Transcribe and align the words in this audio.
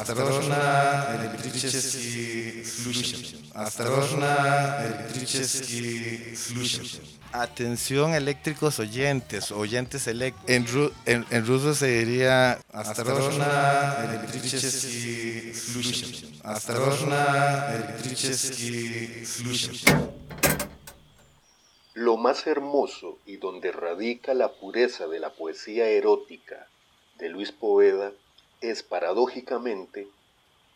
Осторожно, 0.00 1.06
электрический 1.20 2.64
случай. 2.64 3.36
Осторожно, 3.54 4.78
электрический 4.86 6.36
случай. 6.36 7.00
Atención 7.32 8.14
eléctricos 8.14 8.78
oyentes, 8.78 9.50
oyentes 9.50 10.06
elect 10.06 10.38
en, 10.48 10.66
ru 10.66 10.92
en, 11.04 11.26
en, 11.30 11.46
ruso 11.46 11.74
se 11.74 11.86
diría 11.86 12.58
Осторожно, 12.72 13.46
электрический 14.08 15.52
случай. 15.52 16.40
Осторожно, 16.42 17.66
электрический 17.74 19.24
случай. 19.26 19.82
Lo 21.94 22.16
más 22.16 22.46
hermoso 22.46 23.18
y 23.26 23.38
donde 23.38 23.72
radica 23.72 24.34
la 24.34 24.52
pureza 24.52 25.06
de 25.06 25.18
la 25.18 25.30
poesía 25.30 25.88
erótica 25.88 26.68
de 27.18 27.28
Luis 27.30 27.52
Poveda 27.52 28.12
es 28.61 28.83
paradójicamente 28.83 30.07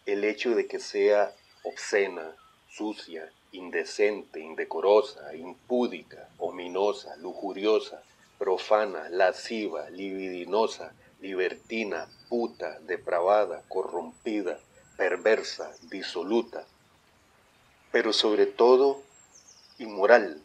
el 0.08 0.24
hecho 0.24 0.56
de 0.56 0.68
que 0.68 0.80
sea 0.80 1.34
obscena, 1.64 2.36
sucia, 2.68 3.32
indecente, 3.52 4.40
indecorosa, 4.40 5.36
impúdica, 5.36 6.28
ominosa, 6.40 7.16
lujuriosa, 7.18 8.02
profana, 8.38 9.08
lasciva, 9.10 9.90
libidinosa, 9.92 10.94
libertina, 11.22 12.08
puta, 12.28 12.80
depravada, 12.82 13.64
corrompida, 13.70 14.60
perversa, 14.98 15.72
disoluta, 15.84 16.66
pero 17.92 18.14
sobre 18.14 18.46
todo 18.46 19.02
inmoral, 19.78 20.42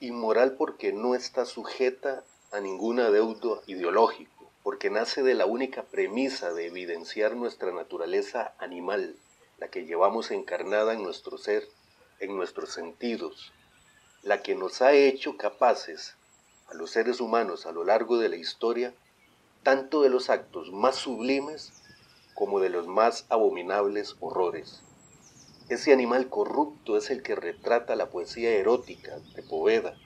inmoral 0.00 0.52
porque 0.52 0.92
no 0.92 1.14
está 1.14 1.46
sujeta 1.46 2.22
a 2.52 2.60
ningún 2.60 3.00
adeudo 3.00 3.62
ideológico 3.66 4.31
porque 4.62 4.90
nace 4.90 5.22
de 5.22 5.34
la 5.34 5.46
única 5.46 5.82
premisa 5.84 6.52
de 6.52 6.66
evidenciar 6.66 7.34
nuestra 7.34 7.72
naturaleza 7.72 8.54
animal, 8.58 9.16
la 9.58 9.68
que 9.68 9.84
llevamos 9.86 10.30
encarnada 10.30 10.92
en 10.92 11.02
nuestro 11.02 11.38
ser, 11.38 11.68
en 12.20 12.36
nuestros 12.36 12.72
sentidos, 12.72 13.52
la 14.22 14.42
que 14.42 14.54
nos 14.54 14.82
ha 14.82 14.92
hecho 14.92 15.36
capaces 15.36 16.14
a 16.68 16.74
los 16.74 16.90
seres 16.90 17.20
humanos 17.20 17.66
a 17.66 17.72
lo 17.72 17.84
largo 17.84 18.18
de 18.18 18.28
la 18.28 18.36
historia, 18.36 18.94
tanto 19.62 20.02
de 20.02 20.10
los 20.10 20.30
actos 20.30 20.70
más 20.72 20.96
sublimes 20.96 21.72
como 22.34 22.60
de 22.60 22.70
los 22.70 22.86
más 22.86 23.26
abominables 23.28 24.16
horrores. 24.20 24.82
Ese 25.68 25.92
animal 25.92 26.28
corrupto 26.28 26.96
es 26.96 27.10
el 27.10 27.22
que 27.22 27.34
retrata 27.34 27.96
la 27.96 28.10
poesía 28.10 28.50
erótica 28.50 29.18
de 29.34 29.42
Poveda, 29.42 29.96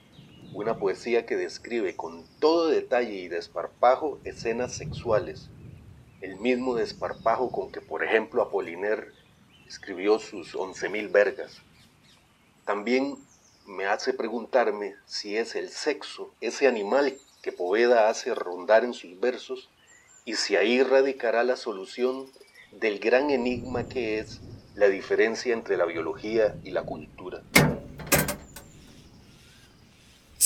una 0.57 0.79
poesía 0.79 1.27
que 1.27 1.37
describe 1.37 1.97
con 1.97 2.25
todo 2.41 2.69
detalle 2.69 3.13
y 3.13 3.29
desparpajo 3.29 4.19
escenas 4.25 4.73
sexuales, 4.73 5.51
el 6.23 6.37
mismo 6.37 6.75
desparpajo 6.75 7.53
con 7.53 7.71
que, 7.71 7.83
por 7.83 8.03
ejemplo, 8.03 8.41
Apollinaire 8.41 9.09
escribió 9.69 10.19
sus 10.19 10.55
once 10.55 10.89
mil 10.89 11.09
vergas. 11.09 11.61
También 12.65 13.19
me 13.67 13.85
hace 13.85 14.15
preguntarme 14.15 14.95
si 15.05 15.37
es 15.37 15.57
el 15.57 15.69
sexo, 15.69 16.33
ese 16.41 16.67
animal 16.67 17.19
que 17.43 17.53
Poveda 17.53 18.09
hace 18.09 18.35
rondar 18.35 18.83
en 18.83 18.95
sus 18.95 19.21
versos, 19.21 19.69
y 20.25 20.37
si 20.37 20.57
ahí 20.57 20.83
radicará 20.83 21.45
la 21.45 21.57
solución 21.57 22.31
del 22.73 22.99
gran 22.99 23.29
enigma 23.29 23.89
que 23.91 24.21
es 24.21 24.41
la 24.75 24.89
diferencia 24.89 25.53
entre 25.53 25.77
la 25.77 25.85
biología 25.85 26.57
y 26.65 26.71
la 26.71 26.83
cultura. 26.83 27.43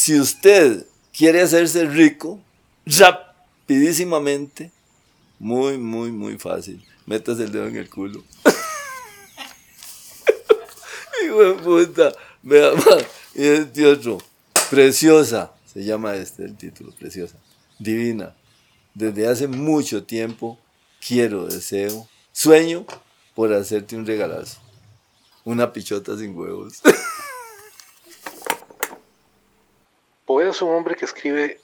Si 0.01 0.19
usted 0.19 0.87
quiere 1.13 1.43
hacerse 1.43 1.85
rico, 1.85 2.41
rapidísimamente, 2.87 4.71
muy, 5.39 5.77
muy, 5.77 6.11
muy 6.11 6.39
fácil. 6.39 6.83
Metas 7.05 7.39
el 7.39 7.53
dedo 7.53 7.67
en 7.67 7.77
el 7.77 7.91
culo. 7.91 8.25
Hijo 11.23 11.45
de 11.45 11.53
puta. 11.53 12.13
Vea, 12.43 12.73
y 13.35 13.45
este 13.45 13.87
otro. 13.87 14.17
Preciosa. 14.71 15.53
Se 15.71 15.85
llama 15.85 16.17
este 16.17 16.45
el 16.45 16.57
título, 16.57 16.93
Preciosa. 16.93 17.37
Divina. 17.79 18.35
Desde 18.95 19.29
hace 19.29 19.49
mucho 19.49 20.05
tiempo 20.05 20.59
quiero, 21.07 21.45
deseo, 21.45 22.09
sueño 22.33 22.87
por 23.35 23.53
hacerte 23.53 23.97
un 23.97 24.07
regalazo. 24.07 24.61
Una 25.45 25.75
pichota 25.75 26.17
sin 26.17 26.35
huevos. 26.35 26.81
Poveda 30.31 30.51
es 30.51 30.63
un 30.63 30.71
hombre 30.71 30.95
que 30.95 31.07
escribe 31.07 31.59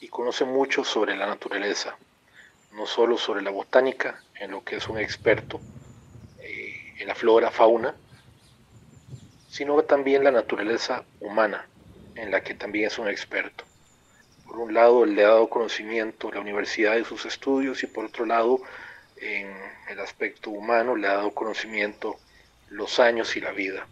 y 0.00 0.08
conoce 0.08 0.44
mucho 0.44 0.84
sobre 0.84 1.16
la 1.16 1.24
naturaleza, 1.24 1.96
no 2.72 2.84
solo 2.84 3.16
sobre 3.16 3.40
la 3.40 3.50
botánica, 3.50 4.22
en 4.38 4.50
lo 4.50 4.62
que 4.62 4.76
es 4.76 4.88
un 4.90 4.98
experto, 4.98 5.58
eh, 6.42 6.92
en 6.98 7.08
la 7.08 7.14
flora, 7.14 7.50
fauna, 7.50 7.94
sino 9.48 9.82
también 9.84 10.24
la 10.24 10.30
naturaleza 10.30 11.04
humana, 11.20 11.64
en 12.16 12.30
la 12.30 12.42
que 12.42 12.52
también 12.52 12.88
es 12.88 12.98
un 12.98 13.08
experto. 13.08 13.64
Por 14.46 14.58
un 14.58 14.74
lado, 14.74 15.06
le 15.06 15.24
ha 15.24 15.28
dado 15.28 15.48
conocimiento 15.48 16.28
a 16.28 16.34
la 16.34 16.40
universidad 16.40 16.96
de 16.96 17.04
sus 17.06 17.24
estudios 17.24 17.82
y 17.82 17.86
por 17.86 18.04
otro 18.04 18.26
lado, 18.26 18.60
en 19.16 19.56
el 19.88 20.00
aspecto 20.00 20.50
humano, 20.50 20.96
le 20.96 21.08
ha 21.08 21.14
dado 21.14 21.30
conocimiento 21.30 22.16
los 22.68 23.00
años 23.00 23.34
y 23.36 23.40
la 23.40 23.52
vida. 23.52 23.86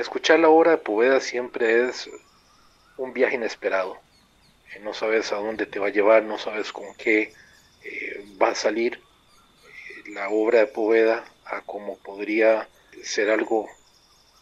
Escuchar 0.00 0.40
la 0.40 0.48
obra 0.48 0.70
de 0.70 0.78
Poveda 0.78 1.20
siempre 1.20 1.86
es 1.86 2.08
un 2.96 3.12
viaje 3.12 3.34
inesperado. 3.34 3.98
Eh, 4.72 4.78
no 4.80 4.94
sabes 4.94 5.30
a 5.30 5.36
dónde 5.36 5.66
te 5.66 5.78
va 5.78 5.88
a 5.88 5.90
llevar, 5.90 6.22
no 6.22 6.38
sabes 6.38 6.72
con 6.72 6.94
qué 6.94 7.34
eh, 7.84 8.24
va 8.40 8.48
a 8.48 8.54
salir 8.54 8.94
eh, 8.94 10.10
la 10.12 10.30
obra 10.30 10.60
de 10.60 10.68
Poveda 10.68 11.22
a 11.44 11.60
como 11.60 11.98
podría 11.98 12.66
ser 13.02 13.28
algo 13.28 13.68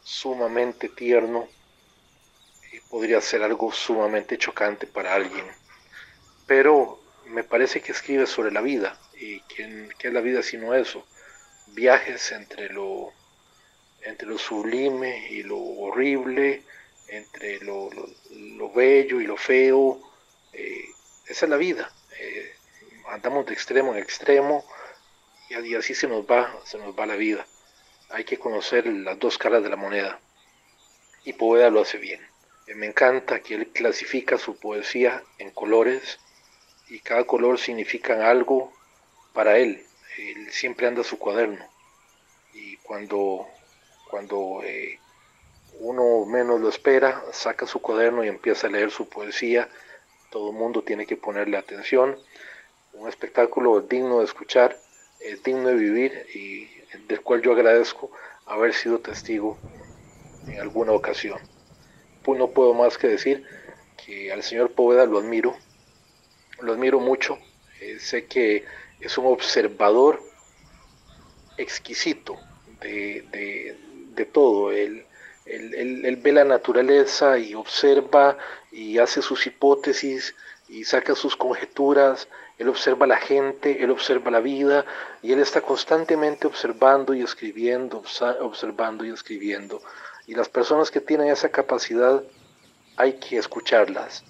sumamente 0.04 0.88
tierno 0.90 1.48
podría 2.88 3.20
ser 3.20 3.42
algo 3.42 3.72
sumamente 3.72 4.38
chocante 4.38 4.86
para 4.86 5.12
alguien. 5.12 5.44
Pero 6.46 7.02
me 7.26 7.42
parece 7.42 7.80
que 7.80 7.90
escribe 7.90 8.28
sobre 8.28 8.52
la 8.52 8.60
vida. 8.60 8.96
¿Y 9.16 9.40
qué 9.40 9.88
es 9.98 10.12
la 10.12 10.20
vida 10.20 10.40
sino 10.44 10.72
eso? 10.74 11.04
Viajes 11.66 12.30
entre 12.30 12.68
lo 12.72 13.12
entre 14.02 14.28
lo 14.28 14.38
sublime 14.38 15.28
y 15.30 15.42
lo 15.42 15.58
horrible, 15.58 16.62
entre 17.08 17.58
lo, 17.60 17.90
bello 18.74 19.20
y 19.20 19.26
lo 19.26 19.36
feo. 19.36 20.00
Eh, 20.52 20.84
esa 21.26 21.46
es 21.46 21.50
la 21.50 21.56
vida. 21.56 21.92
Eh, 22.18 22.52
andamos 23.08 23.46
de 23.46 23.54
extremo 23.54 23.94
en 23.94 24.02
extremo 24.02 24.64
y, 25.48 25.74
así 25.74 25.94
se 25.94 26.06
nos 26.06 26.24
va, 26.24 26.54
se 26.64 26.78
nos 26.78 26.98
va 26.98 27.06
la 27.06 27.16
vida. 27.16 27.46
Hay 28.10 28.24
que 28.24 28.38
conocer 28.38 28.86
las 28.86 29.18
dos 29.18 29.38
caras 29.38 29.62
de 29.62 29.70
la 29.70 29.76
moneda. 29.76 30.20
Y 31.24 31.32
Poveda 31.34 31.70
lo 31.70 31.82
hace 31.82 31.98
bien. 31.98 32.20
Eh, 32.66 32.74
me 32.74 32.86
encanta 32.86 33.40
que 33.40 33.54
él 33.54 33.68
clasifica 33.68 34.38
su 34.38 34.58
poesía 34.58 35.22
en 35.38 35.50
colores 35.50 36.18
y 36.88 37.00
cada 37.00 37.24
color 37.24 37.58
significa 37.58 38.30
algo 38.30 38.72
para 39.32 39.58
él. 39.58 39.84
Él 40.16 40.50
siempre 40.50 40.86
anda 40.86 41.04
su 41.04 41.18
cuaderno. 41.18 41.64
Y 42.54 42.76
cuando 42.78 43.46
cuando 44.10 44.60
eh, 44.64 44.98
uno 45.80 46.24
menos 46.26 46.60
lo 46.60 46.68
espera, 46.68 47.22
saca 47.32 47.66
su 47.66 47.80
cuaderno 47.80 48.24
y 48.24 48.28
empieza 48.28 48.66
a 48.66 48.70
leer 48.70 48.90
su 48.90 49.08
poesía. 49.08 49.68
Todo 50.30 50.50
el 50.50 50.56
mundo 50.56 50.82
tiene 50.82 51.06
que 51.06 51.16
ponerle 51.16 51.56
atención. 51.56 52.18
Un 52.92 53.08
espectáculo 53.08 53.80
digno 53.80 54.18
de 54.18 54.24
escuchar, 54.24 54.76
digno 55.44 55.68
de 55.68 55.74
vivir 55.74 56.26
y 56.34 56.68
del 57.06 57.20
cual 57.20 57.42
yo 57.42 57.52
agradezco 57.52 58.10
haber 58.46 58.74
sido 58.74 58.98
testigo 58.98 59.56
en 60.46 60.60
alguna 60.60 60.92
ocasión. 60.92 61.38
Pues 62.22 62.38
no 62.38 62.50
puedo 62.50 62.74
más 62.74 62.98
que 62.98 63.08
decir 63.08 63.44
que 64.04 64.32
al 64.32 64.42
señor 64.42 64.72
Poveda 64.72 65.06
lo 65.06 65.18
admiro, 65.18 65.56
lo 66.60 66.72
admiro 66.72 66.98
mucho. 67.00 67.38
Eh, 67.80 67.98
sé 68.00 68.26
que 68.26 68.64
es 69.00 69.16
un 69.18 69.26
observador 69.26 70.22
exquisito 71.56 72.38
de 72.80 73.76
todo. 74.24 74.72
Él, 74.72 75.04
él, 75.46 76.16
ve 76.16 76.32
la 76.32 76.44
naturaleza 76.44 77.38
y 77.38 77.54
observa 77.54 78.36
y 78.70 78.98
hace 78.98 79.22
sus 79.22 79.46
hipótesis 79.46 80.34
y 80.68 80.84
saca 80.84 81.14
sus 81.14 81.36
conjeturas, 81.36 82.28
él 82.58 82.68
observa 82.68 83.06
la 83.06 83.16
gente, 83.16 83.82
él 83.82 83.90
observa 83.90 84.30
la 84.30 84.40
vida 84.40 84.84
y 85.22 85.32
él 85.32 85.40
está 85.40 85.62
constantemente 85.62 86.46
observando 86.46 87.14
y 87.14 87.22
escribiendo, 87.22 88.02
observando 88.40 89.04
y 89.04 89.10
escribiendo. 89.10 89.80
Y 90.26 90.34
las 90.34 90.48
personas 90.48 90.90
que 90.90 91.00
tienen 91.00 91.28
esa 91.28 91.48
capacidad 91.48 92.22
hay 92.96 93.14
que 93.14 93.38
escucharlas, 93.38 94.24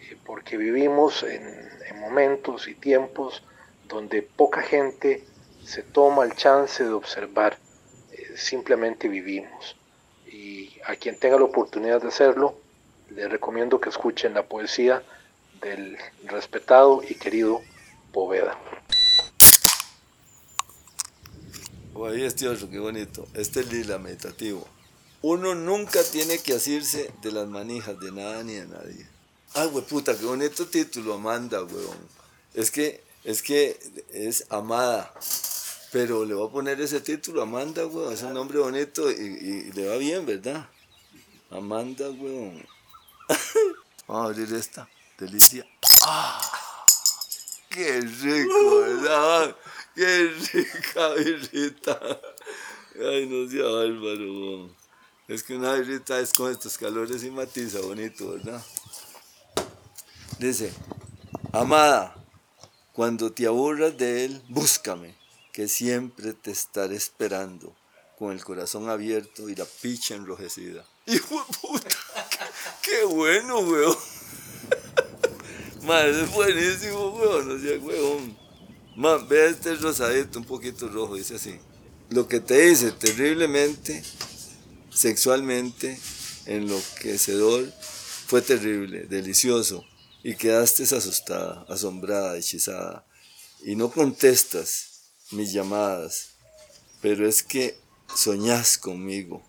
eh, 0.00 0.16
porque 0.24 0.56
vivimos 0.56 1.22
en 1.22 1.68
momentos 2.00 2.68
y 2.68 2.74
tiempos 2.74 3.42
donde 3.86 4.22
poca 4.22 4.62
gente 4.62 5.24
se 5.62 5.82
toma 5.82 6.24
el 6.24 6.34
chance 6.34 6.82
de 6.82 6.90
observar 6.90 7.58
simplemente 8.38 9.08
vivimos. 9.08 9.76
Y 10.26 10.78
a 10.86 10.96
quien 10.96 11.18
tenga 11.18 11.38
la 11.38 11.44
oportunidad 11.44 12.00
de 12.00 12.08
hacerlo, 12.08 12.58
le 13.10 13.28
recomiendo 13.28 13.80
que 13.80 13.88
escuchen 13.88 14.34
la 14.34 14.46
poesía 14.46 15.02
del 15.60 15.96
respetado 16.24 17.02
y 17.02 17.14
querido 17.14 17.60
Poveda. 18.12 18.58
Ahí 22.06 22.24
otro, 22.24 22.70
qué 22.70 22.78
bonito. 22.78 23.26
Este 23.34 23.60
es 23.60 23.72
lila, 23.72 23.98
meditativo. 23.98 24.66
Uno 25.20 25.54
nunca 25.56 26.00
tiene 26.04 26.38
que 26.38 26.54
asirse 26.54 27.10
de 27.22 27.32
las 27.32 27.48
manijas 27.48 27.98
de 27.98 28.12
nada 28.12 28.42
ni 28.44 28.54
de 28.54 28.66
nadie. 28.66 29.06
Ay, 29.54 29.68
puta, 29.88 30.16
qué 30.16 30.24
bonito 30.24 30.66
título, 30.66 31.14
Amanda, 31.14 31.62
weón. 31.64 31.98
Es 32.54 32.70
que, 32.70 33.02
es 33.24 33.42
que 33.42 33.78
es 34.12 34.46
amada. 34.48 35.12
Pero 35.90 36.24
le 36.24 36.34
voy 36.34 36.48
a 36.48 36.52
poner 36.52 36.80
ese 36.80 37.00
título, 37.00 37.42
Amanda, 37.42 37.86
weón. 37.86 38.12
Es 38.12 38.22
un 38.22 38.34
nombre 38.34 38.58
bonito 38.58 39.10
y, 39.10 39.14
y 39.14 39.72
le 39.72 39.88
va 39.88 39.96
bien, 39.96 40.26
¿verdad? 40.26 40.68
Amanda, 41.50 42.10
weón. 42.10 42.66
Vamos 44.06 44.22
a 44.22 44.24
abrir 44.26 44.52
esta. 44.54 44.88
Delicia. 45.18 45.66
¡Ah! 46.02 46.40
¡Qué 47.68 48.00
rico, 48.00 48.80
verdad! 48.80 49.56
¡Qué 49.94 50.32
rica 50.52 51.14
birrita! 51.14 52.00
Ay, 52.94 53.26
no 53.26 53.48
sea 53.50 53.64
bárbaro, 53.64 54.70
Es 55.28 55.42
que 55.42 55.56
una 55.56 55.74
birrita 55.74 56.18
es 56.18 56.32
con 56.32 56.50
estos 56.50 56.78
calores 56.78 57.22
y 57.24 57.30
matiza 57.30 57.80
bonito, 57.80 58.30
¿verdad? 58.30 58.64
Dice, 60.38 60.72
amada, 61.52 62.14
cuando 62.92 63.32
te 63.32 63.46
aburras 63.46 63.96
de 63.98 64.24
él, 64.24 64.42
búscame, 64.48 65.14
que 65.58 65.66
siempre 65.66 66.34
te 66.34 66.52
estaré 66.52 66.94
esperando, 66.94 67.74
con 68.16 68.30
el 68.30 68.44
corazón 68.44 68.88
abierto 68.88 69.48
y 69.48 69.56
la 69.56 69.64
picha 69.64 70.14
enrojecida. 70.14 70.84
¡Hijo 71.06 71.34
de 71.34 71.58
puta! 71.58 71.96
¡Qué 72.80 73.02
bueno, 73.02 73.58
weón! 73.58 73.96
Madre, 75.82 76.22
es 76.22 76.30
buenísimo, 76.30 77.08
weón, 77.08 77.48
no 77.48 77.58
sea 77.60 77.76
weón. 77.80 78.38
Man, 78.94 79.26
vea 79.26 79.46
este 79.46 79.74
rosadito, 79.74 80.38
un 80.38 80.44
poquito 80.44 80.86
rojo, 80.86 81.16
dice 81.16 81.34
así. 81.34 81.58
Lo 82.10 82.28
que 82.28 82.38
te 82.38 82.60
dice 82.68 82.92
terriblemente, 82.92 84.04
sexualmente, 84.90 85.98
enloquecedor, 86.46 87.66
fue 88.28 88.42
terrible, 88.42 89.06
delicioso, 89.08 89.84
y 90.22 90.36
quedaste 90.36 90.84
asustada, 90.84 91.66
asombrada, 91.68 92.38
hechizada, 92.38 93.04
y 93.64 93.74
no 93.74 93.90
contestas 93.90 94.87
mis 95.30 95.52
llamadas, 95.52 96.30
pero 97.00 97.28
es 97.28 97.42
que 97.42 97.76
soñás 98.14 98.78
conmigo, 98.78 99.42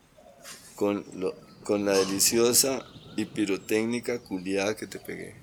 con, 0.75 1.05
lo, 1.13 1.35
con 1.63 1.85
la 1.85 1.97
deliciosa 1.97 2.85
y 3.15 3.25
pirotécnica 3.25 4.19
culiada 4.19 4.75
que 4.75 4.87
te 4.87 4.99
pegué. 4.99 5.35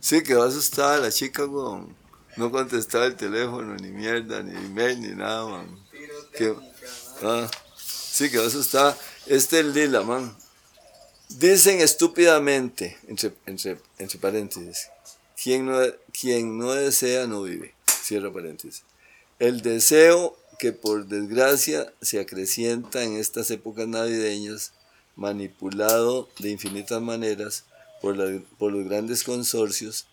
Sí, 0.00 0.22
quedó 0.22 0.42
asustada 0.42 0.98
la 0.98 1.12
chica, 1.12 1.44
weón. 1.46 1.94
No 2.36 2.50
contestaba 2.50 3.06
el 3.06 3.14
teléfono, 3.14 3.76
ni 3.76 3.88
mierda, 3.88 4.42
ni 4.42 4.56
email, 4.56 5.00
ni 5.00 5.08
nada, 5.08 5.46
man. 5.46 5.66
Que, 6.36 6.54
ah, 7.22 7.48
sí, 7.76 8.30
que 8.30 8.38
asustada. 8.38 8.96
Este 9.26 9.60
es 9.60 9.66
lila, 9.66 10.02
man. 10.02 10.36
Dicen 11.28 11.80
estúpidamente, 11.80 12.98
entre, 13.06 13.32
entre, 13.46 13.78
entre 13.98 14.18
paréntesis, 14.18 14.88
quien 15.40 15.66
no, 15.66 15.78
quien 16.18 16.58
no 16.58 16.72
desea 16.72 17.26
no 17.26 17.42
vive. 17.42 17.74
Cierra 17.86 18.32
paréntesis. 18.32 18.82
El 19.42 19.60
deseo 19.60 20.38
que 20.60 20.70
por 20.70 21.08
desgracia 21.08 21.92
se 22.00 22.20
acrecienta 22.20 23.02
en 23.02 23.16
estas 23.16 23.50
épocas 23.50 23.88
navideñas, 23.88 24.72
manipulado 25.16 26.28
de 26.38 26.50
infinitas 26.50 27.02
maneras 27.02 27.64
por, 28.00 28.16
los 28.16 28.84
grandes 28.84 29.24
consorcios, 29.24 30.06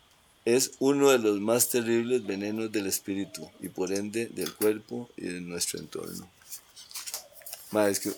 es 0.45 0.71
uno 0.79 1.11
de 1.11 1.19
los 1.19 1.39
más 1.39 1.69
terribles 1.69 2.25
venenos 2.25 2.71
del 2.71 2.87
espíritu 2.87 3.47
y 3.59 3.69
por 3.69 3.93
ende 3.93 4.29
del 4.29 4.51
cuerpo 4.51 5.11
y 5.15 5.25
de 5.25 5.41
nuestro 5.41 5.77
entorno. 5.79 6.27
es 7.87 7.99
que 7.99 8.11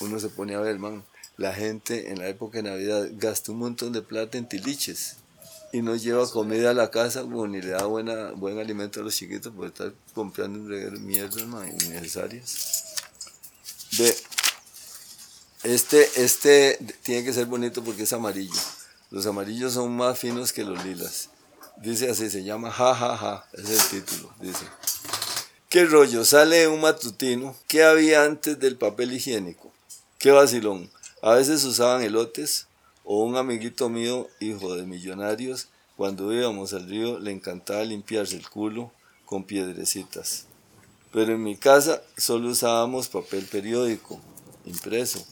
uno 0.00 0.18
se 0.18 0.30
pone 0.30 0.56
a 0.56 0.60
ver, 0.60 0.80
man, 0.80 1.04
la 1.36 1.54
gente 1.54 2.10
en 2.10 2.18
la 2.18 2.26
época 2.26 2.58
de 2.58 2.70
Navidad 2.70 3.08
gasta 3.12 3.52
un 3.52 3.58
montón 3.58 3.92
de 3.92 4.02
plata 4.02 4.36
en 4.36 4.48
tiliches 4.48 5.18
y 5.72 5.82
no 5.82 5.94
lleva 5.96 6.28
comida 6.30 6.70
a 6.70 6.74
la 6.74 6.90
casa 6.90 7.22
ni 7.22 7.60
le 7.60 7.70
da 7.70 7.84
buena, 7.86 8.32
buen 8.32 8.58
alimento 8.58 9.00
a 9.00 9.02
los 9.04 9.14
chiquitos 9.14 9.52
por 9.52 9.68
estar 9.68 9.92
comprando 10.14 10.58
mierdas 11.00 11.42
innecesarias. 11.42 12.84
De, 13.96 14.16
este, 15.62 16.08
este 16.22 16.78
tiene 17.02 17.24
que 17.24 17.32
ser 17.32 17.46
bonito 17.46 17.84
porque 17.84 18.04
es 18.04 18.12
amarillo. 18.12 18.60
Los 19.10 19.26
amarillos 19.26 19.74
son 19.74 19.96
más 19.96 20.18
finos 20.18 20.52
que 20.52 20.64
los 20.64 20.84
lilas. 20.84 21.30
Dice 21.76 22.10
así, 22.10 22.30
se 22.30 22.44
llama 22.44 22.70
Ja, 22.70 22.94
ja, 22.94 23.16
ja. 23.16 23.48
Es 23.52 23.70
el 23.70 24.02
título. 24.02 24.32
Dice. 24.40 24.64
¿Qué 25.68 25.84
rollo? 25.84 26.24
Sale 26.24 26.68
un 26.68 26.80
matutino. 26.80 27.56
¿Qué 27.66 27.82
había 27.84 28.24
antes 28.24 28.58
del 28.58 28.76
papel 28.76 29.12
higiénico? 29.12 29.72
Qué 30.18 30.30
vacilón. 30.30 30.90
A 31.22 31.34
veces 31.34 31.64
usaban 31.64 32.02
elotes 32.02 32.66
o 33.04 33.24
un 33.24 33.36
amiguito 33.36 33.88
mío, 33.88 34.28
hijo 34.40 34.74
de 34.74 34.84
millonarios, 34.84 35.68
cuando 35.96 36.32
íbamos 36.32 36.72
al 36.72 36.88
río 36.88 37.18
le 37.18 37.30
encantaba 37.30 37.84
limpiarse 37.84 38.36
el 38.36 38.48
culo 38.48 38.90
con 39.26 39.44
piedrecitas. 39.44 40.46
Pero 41.12 41.34
en 41.34 41.42
mi 41.42 41.56
casa 41.56 42.02
solo 42.16 42.48
usábamos 42.48 43.08
papel 43.08 43.44
periódico, 43.44 44.20
impreso. 44.64 45.24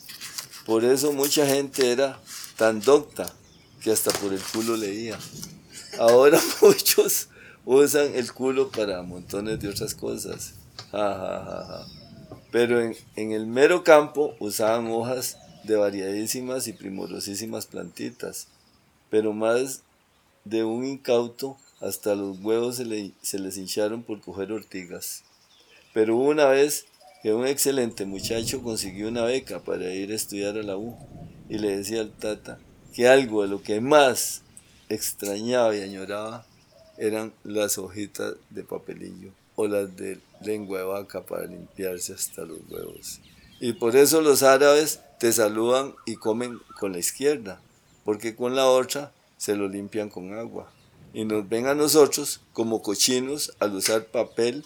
Por 0.67 0.85
eso 0.85 1.13
mucha 1.13 1.47
gente 1.47 1.91
era 1.91 2.21
tan 2.57 2.81
docta 2.81 3.33
que 3.83 3.91
hasta 3.91 4.11
por 4.11 4.33
el 4.33 4.43
culo 4.43 4.77
leía. 4.77 5.19
Ahora 5.99 6.39
muchos 6.61 7.29
usan 7.65 8.15
el 8.15 8.33
culo 8.33 8.71
para 8.71 9.03
montones 9.03 9.61
de 9.61 9.69
otras 9.69 9.95
cosas. 9.95 10.55
Pero 12.51 12.81
en, 12.81 12.97
en, 13.17 13.33
el 13.33 13.47
mero 13.47 13.85
campo 13.85 14.35
usaban 14.41 14.91
hojas 14.91 15.39
de 15.69 15.77
variadísimas 15.77 16.67
y 16.67 16.73
primorosísimas 16.73 17.67
plantitas. 17.67 18.49
Pero 19.11 19.33
más 19.33 19.83
de 20.45 20.65
un 20.65 20.85
incauto 20.85 21.57
hasta 21.81 22.15
los 22.15 22.41
huevos 22.41 22.77
se, 22.77 22.85
le, 22.85 23.13
se 23.23 23.39
les 23.39 23.57
hincharon 23.57 24.03
por 24.03 24.21
coger 24.21 24.51
ortigas. 24.51 25.23
Pero 25.95 26.17
una 26.17 26.47
vez 26.47 26.87
que 27.23 27.33
un 27.33 27.47
excelente 27.47 28.07
muchacho 28.07 28.63
consiguió 28.63 29.09
una 29.09 29.25
beca 29.25 29.61
para 29.61 29.93
ir 29.93 30.11
a 30.11 30.17
estudiar 30.17 30.57
a 30.57 30.63
la 30.63 30.77
U 30.77 30.97
y 31.49 31.59
le 31.59 31.77
decía 31.77 32.01
al 32.01 32.11
tata 32.11 32.59
que 32.95 33.09
algo 33.09 33.43
de 33.43 33.49
lo 33.49 33.63
que 33.63 33.81
más 33.81 34.43
extrañaba 34.89 35.77
y 35.77 35.83
añoraba 35.83 36.47
eran 36.97 37.33
las 37.45 37.79
hojitas 37.79 38.35
de 38.51 38.65
papelillo 38.65 39.33
o 39.55 39.67
las 39.67 39.95
de 39.97 40.19
lengua 40.41 40.79
de 40.79 40.85
vaca 40.85 41.23
para 41.23 41.47
limpiarse 41.47 42.13
hasta 42.15 42.43
los 42.43 42.59
huevos. 42.71 43.21
Y 43.61 43.73
por 43.73 43.97
eso 43.97 44.21
los 44.21 44.43
árabes 44.43 45.01
te 45.19 45.33
saludan 45.33 45.95
y 46.07 46.17
comen 46.17 46.61
con 46.79 46.93
la 46.93 46.99
izquierda, 46.99 47.61
porque 48.05 48.37
con 48.37 48.55
la 48.55 48.67
otra 48.67 49.13
se 49.37 49.57
lo 49.57 49.69
limpian 49.69 50.09
con 50.09 50.33
agua. 50.35 50.71
Y 51.13 51.25
nos 51.25 51.49
ven 51.49 51.67
a 51.67 51.75
nosotros 51.75 52.41
como 52.53 52.83
cochinos 52.83 53.53
al 53.59 53.75
usar 53.75 54.07
papel, 54.07 54.65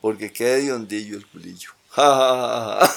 porque 0.00 0.32
queda 0.32 0.56
de 0.56 0.72
hondillo 0.72 1.16
el 1.16 1.26
culillo. 1.26 1.70
Ja, 1.94 2.90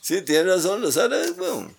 sí, 0.00 0.22
tienen 0.22 0.46
razón 0.46 0.80
los 0.80 0.96
árabes, 0.96 1.36
bueno. 1.36 1.70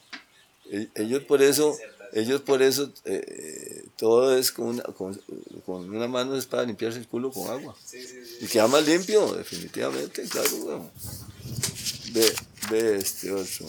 E-, 0.70 0.88
ellos 0.94 1.24
por 1.24 1.42
eso 1.42 1.76
ellos 2.14 2.42
por 2.42 2.62
eso 2.62 2.92
eh, 3.06 3.86
todo 3.98 4.36
es 4.36 4.52
con 4.52 4.68
una, 4.68 4.84
con, 4.84 5.20
una 5.68 6.08
mano 6.08 6.36
es 6.36 6.46
para 6.46 6.64
limpiarse 6.64 7.00
el 7.00 7.08
culo 7.08 7.32
con 7.32 7.50
agua. 7.50 7.76
Y 8.42 8.48
queda 8.48 8.68
más 8.68 8.86
limpio, 8.86 9.34
definitivamente, 9.34 10.24
claro, 10.24 10.58
bueno. 10.58 10.92
Ve, 12.12 12.34
ve 12.70 12.98
este 12.98 13.32
otro. 13.32 13.66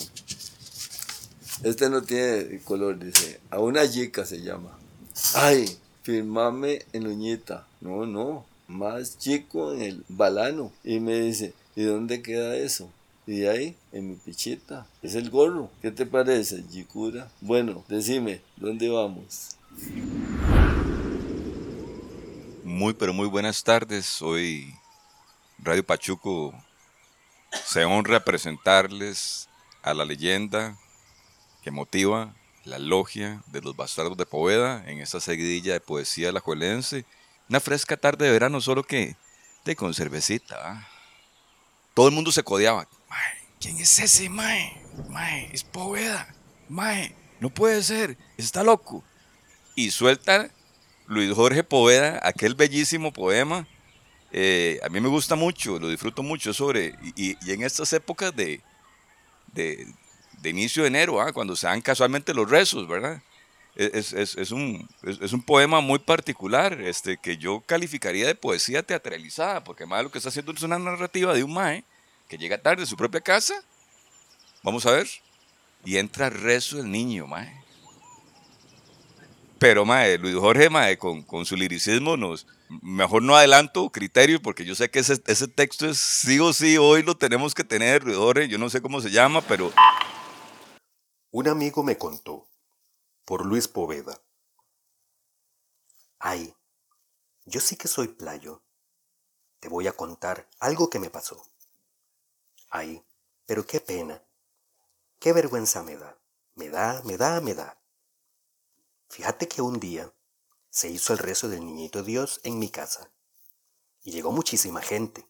Este 1.62 1.90
no 1.90 2.02
tiene 2.02 2.60
color, 2.60 2.98
dice. 2.98 3.40
A 3.50 3.58
una 3.58 3.84
yica 3.84 4.24
se 4.24 4.40
llama. 4.40 4.78
Ay, 5.34 5.76
firmame 6.02 6.84
en 6.92 7.06
uñita. 7.06 7.66
No, 7.80 8.06
no, 8.06 8.46
más 8.66 9.18
chico 9.18 9.74
en 9.74 9.82
el 9.82 10.04
balano. 10.08 10.72
Y 10.84 11.00
me 11.00 11.20
dice, 11.20 11.52
¿y 11.76 11.82
dónde 11.82 12.22
queda 12.22 12.56
eso? 12.56 12.90
Y 13.26 13.44
ahí, 13.44 13.76
en 13.92 14.10
mi 14.10 14.16
pichita, 14.16 14.86
es 15.02 15.14
el 15.14 15.30
gorro. 15.30 15.70
¿Qué 15.82 15.90
te 15.90 16.06
parece, 16.06 16.64
Yikura? 16.70 17.30
Bueno, 17.40 17.84
decime, 17.88 18.40
¿dónde 18.56 18.88
vamos? 18.88 19.56
Muy, 22.64 22.94
pero 22.94 23.12
muy 23.12 23.28
buenas 23.28 23.62
tardes. 23.62 24.20
Hoy 24.22 24.74
Radio 25.58 25.84
Pachuco 25.84 26.54
se 27.52 27.84
honra 27.84 28.24
presentarles 28.24 29.48
a 29.82 29.94
la 29.94 30.04
leyenda 30.04 30.76
que 31.62 31.70
motiva 31.70 32.34
la 32.64 32.78
logia 32.78 33.42
de 33.46 33.60
los 33.62 33.76
bastardos 33.76 34.16
de 34.16 34.26
Poveda 34.26 34.84
en 34.86 35.00
esta 35.00 35.20
seguidilla 35.20 35.72
de 35.72 35.80
poesía 35.80 36.28
alajuelense. 36.28 37.04
Una 37.48 37.60
fresca 37.60 37.96
tarde 37.96 38.26
de 38.26 38.32
verano, 38.32 38.60
solo 38.60 38.84
que 38.84 39.16
de 39.64 39.76
conservecita. 39.76 40.88
Todo 41.94 42.08
el 42.08 42.14
mundo 42.14 42.32
se 42.32 42.42
codeaba. 42.42 42.86
¿quién 43.60 43.78
es 43.78 43.98
ese, 43.98 44.28
mae? 44.28 44.82
Mae, 45.08 45.50
es 45.52 45.64
Poveda. 45.64 46.34
Mae, 46.68 47.14
no 47.40 47.50
puede 47.50 47.82
ser, 47.82 48.16
está 48.36 48.62
loco. 48.62 49.04
Y 49.74 49.90
suelta 49.90 50.50
Luis 51.06 51.34
Jorge 51.34 51.64
Poveda 51.64 52.20
aquel 52.22 52.54
bellísimo 52.54 53.12
poema 53.12 53.66
eh, 54.32 54.78
a 54.82 54.88
mí 54.88 55.00
me 55.00 55.08
gusta 55.08 55.34
mucho, 55.34 55.78
lo 55.78 55.88
disfruto 55.88 56.22
mucho 56.22 56.54
sobre, 56.54 56.94
y, 57.16 57.36
en 57.50 57.62
estas 57.62 57.92
épocas 57.92 58.34
de, 58.34 58.60
de, 59.52 59.86
inicio 60.44 60.82
de 60.82 60.88
enero, 60.88 61.20
¿ah? 61.20 61.32
cuando 61.32 61.56
se 61.56 61.66
dan 61.66 61.80
casualmente 61.80 62.32
los 62.32 62.48
rezos, 62.48 62.86
¿verdad? 62.86 63.22
Es, 63.76 64.12
es, 64.12 64.36
es, 64.36 64.50
un, 64.50 64.88
es, 65.02 65.32
un, 65.32 65.42
poema 65.42 65.80
muy 65.80 65.98
particular 66.00 66.80
este, 66.80 67.16
que 67.16 67.36
yo 67.38 67.60
calificaría 67.60 68.26
de 68.26 68.34
poesía 68.34 68.82
teatralizada, 68.82 69.64
porque 69.64 69.84
además 69.84 70.04
lo 70.04 70.10
que 70.10 70.18
está 70.18 70.28
haciendo 70.28 70.52
es 70.52 70.62
una 70.62 70.78
narrativa 70.78 71.32
de 71.32 71.44
un 71.44 71.54
mae 71.54 71.84
que 72.28 72.36
llega 72.36 72.58
tarde 72.58 72.82
a 72.82 72.86
su 72.86 72.96
propia 72.96 73.20
casa, 73.20 73.54
vamos 74.62 74.86
a 74.86 74.92
ver, 74.92 75.08
y 75.84 75.96
entra 75.96 76.30
rezo 76.30 76.78
el 76.78 76.90
niño, 76.90 77.26
mae. 77.26 77.60
Pero, 79.58 79.84
mae, 79.84 80.18
Luis 80.18 80.36
Jorge, 80.36 80.70
mae, 80.70 80.96
con, 80.96 81.22
con 81.22 81.44
su 81.44 81.56
liricismo 81.56 82.16
nos, 82.16 82.46
mejor 82.82 83.22
no 83.22 83.36
adelanto 83.36 83.90
criterio 83.90 84.40
porque 84.40 84.64
yo 84.64 84.74
sé 84.74 84.90
que 84.90 85.00
ese, 85.00 85.20
ese 85.26 85.48
texto 85.48 85.86
es 85.86 85.98
sí 85.98 86.38
o 86.38 86.52
sí, 86.52 86.78
hoy 86.78 87.02
lo 87.02 87.16
tenemos 87.16 87.54
que 87.54 87.64
tener, 87.64 88.04
Jorge, 88.14 88.48
yo 88.48 88.58
no 88.58 88.70
sé 88.70 88.80
cómo 88.80 89.00
se 89.00 89.10
llama, 89.10 89.42
pero... 89.42 89.72
Un 91.32 91.48
amigo 91.48 91.82
me 91.82 91.98
contó, 91.98 92.48
por 93.24 93.44
Luis 93.44 93.68
Poveda. 93.68 94.20
Ay, 96.18 96.54
yo 97.44 97.60
sí 97.60 97.76
que 97.76 97.88
soy 97.88 98.08
playo. 98.08 98.62
Te 99.58 99.68
voy 99.68 99.86
a 99.86 99.92
contar 99.92 100.48
algo 100.58 100.88
que 100.90 100.98
me 100.98 101.10
pasó. 101.10 101.42
Ay, 102.70 103.04
pero 103.46 103.66
qué 103.66 103.80
pena. 103.80 104.22
Qué 105.18 105.32
vergüenza 105.32 105.82
me 105.82 105.96
da. 105.96 106.18
Me 106.54 106.68
da, 106.68 107.02
me 107.04 107.16
da, 107.16 107.40
me 107.40 107.54
da. 107.54 107.78
Fíjate 109.08 109.48
que 109.48 109.60
un 109.60 109.80
día 109.80 110.12
se 110.70 110.88
hizo 110.88 111.12
el 111.12 111.18
rezo 111.18 111.48
del 111.48 111.66
niñito 111.66 112.02
Dios 112.04 112.40
en 112.44 112.58
mi 112.58 112.70
casa. 112.70 113.12
Y 114.02 114.12
llegó 114.12 114.30
muchísima 114.30 114.80
gente. 114.80 115.28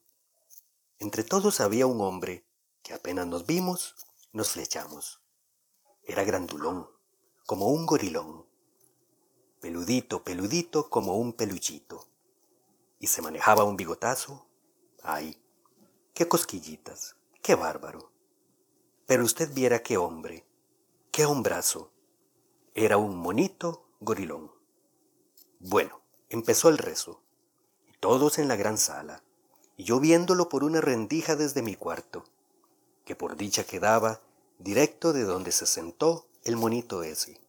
Entre 0.98 1.24
todos 1.24 1.60
había 1.60 1.86
un 1.86 2.00
hombre 2.02 2.46
que 2.82 2.92
apenas 2.92 3.26
nos 3.26 3.46
vimos, 3.46 3.96
nos 4.32 4.50
flechamos. 4.50 5.22
Era 6.02 6.24
grandulón, 6.24 6.88
como 7.46 7.68
un 7.68 7.86
gorilón. 7.86 8.46
Peludito, 9.60 10.22
peludito 10.22 10.90
como 10.90 11.16
un 11.16 11.32
peluchito. 11.32 12.06
Y 12.98 13.06
se 13.06 13.22
manejaba 13.22 13.64
un 13.64 13.76
bigotazo. 13.76 14.46
¡Ay! 15.02 15.42
¡Qué 16.12 16.28
cosquillitas! 16.28 17.16
¡Qué 17.42 17.54
bárbaro! 17.54 18.12
Pero 19.06 19.24
usted 19.24 19.52
viera 19.52 19.82
qué 19.82 19.96
hombre, 19.96 20.46
qué 21.10 21.24
hombrazo. 21.24 21.92
Era 22.74 22.98
un 22.98 23.16
monito 23.16 23.88
gorilón. 24.00 24.59
Bueno, 25.62 26.00
empezó 26.30 26.70
el 26.70 26.78
rezo, 26.78 27.20
todos 28.00 28.38
en 28.38 28.48
la 28.48 28.56
gran 28.56 28.78
sala, 28.78 29.22
y 29.76 29.84
yo 29.84 30.00
viéndolo 30.00 30.48
por 30.48 30.64
una 30.64 30.80
rendija 30.80 31.36
desde 31.36 31.60
mi 31.60 31.76
cuarto, 31.76 32.24
que 33.04 33.14
por 33.14 33.36
dicha 33.36 33.64
quedaba 33.64 34.22
directo 34.58 35.12
de 35.12 35.24
donde 35.24 35.52
se 35.52 35.66
sentó 35.66 36.26
el 36.44 36.56
monito 36.56 37.02
ese. 37.02 37.42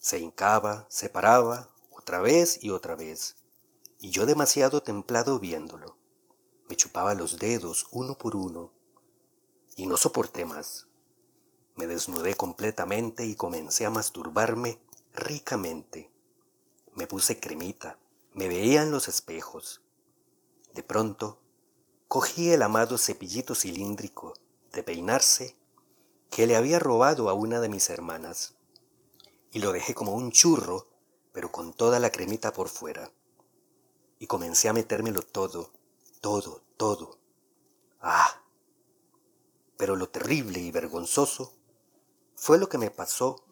Se 0.00 0.18
hincaba, 0.18 0.86
se 0.88 1.10
paraba, 1.10 1.70
otra 1.92 2.18
vez 2.18 2.58
y 2.60 2.70
otra 2.70 2.96
vez, 2.96 3.36
y 4.00 4.10
yo 4.10 4.26
demasiado 4.26 4.82
templado 4.82 5.38
viéndolo. 5.38 5.96
Me 6.68 6.74
chupaba 6.74 7.14
los 7.14 7.38
dedos 7.38 7.86
uno 7.92 8.18
por 8.18 8.34
uno, 8.34 8.72
y 9.76 9.86
no 9.86 9.96
soporté 9.96 10.44
más. 10.44 10.88
Me 11.76 11.86
desnudé 11.86 12.34
completamente 12.34 13.26
y 13.26 13.36
comencé 13.36 13.86
a 13.86 13.90
masturbarme 13.90 14.80
ricamente. 15.14 16.10
Me 16.98 17.06
puse 17.06 17.38
cremita, 17.38 17.96
me 18.34 18.48
veía 18.48 18.82
en 18.82 18.90
los 18.90 19.06
espejos. 19.06 19.82
De 20.74 20.82
pronto, 20.82 21.38
cogí 22.08 22.50
el 22.50 22.60
amado 22.60 22.98
cepillito 22.98 23.54
cilíndrico 23.54 24.34
de 24.72 24.82
peinarse 24.82 25.56
que 26.28 26.48
le 26.48 26.56
había 26.56 26.80
robado 26.80 27.28
a 27.28 27.34
una 27.34 27.60
de 27.60 27.68
mis 27.68 27.88
hermanas 27.88 28.56
y 29.52 29.60
lo 29.60 29.70
dejé 29.70 29.94
como 29.94 30.12
un 30.12 30.32
churro, 30.32 30.88
pero 31.30 31.52
con 31.52 31.72
toda 31.72 32.00
la 32.00 32.10
cremita 32.10 32.52
por 32.52 32.68
fuera. 32.68 33.12
Y 34.18 34.26
comencé 34.26 34.68
a 34.68 34.72
metérmelo 34.72 35.22
todo, 35.22 35.70
todo, 36.20 36.64
todo. 36.76 37.20
¡Ah! 38.00 38.42
Pero 39.76 39.94
lo 39.94 40.08
terrible 40.08 40.58
y 40.58 40.72
vergonzoso 40.72 41.54
fue 42.34 42.58
lo 42.58 42.68
que 42.68 42.78
me 42.78 42.90
pasó. 42.90 43.44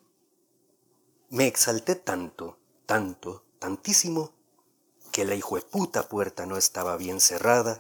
Me 1.31 1.47
exalté 1.47 1.95
tanto, 1.95 2.59
tanto, 2.87 3.45
tantísimo, 3.59 4.33
que 5.13 5.25
la 5.25 5.35
hijueputa 5.35 6.09
puerta 6.09 6.47
no 6.47 6.57
estaba 6.57 6.97
bien 6.97 7.21
cerrada 7.21 7.79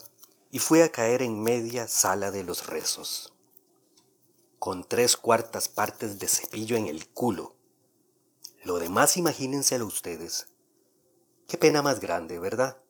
y 0.50 0.58
fue 0.58 0.82
a 0.82 0.90
caer 0.90 1.22
en 1.22 1.42
media 1.42 1.88
sala 1.88 2.30
de 2.30 2.44
los 2.44 2.66
rezos, 2.66 3.32
con 4.58 4.84
tres 4.84 5.16
cuartas 5.16 5.68
partes 5.68 6.18
de 6.18 6.28
cepillo 6.28 6.76
en 6.76 6.86
el 6.86 7.08
culo. 7.08 7.54
Lo 8.64 8.78
demás 8.78 9.16
imagínenselo 9.16 9.86
ustedes. 9.86 10.48
Qué 11.46 11.56
pena 11.56 11.82
más 11.82 12.00
grande, 12.00 12.38
¿verdad? 12.38 12.82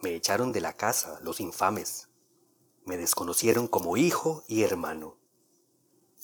Me 0.00 0.14
echaron 0.14 0.52
de 0.52 0.62
la 0.62 0.72
casa, 0.72 1.20
los 1.22 1.40
infames. 1.40 2.08
Me 2.86 2.96
desconocieron 2.96 3.68
como 3.68 3.98
hijo 3.98 4.44
y 4.48 4.62
hermano. 4.62 5.18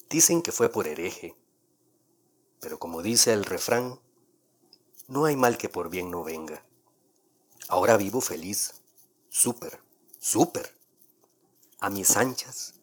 Dicen 0.09 0.41
que 0.41 0.53
fue 0.53 0.71
por 0.71 0.87
hereje. 0.87 1.37
Pero 2.61 2.79
como 2.79 3.03
dice 3.03 3.35
el 3.35 3.45
refrán, 3.45 4.01
no 5.09 5.25
hay 5.25 5.37
mal 5.37 5.59
que 5.59 5.69
por 5.69 5.91
bien 5.91 6.11
no 6.11 6.25
venga. 6.25 6.65
Ahora 7.69 7.97
vivo 7.97 8.21
feliz, 8.21 8.75
súper, 9.29 9.81
súper, 10.19 10.75
a 11.81 11.91
mis 11.91 12.17
anchas, 12.17 12.75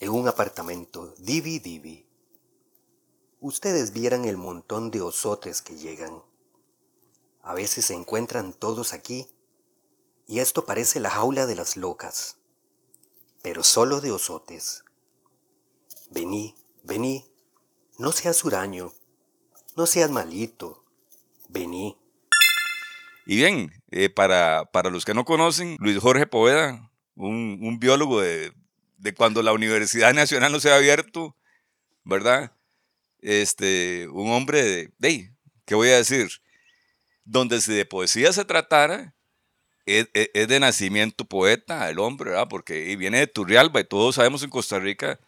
en 0.00 0.10
un 0.10 0.28
apartamento 0.28 1.14
divi 1.18 1.58
divi. 1.58 2.06
Ustedes 3.40 3.92
vieran 3.92 4.24
el 4.24 4.36
montón 4.36 4.90
de 4.90 5.00
osotes 5.00 5.62
que 5.62 5.76
llegan. 5.76 6.22
A 7.42 7.54
veces 7.54 7.86
se 7.86 7.94
encuentran 7.94 8.52
todos 8.52 8.92
aquí 8.92 9.28
y 10.26 10.38
esto 10.38 10.64
parece 10.64 11.00
la 11.00 11.10
jaula 11.10 11.46
de 11.46 11.56
las 11.56 11.76
locas 11.76 12.36
pero 13.42 13.64
solo 13.64 14.00
de 14.00 14.12
osotes. 14.12 14.84
Vení, 16.10 16.54
vení, 16.84 17.28
no 17.98 18.12
seas 18.12 18.44
huraño, 18.44 18.92
no 19.76 19.86
seas 19.86 20.10
malito, 20.10 20.81
vení. 21.52 21.96
Y 23.26 23.36
bien, 23.36 23.72
eh, 23.90 24.08
para, 24.08 24.64
para, 24.72 24.90
los 24.90 25.04
que 25.04 25.14
no 25.14 25.24
conocen, 25.24 25.76
Luis 25.78 25.98
Jorge 25.98 26.26
Poveda, 26.26 26.90
un, 27.14 27.58
un 27.62 27.78
biólogo 27.78 28.20
de, 28.20 28.52
de, 28.98 29.14
cuando 29.14 29.42
la 29.42 29.52
Universidad 29.52 30.12
Nacional 30.12 30.50
no 30.50 30.58
se 30.58 30.70
ha 30.70 30.76
abierto, 30.76 31.36
¿verdad? 32.04 32.52
Este, 33.20 34.08
un 34.08 34.32
hombre 34.32 34.62
de, 34.62 34.92
de, 34.98 35.32
¿qué 35.64 35.74
voy 35.74 35.88
a 35.90 35.96
decir? 35.96 36.28
Donde 37.24 37.60
si 37.60 37.72
de 37.72 37.84
poesía 37.84 38.32
se 38.32 38.44
tratara, 38.44 39.14
es, 39.86 40.08
de 40.12 40.60
nacimiento 40.60 41.24
poeta 41.24 41.88
el 41.90 41.98
hombre, 41.98 42.30
¿verdad? 42.30 42.48
Porque 42.48 42.96
viene 42.96 43.18
de 43.18 43.26
Turrialba 43.26 43.80
y 43.80 43.84
todos 43.84 44.16
sabemos 44.16 44.42
en 44.42 44.50
Costa 44.50 44.78
Rica 44.78 45.20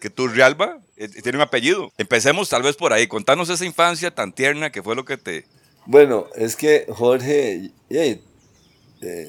que, 0.00 0.10
Turrialba 0.10 0.80
eh, 0.96 1.08
tiene 1.08 1.38
un 1.38 1.42
apellido. 1.42 1.92
Empecemos 1.98 2.48
tal 2.48 2.62
vez 2.62 2.76
por 2.76 2.92
ahí. 2.92 3.06
Contanos 3.06 3.48
esa 3.48 3.64
infancia 3.64 4.10
tan 4.10 4.32
tierna 4.32 4.70
que 4.70 4.82
fue 4.82 4.96
lo 4.96 5.04
que 5.04 5.16
te... 5.16 5.44
Bueno, 5.86 6.26
es 6.34 6.56
que 6.56 6.86
Jorge, 6.88 7.70
eh, 7.88 8.20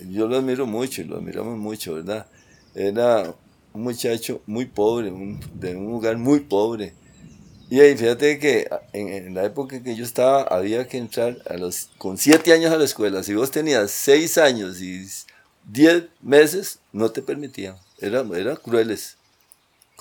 yo 0.10 0.28
lo 0.28 0.38
admiro 0.38 0.66
mucho, 0.66 1.04
lo 1.04 1.18
admiramos 1.18 1.58
mucho, 1.58 1.96
¿verdad? 1.96 2.28
Era 2.76 3.34
un 3.74 3.84
muchacho 3.84 4.42
muy 4.46 4.66
pobre, 4.66 5.12
de 5.54 5.76
un 5.76 5.92
lugar 5.92 6.18
muy 6.18 6.42
pobre 6.42 6.94
y 7.72 7.80
fíjate 7.96 8.38
que 8.38 8.68
en, 8.92 9.34
la 9.34 9.46
época 9.46 9.82
que 9.82 9.96
yo 9.96 10.04
estaba 10.04 10.42
había 10.42 10.90
que 10.90 10.98
entrar 10.98 11.38
a 11.50 11.56
los, 11.56 11.88
con 11.98 12.18
siete 12.18 12.52
años 12.52 12.70
a 12.74 12.78
la 12.78 12.84
escuela. 12.84 13.24
Si 13.24 13.34
vos 13.34 13.50
tenías 13.50 13.92
seis 13.92 14.38
años 14.38 14.82
y 14.82 15.08
diez 15.64 16.04
meses, 16.22 16.80
no 16.92 17.12
te 17.12 17.22
permitían. 17.22 17.78
Eran 18.02 18.30
era 18.36 18.58
crueles. 18.58 19.16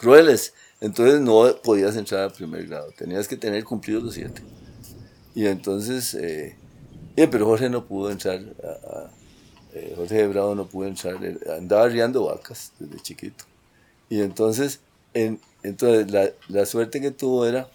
Crueles. 0.00 0.54
Entonces 0.80 1.20
no 1.20 1.54
podías 1.62 1.96
entrar 1.96 2.22
al 2.22 2.32
primer 2.32 2.66
grado. 2.66 2.90
Tenías 2.96 3.28
que 3.28 3.36
tener 3.36 3.64
cumplidos 3.64 4.02
los 4.02 4.14
siete. 4.14 4.42
Y 5.34 5.46
entonces, 5.46 6.14
eh, 6.14 6.56
pero 7.14 7.46
Jorge 7.46 7.68
no 7.68 7.86
pudo 7.86 8.10
entrar. 8.10 8.40
Eh, 9.74 9.92
Jorge 9.94 10.14
de 10.14 10.26
Bravo 10.28 10.54
no 10.54 10.66
pudo 10.66 10.88
entrar. 10.88 11.18
Andaba 11.56 11.88
riando 11.88 12.24
vacas 12.24 12.72
desde 12.78 13.00
chiquito. 13.02 13.44
Y 14.08 14.20
entonces 14.20 14.80
entonces, 15.62 16.10
la, 16.10 16.30
la, 16.48 16.66
suerte 16.66 17.00
que 17.00 17.10
tuvo 17.10 17.46
era 17.46 17.68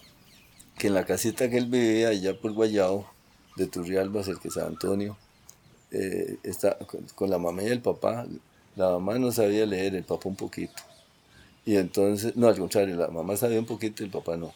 que 0.78 0.88
en 0.88 0.94
la 0.94 1.04
casita 1.04 1.48
que 1.50 1.58
él 1.58 1.66
vivía, 1.66 2.08
allá 2.08 2.38
por 2.38 2.52
Guayao, 2.52 3.06
de 3.56 3.66
Turrialba, 3.66 4.22
cerca 4.22 4.42
de 4.44 4.50
San 4.50 4.66
Antonio, 4.66 5.16
eh, 5.90 6.38
está, 6.42 6.76
con, 7.14 7.30
la 7.30 7.38
mamá 7.38 7.62
y 7.62 7.66
el 7.68 7.80
papá, 7.80 8.26
la 8.74 8.90
mamá 8.90 9.18
no 9.18 9.32
sabía 9.32 9.66
leer, 9.66 9.94
el 9.94 10.04
papá 10.04 10.28
un 10.28 10.36
poquito. 10.36 10.82
Y 11.66 11.76
entonces, 11.76 12.34
no, 12.36 12.48
al 12.48 12.56
contrario, 12.56 12.96
la 12.96 13.08
mamá 13.08 13.36
sabía 13.36 13.58
un 13.58 13.66
poquito 13.66 14.02
y 14.02 14.06
el 14.06 14.12
papá 14.12 14.36
no. 14.36 14.54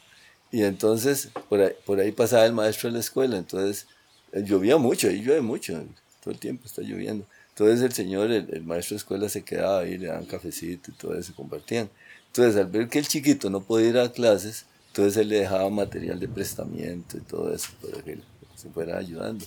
Y 0.53 0.63
entonces, 0.63 1.29
por 1.49 1.61
ahí, 1.61 1.73
por 1.85 2.01
ahí 2.01 2.13
pasaba 2.13 2.47
el 2.47 2.53
maestro 2.53 2.89
de 2.89 2.95
la 2.95 3.01
escuela, 3.01 3.37
entonces, 3.37 3.87
eh, 4.33 4.43
llovía 4.45 4.79
mucho, 4.79 5.09
ahí 5.09 5.21
llueve 5.21 5.41
mucho, 5.43 5.85
todo 6.23 6.33
el 6.33 6.39
tiempo 6.39 6.67
está 6.67 6.83
lloviendo. 6.83 7.27
Entonces 7.51 7.83
el 7.83 7.93
señor, 7.93 8.31
el, 8.31 8.49
el 8.53 8.63
maestro 8.63 8.95
de 8.95 8.99
escuela 8.99 9.29
se 9.29 9.43
quedaba 9.43 9.81
ahí, 9.81 9.99
le 9.99 10.07
daban 10.07 10.25
cafecito 10.25 10.93
y 10.93 10.95
todo 10.95 11.19
eso, 11.19 11.35
compartían. 11.35 11.91
Entonces 12.29 12.57
al 12.57 12.69
ver 12.69 12.89
que 12.89 13.01
el 13.01 13.09
chiquito 13.09 13.51
no 13.51 13.61
podía 13.61 13.89
ir 13.89 13.99
a 13.99 14.13
clases, 14.13 14.67
entonces 14.89 15.17
él 15.17 15.29
le 15.29 15.41
dejaba 15.41 15.69
material 15.69 16.19
de 16.19 16.29
prestamiento 16.29 17.19
y 17.19 17.21
todo 17.21 17.53
eso 17.53 17.69
para 17.83 18.03
que 18.03 18.19
se 18.55 18.71
fuera 18.71 18.99
ayudando. 18.99 19.45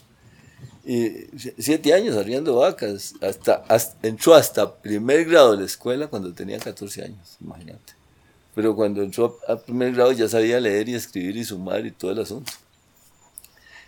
Y 0.85 1.27
siete 1.57 1.93
años 1.93 2.17
arriando 2.17 2.55
vacas, 2.55 3.13
hasta, 3.21 3.63
hasta, 3.67 4.07
entró 4.07 4.33
hasta 4.33 4.75
primer 4.75 5.25
grado 5.25 5.53
de 5.53 5.59
la 5.59 5.65
escuela 5.65 6.07
cuando 6.07 6.33
tenía 6.33 6.59
14 6.59 7.03
años, 7.03 7.37
imagínate. 7.39 7.93
Pero 8.53 8.75
cuando 8.75 9.01
entró 9.01 9.39
a 9.47 9.55
primer 9.55 9.93
grado 9.93 10.11
ya 10.11 10.27
sabía 10.27 10.59
leer 10.59 10.89
y 10.89 10.95
escribir 10.95 11.37
y 11.37 11.43
sumar 11.43 11.85
y 11.85 11.91
todo 11.91 12.11
el 12.11 12.19
asunto. 12.19 12.51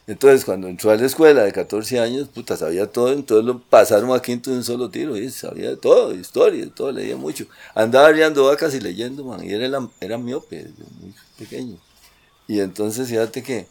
Entonces, 0.07 0.45
cuando 0.45 0.67
entró 0.67 0.91
a 0.91 0.95
la 0.95 1.05
escuela 1.05 1.43
de 1.43 1.51
14 1.51 1.99
años, 1.99 2.27
puta, 2.27 2.55
sabía 2.55 2.85
todo, 2.91 3.11
entonces 3.11 3.43
lo 3.43 3.59
pasaron 3.59 4.11
a 4.13 4.21
quinto 4.21 4.51
de 4.51 4.57
un 4.57 4.63
solo 4.63 4.89
tiro, 4.89 5.17
y 5.17 5.29
sabía 5.31 5.69
de 5.71 5.77
todo, 5.77 6.13
historia, 6.13 6.69
todo, 6.73 6.91
leía 6.91 7.15
mucho. 7.15 7.47
Andaba 7.73 8.07
arriando 8.07 8.45
vacas 8.45 8.75
y 8.75 8.79
leyendo, 8.79 9.23
man, 9.23 9.43
y 9.43 9.51
era, 9.51 9.67
era 9.99 10.17
miope, 10.19 10.67
muy 11.01 11.13
pequeño. 11.39 11.77
Y 12.47 12.59
entonces, 12.59 13.09
fíjate 13.09 13.41
que 13.41 13.67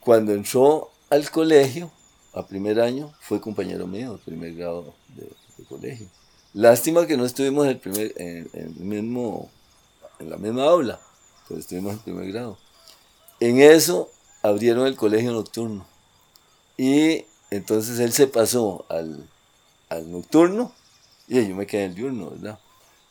cuando 0.00 0.32
entró 0.32 0.89
al 1.10 1.30
colegio, 1.30 1.90
a 2.32 2.46
primer 2.46 2.80
año, 2.80 3.12
fue 3.20 3.40
compañero 3.40 3.86
mío, 3.86 4.18
primer 4.24 4.54
grado 4.54 4.94
de, 5.08 5.28
colegio. 5.68 6.06
Lástima 6.54 7.06
que 7.06 7.16
no 7.16 7.26
estuvimos 7.26 7.66
en, 7.66 8.50
el 8.52 8.74
mismo, 8.76 9.50
en 10.18 10.30
la 10.30 10.36
misma 10.36 10.64
aula, 10.64 11.00
pero 11.46 11.60
estuvimos 11.60 11.92
en 11.92 11.98
primer 11.98 12.32
grado. 12.32 12.56
En 13.40 13.60
eso 13.60 14.10
abrieron 14.42 14.86
el 14.86 14.96
colegio 14.96 15.32
nocturno. 15.32 15.86
Y 16.76 17.26
entonces 17.50 17.98
él 17.98 18.12
se 18.12 18.26
pasó 18.26 18.86
al, 18.88 19.28
nocturno 20.10 20.72
y 21.28 21.46
yo 21.46 21.54
me 21.54 21.66
quedé 21.66 21.84
en 21.84 21.90
el 21.90 21.96
diurno, 21.96 22.30
¿verdad? 22.30 22.58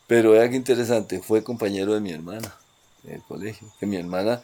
Pero 0.06 0.32
vea 0.32 0.50
qué 0.50 0.56
interesante, 0.56 1.20
fue 1.20 1.44
compañero 1.44 1.94
de 1.94 2.00
mi 2.00 2.10
hermana 2.10 2.56
en 3.04 3.14
el 3.14 3.22
colegio. 3.22 3.68
Que 3.78 3.86
mi 3.86 3.96
hermana, 3.96 4.42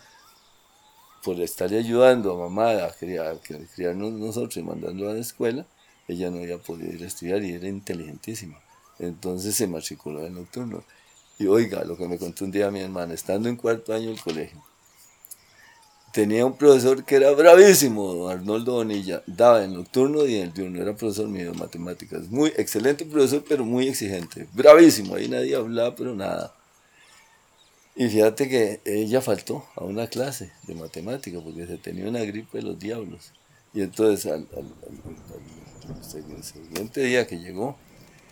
por 1.27 1.41
estarle 1.41 1.79
ayudando 1.79 2.33
a 2.33 2.49
mamá 2.49 2.85
a, 2.85 2.93
criar, 2.93 3.27
a 3.27 3.75
criarnos 3.75 4.13
nosotros 4.13 4.59
y 4.59 4.63
mandando 4.63 5.11
a 5.11 5.15
la 5.15 5.19
escuela, 5.19 5.67
ella 6.07 6.31
no 6.31 6.37
había 6.37 6.59
podido 6.59 6.93
ir 6.93 7.03
a 7.03 7.09
estudiar 7.09 7.43
y 7.43 7.53
era 7.53 7.67
inteligentísima. 7.67 8.61
Entonces 9.01 9.57
se 9.57 9.67
matriculó 9.67 10.25
en 10.25 10.35
nocturno. 10.35 10.85
Y 11.41 11.49
oiga, 11.49 11.83
lo 11.83 11.97
que 11.97 12.07
me 12.07 12.17
contó 12.17 12.45
un 12.45 12.53
día 12.53 12.71
mi 12.71 12.79
hermana, 12.79 13.13
estando 13.13 13.49
en 13.49 13.57
cuarto 13.57 13.93
año 13.93 14.11
del 14.11 14.21
colegio, 14.21 14.63
tenía 16.13 16.47
un 16.47 16.57
profesor 16.57 17.05
que 17.05 17.17
era 17.17 17.33
bravísimo, 17.33 18.29
Arnoldo 18.29 18.75
Bonilla, 18.75 19.25
daba 19.27 19.65
en 19.65 19.75
nocturno 19.75 20.25
y 20.27 20.37
en 20.37 20.43
el 20.45 20.53
diurno, 20.53 20.81
era 20.81 20.95
profesor 20.95 21.27
mío 21.27 21.51
de 21.51 21.59
matemáticas, 21.59 22.31
muy 22.31 22.51
excelente 22.57 23.05
profesor, 23.05 23.45
pero 23.49 23.65
muy 23.65 23.89
exigente, 23.89 24.47
bravísimo, 24.53 25.17
ahí 25.17 25.27
nadie 25.27 25.57
hablaba, 25.57 25.97
pero 25.97 26.15
nada. 26.15 26.56
Y 27.99 28.11
fíjate 28.11 28.47
que 28.51 28.81
ella 28.85 29.23
faltó 29.23 29.65
a 29.75 29.83
una 29.83 30.07
clase 30.07 30.53
de 30.65 30.75
matemáticas 30.75 31.43
porque 31.43 31.67
se 31.67 31.79
tenía 31.79 32.07
una 32.07 32.21
gripe 32.21 32.59
de 32.59 32.63
los 32.63 32.79
diablos. 32.79 33.33
Y 33.73 33.81
entonces 33.81 34.31
al, 34.31 34.47
siguiente 36.43 37.01
día 37.01 37.27
que 37.27 37.39
llegó, 37.39 37.79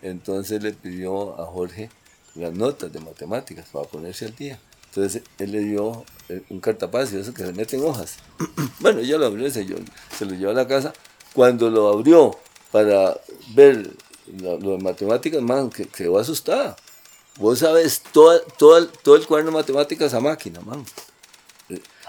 entonces 0.03 0.63
le 0.63 0.75
pidió 0.75 1.41
a 1.41 1.47
Jorge 1.47 1.89
las 2.35 2.53
notas 2.53 2.93
de 2.93 3.01
matemáticas 3.01 3.67
para 3.73 3.89
ponerse 3.89 4.27
al 4.27 4.37
día. 4.37 4.61
Entonces 4.89 5.23
él 5.39 5.53
le 5.53 5.61
dio 5.61 6.05
un 6.51 6.61
cartapacio, 6.61 7.19
eso 7.19 7.33
que 7.33 7.47
se 7.47 7.53
mete 7.55 7.77
en 7.77 7.85
hojas. 7.85 8.19
bueno, 8.81 9.01
ella 9.01 9.17
lo 9.17 9.27
abrió, 9.27 9.51
se, 9.51 9.67
se 9.67 10.27
lo 10.27 10.35
llevó 10.35 10.51
a 10.51 10.55
la 10.55 10.69
casa. 10.69 10.93
Cuando 11.33 11.71
lo 11.71 11.89
abrió 11.89 12.39
para 12.71 13.17
ver 13.55 13.91
lo, 14.27 14.59
lo 14.59 14.73
de 14.73 14.79
matemáticas, 14.79 15.41
man, 15.41 15.71
que 15.71 15.87
quedó 15.87 16.19
asustada. 16.19 16.77
Vos 17.39 17.59
sabes 17.59 18.03
todo, 18.13 18.41
todo, 18.59 18.87
todo 18.87 19.17
el 19.17 19.27
cuaderno 19.27 19.51
de 19.51 19.59
matemáticas 19.59 20.15
a 20.15 20.21
máquina, 20.21 20.61
man. 20.61 20.85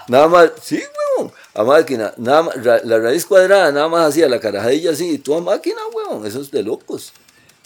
Nada 0.08 0.28
más, 0.28 0.52
sí, 0.62 0.80
weón, 1.18 1.32
a 1.54 1.64
máquina. 1.64 2.14
Nada 2.16 2.42
más, 2.44 2.56
la 2.84 2.98
raíz 2.98 3.26
cuadrada, 3.26 3.72
nada 3.72 3.88
más 3.88 4.08
hacía 4.08 4.28
la 4.28 4.38
carajadilla 4.38 4.92
así, 4.92 5.10
y 5.10 5.18
tú 5.18 5.34
a 5.34 5.40
máquina, 5.40 5.80
weón. 5.92 6.24
Eso 6.26 6.40
es 6.40 6.50
de 6.50 6.62
locos. 6.62 7.12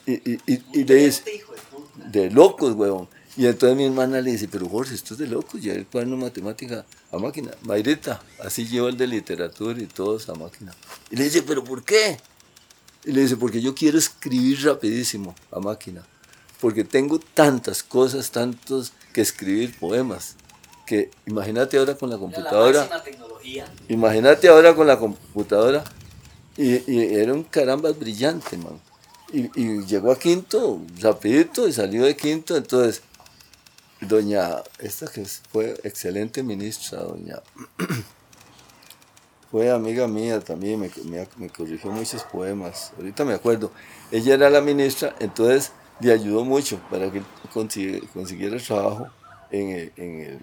Y, 0.06 0.12
y, 0.12 0.40
y, 0.46 0.62
y 0.72 0.84
le 0.84 0.94
dice, 0.94 1.44
de 2.10 2.30
locos, 2.30 2.72
weón. 2.74 3.08
Y 3.36 3.46
entonces 3.46 3.76
mi 3.76 3.84
hermana 3.84 4.20
le 4.20 4.32
dice, 4.32 4.48
pero 4.48 4.68
Jorge, 4.68 4.94
esto 4.94 5.14
es 5.14 5.20
de 5.20 5.26
locos, 5.26 5.62
ya 5.62 5.72
el 5.72 5.86
cuaderno 5.86 6.16
de 6.16 6.22
matemática 6.22 6.84
a 7.12 7.18
máquina. 7.18 7.52
Mayrita, 7.62 8.22
así 8.40 8.66
lleva 8.66 8.88
el 8.88 8.96
de 8.96 9.06
literatura 9.06 9.80
y 9.80 9.86
todos 9.86 10.28
a 10.28 10.34
máquina. 10.34 10.74
Y 11.10 11.16
le 11.16 11.24
dice, 11.24 11.42
pero 11.42 11.62
¿por 11.62 11.84
qué? 11.84 12.18
Y 13.04 13.12
le 13.12 13.22
dice, 13.22 13.36
porque 13.36 13.60
yo 13.60 13.74
quiero 13.74 13.98
escribir 13.98 14.64
rapidísimo 14.64 15.34
a 15.52 15.60
máquina. 15.60 16.04
Porque 16.60 16.84
tengo 16.84 17.18
tantas 17.18 17.82
cosas, 17.82 18.30
tantos 18.30 18.92
que 19.12 19.20
escribir 19.20 19.78
poemas. 19.78 20.36
Que 20.86 21.10
imagínate 21.26 21.78
ahora 21.78 21.94
con 21.94 22.10
la 22.10 22.18
computadora. 22.18 22.88
Imagínate 23.88 24.48
ahora 24.48 24.74
con 24.74 24.86
la 24.86 24.98
computadora. 24.98 25.84
Y, 26.56 26.92
y 26.92 27.14
era 27.14 27.32
un 27.32 27.44
caramba 27.44 27.92
brillante, 27.92 28.56
man. 28.58 28.80
Y, 29.32 29.50
y, 29.54 29.86
llegó 29.86 30.10
a 30.10 30.18
quinto 30.18 30.80
rapidito 31.00 31.68
y 31.68 31.72
salió 31.72 32.04
de 32.04 32.16
quinto. 32.16 32.56
Entonces, 32.56 33.02
doña, 34.00 34.62
esta 34.78 35.06
que 35.06 35.24
fue 35.24 35.78
excelente 35.84 36.42
ministra, 36.42 37.00
doña, 37.00 37.40
fue 39.50 39.70
amiga 39.70 40.06
mía 40.08 40.40
también, 40.40 40.80
me, 40.80 40.90
me, 41.04 41.28
me, 41.36 41.50
corrigió 41.50 41.90
muchos 41.90 42.22
poemas, 42.24 42.92
ahorita 42.96 43.24
me 43.24 43.34
acuerdo, 43.34 43.72
ella 44.10 44.34
era 44.34 44.48
la 44.48 44.60
ministra, 44.60 45.14
entonces 45.18 45.72
le 46.00 46.12
ayudó 46.12 46.44
mucho 46.44 46.80
para 46.90 47.10
que 47.10 47.22
consigue, 47.52 48.02
consiguiera 48.12 48.56
trabajo 48.58 49.08
en 49.50 49.70
el, 49.70 49.92
en 49.96 50.20
el, 50.20 50.40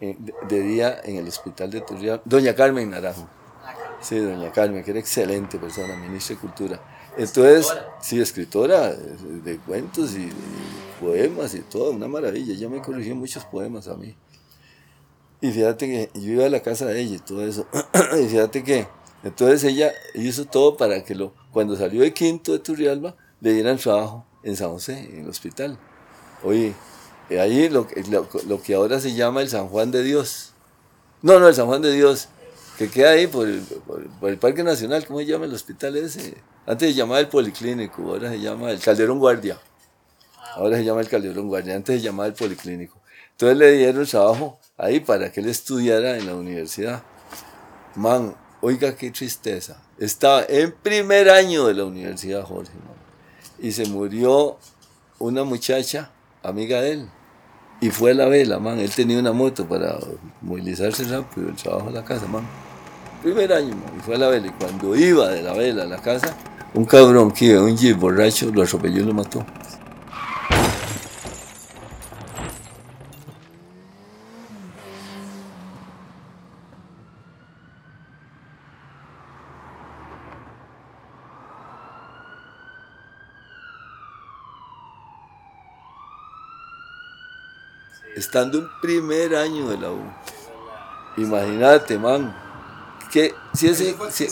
en, 0.00 0.32
de, 0.48 0.62
día 0.62 1.00
en 1.04 1.16
el 1.16 1.28
hospital 1.28 1.70
de 1.70 1.80
Turrial, 1.80 2.20
doña 2.24 2.54
Carmen 2.54 2.90
Naranjo, 2.90 3.28
sí, 4.00 4.18
doña 4.18 4.52
Carmen, 4.52 4.82
que 4.84 4.90
era 4.90 5.00
excelente 5.00 5.58
persona, 5.58 5.96
ministra 5.96 6.36
de 6.36 6.40
Cultura. 6.40 6.80
Entonces, 7.16 7.66
¿Escritora? 7.66 7.96
sí, 8.00 8.20
escritora 8.20 8.92
de, 8.92 9.40
de 9.40 9.58
cuentos 9.58 10.14
y, 10.14 10.22
y, 10.22 10.32
poemas 11.00 11.52
y 11.54 11.60
todo, 11.60 11.90
una 11.90 12.06
maravilla. 12.06 12.52
Ella 12.52 12.68
me 12.68 12.80
corrigió 12.80 13.16
muchos 13.16 13.44
poemas 13.44 13.88
a 13.88 13.96
mí. 13.96 14.14
Y 15.40 15.50
fíjate 15.50 15.86
que 15.86 16.20
yo 16.20 16.32
iba 16.32 16.46
a 16.46 16.48
la 16.48 16.60
casa 16.60 16.86
de 16.86 17.00
ella 17.00 17.16
y 17.16 17.18
todo 17.18 17.44
eso. 17.44 17.66
y 18.20 18.28
fíjate 18.28 18.62
que, 18.62 18.86
entonces 19.24 19.64
ella 19.64 19.92
hizo 20.14 20.44
todo 20.44 20.76
para 20.76 21.02
que 21.04 21.16
lo, 21.16 21.32
cuando 21.52 21.76
salió 21.76 22.02
de 22.02 22.14
quinto 22.14 22.52
de 22.52 22.60
Turrialba, 22.60 23.16
le 23.40 23.52
dieran 23.52 23.78
trabajo 23.78 24.27
en 24.48 24.56
San 24.56 24.70
José, 24.70 24.98
en 24.98 25.22
el 25.22 25.28
hospital. 25.28 25.78
Oye, 26.42 26.74
ahí 27.30 27.68
lo, 27.68 27.86
lo, 28.46 28.62
que 28.62 28.74
ahora 28.74 29.00
se 29.00 29.14
llama 29.14 29.42
el 29.42 29.48
San 29.48 29.68
Juan 29.68 29.90
de 29.90 30.02
Dios. 30.02 30.52
No, 31.22 31.38
no, 31.38 31.48
el 31.48 31.54
San 31.54 31.66
Juan 31.66 31.82
de 31.82 31.92
Dios, 31.92 32.28
que 32.78 32.88
queda 32.88 33.10
ahí 33.10 33.26
por 33.26 33.48
el, 33.48 33.60
por, 33.60 34.30
el 34.30 34.38
Parque 34.38 34.62
Nacional, 34.62 35.06
¿cómo 35.06 35.18
se 35.18 35.26
llama 35.26 35.44
el 35.46 35.54
hospital 35.54 35.96
ese? 35.96 36.36
Antes 36.66 36.90
se 36.90 36.94
llamaba 36.94 37.20
el 37.20 37.28
Policlínico, 37.28 38.02
ahora 38.02 38.30
se 38.30 38.40
llama 38.40 38.70
el 38.70 38.80
Calderón 38.80 39.18
Guardia. 39.18 39.58
Ahora 40.54 40.76
se 40.76 40.84
llama 40.84 41.00
el 41.00 41.08
Calderón 41.08 41.48
Guardia, 41.48 41.76
antes 41.76 42.00
se 42.00 42.06
llamaba 42.06 42.26
el 42.26 42.34
Policlínico. 42.34 42.98
Entonces 43.32 43.56
le 43.56 43.72
dieron 43.72 44.04
trabajo 44.06 44.58
ahí 44.76 45.00
para 45.00 45.30
que 45.30 45.40
él 45.40 45.48
estudiara 45.48 46.18
en 46.18 46.26
la 46.26 46.34
universidad. 46.34 47.02
Man, 47.94 48.34
oiga 48.60 48.96
qué 48.96 49.10
tristeza. 49.10 49.82
Estaba 49.98 50.44
en 50.48 50.72
primer 50.72 51.30
año 51.30 51.66
de 51.66 51.74
la 51.74 51.84
universidad, 51.84 52.42
Jorge, 52.42 52.72
man. 52.74 52.97
Y 53.60 53.72
se 53.72 53.86
murió 53.86 54.56
una 55.18 55.44
muchacha, 55.44 56.10
amiga 56.42 56.80
de 56.80 56.92
él. 56.92 57.08
Y 57.80 57.90
fue 57.90 58.12
a 58.12 58.14
la 58.14 58.26
vela, 58.26 58.58
man. 58.58 58.78
Él 58.78 58.90
tenía 58.90 59.18
una 59.18 59.32
moto 59.32 59.66
para 59.66 59.98
movilizarse 60.40 61.04
rápido, 61.04 61.48
el 61.48 61.56
trabajo 61.56 61.88
a 61.88 61.92
la 61.92 62.04
casa, 62.04 62.26
man. 62.26 62.46
Primer 63.22 63.52
año, 63.52 63.70
man. 63.70 63.92
Y 63.98 64.00
fue 64.00 64.16
a 64.16 64.18
la 64.18 64.28
vela. 64.28 64.48
Y 64.48 64.50
cuando 64.50 64.96
iba 64.96 65.28
de 65.28 65.42
la 65.42 65.52
vela 65.52 65.82
a 65.84 65.86
la 65.86 65.98
casa, 65.98 66.36
un 66.74 66.84
cabrón 66.84 67.30
que 67.30 67.46
iba, 67.46 67.62
un 67.62 67.76
jeep 67.76 67.98
borracho, 67.98 68.50
lo 68.52 68.62
atropelló 68.62 69.02
y 69.02 69.04
lo 69.04 69.14
mató. 69.14 69.44
Estando 88.18 88.58
un 88.58 88.68
primer 88.80 89.36
año 89.36 89.68
de 89.68 89.78
la 89.78 89.92
U. 89.92 90.02
Imagínate, 91.16 91.98
man. 91.98 92.34
Que 93.12 93.32
si 93.54 93.68
ese. 93.68 93.96
Si, 94.10 94.28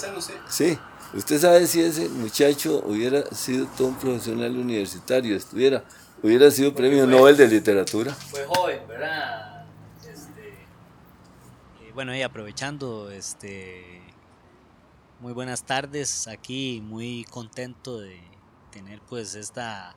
sí. 0.48 0.78
Usted 1.14 1.40
sabe 1.40 1.66
si 1.68 1.80
ese 1.80 2.08
muchacho 2.08 2.82
hubiera 2.84 3.24
sido 3.34 3.66
todo 3.76 3.88
un 3.88 3.94
profesional 3.94 4.56
universitario, 4.56 5.36
estuviera, 5.36 5.84
hubiera 6.20 6.50
sido 6.50 6.74
premio 6.74 7.04
fue, 7.04 7.14
Nobel 7.14 7.36
de 7.36 7.46
Literatura. 7.46 8.12
Fue 8.12 8.44
joven, 8.44 8.80
¿verdad? 8.88 9.64
Este, 10.00 10.48
eh, 10.48 11.92
bueno, 11.94 12.14
y 12.14 12.22
aprovechando, 12.22 13.10
este, 13.10 14.02
muy 15.20 15.32
buenas 15.32 15.62
tardes, 15.62 16.26
aquí 16.26 16.82
muy 16.84 17.24
contento 17.30 18.00
de, 18.00 18.20
tener 18.76 19.00
pues 19.08 19.34
esta 19.36 19.96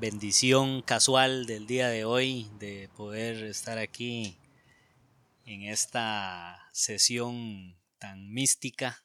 bendición 0.00 0.80
casual 0.80 1.44
del 1.44 1.66
día 1.66 1.88
de 1.88 2.06
hoy 2.06 2.48
de 2.58 2.88
poder 2.96 3.44
estar 3.44 3.76
aquí 3.76 4.38
en 5.44 5.64
esta 5.64 6.70
sesión 6.72 7.76
tan 7.98 8.32
mística 8.32 9.04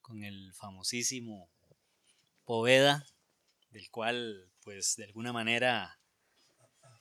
con 0.00 0.24
el 0.24 0.52
famosísimo 0.54 1.48
Poveda, 2.44 3.06
del 3.70 3.88
cual 3.90 4.50
pues 4.64 4.96
de 4.96 5.04
alguna 5.04 5.32
manera 5.32 6.00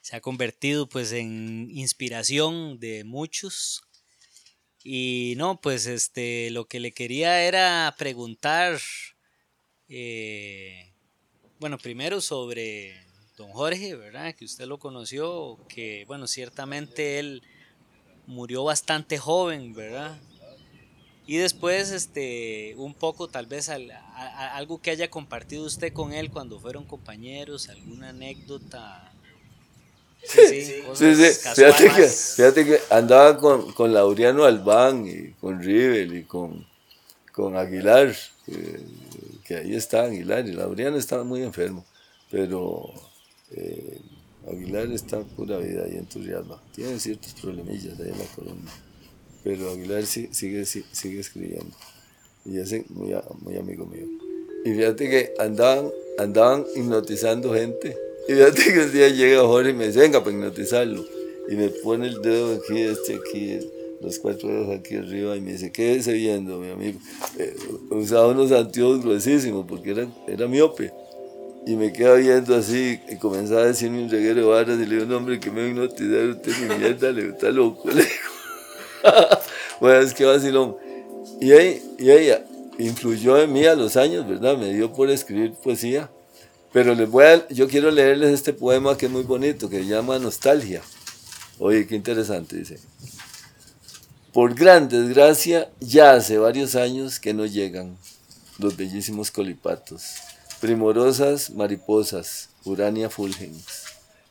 se 0.02 0.16
ha 0.16 0.22
convertido 0.22 0.88
pues 0.88 1.12
en 1.12 1.72
inspiración 1.72 2.80
de 2.80 3.04
muchos. 3.04 3.82
Y 4.84 5.34
no, 5.38 5.60
pues 5.60 5.88
este, 5.88 6.52
lo 6.52 6.66
que 6.66 6.80
le 6.80 6.92
quería 6.92 7.42
era 7.42 7.96
preguntar, 7.98 8.80
eh, 9.88 10.94
bueno, 11.60 11.80
primero 11.80 12.22
sobre 12.22 13.12
don 13.38 13.52
Jorge, 13.52 13.96
¿verdad? 13.96 14.36
Que 14.36 14.46
usted 14.46 14.66
lo 14.66 14.78
conoció, 14.78 15.58
que 15.68 16.06
bueno, 16.08 16.28
ciertamente 16.28 17.20
él 17.20 17.44
murió 18.28 18.64
bastante 18.64 19.18
joven, 19.18 19.74
¿verdad? 19.74 20.18
Y 21.26 21.38
después, 21.38 21.92
este, 21.92 22.76
un 22.78 22.94
poco 22.94 23.30
tal 23.30 23.46
vez 23.46 23.70
algo 23.70 24.82
que 24.82 24.92
haya 24.92 25.10
compartido 25.10 25.64
usted 25.64 25.94
con 25.94 26.12
él 26.12 26.30
cuando 26.30 26.60
fueron 26.60 26.84
compañeros, 26.84 27.70
alguna 27.70 28.10
anécdota. 28.10 29.10
Sí, 30.22 30.64
sí, 30.64 30.84
Fíjate, 31.56 31.90
que, 31.96 32.08
fíjate 32.08 32.66
que 32.66 32.80
andaba 32.90 33.38
con, 33.38 33.74
con 33.74 33.94
Laureano 33.94 34.46
Albán 34.46 35.06
y 35.06 35.32
con 35.34 35.62
Rivel 35.62 36.16
y 36.16 36.24
con, 36.24 36.66
con 37.32 37.56
Aguilar, 37.58 38.16
que, 39.46 39.56
ahí 39.56 39.76
está 39.76 40.04
Aguilar, 40.04 40.48
y 40.48 40.54
Laureano 40.54 40.98
estaba 40.98 41.24
muy 41.24 41.42
enfermo, 41.42 41.86
pero 42.30 42.94
eh, 43.56 44.02
Aguilar 44.48 44.92
está 44.92 45.22
pura 45.22 45.58
vida 45.58 45.88
y 45.92 45.96
entusiasmo. 45.96 46.60
Tiene 46.76 47.00
ciertos 47.00 47.34
problemillas 47.34 48.00
ahí 48.00 48.10
en 48.10 48.20
la 48.20 48.26
columna. 48.36 48.72
Pero 49.44 49.72
Aguilar 49.72 50.06
sigue, 50.06 50.66
sigue, 50.66 51.20
escribiendo. 51.20 51.76
Y 52.46 52.58
es 52.58 52.72
muy, 52.90 53.16
muy 53.42 53.58
amigo 53.58 53.86
mío. 53.86 54.06
Y 54.66 54.74
fíjate 54.74 55.10
que 55.10 55.34
andaban, 55.40 55.90
andaban 56.18 56.66
hipnotizando 56.76 57.54
gente. 57.54 57.98
Y 58.28 58.34
fíjate 58.34 58.74
que 58.74 58.80
un 58.80 58.92
día 58.92 59.10
llega 59.10 59.42
Jorge 59.42 59.70
y 59.70 59.74
me 59.74 59.88
dice, 59.88 60.00
venga 60.00 60.24
para 60.24 60.36
hipnotizarlo. 60.36 61.06
Y 61.50 61.56
me 61.56 61.70
pone 61.70 62.08
el 62.08 62.22
dedo 62.22 62.56
aquí, 62.56 62.82
este 62.82 63.16
aquí, 63.16 63.60
los 64.02 64.20
cuatro 64.20 64.50
dedos 64.50 64.78
aquí 64.78 64.96
arriba 64.96 65.36
y 65.38 65.42
me 65.42 65.54
dice, 65.54 65.72
¿qué 65.72 66.02
viendo, 66.06 66.60
mi 66.60 66.70
amigo. 66.70 67.00
Eh, 67.38 67.56
usaba 67.90 68.28
unos 68.28 68.52
anteojos 68.52 69.02
gruesísimos 69.02 69.66
porque 69.68 69.92
era, 69.92 70.08
era 70.28 70.48
miope. 70.48 70.92
Y 71.66 71.76
me 71.78 71.94
queda 71.94 72.16
viendo 72.16 72.56
así 72.56 73.00
y 73.08 73.16
comenzaba 73.16 73.62
a 73.62 73.66
decirme 73.68 74.04
un 74.04 74.10
reguero 74.10 74.42
de 74.42 74.48
barras 74.48 74.80
y 74.80 74.86
le 74.86 74.96
digo, 74.96 75.06
no 75.06 75.18
hombre, 75.18 75.40
que 75.40 75.50
me 75.50 75.70
hipnotizar 75.70 76.26
usted 76.28 76.52
mi 76.58 76.76
mierda, 76.76 77.12
le 77.12 77.30
está 77.30 77.52
loco, 77.52 77.90
le 77.90 78.04
digo. 78.04 78.14
bueno, 79.80 80.00
es 80.02 80.14
que 80.14 80.26
vacilón. 80.26 80.76
Y, 81.40 81.54
ahí, 81.54 81.82
y 81.98 82.12
ella 82.12 82.44
influyó 82.78 83.40
en 83.40 83.54
mí 83.54 83.66
a 83.66 83.76
los 83.76 83.96
años, 83.96 84.28
¿verdad? 84.28 84.58
Me 84.58 84.74
dio 84.74 84.92
por 84.92 85.10
escribir 85.10 85.54
poesía. 85.54 86.10
Pero 86.74 86.96
les 86.96 87.10
voy 87.10 87.26
a, 87.26 87.48
yo 87.48 87.68
quiero 87.68 87.92
leerles 87.92 88.34
este 88.34 88.52
poema 88.52 88.98
que 88.98 89.06
es 89.06 89.12
muy 89.12 89.24
bonito, 89.24 89.70
que 89.70 89.80
se 89.80 89.86
llama 89.86 90.20
Nostalgia. 90.20 90.82
Oye, 91.60 91.88
qué 91.88 91.96
interesante, 91.96 92.58
dice. 92.58 92.80
Por 94.34 94.54
gran 94.56 94.90
desgracia, 94.90 95.70
ya 95.80 96.14
hace 96.14 96.40
varios 96.40 96.76
años 96.76 97.20
que 97.20 97.34
no 97.34 97.46
llegan 97.46 97.96
los 98.58 98.76
bellísimos 98.76 99.32
colipatos 99.32 100.33
primorosas 100.64 101.50
mariposas, 101.50 102.48
Urania 102.64 103.10
fulgens, 103.10 103.84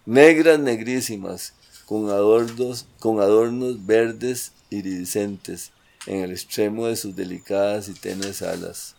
negras 0.07 0.59
negrísimas, 0.59 1.53
con 1.85 2.09
adornos, 2.09 2.87
con 3.01 3.21
adornos 3.21 3.85
verdes 3.85 4.53
iridiscentes 4.71 5.73
en 6.07 6.23
el 6.23 6.31
extremo 6.31 6.87
de 6.87 6.97
sus 6.97 7.15
delicadas 7.15 7.91
y 7.91 7.93
tenues 7.93 8.41
alas. 8.41 8.95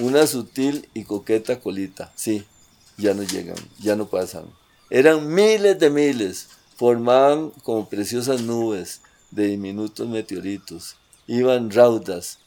Una 0.00 0.26
sutil 0.26 0.88
y 0.94 1.04
coqueta 1.04 1.60
colita, 1.60 2.10
sí, 2.16 2.46
ya 2.96 3.12
no 3.12 3.22
llegan, 3.22 3.58
ya 3.78 3.94
no 3.94 4.08
pasan. 4.08 4.46
Eran 4.88 5.28
miles 5.34 5.78
de 5.78 5.90
miles, 5.90 6.48
formaban 6.74 7.50
como 7.64 7.86
preciosas 7.90 8.40
nubes 8.40 9.02
de 9.30 9.48
diminutos 9.48 10.08
meteoritos, 10.08 10.96
iban 11.26 11.70
raudas 11.70 12.38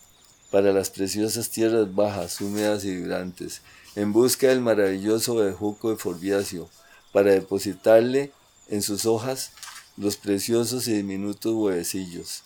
para 0.50 0.74
las 0.74 0.90
preciosas 0.90 1.52
tierras 1.52 1.94
bajas, 1.94 2.42
húmedas 2.42 2.84
y 2.86 2.96
vibrantes, 2.96 3.62
en 3.96 4.14
busca 4.14 4.48
del 4.48 4.62
maravilloso 4.62 5.36
bejuco 5.36 5.90
de 5.90 5.98
Forbiacio, 5.98 6.70
para 7.12 7.32
depositarle 7.32 8.32
en 8.68 8.82
sus 8.82 9.06
hojas 9.06 9.52
los 9.98 10.16
preciosos 10.18 10.88
y 10.88 10.94
diminutos 10.94 11.54
huevecillos, 11.54 12.44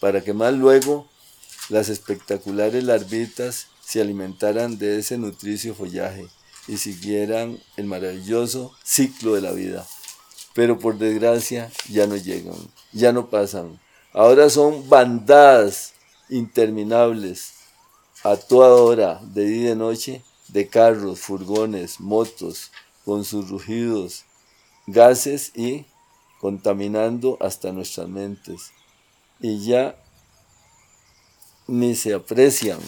para 0.00 0.22
que 0.22 0.32
más 0.32 0.54
luego 0.54 1.08
las 1.68 1.88
espectaculares 1.88 2.84
larvitas 2.84 3.66
se 3.84 4.00
alimentaran 4.00 4.78
de 4.78 4.98
ese 4.98 5.18
nutricio 5.18 5.74
follaje 5.74 6.26
y 6.66 6.78
siguieran 6.78 7.58
el 7.76 7.86
maravilloso 7.86 8.72
ciclo 8.82 9.34
de 9.34 9.42
la 9.42 9.52
vida. 9.52 9.86
Pero 10.54 10.78
por 10.78 10.98
desgracia 10.98 11.70
ya 11.88 12.06
no 12.06 12.16
llegan, 12.16 12.54
ya 12.92 13.12
no 13.12 13.28
pasan. 13.28 13.80
Ahora 14.12 14.48
son 14.48 14.88
bandadas 14.88 15.94
interminables 16.30 17.52
a 18.22 18.36
toda 18.36 18.74
hora, 18.74 19.20
de 19.22 19.44
día 19.44 19.60
y 19.60 19.64
de 19.64 19.76
noche, 19.76 20.24
de 20.54 20.68
carros, 20.68 21.18
furgones, 21.18 21.98
motos, 21.98 22.70
con 23.04 23.24
sus 23.24 23.50
rugidos, 23.50 24.24
gases 24.86 25.50
y 25.56 25.84
contaminando 26.40 27.36
hasta 27.40 27.72
nuestras 27.72 28.08
mentes. 28.08 28.70
Y 29.40 29.64
ya 29.66 29.96
ni 31.66 31.96
se 31.96 32.14
aprecian 32.14 32.78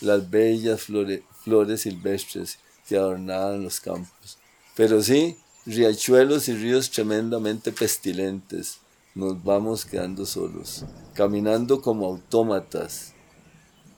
las 0.00 0.30
bellas 0.30 0.82
flores 0.82 1.80
silvestres 1.80 2.60
que 2.86 2.96
adornaban 2.96 3.64
los 3.64 3.80
campos, 3.80 4.38
pero 4.76 5.02
sí 5.02 5.36
riachuelos 5.66 6.48
y 6.48 6.54
ríos 6.54 6.90
tremendamente 6.90 7.72
pestilentes. 7.72 8.78
Nos 9.16 9.42
vamos 9.42 9.84
quedando 9.84 10.24
solos, 10.24 10.84
caminando 11.14 11.82
como 11.82 12.06
autómatas, 12.06 13.12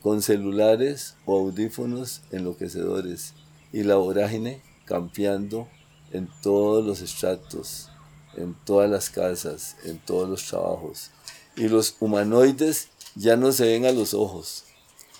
con 0.03 0.23
celulares 0.23 1.17
o 1.27 1.39
audífonos 1.39 2.23
enloquecedores 2.31 3.35
y 3.73 3.83
la 3.83 3.97
vorágine 3.97 4.63
campeando 4.85 5.69
en 6.13 6.29
todos 6.43 6.85
los 6.85 7.01
estratos, 7.01 7.91
en 8.37 8.55
todas 8.65 8.91
las 8.91 9.11
casas, 9.11 9.77
en 9.85 9.99
todos 9.99 10.29
los 10.29 10.45
trabajos. 10.47 11.11
Y 11.57 11.69
los 11.69 11.95
humanoides 12.01 12.89
ya 13.15 13.37
no 13.37 13.53
se 13.53 13.67
ven 13.67 13.87
a 13.87 13.93
los 13.93 14.15
ojos, 14.15 14.65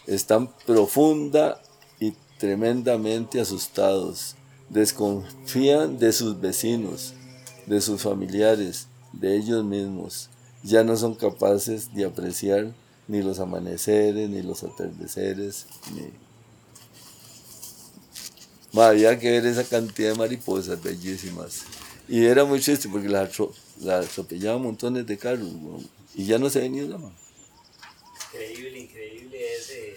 están 0.07 0.51
profunda 0.67 1.61
y 1.99 2.15
tremendamente 2.39 3.41
asustados, 3.41 4.37
desconfían 4.69 5.99
de 5.99 6.13
sus 6.13 6.41
vecinos, 6.41 7.15
de 7.67 7.81
sus 7.81 8.03
familiares, 8.03 8.89
de 9.13 9.37
ellos 9.37 9.65
mismos, 9.65 10.31
ya 10.63 10.85
no 10.85 10.97
son 10.97 11.15
capaces 11.15 11.93
de 11.95 12.05
apreciar 12.05 12.75
ni 13.11 13.23
los 13.23 13.41
amaneceres, 13.41 14.31
ni 14.31 14.41
los 14.41 14.63
atardeceres, 14.63 15.67
ni... 15.93 16.13
había 18.81 19.19
que 19.19 19.33
ver 19.33 19.47
esa 19.47 19.65
cantidad 19.65 20.13
de 20.13 20.15
mariposas 20.17 20.81
bellísimas. 20.81 21.65
Y 22.09 22.25
era 22.25 22.45
muy 22.45 22.61
triste 22.61 22.89
porque 22.89 23.09
las, 23.09 23.31
atropellaban 23.85 24.63
montones 24.63 25.09
de 25.09 25.19
carros 25.19 25.49
y 26.15 26.25
ya 26.25 26.39
no 26.39 26.49
se 26.51 26.61
venía 26.61 26.85
una 26.85 26.99
mano. 26.99 27.17
Increíble, 28.33 28.79
increíble 28.79 29.57
ese, 29.57 29.97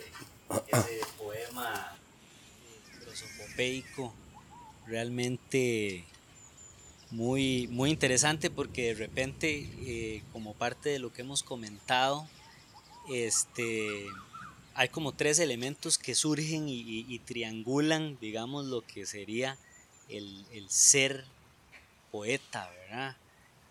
ese 0.67 1.01
poema 1.19 1.95
prosopopeico. 3.03 4.11
Realmente 4.87 6.03
muy, 7.11 7.67
muy 7.67 7.91
interesante 7.91 8.49
porque 8.49 8.87
de 8.87 8.95
repente, 8.95 9.69
eh, 9.81 10.23
como 10.33 10.55
parte 10.55 10.89
de 10.89 10.97
lo 10.97 11.13
que 11.13 11.21
hemos 11.21 11.43
comentado, 11.43 12.27
este, 13.09 14.07
hay 14.75 14.89
como 14.89 15.11
tres 15.11 15.39
elementos 15.39 15.97
que 15.97 16.15
surgen 16.15 16.65
y, 16.67 17.19
triangulan, 17.19 18.17
digamos, 18.19 18.65
lo 18.65 18.81
que 18.81 19.05
sería 19.05 19.57
el, 20.09 20.45
ser 20.69 21.25
poeta, 22.11 22.69
¿verdad? 22.69 23.17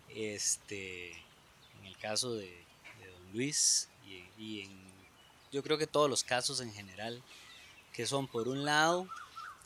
Este, 0.09 1.11
en 1.11 1.85
el 1.85 1.97
caso 1.97 2.35
de, 2.35 2.63
don 2.99 3.33
Luis 3.33 3.89
y, 4.37 4.61
en, 4.61 4.83
yo 5.51 5.63
creo 5.63 5.77
que 5.77 5.87
todos 5.87 6.09
los 6.09 6.23
casos 6.23 6.61
en 6.61 6.71
general, 6.73 7.21
que 7.91 8.05
son 8.05 8.27
por 8.27 8.47
un 8.47 8.65
lado 8.65 9.07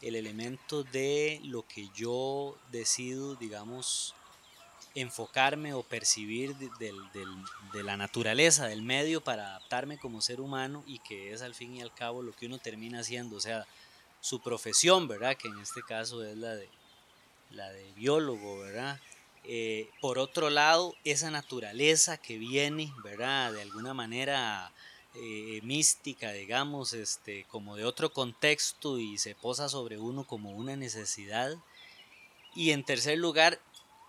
el 0.02 0.16
elemento 0.16 0.84
de 0.84 1.40
lo 1.44 1.68
que 1.68 1.90
yo 1.96 2.58
decido, 2.72 3.36
digamos, 3.36 4.14
enfocarme 5.02 5.74
o 5.74 5.84
percibir 5.84 6.56
de, 6.56 7.84
la 7.84 7.98
naturaleza, 7.98 8.68
del 8.68 8.82
medio 8.82 9.22
para 9.22 9.50
adaptarme 9.50 10.00
como 10.00 10.22
ser 10.22 10.42
humano 10.42 10.84
y 10.88 11.00
que 11.00 11.34
es 11.34 11.42
al 11.44 11.54
fin 11.54 11.76
y 11.76 11.82
al 11.82 11.94
cabo 11.94 12.24
lo 12.24 12.34
que 12.34 12.48
uno 12.48 12.58
termina 12.58 13.02
haciendo. 13.02 13.36
O 13.36 13.40
sea, 13.40 13.66
su 14.22 14.42
profesión, 14.42 15.08
¿verdad? 15.08 15.38
Que 15.38 15.48
en 15.48 15.60
este 15.60 15.82
caso 15.84 16.24
es 16.24 16.36
la 16.36 16.56
de, 16.56 16.68
la 17.52 17.70
de 17.70 17.92
biólogo, 17.94 18.60
¿verdad? 18.60 19.00
Eh, 19.44 19.90
por 20.02 20.18
otro 20.18 20.50
lado, 20.50 20.96
esa 21.04 21.30
naturaleza 21.30 22.18
que 22.18 22.38
viene, 22.40 22.92
¿verdad? 23.04 23.54
De 23.54 23.62
alguna 23.62 23.94
manera 23.94 24.72
eh, 25.14 25.62
mística, 25.64 26.32
digamos, 26.32 26.94
este, 26.94 27.46
como 27.46 27.76
de 27.76 27.86
otro 27.86 28.12
contexto 28.12 29.00
y 29.00 29.20
se 29.20 29.36
posa 29.36 29.70
sobre 29.70 30.00
uno 30.00 30.26
como 30.26 30.52
una 30.52 30.76
necesidad. 30.76 31.56
Y 32.56 32.72
en 32.72 32.84
tercer 32.84 33.20
lugar, 33.20 33.60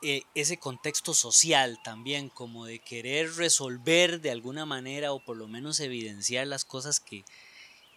eh, 0.02 0.22
ese 0.34 0.58
contexto 0.58 1.12
social 1.12 1.80
también, 1.82 2.28
como 2.28 2.66
de 2.66 2.78
querer 2.78 3.34
resolver 3.34 4.20
de 4.20 4.30
alguna 4.30 4.64
manera 4.64 5.12
o 5.12 5.24
por 5.24 5.37
lo 5.37 5.48
menos 5.48 5.80
evidenciar 5.80 6.46
las 6.46 6.64
cosas 6.64 7.00
que, 7.00 7.24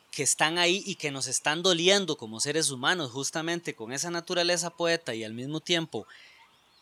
que 0.09 0.23
están 0.23 0.57
ahí 0.57 0.81
y 0.85 0.95
que 0.95 1.11
nos 1.11 1.27
están 1.27 1.61
doliendo 1.61 2.17
como 2.17 2.39
seres 2.39 2.71
humanos, 2.71 3.11
justamente 3.11 3.75
con 3.75 3.93
esa 3.93 4.09
naturaleza 4.09 4.71
poeta 4.71 5.13
y 5.13 5.23
al 5.23 5.33
mismo 5.33 5.59
tiempo 5.59 6.07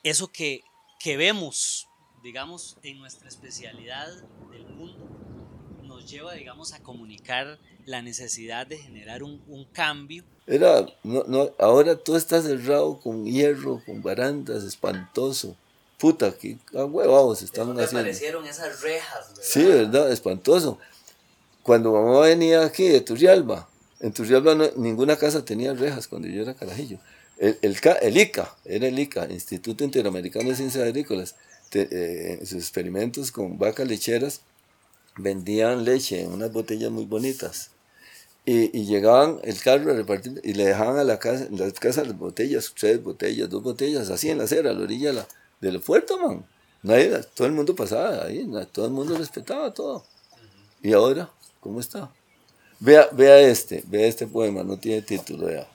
eso 0.03 0.31
que, 0.31 0.63
que 0.99 1.17
vemos, 1.17 1.87
digamos, 2.23 2.77
en 2.83 2.99
nuestra 2.99 3.27
especialidad 3.27 4.07
del 4.51 4.65
mundo, 4.67 5.08
lleva, 6.09 6.33
digamos, 6.33 6.73
a 6.73 6.79
comunicar 6.79 7.59
la 7.85 8.01
necesidad 8.01 8.67
de 8.67 8.77
generar 8.77 9.23
un, 9.23 9.41
un 9.47 9.65
cambio 9.65 10.23
era, 10.49 10.87
no, 11.03 11.23
no, 11.27 11.51
ahora 11.59 11.95
todo 11.95 12.17
está 12.17 12.41
cerrado 12.41 12.99
con 12.99 13.23
hierro, 13.23 13.83
con 13.85 14.01
barandas, 14.01 14.63
espantoso. 14.63 15.55
Puta, 15.99 16.31
que 16.31 16.57
huevados 16.73 17.43
estaban 17.43 17.79
haciendo. 17.79 17.99
aparecieron 17.99 18.47
esas 18.47 18.81
rejas, 18.81 19.27
¿verdad? 19.29 19.43
Sí, 19.43 19.63
verdad, 19.63 20.11
espantoso. 20.11 20.79
Cuando 21.61 21.91
mamá 21.91 22.21
venía 22.21 22.63
aquí 22.63 22.87
de 22.87 23.01
Turrialba, 23.01 23.69
en 23.99 24.11
Turrialba 24.11 24.55
no, 24.55 24.71
ninguna 24.75 25.17
casa 25.17 25.45
tenía 25.45 25.73
rejas 25.73 26.07
cuando 26.07 26.27
yo 26.27 26.41
era 26.41 26.55
carajillo. 26.55 26.97
El, 27.37 27.59
el, 27.61 27.77
el 28.01 28.17
ICA, 28.17 28.55
era 28.65 28.87
el 28.87 28.97
ICA, 28.97 29.27
Instituto 29.29 29.83
Interamericano 29.83 30.49
de 30.49 30.55
Ciencias 30.55 30.83
Agrícolas, 30.83 31.35
te, 31.69 31.87
eh, 31.91 32.39
sus 32.39 32.57
experimentos 32.57 33.31
con 33.31 33.59
vacas 33.59 33.87
lecheras 33.87 34.41
vendían 35.17 35.85
leche 35.85 36.21
en 36.21 36.31
unas 36.31 36.51
botellas 36.51 36.91
muy 36.91 37.05
bonitas 37.05 37.71
y, 38.51 38.85
llegaban 38.85 39.39
el 39.43 39.61
carro 39.61 39.91
a 39.91 39.95
repartir 39.95 40.41
y 40.43 40.53
le 40.53 40.65
dejaban 40.65 40.97
a 40.97 41.03
la 41.03 41.19
casa, 41.19 41.45
en 41.45 41.59
las 41.59 41.73
casas 41.73 42.07
las 42.07 42.17
botellas, 42.17 42.73
tres 42.77 43.03
botellas, 43.03 43.49
dos 43.49 43.61
botellas, 43.61 44.09
así 44.09 44.29
en 44.29 44.39
la 44.39 44.45
acera, 44.45 44.71
a 44.71 44.73
la 44.73 44.81
orilla 44.81 45.09
de 45.09 45.13
la, 45.13 45.27
del 45.61 45.79
puerto, 45.81 46.17
man. 46.17 46.43
Nadie, 46.81 47.11
todo 47.35 47.47
el 47.47 47.53
mundo 47.53 47.75
pasaba 47.75 48.25
ahí, 48.25 48.49
todo 48.71 48.85
el 48.85 48.91
mundo 48.91 49.15
respetaba 49.17 49.71
todo. 49.73 50.03
¿Y 50.81 50.93
ahora? 50.93 51.29
¿Cómo 51.59 51.79
está? 51.79 52.11
Vea, 52.79 53.09
vea 53.11 53.39
este, 53.41 53.83
vea 53.85 54.07
este 54.07 54.25
poema, 54.25 54.63
no 54.63 54.79
tiene 54.79 55.01
título, 55.01 55.47
vea. 55.47 55.67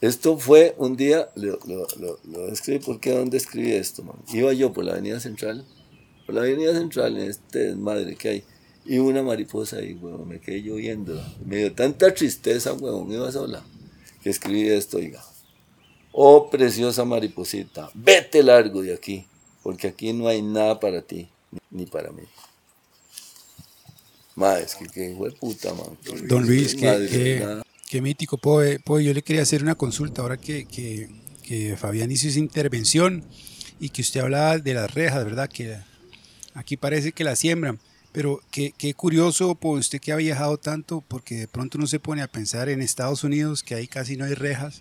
Esto 0.00 0.36
fue 0.36 0.74
un 0.76 0.96
día, 0.96 1.30
lo, 1.36 1.58
lo, 1.64 2.18
lo, 2.24 2.48
escribí 2.48 2.84
porque 2.84 3.12
¿dónde 3.12 3.38
escribí 3.38 3.72
esto, 3.72 4.02
man? 4.02 4.16
Iba 4.32 4.52
yo 4.52 4.72
por 4.72 4.84
la 4.84 4.92
avenida 4.92 5.18
central, 5.18 5.64
por 6.26 6.34
la 6.34 6.42
avenida 6.42 6.72
central, 6.72 7.16
en 7.16 7.30
este 7.30 7.58
desmadre 7.58 8.16
que 8.16 8.28
hay 8.28 8.44
y 8.86 8.98
una 8.98 9.22
mariposa 9.22 9.78
ahí, 9.78 9.94
huevón, 9.94 10.28
me 10.28 10.40
quedé 10.40 10.60
lloviendo. 10.60 11.22
Me 11.44 11.56
dio 11.56 11.72
tanta 11.72 12.12
tristeza, 12.12 12.74
huevón, 12.74 13.10
iba 13.10 13.32
sola, 13.32 13.64
que 14.22 14.30
escribí 14.30 14.68
esto, 14.68 14.98
oiga. 14.98 15.24
Oh, 16.12 16.50
preciosa 16.50 17.04
mariposita, 17.04 17.90
vete 17.94 18.42
largo 18.42 18.82
de 18.82 18.94
aquí, 18.94 19.26
porque 19.62 19.88
aquí 19.88 20.12
no 20.12 20.28
hay 20.28 20.42
nada 20.42 20.78
para 20.78 21.02
ti, 21.02 21.28
ni 21.70 21.86
para 21.86 22.12
mí. 22.12 22.22
Madre, 24.36 24.64
es 24.64 24.74
que 24.74 24.86
qué 24.86 25.14
fue 25.16 25.32
puta, 25.32 25.72
man. 25.74 25.96
Don 26.28 26.46
Luis, 26.46 26.74
qué, 26.74 27.62
qué, 27.88 28.00
mítico. 28.02 28.36
Poe, 28.36 28.80
yo 29.02 29.14
le 29.14 29.22
quería 29.22 29.42
hacer 29.42 29.62
una 29.62 29.76
consulta 29.76 30.22
ahora 30.22 30.36
que, 30.36 30.66
que, 30.66 31.08
que 31.42 31.76
Fabián 31.76 32.10
hizo 32.10 32.28
esa 32.28 32.38
intervención 32.40 33.24
y 33.80 33.88
que 33.88 34.02
usted 34.02 34.20
hablaba 34.20 34.58
de 34.58 34.74
las 34.74 34.92
rejas, 34.92 35.24
¿verdad? 35.24 35.48
Que 35.48 35.78
aquí 36.54 36.76
parece 36.76 37.12
que 37.12 37.24
las 37.24 37.38
siembran. 37.38 37.78
Pero 38.12 38.40
qué, 38.52 38.72
qué 38.78 38.94
curioso, 38.94 39.56
pues 39.56 39.80
usted 39.80 40.00
que 40.00 40.12
ha 40.12 40.16
viajado 40.16 40.56
tanto, 40.56 41.02
porque 41.08 41.34
de 41.34 41.48
pronto 41.48 41.78
uno 41.78 41.88
se 41.88 41.98
pone 41.98 42.22
a 42.22 42.28
pensar 42.28 42.68
en 42.68 42.80
Estados 42.80 43.24
Unidos, 43.24 43.64
que 43.64 43.74
ahí 43.74 43.88
casi 43.88 44.16
no 44.16 44.24
hay 44.24 44.34
rejas, 44.34 44.80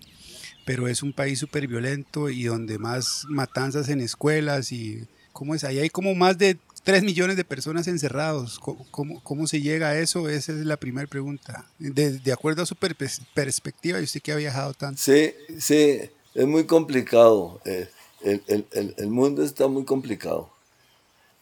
pero 0.66 0.88
es 0.88 1.02
un 1.02 1.14
país 1.14 1.40
súper 1.40 1.68
violento 1.68 2.30
y 2.30 2.44
donde 2.44 2.78
más 2.78 3.26
matanzas 3.28 3.90
en 3.90 4.02
escuelas 4.02 4.72
y 4.72 5.08
cómo 5.32 5.56
es, 5.56 5.64
ahí 5.64 5.80
hay 5.80 5.90
como 5.90 6.14
más 6.14 6.38
de 6.38 6.60
3 6.84 7.04
millones 7.04 7.36
de 7.36 7.44
personas 7.44 7.88
encerrados. 7.88 8.60
¿Cómo, 8.60 9.20
cómo, 9.24 9.48
se 9.48 9.62
llega 9.62 9.90
a 9.90 9.98
eso? 9.98 10.30
Esa 10.30 10.52
es 10.52 10.60
la 10.60 10.78
primera 10.78 11.08
pregunta. 11.08 11.66
De, 11.80 12.20
de 12.20 12.32
acuerdo 12.32 12.62
a 12.62 12.66
su 12.66 12.76
perspectiva, 12.76 14.00
y 14.00 14.04
usted 14.04 14.22
que 14.22 14.32
ha 14.32 14.36
viajado 14.36 14.74
tanto. 14.74 15.02
Sí, 15.02 15.34
sí, 15.58 16.02
es 16.36 16.46
muy 16.46 16.66
complicado. 16.66 17.62
Eh, 17.66 17.90
el, 18.22 18.66
el, 18.72 18.96
el 18.96 19.08
mundo 19.08 19.44
está 19.44 19.68
muy 19.68 19.86
complicado. 19.86 20.53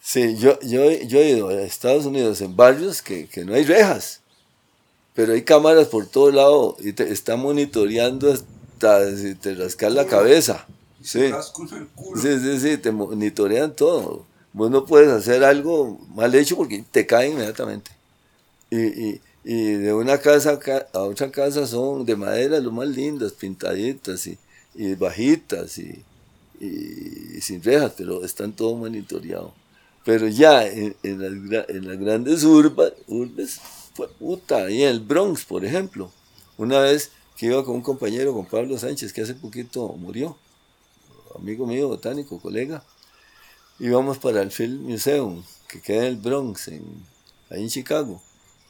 Sí, 0.02 0.36
yo, 0.38 0.60
yo, 0.62 0.90
yo 0.92 1.20
he 1.20 1.30
ido 1.30 1.50
a 1.50 1.62
Estados 1.62 2.06
Unidos 2.06 2.42
en 2.42 2.56
barrios 2.56 3.02
que, 3.02 3.28
que 3.28 3.46
no 3.46 3.54
hay 3.54 3.64
rejas, 3.64 4.22
pero 5.14 5.34
hay 5.34 5.44
cámaras 5.44 5.88
por 5.88 6.08
todo 6.08 6.32
lado 6.32 6.76
y 6.80 6.94
te 6.94 7.12
están 7.12 7.40
monitoreando 7.40 8.32
hasta 8.32 9.16
si 9.16 9.36
te 9.36 9.54
rascas 9.56 9.94
la 9.94 10.08
cabeza. 10.08 10.66
Sí. 11.04 11.32
sí, 12.22 12.40
sí, 12.40 12.60
sí, 12.60 12.78
te 12.78 12.92
monitorean 12.92 13.76
todo. 13.76 14.26
Vos 14.54 14.70
no 14.70 14.86
puedes 14.86 15.10
hacer 15.10 15.44
algo 15.44 16.00
mal 16.16 16.34
hecho 16.36 16.56
porque 16.58 16.84
te 16.92 17.06
cae 17.06 17.30
inmediatamente. 17.30 17.92
Y, 18.70 18.78
y, 18.80 19.22
y 19.44 19.74
de 19.74 19.94
una 19.94 20.18
casa 20.20 20.60
a 20.94 21.00
otra 21.00 21.32
casa 21.32 21.66
son 21.68 22.06
de 22.06 22.16
madera 22.16 22.60
lo 22.60 22.72
más 22.72 22.88
lindas, 22.88 23.34
pintaditas 23.34 24.28
y, 24.28 24.38
y 24.76 24.96
bajitas 24.96 25.78
y, 25.78 26.04
y, 26.60 27.42
sin 27.42 27.64
rejas, 27.64 27.94
pero 27.98 28.24
están 28.24 28.54
todo 28.54 28.76
monitoreado. 28.76 29.54
Pero 30.04 30.28
ya 30.28 30.66
en, 30.66 30.96
las, 31.04 31.70
en 31.70 31.88
las, 31.88 32.00
grandes 32.00 32.44
urbas, 32.44 32.94
urbes, 33.08 33.62
puta, 34.18 34.66
ahí 34.66 34.84
en 34.84 34.90
el 34.90 35.00
Bronx, 35.00 35.46
por 35.46 35.64
ejemplo. 35.64 36.12
Una 36.58 36.80
vez 36.80 37.12
que 37.38 37.48
iba 37.48 37.64
con 37.64 37.76
un 37.76 37.82
compañero, 37.82 38.34
con 38.34 38.46
Pablo 38.46 38.78
Sánchez, 38.78 39.14
que 39.14 39.22
hace 39.22 39.36
poquito 39.36 39.88
murió, 39.90 40.38
amigo 41.36 41.68
mío, 41.68 41.88
botánico, 41.88 42.40
colega, 42.40 42.84
íbamos 43.80 44.18
para 44.18 44.42
el 44.42 44.52
Film 44.52 44.90
Museum, 44.90 45.44
que 45.68 45.82
queda 45.82 46.00
en 46.00 46.06
el 46.06 46.16
Bronx, 46.18 46.68
en, 46.68 46.84
ahí 47.50 47.64
en 47.64 47.70
Chicago, 47.70 48.22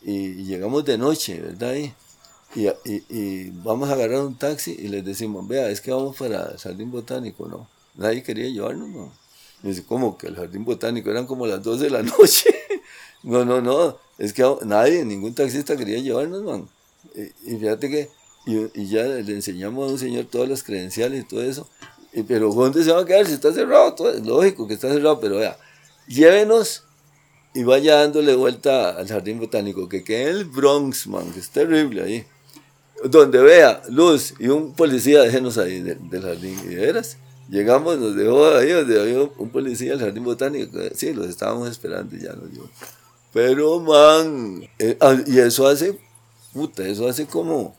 y, 0.02 0.44
llegamos 0.44 0.84
de 0.86 0.98
noche, 0.98 1.40
¿verdad? 1.40 1.76
Y, 1.76 2.68
y, 3.10 3.50
vamos 3.64 3.90
a 3.90 3.94
agarrar 3.94 4.22
un 4.22 4.36
taxi 4.36 4.72
y 4.72 4.88
les 4.90 5.06
decimos, 5.06 5.48
vea, 5.48 5.70
es 5.70 5.80
que 5.80 5.92
vamos 5.92 6.18
para 6.18 6.52
el 6.52 6.58
Jardín 6.58 6.92
Botánico, 6.92 7.48
¿no? 7.48 7.68
Nadie 7.96 8.24
quería 8.24 8.50
llevarnos, 8.50 8.90
¿no? 8.90 9.21
Dice, 9.64 9.84
¿cómo? 9.86 10.18
Que 10.18 10.28
el 10.28 10.36
jardín 10.36 10.66
botánico 10.66 11.10
eran 11.12 11.28
como 11.28 11.46
las 11.46 11.62
2 11.62 11.80
de 11.82 11.90
la 11.90 12.04
noche. 12.04 12.54
no, 13.24 13.46
no, 13.46 13.62
no. 13.62 13.98
Es 14.18 14.34
que 14.34 14.44
nadie, 14.66 15.06
ningún 15.06 15.34
taxista 15.34 15.78
quería 15.78 16.00
llevarnos, 16.00 16.44
man. 16.44 16.68
Y, 17.16 17.56
fíjate 17.58 17.90
que, 17.90 18.10
y, 18.46 18.88
ya 18.88 19.04
le 19.04 19.34
enseñamos 19.34 19.90
a 19.90 19.94
un 19.94 20.00
señor 20.00 20.26
todas 20.26 20.50
las 20.50 20.64
credenciales 20.64 21.22
y 21.22 21.28
todo 21.28 21.42
eso. 21.44 21.68
Pero 22.28 22.54
¿dónde 22.54 22.84
se 22.84 22.92
va 22.92 23.02
a 23.02 23.06
quedar 23.06 23.26
si 23.26 23.34
está 23.34 23.54
cerrado? 23.54 23.94
Todo, 23.94 24.12
es 24.12 24.26
lógico 24.26 24.68
que 24.68 24.74
está 24.74 24.90
cerrado, 24.90 25.20
pero 25.20 25.38
vea, 25.38 25.58
llévenos 26.08 26.84
y 27.54 27.64
vaya 27.64 27.96
dándole 27.96 28.36
vuelta 28.36 28.92
al 28.92 29.08
jardín 29.08 29.40
botánico, 29.40 29.88
que 29.88 30.04
queda 30.04 30.30
en 30.30 30.38
el 30.38 30.46
Bronx, 30.46 31.08
man, 31.08 31.32
que 31.32 31.40
es 31.40 31.50
terrible 31.50 32.04
ahí. 32.04 32.26
Donde 33.06 33.40
vea 33.42 33.82
luz 33.90 34.36
y 34.40 34.48
un 34.48 34.74
policía, 34.74 35.22
déjenos 35.22 35.58
ahí 35.58 35.82
del, 35.82 36.10
del 36.10 36.22
jardín. 36.22 36.60
Y 36.66 36.68
de 36.68 36.76
veras, 36.76 37.18
Llegamos, 37.52 37.98
nos 37.98 38.16
dejó 38.16 38.48
ahí, 38.56 38.70
donde 38.70 39.02
había 39.02 39.30
un 39.38 39.50
policía 39.50 39.92
del 39.92 40.00
jardín 40.00 40.24
botánico. 40.24 40.72
Sí, 40.96 41.14
los 41.14 41.28
estábamos 41.28 41.70
esperando 41.70 42.16
y 42.16 42.22
ya 42.22 42.32
nos 42.32 42.50
dio. 42.50 42.70
Pero, 43.34 43.82
man, 43.82 44.64
eh, 44.80 44.96
ah, 45.02 45.18
y 45.28 45.38
eso 45.38 45.68
hace, 45.68 46.00
puta, 46.54 46.88
eso 46.88 47.10
hace 47.10 47.26
como, 47.26 47.76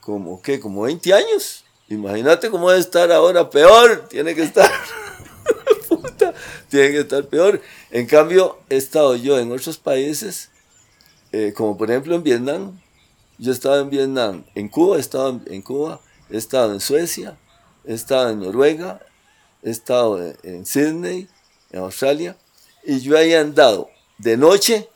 como, 0.00 0.42
¿qué? 0.42 0.58
Como 0.58 0.82
20 0.82 1.14
años. 1.14 1.64
Imagínate 1.88 2.50
cómo 2.50 2.70
debe 2.70 2.80
estar 2.80 3.12
ahora, 3.12 3.48
peor, 3.48 4.08
tiene 4.08 4.34
que 4.34 4.42
estar, 4.42 4.68
puta, 5.88 6.34
tiene 6.68 6.90
que 6.90 7.00
estar 7.02 7.24
peor. 7.28 7.62
En 7.92 8.06
cambio, 8.06 8.58
he 8.68 8.76
estado 8.76 9.14
yo 9.14 9.38
en 9.38 9.52
otros 9.52 9.78
países, 9.78 10.50
eh, 11.30 11.52
como 11.56 11.78
por 11.78 11.88
ejemplo 11.88 12.16
en 12.16 12.24
Vietnam, 12.24 12.80
yo 13.38 13.52
he 13.52 13.54
estado 13.54 13.80
en 13.80 13.90
Vietnam, 13.90 14.44
en 14.56 14.68
Cuba, 14.68 14.96
he 14.96 15.00
estado 15.00 15.40
en 15.46 15.62
Cuba, 15.62 16.00
he 16.30 16.36
estado 16.36 16.72
en 16.72 16.80
Suecia, 16.80 17.38
he 17.84 17.94
estado 17.94 18.30
en 18.30 18.40
Noruega, 18.40 19.00
he 19.62 19.70
estado 19.70 20.34
en, 20.42 20.66
Sydney, 20.66 21.28
en 21.70 21.80
Australia, 21.80 22.36
y 22.84 23.00
yo 23.00 23.16
ahí 23.16 23.34
andado 23.34 23.90
de 24.18 24.36
noche 24.36 24.88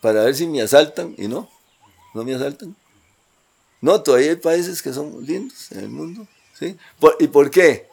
para 0.00 0.24
ver 0.24 0.34
si 0.34 0.46
me 0.46 0.62
asaltan, 0.62 1.14
y 1.16 1.28
no, 1.28 1.48
no 2.14 2.24
me 2.24 2.34
asaltan. 2.34 2.76
No, 3.80 4.02
todavía 4.02 4.30
hay 4.30 4.36
países 4.36 4.80
que 4.80 4.92
son 4.92 5.24
lindos 5.24 5.70
en 5.72 5.80
el 5.80 5.90
mundo. 5.90 6.26
¿sí? 6.58 6.76
¿Y 7.20 7.26
por 7.28 7.50
qué? 7.50 7.88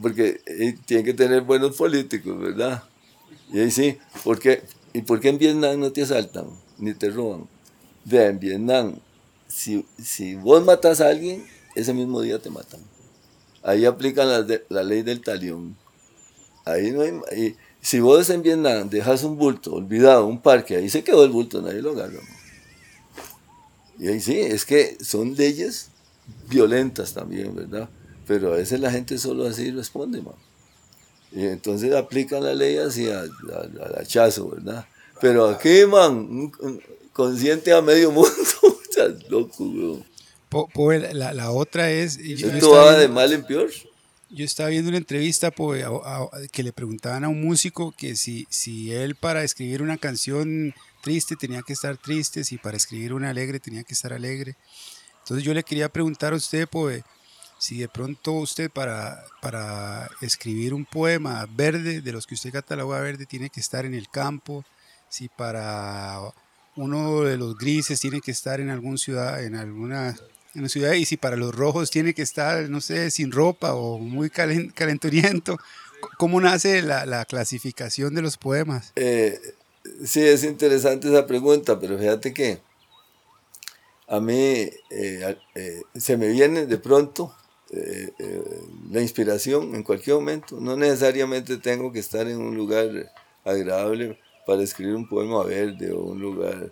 Porque 0.00 0.40
eh, 0.46 0.78
tienen 0.86 1.04
que 1.04 1.14
tener 1.14 1.42
buenos 1.42 1.76
políticos, 1.76 2.38
¿verdad? 2.38 2.82
Y 3.52 3.60
ahí 3.60 3.70
sí, 3.70 3.98
¿por 4.24 4.38
qué? 4.38 4.62
¿y 4.94 5.02
por 5.02 5.20
qué 5.20 5.30
en 5.30 5.38
Vietnam 5.38 5.80
no 5.80 5.92
te 5.92 6.02
asaltan 6.02 6.46
ni 6.78 6.94
te 6.94 7.10
roban? 7.10 7.46
Vean, 8.04 8.30
en 8.30 8.38
Vietnam 8.40 8.94
si, 9.52 9.84
si 10.02 10.34
vos 10.34 10.64
matas 10.64 11.00
a 11.00 11.08
alguien, 11.08 11.46
ese 11.74 11.92
mismo 11.94 12.20
día 12.20 12.38
te 12.38 12.50
matan. 12.50 12.80
Ahí 13.62 13.84
aplican 13.84 14.28
la, 14.68 14.82
ley 14.82 15.02
del 15.02 15.20
talión. 15.20 15.76
Ahí 16.64 16.90
no 16.90 17.02
hay... 17.02 17.56
si 17.80 18.00
vos 18.00 18.28
en 18.30 18.42
Vietnam 18.42 18.88
dejas 18.88 19.22
un 19.24 19.36
bulto 19.36 19.74
olvidado, 19.74 20.26
un 20.26 20.40
parque, 20.40 20.76
ahí 20.76 20.88
se 20.88 21.04
quedó 21.04 21.24
el 21.24 21.30
bulto, 21.30 21.62
nadie 21.62 21.82
lo 21.82 21.92
agarra. 21.92 22.20
Y 23.98 24.08
ahí 24.08 24.20
sí, 24.20 24.38
es 24.38 24.64
que 24.64 24.96
son 25.00 25.34
leyes 25.34 25.88
violentas 26.48 27.12
también, 27.12 27.54
¿verdad? 27.54 27.88
Pero 28.26 28.52
a 28.52 28.56
veces 28.56 28.80
la 28.80 28.90
gente 28.90 29.18
solo 29.18 29.46
así 29.46 29.70
responde, 29.70 30.22
man. 30.22 30.34
Y 31.30 31.46
entonces 31.46 31.94
aplican 31.94 32.44
la 32.44 32.54
ley 32.54 32.76
así 32.78 33.08
al, 33.08 33.30
hachazo, 33.96 34.50
¿verdad? 34.50 34.86
Pero 35.20 35.48
aquí, 35.48 35.86
man, 35.86 36.52
consciente 37.12 37.72
a 37.72 37.80
medio 37.80 38.10
mundo, 38.10 38.30
estás 38.82 39.14
weón. 40.52 41.18
la, 41.18 41.32
la, 41.32 41.50
otra 41.50 41.90
es... 41.90 42.16
Esto 42.18 42.72
va 42.72 42.96
de 42.96 43.08
mal 43.08 43.32
en 43.32 43.44
peor. 43.44 43.70
Yo 44.30 44.46
estaba 44.46 44.70
viendo 44.70 44.88
una 44.88 44.98
entrevista 44.98 45.52
que 46.52 46.62
le 46.62 46.72
preguntaban 46.72 47.24
a 47.24 47.28
un 47.28 47.42
músico 47.42 47.92
que 47.92 48.16
si, 48.16 48.46
si 48.48 48.90
él 48.90 49.14
para 49.14 49.44
escribir 49.44 49.82
una 49.82 49.98
canción 49.98 50.74
triste 51.02 51.36
tenía 51.36 51.60
que 51.60 51.74
estar 51.74 51.98
triste, 51.98 52.42
si 52.42 52.56
para 52.56 52.78
escribir 52.78 53.12
una 53.12 53.28
alegre 53.28 53.60
tenía 53.60 53.82
que 53.82 53.92
estar 53.92 54.12
alegre. 54.12 54.56
Entonces 55.18 55.44
yo 55.44 55.52
le 55.52 55.62
quería 55.62 55.90
preguntar 55.90 56.32
a 56.32 56.36
usted, 56.36 56.66
pues, 56.66 57.02
si 57.58 57.78
de 57.78 57.88
pronto 57.88 58.32
usted 58.32 58.70
para, 58.70 59.22
para 59.40 60.10
escribir 60.20 60.72
un 60.72 60.84
poema 60.84 61.46
verde, 61.54 62.00
de 62.00 62.12
los 62.12 62.26
que 62.26 62.34
usted 62.34 62.52
cataloga 62.52 63.00
verde, 63.00 63.26
tiene 63.26 63.50
que 63.50 63.60
estar 63.60 63.84
en 63.84 63.94
el 63.94 64.08
campo, 64.08 64.64
si 65.08 65.28
para 65.28 66.18
uno 66.74 67.20
de 67.20 67.36
los 67.36 67.56
grises 67.56 68.00
tiene 68.00 68.20
que 68.20 68.30
estar 68.30 68.60
en 68.60 68.70
alguna 68.70 68.96
ciudad, 68.96 69.44
en 69.44 69.56
alguna 69.56 70.16
en 70.54 70.68
ciudad, 70.68 70.92
y 70.92 71.04
si 71.04 71.16
para 71.16 71.36
los 71.36 71.54
rojos 71.54 71.90
tiene 71.90 72.14
que 72.14 72.22
estar, 72.22 72.68
no 72.68 72.80
sé, 72.80 73.10
sin 73.10 73.32
ropa 73.32 73.74
o 73.74 73.98
muy 73.98 74.30
calenturiento. 74.30 75.56
¿Cómo 76.18 76.40
nace 76.40 76.82
la, 76.82 77.06
la 77.06 77.24
clasificación 77.24 78.14
de 78.14 78.22
los 78.22 78.36
poemas? 78.36 78.92
Eh, 78.96 79.40
sí, 80.04 80.20
es 80.20 80.44
interesante 80.44 81.08
esa 81.08 81.26
pregunta, 81.26 81.78
pero 81.78 81.98
fíjate 81.98 82.32
que 82.34 82.60
a 84.08 84.20
mí 84.20 84.34
eh, 84.34 85.36
eh, 85.54 85.82
se 85.94 86.16
me 86.16 86.28
viene 86.28 86.66
de 86.66 86.78
pronto 86.78 87.34
la 88.90 89.00
inspiración 89.00 89.74
en 89.74 89.82
cualquier 89.82 90.16
momento. 90.16 90.60
No 90.60 90.76
necesariamente 90.76 91.56
tengo 91.56 91.90
que 91.90 92.00
estar 92.00 92.28
en 92.28 92.36
un 92.36 92.54
lugar 92.54 92.90
agradable 93.44 94.18
para 94.46 94.62
escribir 94.62 94.94
un 94.94 95.08
poema 95.08 95.42
verde 95.44 95.90
o 95.90 96.02
un 96.02 96.20
lugar 96.20 96.70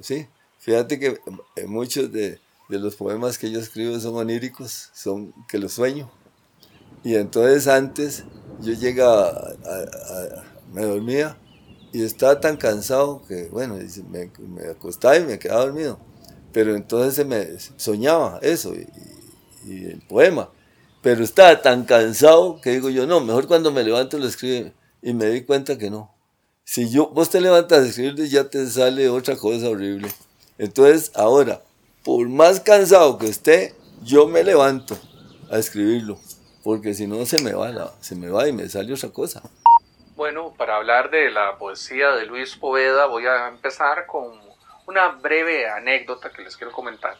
así. 0.00 0.26
Fíjate 0.58 0.98
que 0.98 1.18
muchos 1.66 2.10
de, 2.10 2.40
de, 2.70 2.78
los 2.78 2.96
poemas 2.96 3.38
que 3.38 3.50
yo 3.50 3.60
escribo 3.60 3.98
son 4.00 4.16
oníricos, 4.16 4.90
son 4.94 5.34
que 5.48 5.58
los 5.58 5.72
sueño. 5.72 6.10
Y 7.02 7.14
entonces 7.14 7.66
antes 7.66 8.24
yo 8.60 8.72
llegaba, 8.72 9.54
me 10.72 10.82
dormía 10.82 11.36
y 11.92 12.02
estaba 12.02 12.40
tan 12.40 12.56
cansado 12.56 13.22
que, 13.26 13.48
bueno, 13.48 13.78
me, 14.08 14.30
me 14.38 14.68
acostaba 14.68 15.16
y 15.16 15.24
me 15.24 15.38
quedaba 15.38 15.66
dormido. 15.66 15.98
Pero 16.52 16.74
entonces 16.74 17.14
se 17.14 17.24
me 17.24 17.58
soñaba 17.76 18.38
eso 18.42 18.74
y, 18.74 18.86
el 19.66 20.02
poema. 20.08 20.50
Pero 21.02 21.22
estaba 21.22 21.60
tan 21.62 21.84
cansado 21.84 22.60
que 22.60 22.70
digo 22.70 22.90
yo, 22.90 23.06
no, 23.06 23.20
mejor 23.20 23.46
cuando 23.46 23.70
me 23.70 23.84
levanto 23.84 24.18
lo 24.18 24.26
escribo. 24.26 24.70
Y 25.02 25.14
me 25.14 25.26
di 25.26 25.42
cuenta 25.42 25.78
que 25.78 25.90
no. 25.90 26.12
Si 26.64 26.88
yo, 26.90 27.08
vos 27.08 27.30
te 27.30 27.40
levantas 27.40 27.80
a 27.80 27.86
escribir, 27.88 28.26
ya 28.26 28.48
te 28.48 28.66
sale 28.66 29.08
otra 29.08 29.36
cosa 29.36 29.68
horrible. 29.68 30.08
Entonces, 30.58 31.10
ahora, 31.14 31.62
por 32.04 32.28
más 32.28 32.60
cansado 32.60 33.18
que 33.18 33.26
esté, 33.26 33.74
yo 34.02 34.26
me 34.26 34.42
levanto 34.42 34.96
a 35.50 35.58
escribirlo. 35.58 36.18
Porque 36.62 36.94
si 36.94 37.06
no, 37.06 37.24
se 37.24 37.42
me 37.42 37.52
va, 37.54 37.94
se 38.00 38.14
me 38.14 38.28
va 38.28 38.46
y 38.46 38.52
me 38.52 38.68
sale 38.68 38.92
otra 38.92 39.10
cosa. 39.10 39.42
Bueno, 40.14 40.52
para 40.56 40.76
hablar 40.76 41.10
de 41.10 41.30
la 41.30 41.56
poesía 41.56 42.10
de 42.10 42.26
Luis 42.26 42.54
Poveda, 42.56 43.06
voy 43.06 43.26
a 43.26 43.48
empezar 43.48 44.06
con 44.06 44.38
una 44.86 45.08
breve 45.08 45.68
anécdota 45.68 46.30
que 46.30 46.42
les 46.42 46.56
quiero 46.56 46.72
comentar. 46.72 47.16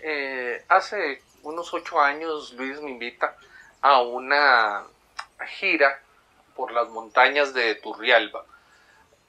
Eh, 0.00 0.64
hace 0.68 1.22
unos 1.42 1.72
ocho 1.72 2.00
años 2.00 2.52
Luis 2.54 2.80
me 2.80 2.90
invita 2.90 3.36
a 3.80 4.02
una 4.02 4.84
gira 5.46 6.00
por 6.56 6.72
las 6.72 6.88
montañas 6.88 7.54
de 7.54 7.76
Turrialba 7.76 8.44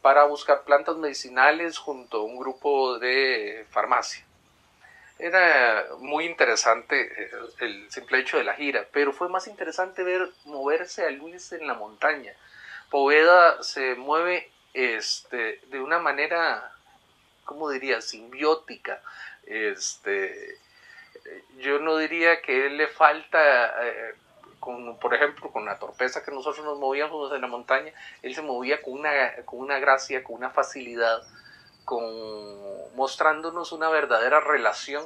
para 0.01 0.25
buscar 0.25 0.63
plantas 0.63 0.95
medicinales 0.95 1.77
junto 1.77 2.17
a 2.17 2.23
un 2.23 2.39
grupo 2.39 2.97
de 2.97 3.67
farmacia. 3.69 4.25
Era 5.19 5.85
muy 5.99 6.25
interesante 6.25 7.01
eh, 7.01 7.31
el 7.59 7.91
simple 7.91 8.19
hecho 8.19 8.37
de 8.37 8.45
la 8.45 8.55
gira, 8.55 8.87
pero 8.91 9.13
fue 9.13 9.29
más 9.29 9.47
interesante 9.47 10.03
ver 10.03 10.29
moverse 10.45 11.05
a 11.05 11.11
Luis 11.11 11.51
en 11.51 11.67
la 11.67 11.73
montaña. 11.73 12.33
Poveda 12.89 13.61
se 13.61 13.95
mueve 13.95 14.49
este, 14.73 15.61
de 15.67 15.79
una 15.79 15.99
manera 15.99 16.73
¿cómo 17.49 17.71
diría? 17.71 17.99
Simbiótica. 17.99 19.01
Este, 19.47 20.59
yo 21.57 21.79
no 21.79 21.97
diría 21.97 22.43
que 22.43 22.67
él 22.67 22.77
le 22.77 22.87
falta, 22.87 23.87
eh, 23.87 24.13
por 25.01 25.15
ejemplo, 25.15 25.51
con 25.51 25.65
la 25.65 25.79
torpeza 25.79 26.23
que 26.23 26.29
nosotros 26.29 26.63
nos 26.63 26.77
movíamos 26.77 27.33
en 27.33 27.41
la 27.41 27.47
montaña, 27.47 27.91
él 28.21 28.35
se 28.35 28.43
movía 28.43 28.83
con 28.83 28.93
una, 28.93 29.33
con 29.45 29.61
una 29.61 29.79
gracia, 29.79 30.23
con 30.23 30.35
una 30.35 30.51
facilidad, 30.51 31.23
mostrándonos 32.95 33.71
una 33.71 33.89
verdadera 33.89 34.39
relación 34.39 35.05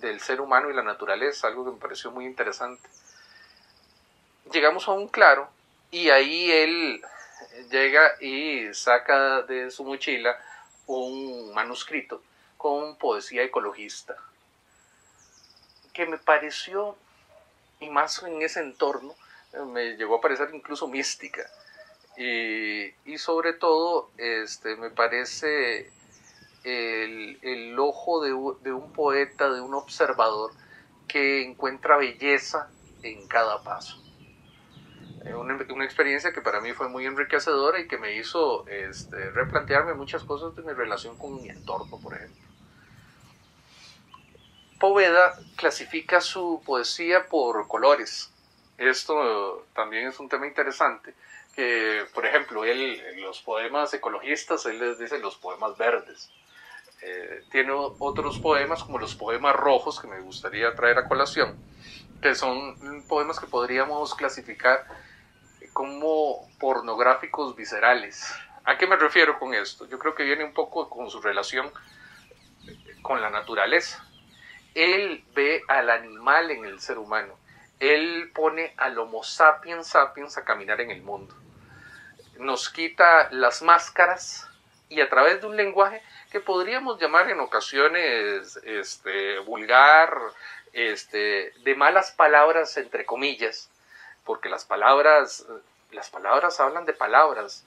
del 0.00 0.20
ser 0.20 0.40
humano 0.40 0.70
y 0.70 0.74
la 0.74 0.82
naturaleza, 0.82 1.46
algo 1.46 1.64
que 1.64 1.72
me 1.72 1.78
pareció 1.78 2.10
muy 2.10 2.26
interesante. 2.26 2.88
Llegamos 4.52 4.88
a 4.88 4.92
un 4.92 5.08
claro 5.08 5.48
y 5.90 6.10
ahí 6.10 6.50
él 6.50 7.02
llega 7.70 8.12
y 8.20 8.72
saca 8.74 9.42
de 9.42 9.70
su 9.70 9.84
mochila 9.84 10.36
un 10.86 11.54
manuscrito 11.54 12.22
con 12.56 12.96
poesía 12.96 13.42
ecologista 13.42 14.16
que 15.92 16.06
me 16.06 16.18
pareció, 16.18 16.96
y 17.80 17.88
más 17.90 18.22
en 18.22 18.42
ese 18.42 18.60
entorno, 18.60 19.14
me 19.66 19.96
llegó 19.96 20.16
a 20.16 20.20
parecer 20.20 20.50
incluso 20.52 20.88
mística. 20.88 21.48
Y, 22.16 23.18
sobre 23.18 23.52
todo, 23.52 24.10
este, 24.16 24.76
me 24.76 24.90
parece 24.90 25.90
el, 26.64 27.76
ojo 27.78 28.22
de, 28.22 28.32
un 28.32 28.92
poeta, 28.92 29.50
de 29.50 29.60
un 29.60 29.74
observador, 29.74 30.52
que 31.08 31.42
encuentra 31.42 31.96
belleza 31.96 32.68
en 33.02 33.26
cada 33.26 33.62
paso. 33.62 34.02
Eh, 35.24 35.34
una, 35.34 35.58
una, 35.72 35.84
experiencia 35.84 36.32
que 36.32 36.40
para 36.40 36.60
mí 36.60 36.72
fue 36.72 36.88
muy 36.88 37.06
enriquecedora 37.06 37.80
y 37.80 37.86
que 37.86 37.98
me 37.98 38.16
hizo 38.16 38.66
este, 38.66 39.30
replantearme 39.30 39.94
muchas 39.94 40.24
cosas 40.24 40.54
de 40.56 40.62
mi 40.62 40.72
relación 40.72 41.16
con 41.16 41.40
mi 41.40 41.48
entorno, 41.48 42.00
por 42.00 42.14
ejemplo. 42.14 42.42
Poveda 44.80 45.38
clasifica 45.56 46.20
su 46.20 46.60
poesía 46.66 47.28
por 47.28 47.68
colores. 47.68 48.32
Esto 48.78 49.64
también 49.74 50.08
es 50.08 50.18
un 50.18 50.28
tema 50.28 50.46
interesante, 50.46 51.14
que 51.54 52.04
por 52.14 52.26
ejemplo, 52.26 52.64
él, 52.64 53.00
los 53.20 53.42
poemas 53.42 53.94
ecologistas, 53.94 54.66
él 54.66 54.80
les 54.80 54.98
dice 54.98 55.18
los 55.18 55.36
poemas 55.36 55.76
verdes. 55.76 56.30
Eh, 57.04 57.44
tiene 57.50 57.72
otros 57.72 58.38
poemas 58.38 58.84
como 58.84 58.98
los 58.98 59.16
poemas 59.16 59.56
rojos 59.56 60.00
que 60.00 60.06
me 60.06 60.20
gustaría 60.20 60.72
traer 60.76 60.98
a 60.98 61.08
colación, 61.08 61.56
que 62.22 62.36
son 62.36 63.02
poemas 63.08 63.40
que 63.40 63.48
podríamos 63.48 64.14
clasificar 64.14 64.86
como 65.72 66.48
pornográficos 66.60 67.56
viscerales. 67.56 68.32
¿A 68.64 68.78
qué 68.78 68.86
me 68.86 68.94
refiero 68.94 69.40
con 69.40 69.52
esto? 69.52 69.88
Yo 69.88 69.98
creo 69.98 70.14
que 70.14 70.22
viene 70.22 70.44
un 70.44 70.54
poco 70.54 70.88
con 70.88 71.10
su 71.10 71.20
relación 71.20 71.72
con 73.02 73.20
la 73.20 73.30
naturaleza. 73.30 74.06
Él 74.76 75.24
ve 75.34 75.62
al 75.66 75.90
animal 75.90 76.52
en 76.52 76.64
el 76.64 76.78
ser 76.80 76.98
humano. 76.98 77.34
Él 77.80 78.30
pone 78.32 78.74
al 78.76 78.96
Homo 78.96 79.24
sapiens 79.24 79.88
sapiens 79.88 80.38
a 80.38 80.44
caminar 80.44 80.80
en 80.80 80.92
el 80.92 81.02
mundo. 81.02 81.34
Nos 82.38 82.68
quita 82.68 83.28
las 83.32 83.60
máscaras 83.62 84.48
y 84.92 85.00
a 85.00 85.08
través 85.08 85.40
de 85.40 85.46
un 85.46 85.56
lenguaje 85.56 86.02
que 86.30 86.40
podríamos 86.40 87.00
llamar 87.00 87.30
en 87.30 87.40
ocasiones 87.40 88.60
este, 88.64 89.38
vulgar, 89.40 90.14
este, 90.74 91.52
de 91.64 91.74
malas 91.74 92.12
palabras 92.12 92.76
entre 92.76 93.06
comillas, 93.06 93.70
porque 94.24 94.50
las 94.50 94.64
palabras, 94.66 95.46
las 95.92 96.10
palabras 96.10 96.60
hablan 96.60 96.84
de 96.84 96.92
palabras 96.92 97.64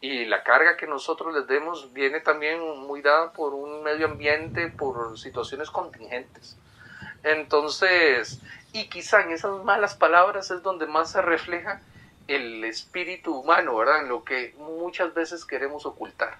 y 0.00 0.24
la 0.24 0.42
carga 0.42 0.76
que 0.76 0.88
nosotros 0.88 1.32
les 1.32 1.46
demos 1.46 1.92
viene 1.92 2.20
también 2.20 2.60
muy 2.60 3.02
dada 3.02 3.32
por 3.32 3.54
un 3.54 3.82
medio 3.84 4.06
ambiente, 4.06 4.68
por 4.68 5.16
situaciones 5.16 5.70
contingentes. 5.70 6.56
Entonces, 7.22 8.40
y 8.72 8.88
quizá 8.88 9.22
en 9.22 9.30
esas 9.30 9.62
malas 9.64 9.94
palabras 9.94 10.50
es 10.50 10.62
donde 10.62 10.86
más 10.86 11.12
se 11.12 11.22
refleja 11.22 11.80
el 12.26 12.64
espíritu 12.64 13.34
humano, 13.36 13.76
¿verdad? 13.76 14.00
En 14.00 14.08
lo 14.08 14.24
que 14.24 14.54
muchas 14.58 15.14
veces 15.14 15.44
queremos 15.44 15.86
ocultar. 15.86 16.38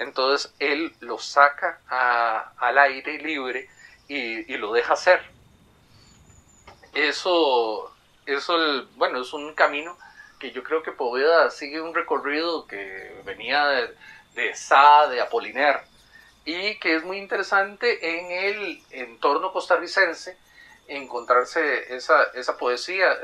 Entonces 0.00 0.54
él 0.58 0.94
lo 1.00 1.18
saca 1.18 1.82
al 2.58 2.78
aire 2.78 3.18
libre 3.18 3.68
y, 4.08 4.56
lo 4.56 4.72
deja 4.72 4.94
hacer. 4.94 5.20
Eso, 6.94 7.94
eso 8.24 8.86
bueno, 8.96 9.20
es 9.20 9.32
un 9.34 9.54
camino 9.54 9.96
que 10.38 10.52
yo 10.52 10.62
creo 10.62 10.82
que 10.82 10.90
Poveda 10.90 11.50
sigue 11.50 11.82
un 11.82 11.94
recorrido 11.94 12.66
que 12.66 13.20
venía 13.26 13.66
de, 13.66 13.94
de 14.34 14.54
Sá, 14.54 15.06
de 15.08 15.20
Apoliner, 15.20 15.82
y 16.46 16.78
que 16.78 16.96
es 16.96 17.04
muy 17.04 17.18
interesante 17.18 18.18
en 18.18 18.30
el 18.30 18.82
entorno 18.92 19.52
costarricense 19.52 20.38
encontrarse 20.88 21.94
esa, 21.94 22.24
esa 22.34 22.56
poesía 22.56 23.18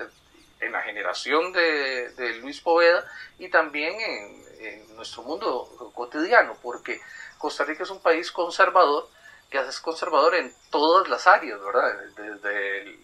en 0.60 0.72
la 0.72 0.82
generación 0.82 1.54
de, 1.54 2.10
de 2.10 2.34
Luis 2.34 2.60
Poveda 2.60 3.10
y 3.38 3.48
también 3.48 3.98
en, 3.98 4.45
nuestro 4.94 5.22
mundo 5.22 5.92
cotidiano, 5.94 6.56
porque 6.62 7.00
Costa 7.38 7.64
Rica 7.64 7.82
es 7.82 7.90
un 7.90 8.00
país 8.00 8.30
conservador 8.32 9.08
que 9.50 9.58
es 9.58 9.80
conservador 9.80 10.34
en 10.34 10.52
todas 10.70 11.08
las 11.08 11.26
áreas, 11.26 11.60
¿verdad? 11.60 11.94
Desde 12.16 12.98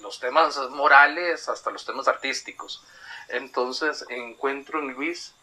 los 0.00 0.18
temas 0.18 0.58
morales 0.70 1.48
hasta 1.48 1.70
los 1.70 1.84
temas 1.84 2.08
artísticos. 2.08 2.84
Entonces 3.28 4.04
encuentro 4.08 4.80
en 4.80 4.92
Luis 4.92 5.34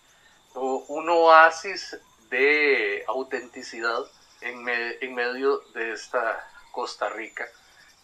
un 0.53 1.09
oasis 1.09 1.97
de 2.29 3.03
autenticidad 3.07 4.03
en, 4.41 4.67
en 4.67 5.15
medio 5.15 5.59
de 5.73 5.93
esta 5.93 6.49
Costa 6.71 7.09
Rica 7.09 7.47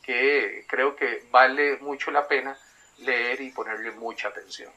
que 0.01 0.65
creo 0.67 0.95
que 0.95 1.27
vale 1.31 1.77
mucho 1.77 2.11
la 2.11 2.27
pena 2.27 2.57
leer 2.99 3.41
y 3.41 3.51
ponerle 3.51 3.91
mucha 3.91 4.29
atención. 4.29 4.71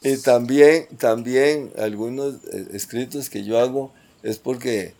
Y 0.00 0.16
también, 0.18 0.86
también 0.96 1.72
algunos 1.76 2.36
eh, 2.52 2.68
escritos 2.72 3.28
que 3.30 3.44
yo 3.44 3.58
hago 3.58 3.92
es 4.22 4.38
porque, 4.38 4.94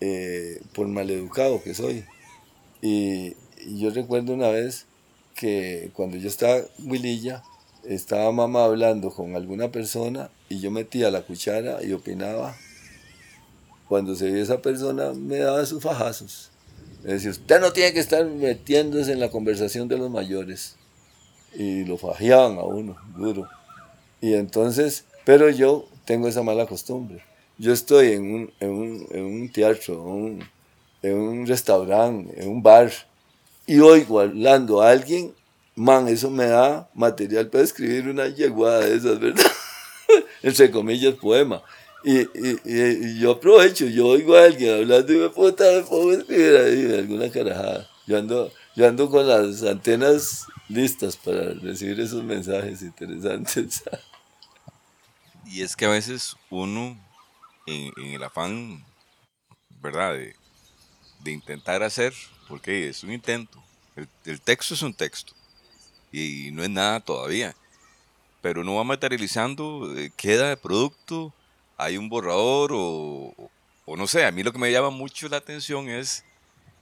eh, 0.00 0.60
por 0.74 0.88
maleducado 0.88 1.62
que 1.62 1.74
soy. 1.74 2.04
Y, 2.82 3.36
yo 3.76 3.90
recuerdo 3.90 4.32
una 4.32 4.48
vez 4.48 4.86
que 5.34 5.90
cuando 5.92 6.16
yo 6.16 6.28
estaba 6.28 6.62
huililla, 6.82 7.42
estaba 7.84 8.32
mamá 8.32 8.64
hablando 8.64 9.10
con 9.10 9.36
alguna 9.36 9.70
persona 9.70 10.30
y 10.48 10.60
yo 10.60 10.70
metía 10.70 11.10
la 11.10 11.22
cuchara 11.22 11.84
y 11.84 11.92
opinaba. 11.92 12.56
Cuando 13.86 14.14
se 14.14 14.30
vio 14.30 14.42
esa 14.42 14.62
persona 14.62 15.12
me 15.12 15.38
daba 15.38 15.66
sus 15.66 15.82
fajazos. 15.82 16.50
Me 17.04 17.12
decía, 17.12 17.30
usted 17.32 17.60
no 17.60 17.72
tiene 17.72 17.92
que 17.92 18.00
estar 18.00 18.24
metiéndose 18.24 19.12
en 19.12 19.20
la 19.20 19.30
conversación 19.30 19.88
de 19.88 19.98
los 19.98 20.10
mayores. 20.10 20.76
Y 21.54 21.84
lo 21.84 21.98
fajeaban 21.98 22.56
a 22.58 22.62
uno, 22.62 22.96
duro. 23.16 23.46
Y 24.20 24.34
entonces, 24.34 25.04
pero 25.24 25.50
yo 25.50 25.86
tengo 26.04 26.28
esa 26.28 26.42
mala 26.42 26.66
costumbre. 26.66 27.22
Yo 27.58 27.72
estoy 27.72 28.12
en 28.12 28.34
un, 28.34 28.52
en 28.60 28.70
un, 28.70 29.06
en 29.10 29.24
un 29.24 29.52
teatro, 29.52 30.02
un, 30.02 30.44
en 31.02 31.14
un 31.14 31.46
restaurante, 31.46 32.42
en 32.42 32.48
un 32.48 32.62
bar, 32.62 32.90
y 33.66 33.78
oigo 33.80 34.20
hablando 34.20 34.82
a 34.82 34.90
alguien, 34.90 35.32
man, 35.76 36.08
eso 36.08 36.30
me 36.30 36.46
da 36.46 36.88
material 36.94 37.48
para 37.48 37.64
escribir 37.64 38.08
una 38.08 38.28
yeguada 38.28 38.80
de 38.80 38.96
esas, 38.96 39.20
¿verdad? 39.20 39.46
Entre 40.42 40.70
comillas, 40.70 41.14
poema. 41.14 41.62
Y, 42.02 42.20
y, 42.20 42.58
y, 42.64 43.18
yo 43.20 43.32
aprovecho, 43.32 43.86
yo 43.86 44.08
oigo 44.08 44.34
a 44.34 44.44
alguien 44.44 44.74
hablando 44.74 45.12
y 45.12 45.18
me 45.18 45.28
puta, 45.28 45.64
me 45.70 45.82
puedo 45.82 46.12
escribir 46.18 46.56
ahí 46.56 46.98
alguna 46.98 47.30
carajada. 47.30 47.88
Yo 48.06 48.18
ando, 48.18 48.50
yo 48.74 48.88
ando 48.88 49.10
con 49.10 49.28
las 49.28 49.62
antenas 49.62 50.46
listas 50.68 51.16
para 51.16 51.52
recibir 51.54 52.00
esos 52.00 52.24
mensajes 52.24 52.82
interesantes. 52.82 53.82
Y 55.50 55.62
es 55.62 55.74
que 55.74 55.84
a 55.84 55.88
veces 55.88 56.36
uno, 56.48 56.96
en, 57.66 57.92
el 57.96 58.22
afán, 58.22 58.84
¿verdad?, 59.82 60.14
de, 60.14 60.36
intentar 61.26 61.82
hacer, 61.82 62.14
porque 62.48 62.88
es 62.88 63.02
un 63.02 63.12
intento, 63.12 63.62
el, 64.24 64.40
texto 64.40 64.74
es 64.74 64.82
un 64.82 64.94
texto 64.94 65.34
y 66.12 66.50
no 66.52 66.62
es 66.62 66.70
nada 66.70 67.00
todavía, 67.00 67.54
pero 68.40 68.60
uno 68.62 68.76
va 68.76 68.84
materializando, 68.84 69.92
eh, 69.98 70.12
queda 70.16 70.48
de 70.48 70.56
producto, 70.56 71.34
hay 71.76 71.96
un 71.98 72.08
borrador 72.08 72.70
o, 72.72 73.34
o, 73.84 73.96
no 73.96 74.06
sé, 74.06 74.24
a 74.24 74.30
mí 74.30 74.42
lo 74.42 74.52
que 74.52 74.58
me 74.58 74.72
llama 74.72 74.90
mucho 74.90 75.28
la 75.28 75.38
atención 75.38 75.88
es, 75.88 76.24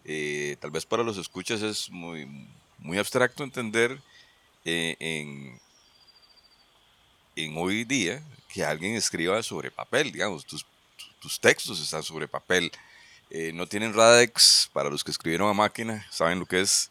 eh, 0.04 0.56
tal 0.60 0.70
vez 0.70 0.84
para 0.84 1.02
los 1.02 1.16
escuchas 1.16 1.62
es 1.62 1.90
muy, 1.90 2.46
muy 2.78 2.98
abstracto 2.98 3.42
entender 3.42 4.00
eh, 4.64 4.94
en, 5.00 5.58
en 7.44 7.56
hoy 7.56 7.84
día 7.84 8.20
que 8.52 8.64
alguien 8.64 8.94
escriba 8.96 9.42
sobre 9.42 9.70
papel, 9.70 10.10
digamos, 10.10 10.44
tus, 10.44 10.66
tus 11.20 11.38
textos 11.38 11.80
están 11.80 12.02
sobre 12.02 12.26
papel. 12.26 12.70
Eh, 13.30 13.52
no 13.54 13.66
tienen 13.66 13.94
Radex, 13.94 14.70
para 14.72 14.90
los 14.90 15.04
que 15.04 15.10
escribieron 15.10 15.48
a 15.48 15.54
máquina, 15.54 16.06
saben 16.10 16.40
lo 16.40 16.46
que 16.46 16.60
es. 16.60 16.90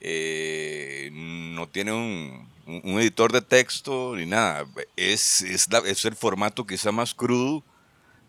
Eh, 0.00 1.10
no 1.12 1.68
tiene 1.68 1.92
un, 1.92 2.48
un, 2.66 3.00
editor 3.00 3.32
de 3.32 3.40
texto 3.40 4.14
ni 4.16 4.26
nada. 4.26 4.66
Es, 4.96 5.42
es, 5.42 5.68
es, 5.86 6.04
el 6.04 6.16
formato 6.16 6.66
quizá 6.66 6.92
más 6.92 7.14
crudo 7.14 7.62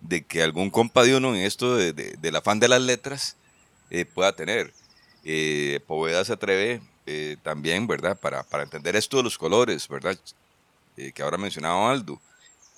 de 0.02 0.24
que 0.24 0.44
algún 0.44 0.70
compa 0.70 1.04
de 1.04 1.16
uno 1.16 1.36
en 1.36 1.42
esto 1.42 1.76
de, 1.76 1.94
de, 1.94 2.16
del 2.18 2.36
afán 2.36 2.60
de 2.60 2.68
las 2.68 2.82
letras 2.82 3.36
eh, 3.90 4.06
pueda 4.06 4.36
tener. 4.36 4.74
Poveda 5.88 6.26
se 6.26 6.34
atreve 6.34 6.82
también, 7.44 7.88
¿verdad? 7.88 8.20
Para, 8.20 8.44
para 8.44 8.64
entender 8.64 8.96
esto 8.96 9.18
de 9.18 9.24
los 9.24 9.38
colores, 9.38 9.88
¿verdad? 9.88 10.18
Que 10.96 11.24
ahora 11.24 11.38
mencionaba 11.38 11.92
Aldo. 11.92 12.22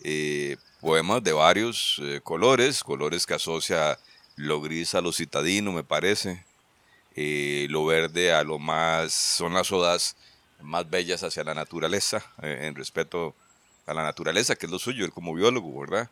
Eh, 0.03 0.57
poemas 0.81 1.23
de 1.23 1.33
varios 1.33 1.99
eh, 2.03 2.19
colores, 2.21 2.83
colores 2.83 3.25
que 3.25 3.33
asocia 3.33 3.97
lo 4.35 4.61
gris 4.61 4.93
a 4.93 5.01
lo 5.01 5.11
citadino, 5.11 5.71
me 5.71 5.83
parece, 5.83 6.45
eh, 7.15 7.67
lo 7.69 7.85
verde 7.85 8.33
a 8.33 8.43
lo 8.43 8.59
más, 8.59 9.13
son 9.13 9.53
las 9.53 9.71
odas 9.71 10.15
más 10.61 10.89
bellas 10.89 11.23
hacia 11.23 11.43
la 11.43 11.53
naturaleza, 11.53 12.23
en 12.41 12.75
respeto 12.75 13.35
a 13.85 13.93
la 13.93 14.03
naturaleza, 14.03 14.55
que 14.55 14.65
es 14.65 14.71
lo 14.71 14.79
suyo, 14.79 15.05
él 15.05 15.11
como 15.11 15.33
biólogo, 15.33 15.79
¿verdad? 15.79 16.09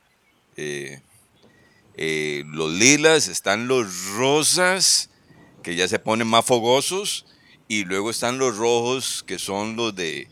los 1.96 2.72
lilas, 2.72 3.28
están 3.28 3.68
los 3.68 4.08
rosas, 4.16 5.10
que 5.62 5.76
ya 5.76 5.88
se 5.88 6.00
ponen 6.00 6.28
más 6.28 6.46
fogosos, 6.46 7.26
y 7.68 7.86
luego 7.86 8.10
están 8.10 8.38
los 8.38 8.58
rojos, 8.58 9.24
que 9.26 9.40
son 9.40 9.76
los 9.76 9.96
de 9.96 10.28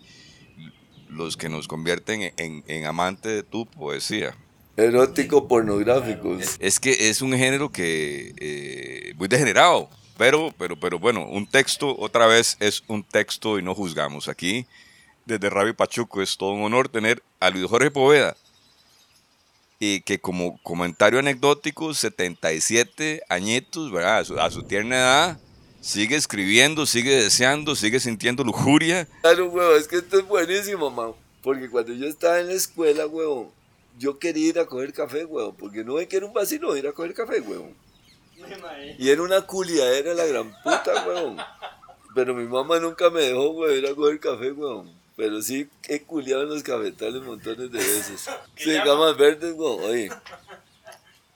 los 1.11 1.37
que 1.37 1.49
nos 1.49 1.67
convierten 1.67 2.33
en, 2.37 2.63
en 2.67 2.85
amante 2.85 3.29
de 3.29 3.43
tu 3.43 3.65
poesía. 3.65 4.35
Erótico 4.77 5.47
pornográficos. 5.47 6.57
Es, 6.59 6.79
que 6.79 7.09
es 7.09 7.21
un 7.21 7.33
género 7.33 7.71
que 7.71 8.33
eh, 8.37 9.13
muy 9.17 9.27
degenerado, 9.27 9.89
pero, 10.17 10.53
pero, 10.57 10.79
pero 10.79 10.97
bueno, 10.97 11.25
un 11.27 11.45
texto 11.45 11.95
otra 11.97 12.25
vez 12.25 12.57
es 12.59 12.83
un 12.87 13.03
texto 13.03 13.59
y 13.59 13.63
no 13.63 13.75
juzgamos. 13.75 14.27
Aquí, 14.27 14.65
desde 15.25 15.49
Rabi 15.49 15.73
Pachuco, 15.73 16.21
es 16.21 16.37
todo 16.37 16.53
un 16.53 16.63
honor 16.63 16.89
tener 16.89 17.21
a 17.39 17.49
Luis 17.49 17.65
Jorge 17.65 17.91
Poveda, 17.91 18.35
y 19.77 20.01
que 20.01 20.19
como 20.19 20.59
comentario 20.61 21.19
anecdótico, 21.19 21.93
77 21.93 23.23
añitos, 23.27 23.91
¿verdad? 23.91 24.19
A 24.19 24.23
su, 24.23 24.39
a 24.39 24.51
su 24.51 24.63
tierna 24.63 24.95
edad, 24.95 25.39
Sigue 25.81 26.15
escribiendo, 26.15 26.85
sigue 26.85 27.23
deseando, 27.23 27.75
sigue 27.75 27.99
sintiendo 27.99 28.43
lujuria. 28.43 29.07
Claro, 29.21 29.49
huevón, 29.49 29.77
es 29.77 29.87
que 29.87 29.97
esto 29.97 30.19
es 30.19 30.27
buenísimo, 30.27 30.91
man. 30.91 31.13
Porque 31.41 31.67
cuando 31.71 31.91
yo 31.93 32.05
estaba 32.05 32.39
en 32.39 32.47
la 32.47 32.53
escuela, 32.53 33.07
huevón, 33.07 33.49
yo 33.97 34.19
quería 34.19 34.49
ir 34.49 34.59
a 34.59 34.67
coger 34.67 34.93
café, 34.93 35.25
huevón. 35.25 35.55
Porque 35.55 35.83
no 35.83 35.99
es 35.99 36.07
que 36.07 36.17
era 36.17 36.27
un 36.27 36.33
vacilo 36.33 36.77
ir 36.77 36.87
a 36.87 36.91
coger 36.91 37.15
café, 37.15 37.41
huevón. 37.41 37.73
Y 38.99 39.09
era 39.09 39.23
una 39.23 39.41
culiadera 39.41 40.13
la 40.13 40.25
gran 40.25 40.51
puta, 40.61 41.07
huevón. 41.07 41.37
Pero 42.13 42.35
mi 42.35 42.45
mamá 42.45 42.79
nunca 42.79 43.09
me 43.09 43.21
dejó, 43.21 43.49
huevón, 43.49 43.75
ir 43.75 43.87
a 43.87 43.95
coger 43.95 44.19
café, 44.19 44.51
huevón. 44.51 44.91
Pero 45.15 45.41
sí 45.41 45.67
he 45.87 46.01
culiado 46.01 46.43
en 46.43 46.49
los 46.49 46.61
cafetales 46.61 47.23
montones 47.23 47.71
de 47.71 47.79
veces. 47.79 48.29
Sí, 48.55 48.71
gamas 48.85 49.17
verdes, 49.17 49.53
huevón. 49.55 49.83
Oye, 49.83 50.11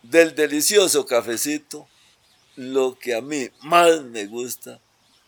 del 0.04 0.36
delicioso 0.36 1.04
cafecito 1.08 1.88
lo 2.56 2.98
que 2.98 3.16
a 3.16 3.22
mí 3.22 3.50
más 3.62 4.04
me 4.04 4.26
gusta 4.26 4.80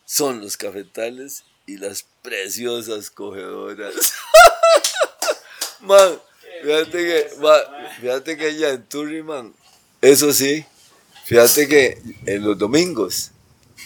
son 0.05 0.41
los 0.41 0.57
cafetales 0.57 1.43
y 1.65 1.77
las 1.77 2.05
preciosas 2.21 3.09
cogedoras. 3.09 3.93
man, 5.81 6.19
fíjate 6.61 6.91
que, 6.91 7.27
fíjate 8.01 8.37
que 8.37 8.45
allá 8.45 8.69
en 8.71 8.83
Turriman, 8.83 9.53
eso 10.01 10.31
sí, 10.33 10.65
fíjate 11.25 11.67
que 11.67 12.01
en 12.25 12.43
los 12.43 12.57
domingos 12.57 13.31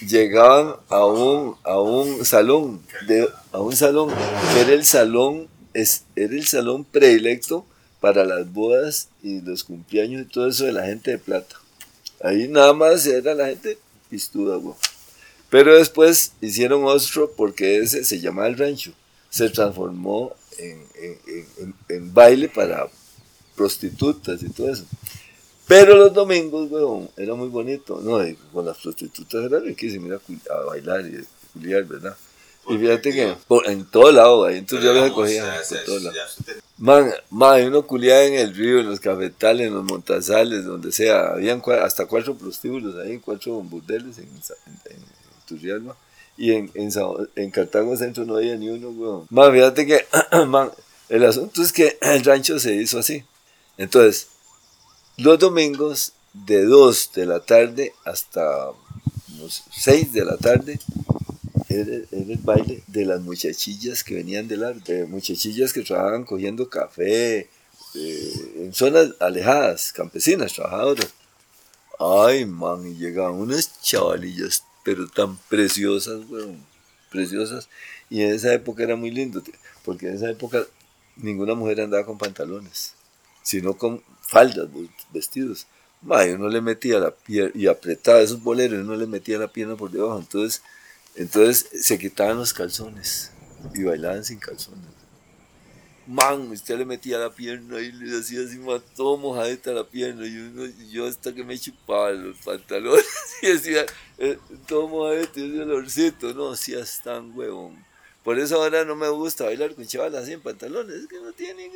llegaban 0.08 0.76
a 0.90 1.06
un, 1.06 1.56
a 1.64 1.80
un 1.80 2.26
salón, 2.26 2.82
de, 3.08 3.28
a 3.52 3.60
un 3.60 3.76
salón 3.76 4.14
que 4.54 4.62
era 4.62 4.74
el 4.74 4.86
salón, 4.86 5.48
es, 5.74 6.04
era 6.16 6.34
el 6.34 6.46
salón 6.46 6.84
predilecto 6.84 7.66
para 8.00 8.26
las 8.26 8.52
bodas 8.52 9.10
y 9.22 9.42
los 9.42 9.64
cumpleaños 9.64 10.24
y 10.24 10.26
todo 10.26 10.48
eso 10.48 10.66
de 10.66 10.74
la 10.74 10.86
gente 10.86 11.12
de 11.12 11.18
plata. 11.18 11.61
Ahí 12.24 12.48
nada 12.48 12.74
más 12.74 13.06
era 13.06 13.34
la 13.34 13.48
gente 13.48 13.78
pistuda, 14.10 14.56
güey. 14.58 14.76
Pero 15.50 15.76
después 15.76 16.34
hicieron 16.42 16.86
otro 16.86 17.32
porque 17.32 17.78
ese 17.78 18.04
se 18.06 18.20
llamaba 18.20 18.48
el 18.48 18.58
rancho. 18.58 18.94
Se 19.30 19.50
transformó 19.50 20.34
en, 20.58 20.86
en, 21.90 22.14
baile 22.14 22.50
para 22.50 22.88
prostitutas 23.56 24.42
y 24.44 24.50
todo 24.50 24.72
eso. 24.72 24.86
Pero 25.68 25.96
los 25.96 26.14
domingos, 26.14 26.70
weón, 26.72 27.10
era 27.18 27.34
muy 27.34 27.48
bonito. 27.48 28.00
No, 28.02 28.20
con 28.54 28.66
las 28.66 28.78
prostitutas 28.78 29.46
era 29.46 29.60
riquísimo 29.60 30.08
ir 30.08 30.20
a, 30.50 30.56
bailar 30.66 31.06
y 31.06 31.24
culiar, 31.54 31.84
¿verdad? 31.86 32.16
Y 32.70 32.78
fíjate 32.78 33.12
que 33.12 33.36
en 33.66 33.86
todo 33.86 34.12
lado, 34.12 34.46
ahí 34.46 34.58
entonces 34.58 34.86
yo 34.86 34.94
los 34.94 35.12
cogía. 35.12 35.62
Man, 36.82 37.14
man, 37.30 37.64
uno 37.68 37.86
culiaba 37.86 38.24
en 38.24 38.34
el 38.34 38.56
río, 38.56 38.80
en 38.80 38.90
los 38.90 39.00
cafetales, 39.00 39.68
en 39.68 39.76
los 39.76 39.84
montazales, 39.84 40.66
donde 40.66 40.92
sea. 40.92 41.34
Habían 41.34 41.62
hasta 41.80 42.08
cuatro 42.08 42.34
prostíbulos 42.36 42.96
ahí, 42.96 43.20
cuatro 43.20 43.62
burdeles 43.62 44.18
en, 44.18 44.28
en. 44.90 45.92
Y 46.38 46.52
en, 46.54 46.72
en, 46.74 46.92
en, 47.36 47.52
Cartago 47.52 47.96
Centro 47.96 48.26
no 48.26 48.38
había 48.38 48.56
ni 48.56 48.70
uno, 48.70 48.90
weón. 48.90 49.28
Man, 49.30 49.52
fíjate 49.52 49.86
que, 49.86 50.08
el 51.10 51.24
asunto 51.24 51.62
es 51.62 51.72
que 51.72 52.00
el 52.02 52.24
rancho 52.24 52.60
se 52.60 52.74
hizo 52.74 52.98
así. 52.98 53.24
Entonces, 53.78 54.30
los 55.18 55.38
domingos 55.38 56.14
de 56.34 56.66
2 56.66 57.12
de 57.14 57.26
la 57.28 57.42
tarde 57.42 57.94
hasta 58.06 58.72
6 59.70 60.14
de 60.14 60.26
la 60.26 60.38
tarde 60.38 60.80
era, 61.72 61.96
el 62.12 62.40
baile 62.44 62.84
de 62.88 63.06
las 63.06 63.22
muchachillas 63.22 64.04
que 64.04 64.16
venían 64.16 64.48
del 64.48 64.64
arte, 64.64 65.06
muchachillas 65.06 65.74
que 65.74 65.82
trabajaban 65.82 66.24
cogiendo 66.24 66.70
café 66.70 67.50
eh, 67.96 68.34
en 68.56 68.74
zonas 68.74 69.10
alejadas, 69.20 69.92
campesinas, 69.94 70.54
trabajadoras. 70.54 71.14
Ay, 72.00 72.46
man, 72.46 72.88
y 72.88 72.96
llegaban 72.96 73.36
unas 73.36 73.82
chavalillas, 73.82 74.64
pero 74.84 75.08
tan 75.08 75.38
preciosas, 75.50 76.22
weón, 76.30 76.58
preciosas. 77.12 77.70
Y 78.10 78.22
en 78.22 78.34
esa 78.34 78.54
época 78.54 78.84
era 78.84 78.96
muy 78.96 79.12
lindo, 79.12 79.44
porque 79.84 80.08
en 80.08 80.16
esa 80.16 80.30
época 80.30 80.66
ninguna 81.16 81.54
mujer 81.54 81.82
andaba 81.82 82.06
con 82.06 82.18
pantalones, 82.18 82.94
sino 83.44 83.78
con 83.78 84.02
faldas, 84.22 84.68
vestidos. 85.14 85.68
y 86.04 86.30
uno 86.32 86.50
le 86.50 86.62
metía 86.62 87.00
la 87.00 87.12
pierna 87.12 87.52
y 87.54 87.68
apretaba 87.68 88.22
esos 88.22 88.42
boleros, 88.42 88.80
uno 88.80 88.96
le 88.96 89.06
metía 89.06 89.38
la 89.38 89.52
pierna 89.52 89.76
por 89.76 89.92
debajo. 89.92 90.18
Entonces, 90.18 90.62
entonces 91.16 91.68
se 91.86 92.00
quitaban 92.00 92.38
los 92.38 92.54
calzones 92.54 93.32
y 93.74 93.84
bailaban 93.84 94.24
sin 94.24 94.40
calzones. 94.40 95.02
Man, 96.08 96.50
usted 96.52 96.78
le 96.78 96.86
metía 96.86 97.20
la 97.20 97.30
pierna 97.30 97.80
y 97.80 97.92
le 97.92 98.20
hacía 98.20 98.42
así, 98.42 98.60
todo 98.96 99.18
mojadita 99.18 99.72
la 99.72 99.88
pierna. 99.88 100.26
Y 100.26 100.90
yo 100.90 101.06
hasta 101.06 101.34
que 101.34 101.44
me 101.44 101.58
chupaba 101.58 102.12
los 102.12 102.38
pantalones 102.38 103.06
y 103.42 103.48
decía, 103.48 103.86
eh, 104.18 104.38
todo 104.68 104.88
mojadito, 104.88 105.40
y 105.40 105.52
ese 105.52 105.62
olorcito. 105.62 106.34
No, 106.34 106.56
si 106.56 106.74
tan 107.04 107.38
huevón. 107.38 107.92
Por 108.24 108.38
eso 108.40 108.62
ahora 108.62 108.86
no 108.86 108.96
me 108.96 109.10
gusta 109.10 109.46
bailar 109.46 109.74
con 109.74 109.86
chavalas 109.86 110.24
así 110.24 110.34
en 110.34 110.42
pantalones. 110.42 110.96
Es 110.96 111.08
que 111.08 111.20
no 111.20 111.34
tiene 111.34 111.70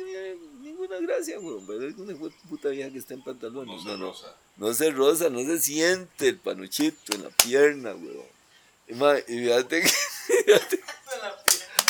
ninguna 0.60 0.98
gracia, 1.00 1.40
weón. 1.40 1.66
Pero 1.66 1.88
es 1.88 1.96
una 1.96 2.14
puta 2.48 2.68
vieja 2.68 2.90
que 2.90 2.98
está 2.98 3.14
en 3.14 3.22
pantalones. 3.22 3.84
No, 3.84 3.96
no, 3.96 4.14
no, 4.56 4.74
se 4.74 4.90
rosa, 4.90 5.28
no 5.28 5.40
se 5.40 5.58
siente 5.58 6.28
el 6.28 6.38
panuchito 6.38 7.14
en 7.14 7.24
la 7.24 7.30
pierna, 7.30 7.94
weón. 7.94 8.35
Y, 8.88 8.94
y 8.94 9.38
fíjate 9.44 9.82
que. 9.82 9.88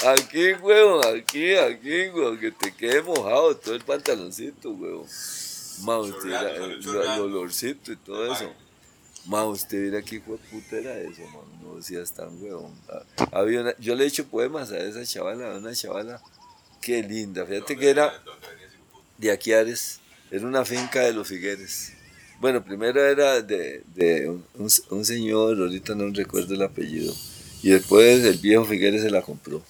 aquí, 0.09 0.53
weón, 0.55 1.05
aquí, 1.17 1.55
aquí, 1.57 2.09
weón, 2.09 2.39
que 2.39 2.51
te 2.53 2.75
quede 2.75 3.03
mojado 3.03 3.57
todo 3.57 3.75
el 3.75 3.85
pantaloncito, 3.85 4.71
weón. 4.71 5.07
Ma, 5.83 5.99
usted, 5.99 6.31
el, 6.31 7.21
olorcito 7.21 7.93
y 7.93 7.97
todo 7.97 8.33
eso. 8.33 8.53
Ma, 9.27 9.45
usted 9.45 9.79
mira 9.79 10.03
qué 10.03 10.21
puta 10.21 10.77
era 10.77 10.99
eso, 10.99 11.23
man. 11.23 11.45
No 11.63 11.77
decías 11.77 12.13
tan 12.13 12.41
weón. 12.43 12.73
Ah, 12.89 13.03
había 13.33 13.61
una, 13.61 13.77
yo 13.79 13.95
le 13.95 14.05
he 14.05 14.07
hecho 14.07 14.27
poemas 14.27 14.71
a 14.71 14.79
esa 14.79 15.05
chavala, 15.05 15.53
a 15.55 15.59
una 15.59 15.75
chavala. 15.75 16.21
Qué 16.81 17.03
linda. 17.03 17.45
Fíjate 17.45 17.77
que 17.77 17.91
era 17.91 18.15
de 19.19 19.33
Aquiares. 19.33 20.01
Era 20.31 20.47
una 20.47 20.65
finca 20.65 21.01
de 21.01 21.13
los 21.13 21.29
Figueres. 21.29 21.96
Bueno, 22.41 22.63
primero 22.63 23.03
era 23.03 23.41
de, 23.41 23.83
un, 24.91 25.05
señor, 25.05 25.59
ahorita 25.59 25.95
no 25.95 26.11
recuerdo 26.13 26.55
el 26.55 26.63
apellido. 26.63 27.15
Y 27.63 27.71
después 27.71 28.25
el 28.25 28.39
viejo 28.39 28.65
Figueres 28.65 29.03
se 29.03 29.11
la 29.11 29.23
compró. 29.23 29.63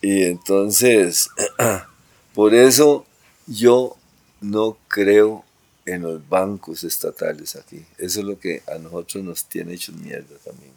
Y 0.00 0.24
entonces, 0.24 1.28
por 2.34 2.54
eso 2.54 3.06
yo 3.46 3.96
no 4.40 4.78
creo 4.88 5.44
en 5.86 6.02
los 6.02 6.26
bancos 6.28 6.82
estatales 6.84 7.56
aquí. 7.56 7.84
Eso 7.98 8.20
es 8.20 8.26
lo 8.26 8.38
que 8.38 8.62
a 8.66 8.78
nosotros 8.78 9.22
nos 9.22 9.44
tiene 9.44 9.74
hecho 9.74 9.92
mierda 9.92 10.36
también. 10.44 10.72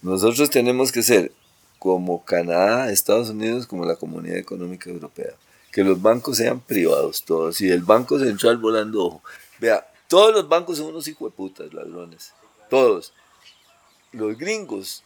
Nosotros 0.00 0.50
tenemos 0.50 0.90
que 0.90 1.02
ser 1.02 1.32
como 1.78 2.24
Canadá, 2.24 2.90
Estados 2.90 3.30
Unidos, 3.30 3.66
como 3.66 3.84
la 3.84 3.96
Comunidad 3.96 4.38
Económica 4.38 4.88
Europea. 4.88 5.34
Que 5.70 5.84
los 5.84 6.00
bancos 6.00 6.38
sean 6.38 6.60
privados 6.60 7.24
todos. 7.24 7.60
Y 7.60 7.70
el 7.70 7.82
Banco 7.82 8.18
Central 8.18 8.56
volando 8.56 9.04
ojo. 9.04 9.22
Vea, 9.58 9.90
todos 10.08 10.34
los 10.34 10.48
bancos 10.48 10.78
son 10.78 10.88
unos 10.88 11.08
putas 11.34 11.72
ladrones. 11.72 12.32
Todos. 12.70 13.12
Los 14.12 14.36
gringos, 14.38 15.02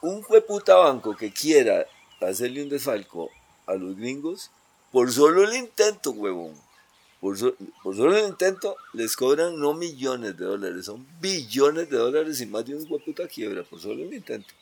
un 0.00 0.22
puta 0.22 0.76
banco 0.76 1.16
que 1.16 1.32
quiera 1.32 1.86
hacerle 2.20 2.62
un 2.62 2.68
desfalco 2.68 3.30
a 3.66 3.74
los 3.74 3.96
gringos, 3.96 4.50
por 4.92 5.10
solo 5.12 5.44
el 5.44 5.54
intento, 5.54 6.10
huevón, 6.10 6.54
por, 7.20 7.36
solo 7.38 8.16
el 8.16 8.28
intento 8.28 8.76
les 8.92 9.14
cobran 9.14 9.58
no 9.58 9.74
millones 9.74 10.36
de 10.38 10.44
dólares, 10.44 10.86
son 10.86 11.06
billones 11.20 11.90
de 11.90 11.96
dólares 11.96 12.40
y 12.40 12.46
más 12.46 12.64
de 12.64 12.74
un 12.74 12.86
puta 12.86 13.28
quiebra 13.28 13.62
por 13.62 13.80
solo 13.80 14.02
el 14.02 14.14
intento. 14.14 14.54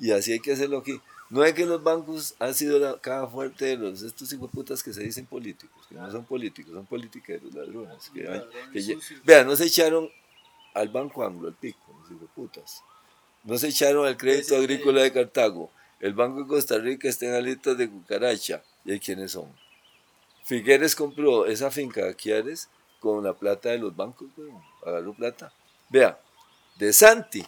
Y 0.00 0.10
así 0.12 0.32
hay 0.32 0.40
que 0.40 0.52
hacerlo 0.52 0.78
aquí. 0.78 1.00
No 1.28 1.44
es 1.44 1.54
que 1.54 1.64
los 1.64 1.82
bancos 1.82 2.34
han 2.40 2.54
sido 2.54 2.78
la 2.80 2.98
caja 2.98 3.28
fuerte 3.28 3.66
de 3.66 3.76
los 3.76 4.02
estos 4.02 4.34
putas 4.52 4.82
que 4.82 4.92
se 4.92 5.02
dicen 5.02 5.26
políticos, 5.26 5.86
que 5.88 5.94
no 5.94 6.10
son 6.10 6.24
políticos, 6.24 6.74
son 6.74 6.86
politiqueros, 6.86 7.54
ladrones. 7.54 8.10
Que, 8.12 8.98
vean, 9.22 9.46
no 9.46 9.54
se 9.54 9.66
echaron 9.66 10.10
al 10.74 10.88
Banco 10.88 11.24
Anglo, 11.24 11.46
al 11.46 11.54
pico, 11.54 11.78
los 12.10 12.30
putas. 12.30 12.82
No 13.44 13.56
se 13.58 13.68
echaron 13.68 14.06
al 14.06 14.16
Crédito 14.16 14.56
Agrícola 14.56 15.02
de 15.02 15.12
Cartago. 15.12 15.70
El 16.00 16.14
Banco 16.14 16.40
de 16.40 16.48
Costa 16.48 16.78
Rica 16.78 17.08
está 17.08 17.26
en 17.26 17.34
alitas 17.34 17.78
de 17.78 17.88
cucaracha. 17.88 18.64
¿Y 18.84 18.98
quiénes 18.98 19.32
son? 19.32 19.54
Figueres 20.44 20.96
compró 20.96 21.46
esa 21.46 21.70
finca 21.70 22.02
de 22.02 22.10
Aquiares 22.10 22.68
con 22.98 23.22
la 23.22 23.34
plata 23.34 23.68
de 23.68 23.78
los 23.78 23.94
bancos, 23.94 24.28
agarró 24.84 25.14
plata. 25.14 25.52
Vea, 25.88 26.20
de 26.76 26.92
Santi, 26.92 27.44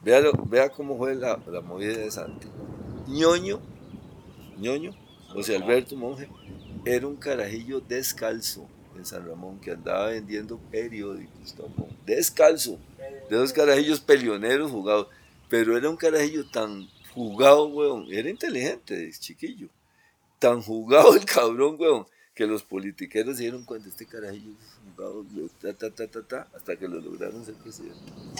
vea, 0.00 0.22
vea 0.46 0.68
cómo 0.68 0.96
fue 0.96 1.14
la, 1.14 1.36
movida 1.62 1.96
de 1.96 2.10
Santi. 2.10 2.48
ñoño, 3.06 3.60
ñoño, 4.58 4.92
José 5.32 5.56
Alberto 5.56 5.96
Monje, 5.96 6.28
era 6.84 7.06
un 7.06 7.16
carajillo 7.16 7.80
descalzo 7.80 8.66
en 8.96 9.04
San 9.04 9.26
Ramón 9.26 9.60
que 9.60 9.72
andaba 9.72 10.08
vendiendo 10.08 10.58
periódicos, 10.70 11.54
descalzo, 12.04 12.78
de 13.28 13.36
dos 13.36 13.52
carajillos 13.52 14.00
peleoneros 14.00 14.70
jugados, 14.70 15.08
pero 15.48 15.76
era 15.76 15.88
un 15.88 15.96
carajillo 15.96 16.48
tan 16.50 16.88
jugado, 17.14 17.66
weón, 17.66 18.06
era 18.10 18.28
inteligente, 18.28 19.10
chiquillo. 19.18 19.68
Tan 20.38 20.62
jugado 20.62 21.16
el 21.16 21.24
cabrón, 21.24 21.76
weón, 21.78 22.06
que 22.38 22.46
los 22.46 22.62
politiqueros 22.62 23.36
se 23.36 23.42
dieron 23.42 23.64
cuenta, 23.64 23.88
este 23.88 24.06
carajillo 24.06 24.52
jugado, 24.94 25.24
ta, 25.60 25.72
ta, 25.72 25.90
ta, 25.90 26.06
ta, 26.06 26.22
ta, 26.22 26.48
hasta 26.54 26.76
que 26.76 26.86
lo 26.86 27.00
lograron 27.00 27.44
ser 27.44 27.54
presidente. 27.54 27.98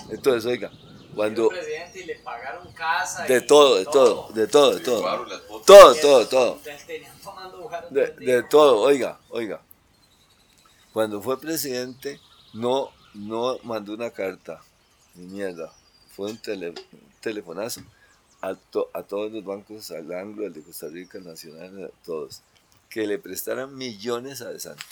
Entonces, 0.08 0.46
oiga, 0.46 0.70
cuando... 1.16 1.48
presidente 1.48 2.02
y 2.02 2.04
le 2.04 2.14
pagaron 2.20 2.72
casa. 2.74 3.24
De 3.24 3.40
todo, 3.40 3.74
de 3.74 3.86
todo, 3.86 4.30
de 4.32 4.46
todo, 4.46 4.76
de 4.76 4.84
todo. 4.84 5.62
Todo, 5.66 5.94
todo, 5.96 6.28
todo. 6.28 6.60
De, 7.90 8.06
de 8.12 8.42
todo, 8.44 8.82
oiga, 8.82 9.18
oiga. 9.30 9.60
Cuando 10.92 11.20
fue 11.20 11.40
presidente, 11.40 12.20
no, 12.54 12.92
no 13.14 13.58
mandó 13.64 13.94
una 13.94 14.12
carta, 14.12 14.62
ni 15.16 15.26
mierda, 15.26 15.72
fue 16.14 16.30
un, 16.30 16.38
tele, 16.38 16.68
un 16.68 16.76
telefonazo 17.20 17.80
a, 18.42 18.56
a, 18.94 19.02
todos 19.02 19.32
los 19.32 19.44
bancos, 19.44 19.90
al 19.90 20.12
Anglo, 20.12 20.46
al 20.46 20.52
de 20.52 20.62
Costa 20.62 20.86
Rica, 20.86 21.18
al 21.18 21.24
Nacional, 21.24 21.86
a 21.86 22.04
todos, 22.04 22.42
que 22.88 23.06
le 23.06 23.18
prestaran 23.18 23.76
millones 23.76 24.40
a 24.40 24.50
De 24.50 24.60
Santi. 24.60 24.84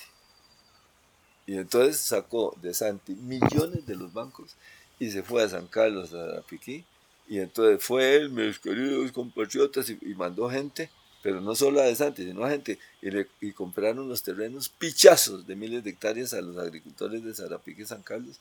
Y 1.46 1.56
entonces 1.56 1.98
sacó 1.98 2.56
De 2.60 2.74
Santi 2.74 3.14
millones 3.14 3.86
de 3.86 3.96
los 3.96 4.12
bancos 4.12 4.56
y 4.98 5.10
se 5.10 5.22
fue 5.22 5.42
a 5.42 5.48
San 5.48 5.66
Carlos, 5.66 6.12
a 6.14 6.42
Piquí. 6.42 6.84
Y 7.28 7.38
entonces 7.38 7.84
fue 7.84 8.16
él, 8.16 8.30
mis 8.30 8.58
queridos 8.58 9.10
compatriotas, 9.12 9.90
y, 9.90 10.14
mandó 10.14 10.48
gente, 10.48 10.90
pero 11.22 11.40
no 11.40 11.54
solo 11.54 11.80
a 11.80 11.84
De 11.84 11.94
Santi, 11.94 12.24
sino 12.24 12.44
a 12.44 12.50
gente, 12.50 12.78
y, 13.02 13.10
le, 13.10 13.28
y 13.40 13.52
compraron 13.52 14.08
los 14.08 14.22
terrenos 14.22 14.68
pichazos 14.68 15.46
de 15.46 15.56
miles 15.56 15.82
de 15.82 15.90
hectáreas 15.90 16.34
a 16.34 16.40
los 16.40 16.56
agricultores 16.56 17.24
de 17.24 17.34
Zarapique 17.34 17.82
y 17.82 17.86
San 17.86 18.02
Carlos. 18.02 18.38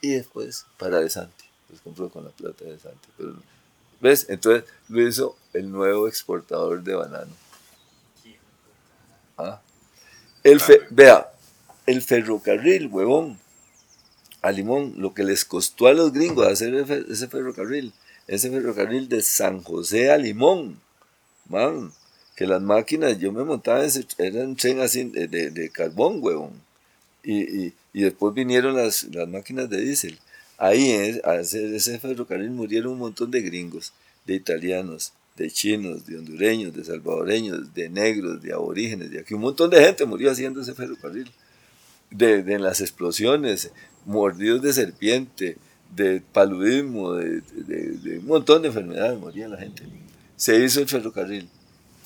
Y 0.00 0.10
después 0.10 0.66
para 0.78 1.00
De 1.00 1.10
Santi, 1.10 1.44
los 1.68 1.80
compró 1.80 2.08
con 2.08 2.24
la 2.24 2.30
plata 2.30 2.64
de 2.64 2.72
De 2.72 2.78
Santi. 2.78 3.08
¿Ves? 4.00 4.26
Entonces 4.28 4.64
lo 4.88 5.06
hizo 5.06 5.36
el 5.52 5.70
nuevo 5.70 6.08
exportador 6.08 6.82
de 6.82 6.94
banano. 6.94 7.32
El 10.42 10.60
vea, 10.90 11.30
el 11.86 12.02
ferrocarril, 12.02 12.88
huevón, 12.88 13.38
a 14.42 14.52
Limón, 14.52 14.94
lo 14.96 15.14
que 15.14 15.24
les 15.24 15.44
costó 15.44 15.86
a 15.88 15.92
los 15.92 16.12
gringos 16.12 16.46
hacer 16.46 16.74
ese 16.74 17.28
ferrocarril, 17.28 17.92
ese 18.26 18.50
ferrocarril 18.50 19.08
de 19.08 19.22
San 19.22 19.62
José 19.62 20.10
a 20.10 20.16
Limón, 20.16 20.80
man, 21.48 21.92
que 22.36 22.46
las 22.46 22.62
máquinas, 22.62 23.18
yo 23.18 23.32
me 23.32 23.42
montaba 23.42 23.80
en 23.80 23.86
ese, 23.86 24.06
era 24.18 24.44
un 24.44 24.54
tren 24.54 24.80
así 24.80 25.04
de, 25.04 25.50
de, 25.50 25.70
carbón, 25.70 26.18
huevón. 26.22 26.52
Y, 27.24 27.66
y, 27.66 27.74
y, 27.92 28.02
después 28.02 28.32
vinieron 28.32 28.76
las, 28.76 29.04
las 29.04 29.28
máquinas 29.28 29.68
de 29.68 29.80
diésel. 29.80 30.18
Ahí 30.56 30.90
en 30.90 31.20
ese 31.24 31.98
ferrocarril 31.98 32.50
murieron 32.50 32.92
un 32.92 32.98
montón 33.00 33.30
de 33.30 33.42
gringos, 33.42 33.92
de 34.24 34.34
italianos, 34.34 35.12
de 35.38 35.50
chinos, 35.50 36.04
de 36.04 36.18
hondureños, 36.18 36.74
de 36.74 36.84
salvadoreños, 36.84 37.72
de 37.72 37.88
negros, 37.88 38.42
de 38.42 38.52
aborígenes, 38.52 39.10
de 39.10 39.20
aquí. 39.20 39.34
Un 39.34 39.42
montón 39.42 39.70
de 39.70 39.80
gente 39.80 40.04
murió 40.04 40.30
haciendo 40.30 40.60
ese 40.60 40.74
ferrocarril. 40.74 41.30
De, 42.10 42.42
de 42.42 42.58
las 42.58 42.80
explosiones, 42.80 43.70
mordidos 44.06 44.62
de 44.62 44.72
serpiente, 44.72 45.58
de 45.94 46.20
paludismo, 46.20 47.12
de, 47.12 47.42
de, 47.42 48.18
un 48.18 48.26
montón 48.26 48.62
de 48.62 48.68
enfermedades 48.68 49.18
moría 49.18 49.46
la 49.46 49.58
gente. 49.58 49.82
Se 50.36 50.58
hizo 50.64 50.80
el 50.80 50.88
ferrocarril 50.88 51.48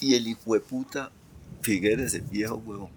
y 0.01 0.15
el 0.15 0.27
hijo 0.27 0.55
de 0.55 0.61
puta 0.61 1.13
Figueres, 1.61 2.15
el 2.15 2.23
viejo 2.23 2.57
huevo, 2.57 2.91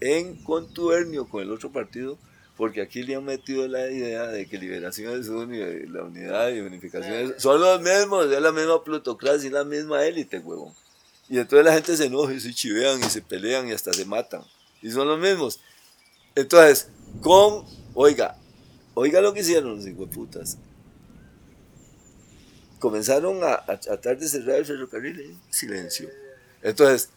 en 0.00 0.34
contubernio 0.42 1.28
con 1.28 1.42
el 1.42 1.52
otro 1.52 1.70
partido, 1.70 2.18
porque 2.60 2.82
aquí 2.82 3.02
le 3.02 3.14
han 3.14 3.24
metido 3.24 3.66
la 3.66 3.90
idea 3.90 4.26
de 4.26 4.46
que 4.46 4.58
Liberación 4.58 5.18
es 5.18 5.28
uno 5.28 5.54
y 5.54 5.86
la 5.86 6.02
unidad 6.02 6.50
y 6.50 6.60
unificación 6.60 7.32
son 7.38 7.58
los 7.58 7.80
mismos, 7.80 8.30
es 8.30 8.38
la 8.38 8.52
misma 8.52 8.84
plutocracia 8.84 9.48
y 9.48 9.50
la 9.50 9.64
misma 9.64 10.04
élite, 10.04 10.40
huevón. 10.40 10.74
Y 11.30 11.38
entonces 11.38 11.64
la 11.64 11.72
gente 11.72 11.96
se 11.96 12.04
enoja 12.04 12.34
y 12.34 12.38
se 12.38 12.52
chivean 12.52 13.00
y 13.00 13.04
se 13.04 13.22
pelean 13.22 13.66
y 13.66 13.72
hasta 13.72 13.94
se 13.94 14.04
matan. 14.04 14.42
Y 14.82 14.90
son 14.90 15.08
los 15.08 15.18
mismos. 15.18 15.58
Entonces, 16.34 16.90
con, 17.22 17.64
oiga, 17.94 18.36
oiga 18.92 19.22
lo 19.22 19.32
que 19.32 19.40
hicieron 19.40 19.82
los 19.82 20.08
putas 20.08 20.58
comenzaron 22.78 23.42
a, 23.42 23.54
a, 23.54 23.80
tratar 23.80 24.18
de 24.18 24.28
cerrar 24.28 24.56
el 24.56 24.66
ferrocarril 24.66 25.18
en 25.18 25.40
silencio. 25.48 26.10
Entonces, 26.60 27.08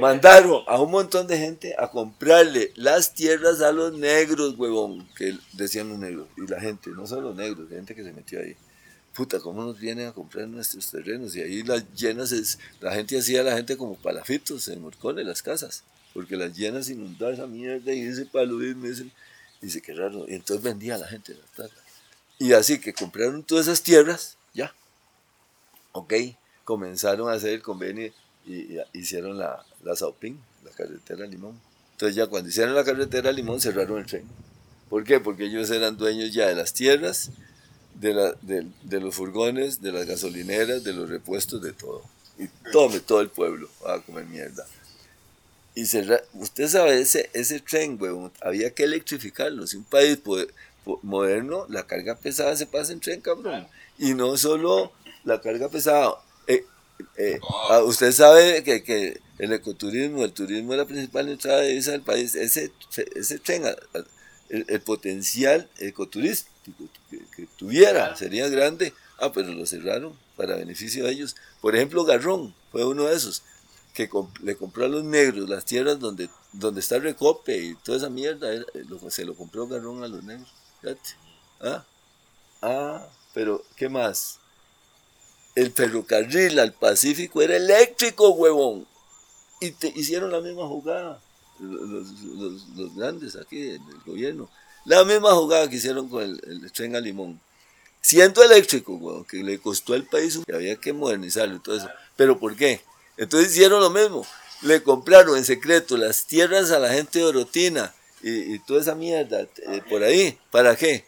mandaron 0.00 0.62
a 0.66 0.80
un 0.80 0.90
montón 0.90 1.26
de 1.26 1.38
gente 1.38 1.74
a 1.78 1.88
comprarle 1.88 2.72
las 2.76 3.14
tierras 3.14 3.60
a 3.62 3.72
los 3.72 3.92
negros, 3.92 4.56
huevón, 4.58 5.08
que 5.16 5.36
decían 5.52 5.88
los 5.88 5.98
negros. 5.98 6.28
Y 6.36 6.46
la 6.46 6.60
gente, 6.60 6.90
no 6.90 7.06
solo 7.06 7.28
los 7.28 7.36
negros, 7.36 7.68
gente 7.70 7.94
que 7.94 8.04
se 8.04 8.12
metió 8.12 8.40
ahí. 8.40 8.54
Puta, 9.14 9.40
¿cómo 9.40 9.64
nos 9.64 9.78
vienen 9.78 10.06
a 10.06 10.12
comprar 10.12 10.46
nuestros 10.46 10.90
terrenos? 10.90 11.34
Y 11.34 11.40
ahí 11.40 11.62
las 11.62 11.84
llenas, 11.94 12.30
es, 12.32 12.58
la 12.80 12.92
gente 12.94 13.18
hacía 13.18 13.40
a 13.40 13.44
la 13.44 13.56
gente 13.56 13.76
como 13.76 13.96
palafitos 13.96 14.68
en 14.68 14.82
morcones, 14.82 15.26
las 15.26 15.42
casas. 15.42 15.82
Porque 16.14 16.36
las 16.36 16.56
llenas 16.56 16.88
inundaban 16.88 17.34
esa 17.34 17.46
mierda 17.46 17.92
y 17.92 18.02
ese 18.02 18.26
paludismo, 18.26 18.86
ese, 18.86 19.06
dice 19.60 19.80
que 19.80 19.94
raro. 19.94 20.26
Y 20.28 20.34
entonces 20.34 20.62
vendía 20.62 20.94
a 20.94 20.98
la 20.98 21.08
gente 21.08 21.34
la 21.34 21.46
plata. 21.56 21.74
Y 22.38 22.52
así 22.52 22.78
que 22.78 22.92
compraron 22.92 23.42
todas 23.42 23.66
esas 23.66 23.82
tierras, 23.82 24.36
ya. 24.54 24.72
Ok, 25.92 26.14
comenzaron 26.64 27.28
a 27.28 27.32
hacer 27.32 27.54
el 27.54 27.62
convenio 27.62 28.12
y, 28.48 28.78
hicieron 28.92 29.38
la, 29.38 29.64
la 29.84 29.94
Saupín, 29.94 30.40
la 30.64 30.70
carretera 30.70 31.26
Limón. 31.26 31.60
Entonces 31.92 32.16
ya 32.16 32.26
cuando 32.26 32.48
hicieron 32.48 32.74
la 32.74 32.84
carretera 32.84 33.30
Limón 33.32 33.60
cerraron 33.60 33.98
el 33.98 34.06
tren. 34.06 34.24
¿Por 34.88 35.04
qué? 35.04 35.20
Porque 35.20 35.44
ellos 35.44 35.70
eran 35.70 35.96
dueños 35.96 36.32
ya 36.32 36.46
de 36.46 36.54
las 36.54 36.72
tierras, 36.72 37.30
de, 37.94 38.14
la, 38.14 38.34
de, 38.42 39.00
los 39.00 39.14
furgones, 39.14 39.82
de 39.82 39.92
las 39.92 40.06
gasolineras, 40.06 40.82
de 40.84 40.92
los 40.92 41.10
repuestos, 41.10 41.60
de 41.62 41.72
todo. 41.72 42.02
Y 42.38 42.48
tome 42.72 43.00
todo 43.00 43.20
el 43.20 43.28
pueblo 43.28 43.68
a 43.86 44.00
comer 44.00 44.24
mierda. 44.26 44.64
Y 45.74 45.84
cerrar, 45.86 46.24
usted 46.34 46.68
sabe, 46.68 47.00
ese, 47.00 47.28
ese 47.34 47.60
tren, 47.60 48.00
huevón, 48.00 48.32
había 48.40 48.72
que 48.72 48.84
electrificarlo. 48.84 49.66
Si 49.66 49.76
un 49.76 49.84
país 49.84 50.18
moderno, 51.02 51.66
la 51.68 51.86
carga 51.86 52.16
pesada 52.16 52.56
se 52.56 52.66
pasa 52.66 52.92
en 52.92 53.00
tren, 53.00 53.20
cabrón. 53.20 53.66
Y 53.98 54.14
no 54.14 54.36
solo 54.36 54.92
la 55.24 55.40
carga 55.40 55.68
pesada, 55.68 56.14
eh, 56.46 56.64
eh, 57.16 57.40
ah, 57.70 57.82
usted 57.82 58.12
sabe 58.12 58.62
que, 58.62 58.82
que, 58.82 59.20
el 59.38 59.52
ecoturismo, 59.52 60.24
el 60.24 60.32
turismo 60.32 60.72
es 60.72 60.78
la 60.78 60.86
principal 60.86 61.28
entrada 61.28 61.60
de 61.60 61.80
del 61.80 62.02
país. 62.02 62.34
Ese, 62.34 62.72
ese 63.14 63.38
tren, 63.38 63.64
el, 64.48 64.80
potencial 64.80 65.68
ecoturístico 65.78 66.88
que, 67.10 67.46
tuviera 67.56 68.16
sería 68.16 68.48
grande. 68.48 68.92
Ah, 69.20 69.32
pero 69.32 69.52
lo 69.52 69.66
cerraron 69.66 70.16
para 70.36 70.56
beneficio 70.56 71.04
de 71.04 71.12
ellos. 71.12 71.36
Por 71.60 71.74
ejemplo, 71.74 72.04
Garrón 72.04 72.54
fue 72.70 72.84
uno 72.84 73.04
de 73.04 73.16
esos 73.16 73.42
que 73.94 74.08
le 74.42 74.56
compró 74.56 74.84
a 74.84 74.88
los 74.88 75.02
negros 75.02 75.48
las 75.48 75.64
tierras 75.64 75.98
donde, 75.98 76.30
donde 76.52 76.80
está 76.80 77.00
Recope 77.00 77.56
y 77.58 77.74
toda 77.74 77.98
esa 77.98 78.10
mierda. 78.10 78.48
se 79.08 79.24
lo 79.24 79.34
compró 79.34 79.66
Garrón 79.66 80.04
a 80.04 80.08
los 80.08 80.22
negros. 80.22 80.52
Fíjate. 80.80 81.10
Ah, 81.60 81.84
ah, 82.62 83.08
pero 83.34 83.64
¿qué 83.76 83.88
más? 83.88 84.37
El 85.58 85.72
ferrocarril 85.72 86.58
al 86.60 86.72
Pacífico 86.72 87.42
era 87.42 87.56
eléctrico, 87.56 88.30
huevón. 88.30 88.86
Y 89.60 89.72
te 89.72 89.88
hicieron 89.88 90.30
la 90.30 90.40
misma 90.40 90.68
jugada, 90.68 91.20
los, 91.58 92.94
grandes 92.94 93.34
aquí 93.34 93.60
del 93.62 93.80
gobierno. 94.06 94.48
La 94.84 95.04
misma 95.04 95.32
jugada 95.32 95.68
que 95.68 95.76
hicieron 95.76 96.08
con 96.08 96.22
el, 96.22 96.72
tren 96.72 96.94
a 96.94 97.00
Limón. 97.00 97.40
Siendo 98.00 98.42
eléctrico, 98.44 98.94
huevón, 98.94 99.24
que 99.24 99.38
le 99.38 99.58
costó 99.58 99.94
al 99.94 100.04
país, 100.04 100.38
que 100.46 100.54
había 100.54 100.76
que 100.76 100.92
modernizarlo 100.92 101.56
y 101.56 101.60
todo 101.60 101.76
eso. 101.76 101.90
¿Pero 102.16 102.38
por 102.38 102.54
qué? 102.54 102.80
Entonces 103.16 103.50
hicieron 103.50 103.80
lo 103.80 103.90
mismo. 103.90 104.24
Le 104.62 104.82
compraron 104.84 105.36
en 105.36 105.44
secreto 105.44 105.96
las 105.96 106.24
tierras 106.26 106.70
a 106.70 106.78
la 106.78 106.92
gente 106.92 107.18
de 107.18 107.24
Orotina 107.24 107.92
y, 108.22 108.60
toda 108.60 108.80
esa 108.80 108.94
mierda 108.94 109.40
eh, 109.40 109.82
por 109.90 110.04
ahí. 110.04 110.38
¿Para 110.52 110.76
qué? 110.76 111.04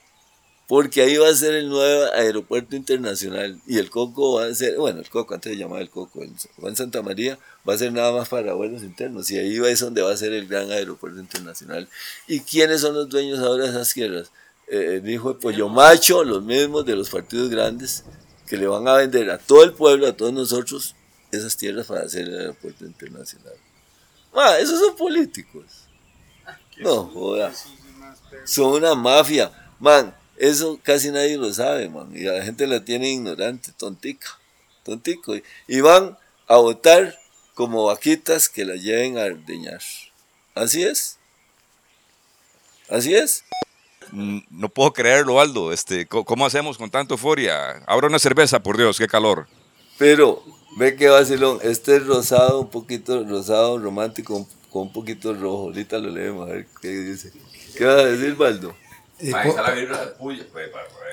Porque 0.70 1.02
ahí 1.02 1.16
va 1.16 1.28
a 1.28 1.34
ser 1.34 1.54
el 1.54 1.68
nuevo 1.68 2.12
aeropuerto 2.14 2.76
internacional 2.76 3.60
y 3.66 3.78
el 3.78 3.90
Coco 3.90 4.34
va 4.34 4.44
a 4.44 4.54
ser, 4.54 4.76
bueno, 4.76 5.00
el 5.00 5.08
Coco 5.10 5.34
antes 5.34 5.50
se 5.50 5.58
llamaba 5.58 5.80
el 5.80 5.90
Coco, 5.90 6.22
en 6.22 6.32
Juan 6.60 6.76
Santa 6.76 7.02
María 7.02 7.40
va 7.68 7.74
a 7.74 7.76
ser 7.76 7.92
nada 7.92 8.12
más 8.12 8.28
para 8.28 8.52
vuelos 8.54 8.84
internos 8.84 9.28
y 9.32 9.38
ahí 9.38 9.56
es 9.56 9.80
donde 9.80 10.00
va 10.00 10.12
a 10.12 10.16
ser 10.16 10.32
el 10.32 10.46
gran 10.46 10.70
aeropuerto 10.70 11.18
internacional. 11.18 11.88
¿Y 12.28 12.38
quiénes 12.38 12.82
son 12.82 12.94
los 12.94 13.08
dueños 13.08 13.40
ahora 13.40 13.64
de 13.64 13.70
esas 13.70 13.92
tierras? 13.92 14.30
Eh, 14.68 15.00
el 15.02 15.10
hijo 15.10 15.32
de 15.32 15.40
Pollo 15.40 15.68
Macho, 15.68 16.22
los 16.22 16.44
mismos 16.44 16.86
de 16.86 16.94
los 16.94 17.10
partidos 17.10 17.50
grandes 17.50 18.04
que 18.46 18.56
le 18.56 18.68
van 18.68 18.86
a 18.86 18.92
vender 18.94 19.28
a 19.28 19.38
todo 19.38 19.64
el 19.64 19.72
pueblo, 19.72 20.06
a 20.06 20.12
todos 20.12 20.32
nosotros, 20.32 20.94
esas 21.32 21.56
tierras 21.56 21.88
para 21.88 22.02
hacer 22.02 22.28
el 22.28 22.38
aeropuerto 22.38 22.84
internacional. 22.84 23.54
Ah, 24.32 24.56
esos 24.60 24.78
son 24.78 24.94
políticos. 24.94 25.64
No, 26.78 27.06
joda. 27.06 27.52
Son 28.44 28.74
una 28.74 28.94
mafia. 28.94 29.50
Man, 29.80 30.14
eso 30.40 30.80
casi 30.82 31.10
nadie 31.10 31.36
lo 31.36 31.52
sabe, 31.52 31.90
man. 31.90 32.10
Y 32.14 32.22
la 32.22 32.42
gente 32.42 32.66
la 32.66 32.82
tiene 32.82 33.10
ignorante, 33.10 33.72
tontica, 33.76 34.26
tontico. 34.82 35.34
Y 35.68 35.80
van 35.82 36.16
a 36.48 36.56
votar 36.56 37.14
como 37.54 37.84
vaquitas 37.84 38.48
que 38.48 38.64
la 38.64 38.76
lleven 38.76 39.18
a 39.18 39.24
ordeñar. 39.24 39.82
Así 40.54 40.82
es. 40.82 41.18
Así 42.88 43.14
es. 43.14 43.44
Mm, 44.12 44.38
no 44.48 44.70
puedo 44.70 44.94
creerlo, 44.94 45.40
Aldo. 45.40 45.74
Este, 45.74 46.06
¿Cómo 46.06 46.46
hacemos 46.46 46.78
con 46.78 46.90
tanta 46.90 47.12
euforia? 47.12 47.82
Abra 47.86 48.06
una 48.06 48.18
cerveza, 48.18 48.62
por 48.62 48.78
Dios, 48.78 48.96
qué 48.96 49.08
calor. 49.08 49.46
Pero, 49.98 50.42
ve 50.78 50.96
que 50.96 51.08
vacilón. 51.08 51.58
Este 51.62 51.96
es 51.96 52.06
rosado, 52.06 52.62
un 52.62 52.70
poquito 52.70 53.22
rosado, 53.24 53.78
romántico, 53.78 54.48
con 54.70 54.82
un 54.84 54.92
poquito 54.94 55.34
rojo. 55.34 55.64
Ahorita 55.64 55.98
lo 55.98 56.08
leemos, 56.08 56.48
a 56.48 56.52
ver 56.54 56.66
qué 56.80 56.88
dice. 56.88 57.30
¿Qué 57.76 57.84
va 57.84 57.92
a 57.92 58.06
decir, 58.06 58.34
Baldo? 58.36 58.74
Eh, 59.22 59.32
pues, 60.18 60.40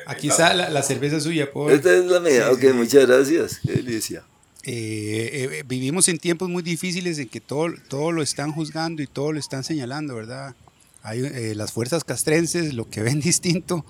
aquí 0.06 0.30
está 0.30 0.54
la, 0.54 0.84
cerveza 0.84 1.20
suya. 1.20 1.52
Por... 1.52 1.72
Esta 1.72 1.94
es 1.94 2.06
la 2.06 2.20
mía. 2.20 2.52
ok, 2.52 2.64
muchas 2.74 3.06
gracias. 3.06 3.60
Qué 3.66 3.74
delicia. 3.74 4.24
Eh, 4.64 5.50
eh, 5.60 5.64
vivimos 5.66 6.08
en 6.08 6.18
tiempos 6.18 6.50
muy 6.50 6.64
difíciles 6.64 7.20
en 7.20 7.30
que 7.30 7.40
todo, 7.40 7.74
todo 7.88 8.12
lo 8.12 8.22
están 8.22 8.52
juzgando 8.52 9.02
y 9.02 9.08
todo 9.08 9.32
lo 9.32 9.40
están 9.40 9.64
señalando, 9.64 10.16
¿verdad? 10.16 10.56
Hay, 11.04 11.22
las 11.56 11.72
fuerzas 11.72 12.04
castrenses 12.04 12.74
lo 12.74 12.90
que 12.90 13.02
ven 13.04 13.20
distinto, 13.20 13.86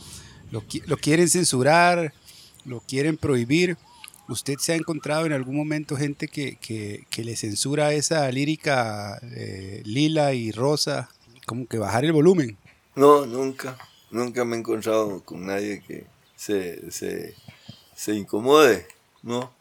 lo, 0.51 0.63
lo, 0.85 0.97
quieren 0.97 1.29
censurar, 1.29 2.13
lo 2.65 2.81
quieren 2.81 3.17
prohibir. 3.17 3.77
¿Usted 4.29 4.55
se 4.59 4.73
ha 4.73 4.75
encontrado 4.75 5.25
en 5.25 5.31
algún 5.31 5.55
momento 5.55 5.95
gente 5.95 6.27
que, 6.27 6.57
que, 6.57 7.05
que 7.09 7.23
le 7.23 7.35
censura 7.37 7.93
esa 7.93 8.29
lírica 8.29 9.21
lila 9.85 10.33
y 10.33 10.51
rosa? 10.51 11.09
Como 11.45 11.65
que 11.65 11.77
bajar 11.77 12.03
el 12.03 12.11
volumen. 12.11 12.57
No, 12.93 13.25
nunca. 13.25 13.77
Nunca 14.09 14.45
me 14.45 14.55
he 14.55 14.59
encontrado 14.59 15.21
con 15.23 15.45
nadie 15.45 15.81
que 15.81 16.05
se, 16.35 16.91
se, 16.91 18.15
incomode, 18.15 18.87
¿no? 19.21 19.51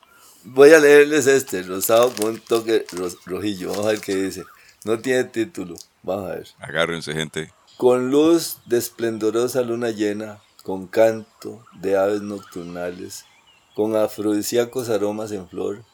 Voy 0.45 0.71
a 0.73 0.79
leerles 0.79 1.27
este, 1.27 1.63
rosado 1.63 2.13
con 2.15 2.35
un 2.35 2.41
toque 2.41 2.87
rojillo. 3.25 3.71
Vamos 3.71 3.87
a 3.87 3.91
ver 3.91 4.01
qué 4.01 4.15
dice. 4.15 4.45
No 4.85 4.99
tiene 5.01 5.25
título. 5.25 5.75
Vamos 6.03 6.31
a 6.31 6.35
ver. 6.35 6.49
Agárrense, 6.59 7.13
gente. 7.13 7.53
Con 7.77 8.11
luz 8.11 8.59
de 8.67 8.79
esplendorosa 8.79 9.63
luna 9.63 9.91
llena, 9.91 10.41
con 10.63 10.87
canto 10.87 11.65
de 11.81 11.97
aves 11.97 12.23
nocturnales, 12.23 13.25
con 13.75 13.97
afrodisíacos 13.97 14.89
aromas 14.89 15.33
en 15.33 15.49
flor, 15.49 15.85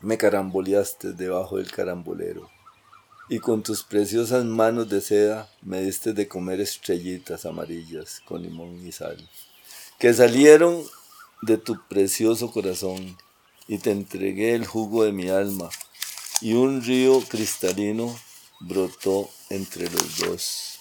me 0.00 0.18
caramboleaste 0.18 1.12
debajo 1.12 1.56
del 1.56 1.70
carambolero 1.70 2.50
y 3.32 3.38
con 3.38 3.62
tus 3.62 3.82
preciosas 3.82 4.44
manos 4.44 4.90
de 4.90 5.00
seda 5.00 5.48
me 5.62 5.80
diste 5.80 6.12
de 6.12 6.28
comer 6.28 6.60
estrellitas 6.60 7.46
amarillas 7.46 8.20
con 8.26 8.42
limón 8.42 8.86
y 8.86 8.92
sal, 8.92 9.26
que 9.98 10.12
salieron 10.12 10.84
de 11.40 11.56
tu 11.56 11.80
precioso 11.88 12.50
corazón, 12.50 13.16
y 13.66 13.78
te 13.78 13.90
entregué 13.90 14.54
el 14.54 14.66
jugo 14.66 15.04
de 15.04 15.12
mi 15.12 15.30
alma, 15.30 15.70
y 16.42 16.52
un 16.52 16.84
río 16.84 17.22
cristalino 17.22 18.14
brotó 18.60 19.30
entre 19.48 19.88
los 19.88 20.18
dos. 20.18 20.80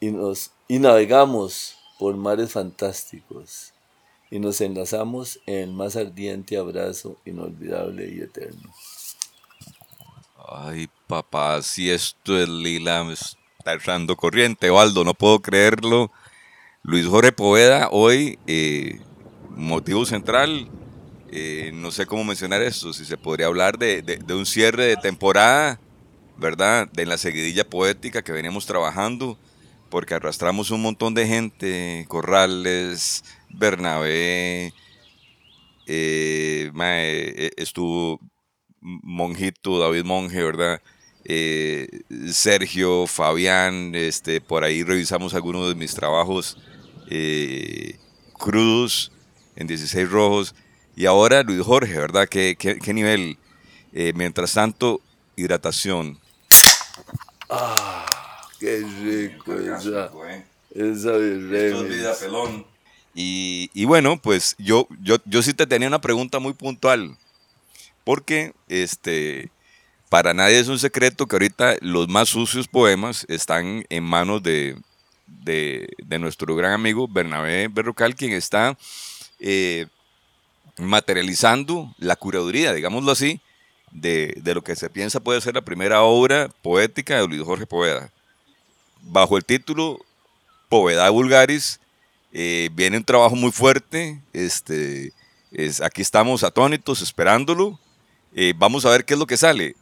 Y, 0.00 0.10
nos, 0.10 0.52
y 0.68 0.78
navegamos 0.78 1.76
por 1.98 2.16
mares 2.16 2.52
fantásticos 2.52 3.74
y 4.30 4.38
nos 4.38 4.58
enlazamos 4.62 5.38
en 5.44 5.56
el 5.56 5.72
más 5.72 5.96
ardiente 5.96 6.56
abrazo 6.56 7.18
inolvidable 7.26 8.10
y 8.10 8.20
eterno. 8.22 8.72
Ay, 10.48 10.88
papá, 11.12 11.60
si 11.60 11.90
esto 11.90 12.40
es 12.40 12.48
lila, 12.48 13.06
está 13.12 13.74
echando 13.74 14.16
corriente, 14.16 14.70
Waldo, 14.70 15.04
no 15.04 15.12
puedo 15.12 15.42
creerlo. 15.42 16.10
Luis 16.82 17.06
Jorge 17.06 17.32
Poveda, 17.32 17.90
hoy, 17.90 18.38
eh, 18.46 18.98
motivo 19.50 20.06
central, 20.06 20.70
eh, 21.30 21.70
no 21.74 21.90
sé 21.90 22.06
cómo 22.06 22.24
mencionar 22.24 22.62
esto, 22.62 22.94
si 22.94 23.04
se 23.04 23.18
podría 23.18 23.48
hablar 23.48 23.76
de, 23.76 24.00
de, 24.00 24.34
un 24.34 24.46
cierre 24.46 24.86
de 24.86 24.96
temporada, 24.96 25.78
¿verdad? 26.38 26.88
De 26.90 27.04
la 27.04 27.18
seguidilla 27.18 27.68
poética 27.68 28.22
que 28.22 28.32
veníamos 28.32 28.64
trabajando, 28.64 29.36
porque 29.90 30.14
arrastramos 30.14 30.70
un 30.70 30.80
montón 30.80 31.12
de 31.12 31.26
gente, 31.26 32.06
Corrales, 32.08 33.22
Bernabé, 33.50 34.72
eh, 35.86 36.70
estuvo 37.58 38.18
Monjito, 38.80 39.78
David 39.78 40.04
Monje, 40.04 40.42
¿verdad? 40.42 40.80
Sergio, 41.24 43.06
Fabián, 43.06 43.94
este, 43.94 44.40
por 44.40 44.64
ahí 44.64 44.82
revisamos 44.82 45.34
algunos 45.34 45.68
de 45.68 45.74
mis 45.74 45.94
trabajos 45.94 46.58
eh, 47.08 47.98
crudos 48.38 49.12
en 49.56 49.66
16 49.66 50.10
rojos. 50.10 50.54
Y 50.96 51.06
ahora 51.06 51.42
Luis 51.42 51.62
Jorge, 51.62 51.98
¿verdad? 51.98 52.28
¿Qué, 52.28 52.56
qué, 52.56 52.94
nivel? 52.94 53.38
Eh, 53.92 54.12
mientras 54.14 54.54
tanto, 54.54 55.00
hidratación. 55.36 56.18
Ah, 57.48 58.06
qué 58.58 58.78
rico 59.02 59.54
esa, 59.54 60.10
eh. 60.28 60.44
esa 60.74 61.16
vida 61.16 62.14
pelón. 62.18 62.66
Y, 63.14 63.70
y, 63.74 63.84
bueno, 63.84 64.20
pues 64.20 64.54
yo, 64.58 64.88
yo, 65.02 65.18
yo 65.26 65.42
sí 65.42 65.52
te 65.52 65.66
tenía 65.66 65.88
una 65.88 66.00
pregunta 66.00 66.38
muy 66.38 66.54
puntual. 66.54 67.16
Porque 68.04 68.54
este, 68.68 69.50
para 70.12 70.34
nadie 70.34 70.58
es 70.58 70.68
un 70.68 70.78
secreto 70.78 71.26
que 71.26 71.36
ahorita 71.36 71.76
los 71.80 72.06
más 72.06 72.28
sucios 72.28 72.68
poemas 72.68 73.24
están 73.30 73.86
en 73.88 74.04
manos 74.04 74.42
de, 74.42 74.76
de, 75.26 76.18
nuestro 76.18 76.54
gran 76.54 76.72
amigo 76.72 77.08
Bernabé 77.08 77.68
Berrocal, 77.68 78.14
quien 78.14 78.34
está 78.34 78.76
eh, 79.40 79.86
materializando 80.76 81.94
la 81.96 82.14
curaduría, 82.14 82.74
digámoslo 82.74 83.10
así, 83.10 83.40
de, 83.90 84.38
lo 84.44 84.60
que 84.62 84.76
se 84.76 84.90
piensa 84.90 85.18
puede 85.18 85.40
ser 85.40 85.54
la 85.54 85.62
primera 85.62 86.02
obra 86.02 86.50
poética 86.60 87.18
de 87.18 87.26
Luis 87.26 87.40
Jorge 87.40 87.64
Poveda. 87.64 88.12
Bajo 89.00 89.38
el 89.38 89.46
título 89.46 89.98
Poveda 90.68 91.08
Vulgaris, 91.08 91.80
eh, 92.34 92.68
viene 92.74 92.98
un 92.98 93.04
trabajo 93.04 93.34
muy 93.34 93.50
fuerte. 93.50 94.20
Este, 94.34 95.10
es, 95.52 95.80
aquí 95.80 96.02
estamos 96.02 96.44
atónitos 96.44 97.00
esperándolo. 97.00 97.78
Eh, 98.34 98.52
vamos 98.54 98.84
a 98.84 98.90
ver 98.90 99.06
qué 99.06 99.14
es 99.14 99.18
lo 99.18 99.26
que 99.26 99.38
sale. 99.38 99.74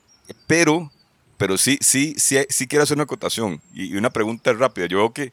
Pero, 0.46 0.90
pero 1.36 1.56
sí, 1.58 1.78
sí, 1.80 2.14
sí, 2.16 2.38
sí 2.48 2.66
quiero 2.66 2.82
hacer 2.82 2.96
una 2.96 3.04
acotación 3.04 3.60
y 3.74 3.96
una 3.96 4.10
pregunta 4.10 4.52
rápida. 4.52 4.86
Yo 4.86 4.98
veo 4.98 5.12
que 5.12 5.32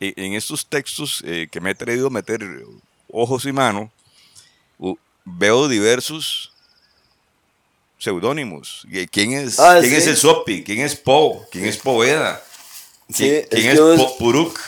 e, 0.00 0.14
en 0.16 0.34
estos 0.34 0.66
textos 0.66 1.22
eh, 1.26 1.48
que 1.50 1.60
me 1.60 1.70
he 1.70 1.74
traído 1.74 2.08
a 2.08 2.10
meter 2.10 2.40
ojos 3.10 3.44
y 3.44 3.52
manos, 3.52 3.90
veo 5.24 5.68
diversos 5.68 6.52
seudónimos. 7.98 8.86
¿Quién 9.10 9.32
es, 9.32 9.60
ah, 9.60 9.78
¿quién 9.80 9.94
es 9.94 10.06
el 10.08 10.16
Sopi? 10.16 10.64
¿Quién 10.64 10.80
es 10.80 10.96
Po? 10.96 11.46
¿Quién 11.50 11.66
es 11.66 11.76
Poveda? 11.76 12.42
¿Quién, 13.14 13.46
es, 13.50 13.78
Puruk? 14.18 14.58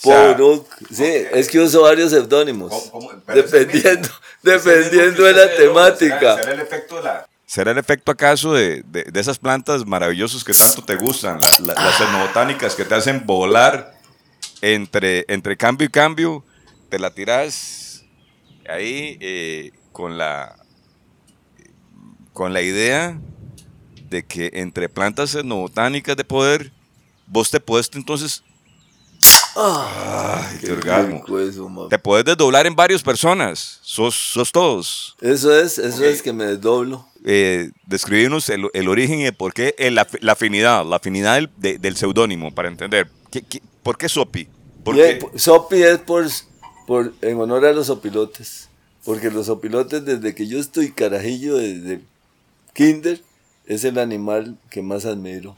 Puruk, 0.00 0.68
sí, 0.92 1.04
es 1.32 1.48
que 1.48 1.58
uso 1.58 1.82
varios 1.82 2.10
seudónimos, 2.10 2.92
dependiendo, 3.26 4.08
dependiendo 4.42 5.24
de 5.24 5.32
la 5.32 5.56
temática. 5.56 6.36
¿Será, 6.36 6.52
el 6.52 6.60
efecto 6.60 7.00
¿Será 7.46 7.72
el 7.72 7.78
efecto 7.78 8.10
acaso 8.10 8.54
de, 8.54 8.82
de, 8.82 9.20
esas 9.20 9.38
plantas 9.38 9.84
maravillosas 9.86 10.42
que 10.44 10.54
tanto 10.54 10.82
te 10.84 10.96
gustan, 10.96 11.38
las 11.60 12.00
etnobotánicas 12.00 12.74
que 12.74 12.84
te 12.84 12.94
hacen 12.94 13.26
volar 13.26 13.94
entre, 14.62 15.26
entre 15.28 15.56
cambio 15.56 15.86
y 15.86 15.90
cambio, 15.90 16.44
te 16.88 16.98
la 16.98 17.10
tiras 17.10 18.04
ahí 18.68 19.18
eh, 19.20 19.72
con, 19.92 20.16
la, 20.16 20.56
con 22.32 22.54
la 22.54 22.62
idea 22.62 23.20
de 24.08 24.24
que 24.24 24.50
entre 24.54 24.88
plantas 24.88 25.34
etnobotánicas 25.34 26.16
de 26.16 26.24
poder, 26.24 26.72
vos 27.26 27.50
te 27.50 27.60
puedes 27.60 27.90
entonces 27.94 28.42
Ay, 29.56 30.58
qué 30.60 30.72
orgasmo. 30.72 31.88
Te 31.88 31.98
puedes 31.98 32.24
desdoblar 32.24 32.66
en 32.66 32.74
varias 32.74 33.02
personas. 33.02 33.78
Sos, 33.82 34.14
sos 34.14 34.50
todos. 34.50 35.16
Eso 35.20 35.56
es, 35.56 35.78
eso 35.78 36.04
es 36.04 36.22
que 36.22 36.32
me 36.32 36.44
desdoblo. 36.44 37.06
Eh, 37.24 37.70
describirnos 37.86 38.50
el, 38.50 38.68
el, 38.74 38.88
origen 38.88 39.20
y 39.20 39.26
el 39.26 39.34
por 39.34 39.54
qué, 39.54 39.74
el, 39.78 39.94
la, 39.94 40.06
afinidad, 40.28 40.84
la 40.84 40.96
afinidad 40.96 41.40
del, 41.56 41.80
del 41.80 41.96
seudónimo, 41.96 42.54
para 42.54 42.68
entender. 42.68 43.08
por 43.82 43.96
qué 43.96 44.08
Sopi? 44.08 44.48
Sopi 45.36 45.82
es 45.82 45.98
por, 45.98 46.26
por, 46.86 47.12
en 47.22 47.40
honor 47.40 47.64
a 47.64 47.72
los 47.72 47.90
opilotes. 47.90 48.68
Porque 49.04 49.30
los 49.30 49.48
opilotes, 49.48 50.04
desde 50.04 50.34
que 50.34 50.46
yo 50.46 50.58
estoy 50.58 50.90
carajillo, 50.90 51.56
desde 51.56 52.00
kinder, 52.72 53.20
es 53.66 53.84
el 53.84 53.98
animal 53.98 54.58
que 54.70 54.82
más 54.82 55.04
admiro. 55.04 55.56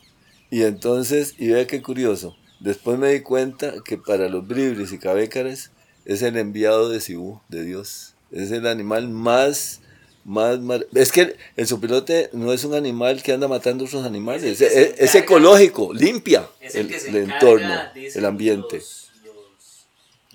Y 0.51 0.63
entonces, 0.63 1.35
y 1.39 1.49
vea 1.49 1.67
qué 1.67 1.83
curioso, 1.83 2.37
después 2.61 2.99
me 2.99 3.13
di 3.13 3.21
cuenta 3.21 3.75
que 3.85 3.99
para 3.99 4.29
los 4.29 4.47
bribris 4.47 4.93
y 4.93 4.99
cabécares 4.99 5.71
es 6.05 6.23
el 6.23 6.37
enviado 6.37 6.89
de 6.89 7.01
Sibú, 7.01 7.41
de 7.49 7.65
Dios. 7.65 8.15
Es 8.31 8.51
el 8.51 8.67
animal 8.67 9.09
más, 9.09 9.81
más, 10.25 10.59
es 10.95 11.13
que 11.13 11.37
el 11.57 11.67
sopilote 11.67 12.31
no 12.33 12.53
es 12.53 12.65
un 12.65 12.75
animal 12.75 13.23
que 13.23 13.33
anda 13.33 13.49
matando 13.49 13.85
otros 13.85 14.05
animales, 14.05 14.61
es, 14.61 15.15
ecológico, 15.15 15.95
limpia 15.95 16.49
el, 16.61 16.91
entorno, 17.15 17.75
el 17.95 18.25
ambiente 18.25 18.83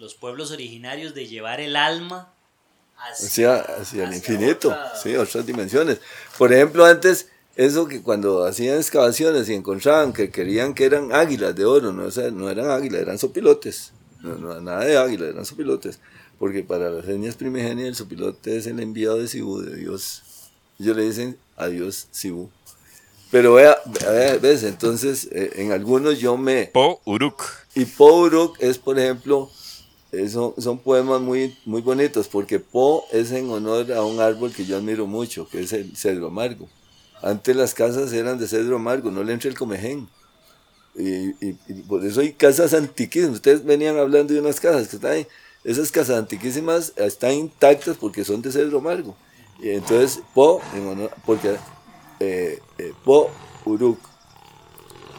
los 0.02 0.16
pueblos 0.16 0.50
originarios 0.50 1.14
de 1.14 1.28
llevar 1.28 1.62
el 1.62 1.76
alma 1.76 2.34
hacia, 2.98 3.58
hacia, 3.58 4.06
el 4.06 4.16
infinito, 4.16 4.76
sí, 5.02 5.16
otras 5.16 5.46
dimensiones. 5.46 6.00
Por 6.40 6.52
ejemplo, 6.52 6.86
antes, 6.86 7.30
eso 7.56 7.88
que 7.88 8.02
cuando 8.02 8.46
hacían 8.46 8.78
excavaciones 8.78 9.50
y 9.50 9.54
encontraban 9.54 10.14
que 10.14 10.30
querían 10.30 10.74
que 10.74 10.86
eran 10.86 11.14
águilas 11.14 11.56
de 11.56 11.66
oro, 11.66 11.92
no, 11.92 12.08
no 12.32 12.50
eran 12.50 12.72
águilas, 12.72 13.02
eran 13.02 13.18
sopilotes, 13.18 13.92
no, 14.22 14.62
nada 14.62 14.86
de 14.86 14.98
águilas, 14.98 15.30
eran 15.30 15.46
sopilotes, 15.46 16.00
porque 16.40 16.64
para 16.64 16.90
las 16.90 17.08
etnias 17.08 17.36
primigenias 17.36 17.90
el 17.90 17.96
sopilote 17.96 18.58
es 18.58 18.68
el 18.68 18.80
enviado 18.80 19.18
de 19.18 19.28
Sibú, 19.28 19.62
de 19.62 19.76
Dios. 19.76 20.24
Ellos 20.80 20.96
le 20.96 21.04
dicen 21.04 21.38
a 21.58 21.68
Dios 21.68 22.08
Sibú. 22.12 22.50
Pero 23.32 23.54
vea, 23.54 23.78
ves, 24.42 24.64
entonces 24.64 25.28
eh, 25.32 25.52
en 25.56 25.72
algunos 25.72 26.20
yo 26.20 26.38
me... 26.38 26.66
Po 26.68 27.00
Uruk. 27.06 27.44
Y 27.76 27.86
Po 27.86 28.22
Uruk 28.22 28.58
es, 28.60 28.78
por 28.78 29.00
ejemplo, 29.00 29.50
son, 30.30 30.54
son 30.58 30.80
poemas 30.80 31.22
muy, 31.22 31.58
muy 31.66 31.82
bonitos 31.82 32.28
porque 32.28 32.60
Po 32.60 33.06
es 33.12 33.32
en 33.32 33.50
honor 33.50 33.92
a 33.94 34.04
un 34.04 34.20
árbol 34.20 34.54
que 34.54 34.66
yo 34.66 34.78
admiro 34.78 35.08
mucho, 35.08 35.48
que 35.48 35.62
es 35.62 35.72
el 35.74 35.96
cedro 35.96 36.28
amargo. 36.28 36.68
Antes 37.22 37.56
las 37.56 37.74
casas 37.74 38.12
eran 38.14 38.40
de 38.40 38.48
cedro 38.48 38.78
amargo, 38.78 39.12
no 39.12 39.24
le 39.24 39.34
entra 39.34 39.50
el 39.50 39.58
comején. 39.58 40.08
Y, 40.96 41.54
por 41.88 42.06
eso 42.06 42.22
hay 42.22 42.34
casas 42.34 42.74
antiquísimas. 42.74 43.36
Ustedes 43.36 43.64
venían 43.64 43.98
hablando 43.98 44.34
de 44.34 44.40
unas 44.40 44.60
casas 44.60 44.88
que 44.88 44.96
están 44.98 45.12
ahí. 45.12 45.28
Esas 45.64 45.92
casas 45.92 46.18
antiquísimas 46.18 46.94
están 46.96 47.34
intactas 47.34 47.98
porque 47.98 48.24
son 48.24 48.42
de 48.42 48.52
cedro 48.52 48.80
amargo. 48.80 49.16
Y 49.62 49.70
entonces 49.70 50.22
Po, 50.34 50.60
porque 51.26 51.56
eh, 52.20 52.60
eh, 52.80 52.94
Po 53.06 53.30
Uruk 53.66 54.00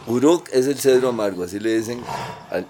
Uruk 0.06 0.48
es 0.52 0.66
el 0.66 0.78
cedro 0.78 1.10
amargo, 1.10 1.44
así 1.44 1.60
le 1.60 1.78
dicen 1.78 2.02
al, 2.50 2.66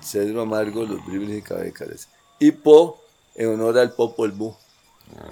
cedro 0.00 0.42
amargo 0.42 0.84
los 0.84 1.04
bribris 1.04 1.38
y 1.38 1.42
cabécares. 1.42 2.08
Y 2.38 2.52
Po, 2.52 3.00
en 3.34 3.48
honor 3.48 3.78
al 3.78 3.92
Popol 3.92 4.30
Vuh, 4.30 4.54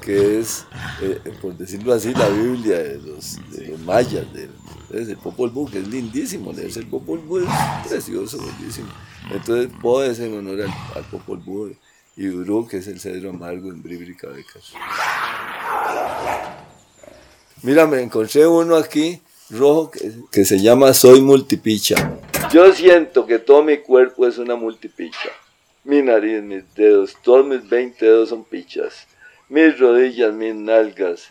que 0.02 0.38
es, 0.38 0.66
eh, 1.02 1.20
por 1.40 1.56
decirlo 1.56 1.92
así, 1.92 2.14
la 2.14 2.28
Biblia 2.28 2.78
de 2.78 2.98
los, 2.98 3.38
mayas, 3.84 4.26
de, 4.32 4.48
el 4.90 5.16
Popol 5.18 5.50
Vuh, 5.50 5.70
que 5.70 5.78
es 5.78 5.88
lindísimo, 5.88 6.52
leerse 6.52 6.80
el 6.80 6.86
Popol 6.86 7.18
Vuh 7.20 7.40
es 7.40 7.88
precioso, 7.88 8.38
bellísimo. 8.38 8.88
Entonces 9.30 9.70
Po 9.80 10.02
es 10.02 10.18
en 10.20 10.36
honor 10.36 10.62
al, 10.94 11.04
Popol 11.04 11.38
Vuh 11.38 11.74
y 12.16 12.28
Uruk 12.28 12.74
es 12.74 12.86
el 12.86 13.00
cedro 13.00 13.30
amargo 13.30 13.70
en 13.70 13.82
bribri 13.82 14.12
y 14.12 14.14
cabécares. 14.14 14.72
Mira, 17.62 17.86
me 17.86 18.00
encontré 18.00 18.46
uno 18.46 18.76
aquí 18.76 19.20
rojo 19.50 19.90
que, 20.30 20.44
se 20.44 20.58
llama 20.58 20.94
Soy 20.94 21.20
Multipicha. 21.20 22.18
Yo 22.52 22.72
siento 22.72 23.26
que 23.26 23.38
todo 23.38 23.62
mi 23.62 23.78
cuerpo 23.78 24.26
es 24.26 24.38
una 24.38 24.56
multipicha. 24.56 25.30
Mi 25.84 26.02
nariz, 26.02 26.42
mis 26.42 26.62
dedos, 26.74 27.16
todos 27.22 27.46
mis 27.46 27.68
20 27.68 28.04
dedos 28.04 28.28
son 28.30 28.44
pichas. 28.44 29.06
Mis 29.48 29.78
rodillas, 29.78 30.34
mis 30.34 30.54
nalgas, 30.54 31.30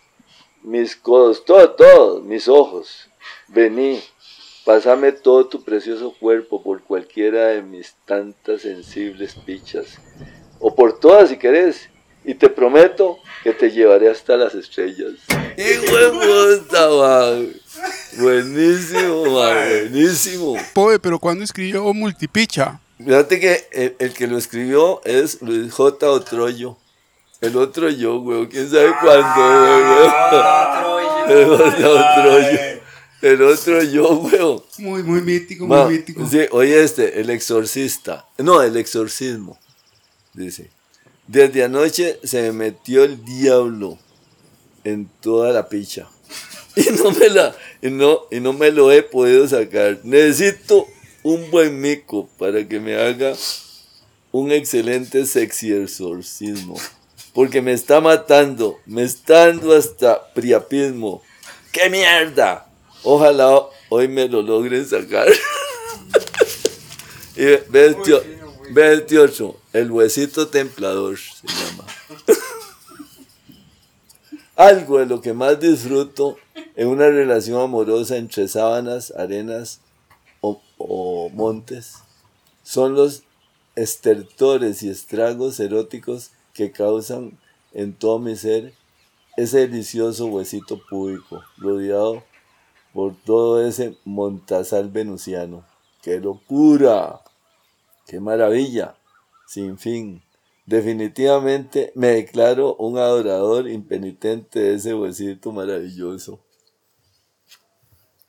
mis 0.64 0.96
codos, 0.96 1.46
todo, 1.46 1.70
todo, 1.72 2.22
mis 2.22 2.48
ojos. 2.48 3.10
Vení, 3.48 4.02
pásame 4.66 5.12
todo 5.12 5.48
tu 5.48 5.64
precioso 5.64 6.14
cuerpo 6.20 6.64
por 6.64 6.82
cualquiera 6.84 7.48
de 7.48 7.62
mis 7.62 7.96
tantas 8.06 8.62
sensibles 8.64 9.36
pichas, 9.36 10.00
o 10.60 10.74
por 10.74 11.00
todas 11.00 11.30
si 11.30 11.38
querés, 11.38 11.90
y 12.26 12.34
te 12.34 12.50
prometo 12.50 13.20
que 13.44 13.54
te 13.54 13.72
llevaré 13.72 14.10
hasta 14.10 14.36
las 14.36 14.56
estrellas. 14.56 15.14
¡Hijo 15.58 15.98
de 15.98 16.60
puta, 16.60 16.90
man! 16.90 17.54
Buenísimo, 18.18 19.26
man, 19.26 19.70
buenísimo. 19.70 20.56
Poe, 20.74 21.00
pero 21.00 21.20
¿cuándo 21.20 21.44
escribió 21.44 21.94
Multipicha? 21.94 22.82
Fíjate 22.98 23.40
que 23.40 23.96
el, 24.00 24.14
que 24.14 24.26
lo 24.26 24.38
escribió 24.38 25.02
es 25.06 25.42
Luis 25.42 25.72
J. 25.72 26.10
Otroyo. 26.10 26.78
El 27.42 27.56
otro 27.58 27.90
yo, 27.90 28.20
güey. 28.20 28.48
¿Quién 28.48 28.70
sabe 28.70 28.94
cuándo, 29.02 29.42
güey? 29.86 31.42
El 31.42 31.50
otro 31.50 31.80
yo. 31.80 32.78
El 33.22 33.42
otro 33.42 33.84
yo, 33.84 34.16
güey. 34.18 34.62
Muy, 34.78 35.04
muy 35.04 35.22
mítico, 35.22 35.66
muy 35.66 35.98
mítico. 35.98 36.28
Sí, 36.30 36.42
oye 36.52 36.84
este, 36.84 37.20
el 37.20 37.32
exorcista. 37.32 38.28
No, 38.38 38.62
el 38.62 38.78
exorcismo. 38.78 39.58
Dice. 40.34 40.70
Desde 41.28 41.64
anoche 41.64 42.20
se 42.24 42.44
me 42.44 42.52
metió 42.52 43.04
el 43.04 43.26
diablo 43.26 43.98
en 44.84 45.10
toda 45.20 45.52
la 45.52 45.68
picha. 45.68 46.08
Y 46.76 46.92
no 46.92 47.10
me 47.10 47.30
la, 47.30 47.56
y 47.82 47.90
no, 47.90 48.22
y 48.30 48.40
no 48.40 48.54
me 48.54 48.70
lo 48.70 48.92
he 48.92 49.02
podido 49.02 49.48
sacar. 49.48 50.00
Necesito 50.04 50.86
un 51.24 51.50
buen 51.50 51.82
mico 51.82 52.30
para 52.38 52.68
que 52.68 52.80
me 52.80 52.96
haga 52.96 53.34
un 54.32 54.52
excelente 54.52 55.26
sexy 55.26 55.74
exorcismo. 55.74 56.76
Porque 57.38 57.62
me 57.62 57.72
está 57.72 58.02
matando, 58.02 58.80
me 58.88 59.04
está 59.04 59.46
dando 59.46 59.76
hasta 59.76 60.34
priapismo. 60.34 61.22
¡Qué 61.72 61.88
mierda! 61.88 62.68
Ojalá 63.04 63.62
hoy 63.90 64.08
me 64.08 64.28
lo 64.28 64.42
logren 64.42 64.84
sacar. 64.84 65.28
y 67.36 67.46
ve 67.70 67.86
el, 67.86 68.02
tío, 68.02 68.24
ve 68.72 68.92
el 68.92 69.06
tío 69.06 69.24
el 69.72 69.92
huesito 69.92 70.48
templador 70.48 71.20
se 71.20 71.48
llama. 71.48 71.86
Algo 74.56 74.98
de 74.98 75.06
lo 75.06 75.22
que 75.22 75.34
más 75.34 75.60
disfruto 75.60 76.40
en 76.76 76.88
una 76.88 77.08
relación 77.08 77.62
amorosa 77.62 78.18
entre 78.18 78.48
sábanas, 78.48 79.14
arenas 79.16 79.82
o, 80.42 80.60
o 80.80 81.30
montes 81.30 81.98
son 82.64 82.96
los 82.96 83.22
estertores 83.76 84.82
y 84.82 84.90
estragos 84.90 85.60
eróticos 85.60 86.32
que 86.58 86.72
causan 86.72 87.38
en 87.72 87.94
todo 87.94 88.18
mi 88.18 88.36
ser 88.36 88.74
ese 89.38 89.60
delicioso 89.60 90.26
huesito 90.26 90.82
público, 90.90 91.44
rodeado 91.58 92.24
por 92.94 93.16
todo 93.16 93.64
ese 93.64 93.96
montazal 94.06 94.90
venusiano. 94.90 95.64
¡Qué 96.02 96.20
locura! 96.20 97.22
¡Qué 98.08 98.20
maravilla! 98.20 98.98
Sin 99.46 99.78
fin. 99.78 100.24
Definitivamente 100.66 101.92
me 101.94 102.08
declaro 102.08 102.76
un 102.78 102.98
adorador 102.98 103.70
impenitente 103.70 104.60
de 104.60 104.76
ese 104.76 104.96
huesito 104.96 105.52
maravilloso. 105.52 106.40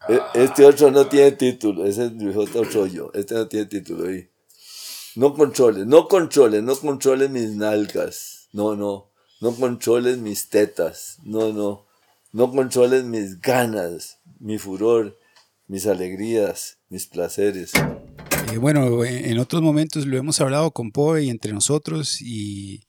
E, 0.07 0.21
este 0.35 0.67
otro 0.67 0.91
no 0.91 1.07
tiene 1.07 1.33
título, 1.33 1.87
ese 1.87 2.07
es 2.07 2.37
otro 2.37 2.87
yo. 2.87 3.11
Este 3.15 3.35
no 3.35 3.49
tiene 3.49 3.65
título 3.65 4.07
ahí. 4.07 4.28
No 5.19 5.35
controles, 5.35 5.85
no 5.85 6.07
controles, 6.07 6.63
no 6.63 6.77
controles 6.77 7.29
mis 7.29 7.51
nalgas. 7.57 8.47
No, 8.53 8.77
no. 8.77 9.11
No 9.41 9.53
controles 9.53 10.19
mis 10.19 10.49
tetas. 10.49 11.19
No, 11.25 11.53
no. 11.53 11.87
No 12.31 12.53
controles 12.53 13.03
mis 13.03 13.41
ganas, 13.41 14.21
mi 14.39 14.59
furor, 14.59 15.19
mis 15.67 15.89
alegrías, 15.89 16.79
mis 16.89 17.07
placeres. 17.09 17.73
Eh, 18.53 18.59
bueno, 18.59 19.05
en 19.05 19.41
otros 19.41 19.61
momentos 19.61 20.07
lo 20.07 20.17
hemos 20.17 20.41
hablado 20.41 20.71
con 20.71 20.93
Poe 20.93 21.25
y 21.25 21.31
entre 21.31 21.53
nosotros 21.53 22.23
y 22.23 22.85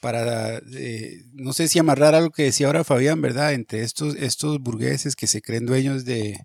para, 0.00 0.58
eh, 0.74 1.24
no 1.32 1.52
sé 1.54 1.66
si 1.66 1.80
amarrar 1.80 2.14
algo 2.14 2.30
que 2.30 2.44
decía 2.44 2.68
ahora 2.68 2.84
Fabián, 2.84 3.20
¿verdad? 3.20 3.52
Entre 3.52 3.82
estos, 3.82 4.14
estos 4.14 4.60
burgueses 4.60 5.16
que 5.16 5.26
se 5.26 5.42
creen 5.42 5.66
dueños 5.66 6.04
de, 6.04 6.38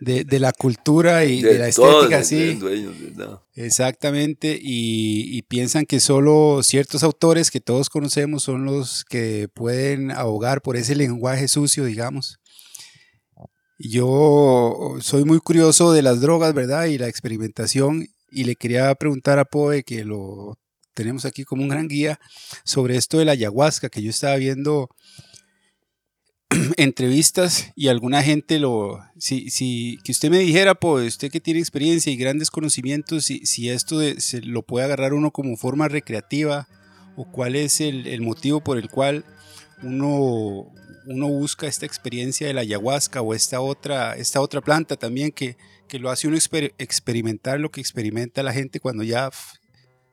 de, 0.00 0.38
la 0.38 0.52
cultura 0.52 1.24
y 1.24 1.42
de, 1.42 1.58
la 1.58 1.68
estética, 1.68 2.22
sí. 2.22 2.58
Exactamente, 3.54 4.58
y, 4.60 5.42
piensan 5.42 5.86
que 5.86 6.00
solo 6.00 6.62
ciertos 6.62 7.02
autores 7.02 7.50
que 7.50 7.60
todos 7.60 7.88
conocemos 7.88 8.42
son 8.42 8.64
los 8.64 9.04
que 9.04 9.48
pueden 9.52 10.10
ahogar 10.10 10.62
por 10.62 10.76
ese 10.76 10.94
lenguaje 10.94 11.48
sucio, 11.48 11.84
digamos. 11.84 12.38
Yo 13.78 14.96
soy 15.00 15.24
muy 15.24 15.38
curioso 15.38 15.92
de 15.92 16.02
las 16.02 16.20
drogas, 16.20 16.52
¿verdad? 16.52 16.86
Y 16.86 16.98
la 16.98 17.08
experimentación, 17.08 18.06
y 18.30 18.44
le 18.44 18.56
quería 18.56 18.94
preguntar 18.94 19.38
a 19.38 19.44
Poe, 19.44 19.84
que 19.84 20.04
lo 20.04 20.58
tenemos 20.94 21.24
aquí 21.24 21.44
como 21.44 21.62
un 21.62 21.68
gran 21.68 21.86
guía, 21.86 22.18
sobre 22.64 22.96
esto 22.96 23.18
de 23.18 23.24
la 23.24 23.32
ayahuasca, 23.32 23.88
que 23.88 24.02
yo 24.02 24.10
estaba 24.10 24.36
viendo 24.36 24.88
entrevistas 26.76 27.72
y 27.76 27.88
alguna 27.88 28.22
gente 28.22 28.58
lo, 28.58 29.00
si, 29.18 29.50
si, 29.50 29.98
que 30.04 30.12
usted 30.12 30.30
me 30.30 30.38
dijera, 30.38 30.74
pues 30.74 31.06
usted 31.08 31.30
que 31.30 31.40
tiene 31.40 31.60
experiencia 31.60 32.12
y 32.12 32.16
grandes 32.16 32.50
conocimientos, 32.50 33.26
si, 33.26 33.44
si 33.46 33.68
esto 33.68 34.00
se 34.18 34.40
lo 34.42 34.62
puede 34.62 34.86
agarrar 34.86 35.12
uno 35.12 35.30
como 35.30 35.56
forma 35.56 35.88
recreativa 35.88 36.68
o 37.16 37.30
cuál 37.30 37.56
es 37.56 37.80
el, 37.80 38.06
el, 38.06 38.22
motivo 38.22 38.62
por 38.62 38.78
el 38.78 38.88
cual 38.88 39.24
uno, 39.82 40.72
uno 41.06 41.28
busca 41.28 41.66
esta 41.66 41.84
experiencia 41.84 42.46
de 42.46 42.54
la 42.54 42.62
ayahuasca 42.62 43.20
o 43.20 43.34
esta 43.34 43.60
otra, 43.60 44.14
esta 44.14 44.40
otra 44.40 44.60
planta 44.60 44.96
también 44.96 45.32
que, 45.32 45.56
que 45.88 45.98
lo 45.98 46.10
hace 46.10 46.28
uno 46.28 46.38
experimentar 46.78 47.60
lo 47.60 47.70
que 47.70 47.80
experimenta 47.80 48.42
la 48.42 48.52
gente 48.52 48.80
cuando 48.80 49.02
ya 49.02 49.30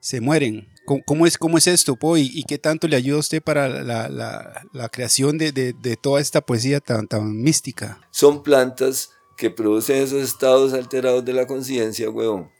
se 0.00 0.20
mueren. 0.20 0.68
¿Cómo, 0.86 1.26
es, 1.26 1.36
cómo 1.36 1.58
es 1.58 1.66
esto, 1.66 1.96
Po? 1.96 2.16
¿Y, 2.16 2.44
qué 2.44 2.58
tanto 2.58 2.86
le 2.86 2.96
ayuda 2.96 3.16
a 3.16 3.20
usted 3.20 3.42
para 3.42 3.68
la, 3.68 4.08
la, 4.08 4.66
la 4.72 4.88
creación 4.88 5.36
de, 5.36 5.50
de, 5.50 5.72
de, 5.72 5.96
toda 5.96 6.20
esta 6.20 6.40
poesía 6.40 6.80
tan, 6.80 7.08
tan 7.08 7.42
mística? 7.42 8.00
Son 8.12 8.44
plantas 8.44 9.10
que 9.36 9.50
producen 9.50 9.96
esos 9.96 10.22
estados 10.22 10.72
alterados 10.72 11.24
de 11.24 11.32
la 11.32 11.46
conciencia, 11.46 12.08
weón. 12.08 12.50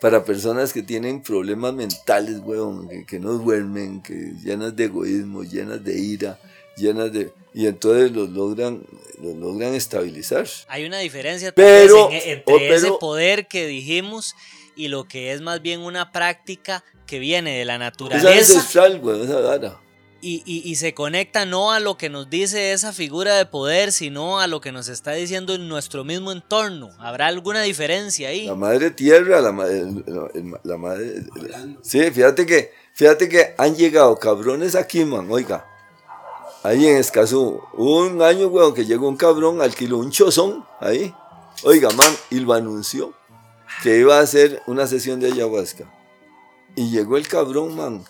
Para 0.00 0.24
personas 0.24 0.72
que 0.72 0.82
tienen 0.82 1.22
problemas 1.22 1.72
mentales, 1.72 2.40
weón, 2.42 2.88
que, 2.88 3.06
que, 3.06 3.20
no 3.20 3.34
duermen, 3.34 4.02
que 4.02 4.32
llenas 4.42 4.74
de 4.74 4.84
egoísmo, 4.84 5.44
llenas 5.44 5.84
de 5.84 5.98
ira, 5.98 6.40
llenas 6.76 7.12
de... 7.12 7.32
Y 7.54 7.66
entonces 7.66 8.10
los 8.10 8.30
logran, 8.30 8.82
los 9.20 9.36
logran 9.36 9.74
estabilizar. 9.74 10.46
Hay 10.68 10.84
una 10.84 10.98
diferencia 10.98 11.52
pero, 11.52 12.10
entre 12.10 12.74
ese 12.74 12.90
poder 12.98 13.46
que 13.46 13.66
dijimos 13.66 14.34
y 14.80 14.88
lo 14.88 15.04
que 15.06 15.32
es 15.32 15.42
más 15.42 15.60
bien 15.60 15.80
una 15.80 16.10
práctica 16.10 16.82
que 17.06 17.18
viene 17.18 17.58
de 17.58 17.66
la 17.66 17.76
naturaleza. 17.76 18.32
Es 18.32 18.50
ancestral, 18.50 18.98
güey, 18.98 19.22
esa 19.22 19.40
gana. 19.40 19.78
Y, 20.22 20.42
y, 20.46 20.70
y, 20.70 20.76
se 20.76 20.92
conecta 20.94 21.46
no 21.46 21.72
a 21.72 21.80
lo 21.80 21.96
que 21.96 22.10
nos 22.10 22.28
dice 22.28 22.72
esa 22.72 22.92
figura 22.92 23.36
de 23.36 23.46
poder, 23.46 23.90
sino 23.90 24.38
a 24.38 24.46
lo 24.46 24.60
que 24.60 24.70
nos 24.70 24.88
está 24.88 25.12
diciendo 25.12 25.54
en 25.54 25.66
nuestro 25.68 26.04
mismo 26.04 26.30
entorno. 26.32 26.90
¿Habrá 26.98 27.26
alguna 27.26 27.62
diferencia 27.62 28.28
ahí? 28.28 28.46
La 28.46 28.54
madre 28.54 28.90
tierra, 28.90 29.40
la, 29.40 29.52
madre, 29.52 29.84
la, 30.62 30.76
madre... 30.76 31.24
Sí, 31.82 32.10
fíjate 32.10 32.44
que, 32.44 32.72
fíjate 32.92 33.30
que 33.30 33.54
han 33.56 33.76
llegado 33.76 34.18
cabrones 34.18 34.74
aquí, 34.74 35.04
man, 35.04 35.26
oiga. 35.30 35.66
Ahí 36.62 36.86
en 36.86 36.96
Escazú, 36.96 37.62
un 37.74 38.20
año, 38.20 38.48
weón, 38.48 38.74
que 38.74 38.84
llegó 38.84 39.08
un 39.08 39.16
cabrón, 39.16 39.62
alquiló 39.62 39.98
un 39.98 40.10
chozón 40.10 40.66
ahí. 40.80 41.14
Oiga, 41.64 41.90
man, 41.90 42.14
y 42.30 42.40
lo 42.40 42.52
anunció 42.52 43.14
que 43.82 43.98
iba 43.98 44.18
a 44.18 44.22
hacer 44.22 44.62
una 44.66 44.86
sesión 44.86 45.20
de 45.20 45.32
ayahuasca. 45.32 45.84
Y 46.76 46.90
llegó 46.90 47.16
el 47.16 47.26
cabrón, 47.26 47.76
man, 47.76 48.04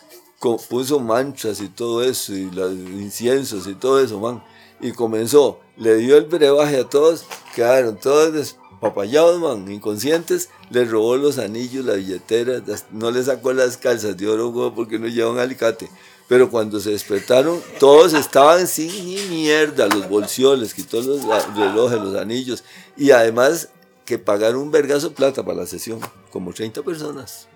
puso 0.68 1.00
manchas 1.00 1.60
y 1.60 1.68
todo 1.68 2.02
eso, 2.02 2.34
y 2.34 2.50
los 2.50 2.72
inciensos 2.72 3.66
y 3.66 3.74
todo 3.74 4.00
eso, 4.00 4.18
man. 4.20 4.42
Y 4.80 4.92
comenzó, 4.92 5.60
le 5.76 5.96
dio 5.96 6.16
el 6.16 6.24
brebaje 6.24 6.78
a 6.78 6.88
todos, 6.88 7.24
quedaron 7.54 7.98
todos 7.98 8.32
despapallados, 8.32 9.40
man, 9.40 9.70
inconscientes. 9.70 10.48
Le 10.70 10.84
robó 10.84 11.16
los 11.16 11.38
anillos, 11.38 11.84
la 11.84 11.94
billetera, 11.94 12.62
no 12.90 13.10
le 13.10 13.22
sacó 13.22 13.52
las 13.52 13.76
calzas 13.76 14.16
de 14.16 14.28
oro, 14.28 14.72
porque 14.74 14.98
no 14.98 15.06
llevan 15.06 15.38
alicate. 15.38 15.88
Pero 16.28 16.48
cuando 16.48 16.78
se 16.78 16.90
despertaron, 16.90 17.60
todos 17.80 18.14
estaban 18.14 18.68
sin 18.68 18.88
ni 18.88 19.20
mierda, 19.28 19.88
los 19.88 20.08
bolsillos, 20.08 20.58
les 20.58 20.74
quitó 20.74 21.02
los 21.02 21.24
relojes, 21.56 21.98
los 21.98 22.14
anillos. 22.14 22.62
Y 22.96 23.10
además 23.10 23.70
que 24.10 24.18
pagaron 24.18 24.60
un 24.60 24.72
vergazo 24.72 25.12
plata 25.14 25.44
para 25.44 25.58
la 25.58 25.66
sesión, 25.66 26.00
como 26.32 26.52
30 26.52 26.82
personas. 26.82 27.46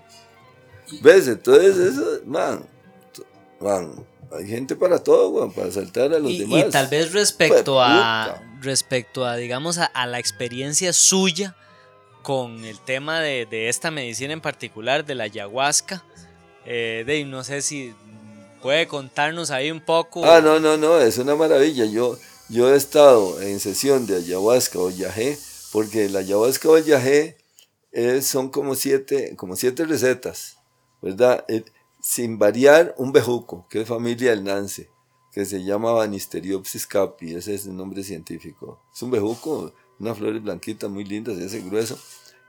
¿Ves? 1.02 1.26
Entonces, 1.26 1.76
eso, 1.76 2.20
man, 2.26 2.64
man, 3.60 4.06
hay 4.30 4.46
gente 4.46 4.76
para 4.76 5.02
todo, 5.02 5.50
para 5.50 5.72
saltar 5.72 6.14
a 6.14 6.20
los 6.20 6.38
demás. 6.38 6.66
Y 6.68 6.70
tal 6.70 6.86
vez 6.86 7.12
respecto 7.12 7.82
a, 7.82 8.40
respecto 8.62 9.24
a, 9.24 9.34
digamos, 9.34 9.78
a, 9.78 10.06
la 10.06 10.20
experiencia 10.20 10.92
suya 10.92 11.56
con 12.22 12.64
el 12.64 12.78
tema 12.78 13.20
de, 13.20 13.68
esta 13.68 13.90
medicina 13.90 14.32
en 14.32 14.40
particular, 14.40 15.04
de 15.04 15.16
la 15.16 15.24
ayahuasca, 15.24 16.04
eh, 16.66 17.02
de 17.04 17.24
no 17.24 17.42
sé 17.42 17.62
si, 17.62 17.92
puede 18.62 18.86
contarnos 18.86 19.50
ahí 19.50 19.72
un 19.72 19.80
poco. 19.80 20.24
Ah, 20.24 20.40
no, 20.40 20.60
no, 20.60 20.76
no, 20.76 21.00
es 21.00 21.18
una 21.18 21.34
maravilla. 21.34 21.84
Yo, 21.84 22.16
yo 22.48 22.72
he 22.72 22.76
estado 22.76 23.42
en 23.42 23.58
sesión 23.58 24.06
de 24.06 24.18
ayahuasca 24.18 24.78
o 24.78 24.88
yagé, 24.88 25.36
porque 25.74 26.08
la 26.08 26.20
ayahuasca 26.20 26.68
o 26.68 26.76
el 26.76 26.84
yagé 26.84 27.36
son 28.22 28.48
como 28.50 28.76
siete, 28.76 29.34
como 29.34 29.56
siete 29.56 29.84
recetas, 29.84 30.58
¿verdad? 31.02 31.44
Eh, 31.48 31.64
sin 32.00 32.38
variar 32.38 32.94
un 32.96 33.10
bejuco, 33.10 33.66
que 33.68 33.80
es 33.80 33.88
familia 33.88 34.30
del 34.30 34.44
Nance, 34.44 34.88
que 35.32 35.44
se 35.44 35.64
llama 35.64 35.90
Banisteriopsis 35.90 36.86
capi, 36.86 37.34
ese 37.34 37.56
es 37.56 37.66
el 37.66 37.76
nombre 37.76 38.04
científico. 38.04 38.80
Es 38.94 39.02
un 39.02 39.10
bejuco, 39.10 39.74
una 39.98 40.14
flor 40.14 40.38
blanquita 40.38 40.86
muy 40.86 41.04
linda, 41.04 41.32
ese 41.32 41.60
grueso. 41.62 41.98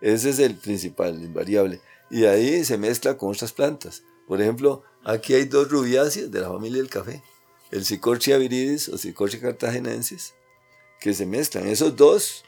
Ese 0.01 0.29
es 0.29 0.37
el 0.37 0.53
principal, 0.53 1.15
el 1.15 1.23
invariable. 1.23 1.81
Y 2.11 2.25
ahí 2.25 2.63
se 2.63 2.77
mezcla 2.77 3.17
con 3.17 3.31
otras 3.31 3.53
plantas. 3.53 4.03
Por 4.27 4.39
ejemplo, 4.39 4.83
aquí 5.03 5.33
hay 5.33 5.45
dos 5.45 5.67
rubiáceas 5.71 6.29
de 6.29 6.41
la 6.41 6.49
familia 6.49 6.77
del 6.77 6.91
café. 6.91 7.23
El 7.71 7.85
Cicorchia 7.85 8.37
viridis 8.37 8.87
o 8.87 8.99
Cicorchia 8.99 9.41
cartagenensis, 9.41 10.35
que 10.99 11.15
se 11.15 11.25
mezclan. 11.25 11.65
Esos 11.67 11.95
dos, 11.95 12.43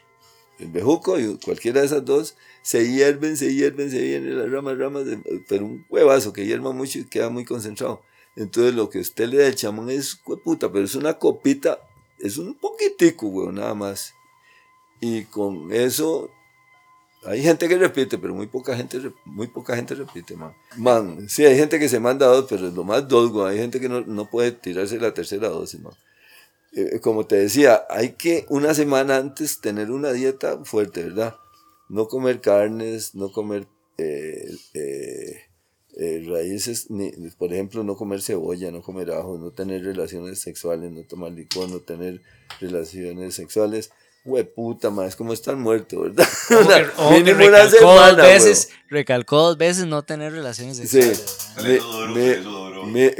el 0.58 0.68
bejuco 0.68 1.18
y 1.18 1.36
cualquiera 1.38 1.80
de 1.80 1.86
esas 1.86 2.04
dos, 2.04 2.36
se 2.62 2.90
hierven, 2.90 3.36
se 3.36 3.54
hierven, 3.54 3.90
se 3.90 4.06
hierven 4.06 4.38
las 4.38 4.50
ramas, 4.50 4.78
ramas, 4.78 5.04
pero 5.48 5.64
un 5.64 5.86
huevazo 5.88 6.32
que 6.32 6.46
hierva 6.46 6.72
mucho 6.72 6.98
y 6.98 7.04
queda 7.04 7.30
muy 7.30 7.44
concentrado. 7.44 8.02
Entonces 8.36 8.74
lo 8.74 8.88
que 8.88 8.98
usted 8.98 9.28
le 9.28 9.38
da 9.38 9.46
al 9.46 9.54
chamán 9.54 9.90
es 9.90 10.20
puta, 10.44 10.70
pero 10.70 10.84
es 10.84 10.94
una 10.94 11.14
copita, 11.14 11.80
es 12.18 12.38
un 12.38 12.54
poquitico, 12.54 13.26
weón, 13.26 13.56
nada 13.56 13.74
más. 13.74 14.14
Y 15.00 15.24
con 15.24 15.72
eso 15.72 16.30
hay 17.24 17.42
gente 17.42 17.68
que 17.68 17.76
repite, 17.76 18.16
pero 18.18 18.34
muy 18.34 18.46
poca 18.46 18.76
gente, 18.76 19.00
muy 19.24 19.48
poca 19.48 19.74
gente 19.74 19.94
repite, 19.94 20.36
man. 20.36 20.54
Man, 20.76 21.28
sí, 21.28 21.44
hay 21.44 21.56
gente 21.56 21.78
que 21.78 21.88
se 21.88 21.98
manda 21.98 22.26
dos, 22.26 22.46
pero 22.48 22.68
es 22.68 22.74
lo 22.74 22.84
más 22.84 23.08
dos, 23.08 23.32
Hay 23.46 23.58
gente 23.58 23.80
que 23.80 23.88
no, 23.88 24.02
no, 24.02 24.30
puede 24.30 24.52
tirarse 24.52 25.00
la 25.00 25.12
tercera 25.12 25.48
dosis, 25.48 25.80
man. 25.80 25.94
Eh, 26.72 27.00
como 27.00 27.26
te 27.26 27.36
decía, 27.36 27.86
hay 27.88 28.12
que 28.12 28.44
una 28.48 28.74
semana 28.74 29.16
antes 29.16 29.60
tener 29.60 29.90
una 29.90 30.12
dieta 30.12 30.64
fuerte, 30.64 31.04
¿verdad? 31.04 31.36
No 31.88 32.08
comer 32.08 32.40
carnes, 32.40 33.14
no 33.14 33.32
comer 33.32 33.66
eh, 33.96 34.50
eh, 34.74 36.24
raíces, 36.26 36.90
ni, 36.90 37.10
por 37.38 37.52
ejemplo, 37.52 37.82
no 37.84 37.96
comer 37.96 38.20
cebolla, 38.20 38.70
no 38.70 38.82
comer 38.82 39.10
ajo, 39.12 39.38
no 39.38 39.50
tener 39.50 39.82
relaciones 39.82 40.40
sexuales, 40.40 40.92
no 40.92 41.02
tomar 41.04 41.32
licor, 41.32 41.68
no 41.70 41.80
tener 41.80 42.20
relaciones 42.60 43.34
sexuales 43.34 43.90
puta, 44.54 44.90
más 44.90 45.16
como 45.16 45.32
estar 45.32 45.56
muerto, 45.56 46.02
¿verdad? 46.02 46.28
mínimo 47.10 47.46
una 47.46 47.68
semana, 47.68 48.08
dos 48.08 48.16
veces, 48.22 48.68
recalcó 48.88 49.38
dos 49.38 49.58
veces 49.58 49.86
no 49.86 50.02
tener 50.02 50.32
relaciones 50.32 50.76
sexuales. 50.76 51.18
Sí. 51.56 51.88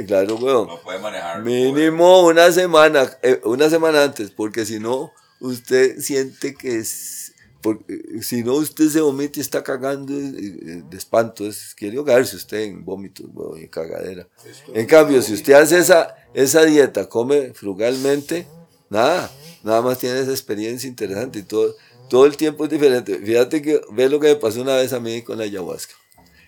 Claro, 0.07 0.35
weón. 0.35 0.67
No 0.67 0.81
puede 0.81 0.99
manejar. 0.99 1.43
Mínimo 1.43 2.25
una 2.25 2.51
semana, 2.51 3.09
eh, 3.21 3.41
una 3.43 3.69
semana 3.69 4.03
antes, 4.03 4.31
porque 4.31 4.65
si 4.65 4.79
no, 4.79 5.11
usted 5.39 5.99
siente 5.99 6.53
que 6.53 6.79
es, 6.79 7.33
porque, 7.61 8.21
si 8.21 8.43
no, 8.43 8.53
usted 8.55 8.89
se 8.89 9.01
vomita 9.01 9.39
y 9.39 9.41
está 9.41 9.63
cagando 9.63 10.13
de 10.13 10.97
espanto, 10.97 11.45
es, 11.45 11.73
quiere 11.75 11.97
ahogarse 11.97 12.35
usted 12.35 12.59
en 12.59 12.85
vómitos, 12.85 13.25
weón, 13.33 13.59
en 13.59 13.67
cagadera. 13.67 14.27
En 14.73 14.85
cambio, 14.85 15.21
si 15.21 15.33
usted 15.33 15.53
hace 15.53 15.79
esa, 15.79 16.15
esa 16.33 16.63
dieta, 16.65 17.07
come 17.07 17.53
frugalmente, 17.53 18.47
nada 18.89 19.31
nada 19.63 19.81
más 19.81 19.99
tiene 19.99 20.19
esa 20.19 20.31
experiencia 20.31 20.87
interesante 20.87 21.39
y 21.39 21.43
todo, 21.43 21.75
todo 22.09 22.25
el 22.25 22.37
tiempo 22.37 22.65
es 22.65 22.71
diferente. 22.71 23.17
Fíjate 23.19 23.61
que 23.61 23.81
ve 23.91 24.09
lo 24.09 24.19
que 24.19 24.29
me 24.29 24.35
pasó 24.35 24.61
una 24.61 24.75
vez 24.75 24.93
a 24.93 24.99
mí 24.99 25.21
con 25.21 25.37
la 25.37 25.43
ayahuasca. 25.43 25.93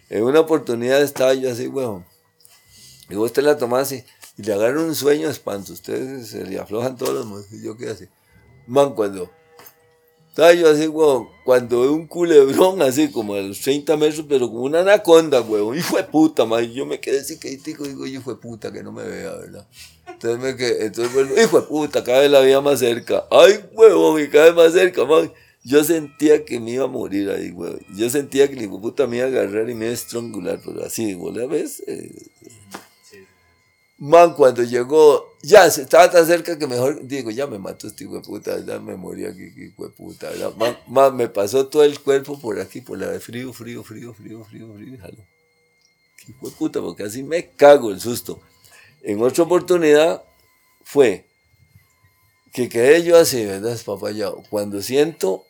En 0.09 0.23
una 0.23 0.41
oportunidad 0.41 1.01
estaba 1.01 1.33
yo 1.33 1.51
así, 1.51 1.67
weón. 1.67 2.05
Y 3.11 3.15
vos 3.15 3.33
te 3.33 3.41
la 3.41 3.57
tomás 3.57 3.91
y, 3.91 4.03
le 4.37 4.53
agarran 4.53 4.85
un 4.85 4.95
sueño 4.95 5.29
espanto. 5.29 5.73
Ustedes 5.73 6.29
se 6.29 6.45
le 6.45 6.59
aflojan 6.59 6.95
todos 6.95 7.25
los 7.25 7.49
yo 7.61 7.77
qué 7.77 7.89
así. 7.89 8.05
Man, 8.65 8.95
cuando 8.95 9.29
estaba 10.29 10.53
yo 10.53 10.69
así, 10.69 10.87
weón, 10.87 11.27
cuando 11.43 11.81
veo 11.81 11.91
un 11.91 12.07
culebrón 12.07 12.81
así 12.81 13.11
como 13.11 13.33
a 13.33 13.41
los 13.41 13.59
30 13.59 13.97
metros, 13.97 14.25
pero 14.29 14.49
como 14.49 14.61
una 14.61 14.79
anaconda, 14.79 15.41
weón. 15.41 15.77
Hijo 15.77 15.97
de 15.97 16.03
puta, 16.03 16.45
man. 16.45 16.63
yo 16.71 16.85
me 16.85 17.01
quedé 17.01 17.19
así 17.19 17.37
que 17.37 17.49
digo, 17.57 17.85
hijo 18.07 18.33
de 18.33 18.37
puta, 18.39 18.71
que 18.71 18.81
no 18.81 18.93
me 18.93 19.03
vea, 19.03 19.33
¿verdad? 19.33 19.67
Entonces, 20.07 20.39
me 20.39 20.55
quedé, 20.55 20.85
entonces 20.85 21.13
bueno, 21.13 21.31
hijo 21.41 21.59
de 21.59 21.67
puta, 21.67 22.03
cada 22.03 22.21
vez 22.21 22.31
la 22.31 22.39
veía 22.39 22.61
más 22.61 22.79
cerca. 22.79 23.25
Ay, 23.29 23.59
huevón, 23.73 24.21
y 24.21 24.29
cada 24.29 24.45
vez 24.45 24.55
más 24.55 24.73
cerca, 24.73 25.03
man. 25.03 25.31
Yo 25.63 25.83
sentía 25.83 26.43
que 26.43 26.59
me 26.59 26.71
iba 26.71 26.85
a 26.85 26.87
morir 26.87 27.29
ahí, 27.29 27.51
huevón. 27.51 27.81
Yo 27.93 28.09
sentía 28.09 28.47
que 28.47 28.53
el 28.53 28.63
hijo 28.63 28.75
de 28.75 28.81
puta 28.81 29.07
me 29.07 29.17
iba 29.17 29.25
a 29.25 29.29
agarrar 29.29 29.69
y 29.69 29.75
me 29.75 29.85
iba 29.85 29.91
a 29.91 29.95
estrangular, 29.95 30.61
pero 30.65 30.85
así, 30.85 31.13
vos 31.13 31.35
la 31.35 31.45
ves. 31.45 31.83
Eh, 31.87 32.15
man, 34.01 34.33
cuando 34.33 34.63
llegó, 34.63 35.37
ya 35.43 35.67
estaba 35.67 36.09
tan 36.09 36.25
cerca 36.25 36.57
que 36.57 36.65
mejor, 36.65 37.05
digo, 37.07 37.29
ya 37.29 37.45
me 37.45 37.59
mató 37.59 37.87
este 37.87 38.03
hijo 38.03 38.15
de 38.15 38.21
puta, 38.21 38.59
ya 38.65 38.79
me 38.79 38.95
morí 38.95 39.25
aquí, 39.25 39.43
hijo 39.55 39.83
de 39.83 39.91
puta. 39.91 40.31
Man, 40.57 40.75
man, 40.87 41.15
me 41.15 41.29
pasó 41.29 41.67
todo 41.67 41.83
el 41.83 41.99
cuerpo 41.99 42.39
por 42.39 42.59
aquí, 42.59 42.81
por 42.81 42.97
la 42.97 43.11
de 43.11 43.19
frío, 43.19 43.53
frío, 43.53 43.83
frío, 43.83 44.11
frío, 44.11 44.43
frío, 44.43 44.73
frío, 44.73 44.97
jalo. 44.99 45.23
Hijo 46.27 46.49
de 46.49 46.55
puta, 46.55 46.81
porque 46.81 47.03
así 47.03 47.21
me 47.21 47.49
cago 47.49 47.91
el 47.91 48.01
susto. 48.01 48.41
En 49.03 49.21
otra 49.21 49.43
oportunidad 49.43 50.23
fue 50.83 51.27
que 52.53 52.69
quedé 52.69 53.03
yo 53.03 53.17
así, 53.17 53.45
¿verdad? 53.45 53.73
Espapallado. 53.73 54.41
Cuando 54.49 54.81
siento 54.81 55.45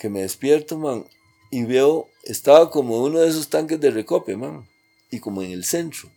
que 0.00 0.08
me 0.08 0.20
despierto, 0.20 0.78
man, 0.78 1.04
y 1.50 1.64
veo, 1.64 2.08
estaba 2.22 2.70
como 2.70 3.02
uno 3.02 3.18
de 3.18 3.28
esos 3.28 3.48
tanques 3.48 3.80
de 3.80 3.90
recope, 3.90 4.36
man, 4.36 4.64
y 5.10 5.18
como 5.18 5.42
en 5.42 5.50
el 5.50 5.64
centro. 5.64 6.08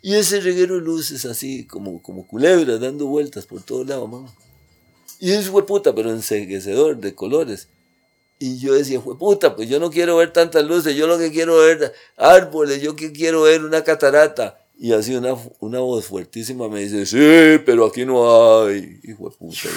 Y 0.00 0.14
ese 0.14 0.40
reguero 0.40 0.76
de 0.76 0.82
luces 0.82 1.24
así, 1.24 1.66
como, 1.66 2.00
como 2.02 2.26
culebras, 2.26 2.80
dando 2.80 3.06
vueltas 3.06 3.46
por 3.46 3.62
todo 3.62 3.84
lado, 3.84 4.06
man. 4.06 4.26
Y 5.20 5.32
es 5.32 5.48
puta, 5.48 5.94
pero 5.94 6.10
enseguecedor 6.10 6.98
de 6.98 7.14
colores. 7.14 7.68
Y 8.38 8.58
yo 8.58 8.74
decía, 8.74 9.00
puta, 9.00 9.56
pues 9.56 9.68
yo 9.68 9.80
no 9.80 9.90
quiero 9.90 10.16
ver 10.16 10.32
tantas 10.32 10.64
luces, 10.64 10.94
yo 10.94 11.08
lo 11.08 11.18
que 11.18 11.32
quiero 11.32 11.56
ver 11.56 11.92
árboles, 12.16 12.80
yo 12.80 12.94
que 12.94 13.10
quiero 13.10 13.42
ver 13.42 13.64
una 13.64 13.82
catarata. 13.82 14.64
Y 14.80 14.92
así 14.92 15.16
una, 15.16 15.36
una 15.58 15.80
voz 15.80 16.04
fuertísima 16.04 16.68
me 16.68 16.80
dice, 16.80 17.04
sí, 17.04 17.60
pero 17.66 17.86
aquí 17.86 18.06
no 18.06 18.62
hay. 18.62 19.00
De 19.02 19.16
puta, 19.16 19.68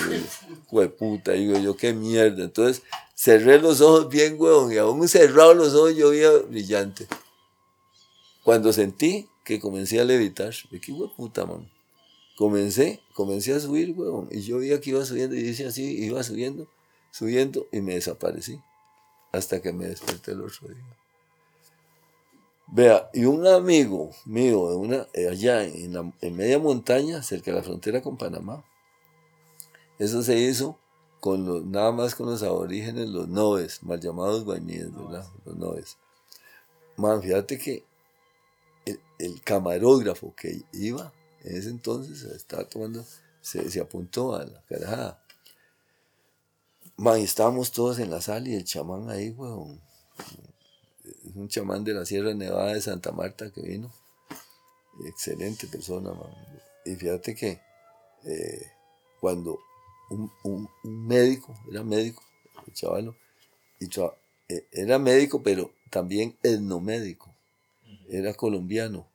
de 0.72 0.89
puta, 0.89 1.32
digo 1.32 1.57
yo, 1.57 1.76
qué 1.76 1.91
mierda. 1.91 2.43
Entonces 2.43 2.84
cerré 3.15 3.59
los 3.59 3.82
ojos 3.82 4.09
bien, 4.09 4.36
huevón, 4.38 4.72
y 4.72 4.78
aún 4.78 5.07
cerrado 5.07 5.55
los 5.55 5.74
ojos 5.74 5.95
yo 5.95 6.11
veía 6.11 6.30
brillante. 6.47 7.07
Cuando 8.43 8.73
sentí 8.73 9.29
que 9.43 9.59
comencé 9.59 9.99
a 9.99 10.03
levitar, 10.03 10.53
de 10.71 10.79
qué 10.79 10.91
de 10.91 11.07
puta, 11.15 11.45
man. 11.45 11.69
Comencé, 12.37 13.01
comencé 13.13 13.53
a 13.53 13.59
subir, 13.59 13.91
huevón, 13.91 14.27
y 14.31 14.41
yo 14.41 14.57
veía 14.57 14.81
que 14.81 14.91
iba 14.91 15.05
subiendo, 15.05 15.35
y 15.35 15.43
dice 15.43 15.67
así, 15.67 15.83
iba 16.03 16.23
subiendo, 16.23 16.67
subiendo, 17.11 17.67
y 17.71 17.81
me 17.81 17.93
desaparecí. 17.93 18.59
Hasta 19.31 19.61
que 19.61 19.71
me 19.71 19.87
desperté 19.87 20.31
el 20.31 20.41
otro 20.41 20.67
día. 20.67 20.97
Vea, 22.67 23.09
y 23.13 23.25
un 23.25 23.45
amigo 23.45 24.11
mío 24.25 24.61
una, 24.61 25.07
eh, 25.13 25.27
allá 25.27 25.63
en, 25.63 25.93
la, 25.93 26.11
en 26.21 26.35
media 26.35 26.57
montaña, 26.57 27.21
cerca 27.21 27.51
de 27.51 27.57
la 27.57 27.63
frontera 27.63 28.01
con 28.01 28.17
Panamá, 28.17 28.63
eso 29.99 30.23
se 30.23 30.39
hizo 30.39 30.79
con 31.19 31.45
los, 31.45 31.63
nada 31.63 31.91
más 31.91 32.15
con 32.15 32.27
los 32.27 32.41
aborígenes, 32.43 33.09
los 33.09 33.27
noves, 33.27 33.83
mal 33.83 33.99
llamados 33.99 34.45
guañíes, 34.45 34.91
¿verdad? 34.95 35.27
Los 35.45 35.55
noves. 35.57 35.97
Man, 36.97 37.21
fíjate 37.21 37.57
que 37.57 37.85
el, 39.26 39.41
camarógrafo 39.41 40.36
que 40.36 40.61
iba 40.74 41.13
en 41.43 41.57
ese 41.57 41.69
entonces 41.69 42.24
estaba 42.24 42.65
tomando, 42.65 43.05
se, 43.41 43.69
se 43.69 43.80
apuntó 43.80 44.36
a 44.36 44.45
la 44.45 44.61
carajada. 44.63 45.24
Man, 46.97 47.19
estábamos 47.19 47.72
todos 47.72 47.99
en 47.99 48.11
la 48.11 48.22
sala 48.22 48.47
y 48.49 48.55
el 48.55 48.63
chamán 48.63 49.09
ahí, 49.09 49.32
weón 49.32 49.82
un 51.36 51.47
chamán 51.47 51.84
de 51.84 51.93
la 51.93 52.05
Sierra 52.05 52.34
Nevada 52.34 52.74
de 52.74 52.82
Santa 52.82 53.11
Marta 53.11 53.51
que 53.51 53.61
vino. 53.61 53.91
Excelente 55.05 55.67
persona, 55.67 56.11
man. 56.11 56.32
Y 56.86 56.95
fíjate 56.95 57.36
que 57.36 57.59
eh, 58.26 58.72
cuando 59.19 59.59
un, 60.09 60.69
médico, 60.84 61.55
era 61.69 61.84
médico, 61.84 62.22
el 62.67 62.74
chavalo, 62.74 63.15
y 63.80 63.86
eh, 64.49 64.67
era 64.72 64.99
médico, 64.99 65.41
pero 65.41 65.72
también 65.89 66.38
etnomédico. 66.43 67.34
Era 68.09 68.34
colombiano 68.34 69.07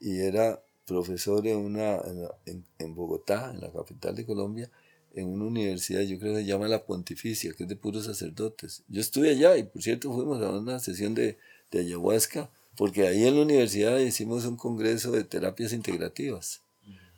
y 0.00 0.20
era 0.20 0.62
profesor 0.86 1.46
en, 1.46 1.58
una, 1.58 2.00
en, 2.46 2.64
en, 2.78 2.94
Bogotá, 2.94 3.52
en 3.54 3.60
la 3.60 3.70
capital 3.70 4.16
de 4.16 4.26
Colombia, 4.26 4.70
en 5.14 5.28
una 5.28 5.44
universidad, 5.44 6.00
yo 6.02 6.18
creo 6.18 6.34
que 6.34 6.40
se 6.40 6.46
llama 6.46 6.68
La 6.68 6.84
Pontificia, 6.84 7.52
que 7.52 7.64
es 7.64 7.68
de 7.68 7.76
puros 7.76 8.06
sacerdotes. 8.06 8.82
Yo 8.88 9.00
estuve 9.00 9.30
allá 9.30 9.56
y 9.56 9.64
por 9.64 9.82
cierto 9.82 10.12
fuimos 10.12 10.42
a 10.42 10.50
una 10.50 10.78
sesión 10.78 11.14
de, 11.14 11.36
de 11.70 11.80
ayahuasca, 11.80 12.50
porque 12.76 13.06
ahí 13.06 13.26
en 13.26 13.36
la 13.36 13.42
universidad 13.42 13.98
hicimos 13.98 14.44
un 14.46 14.56
congreso 14.56 15.10
de 15.12 15.24
terapias 15.24 15.72
integrativas, 15.72 16.62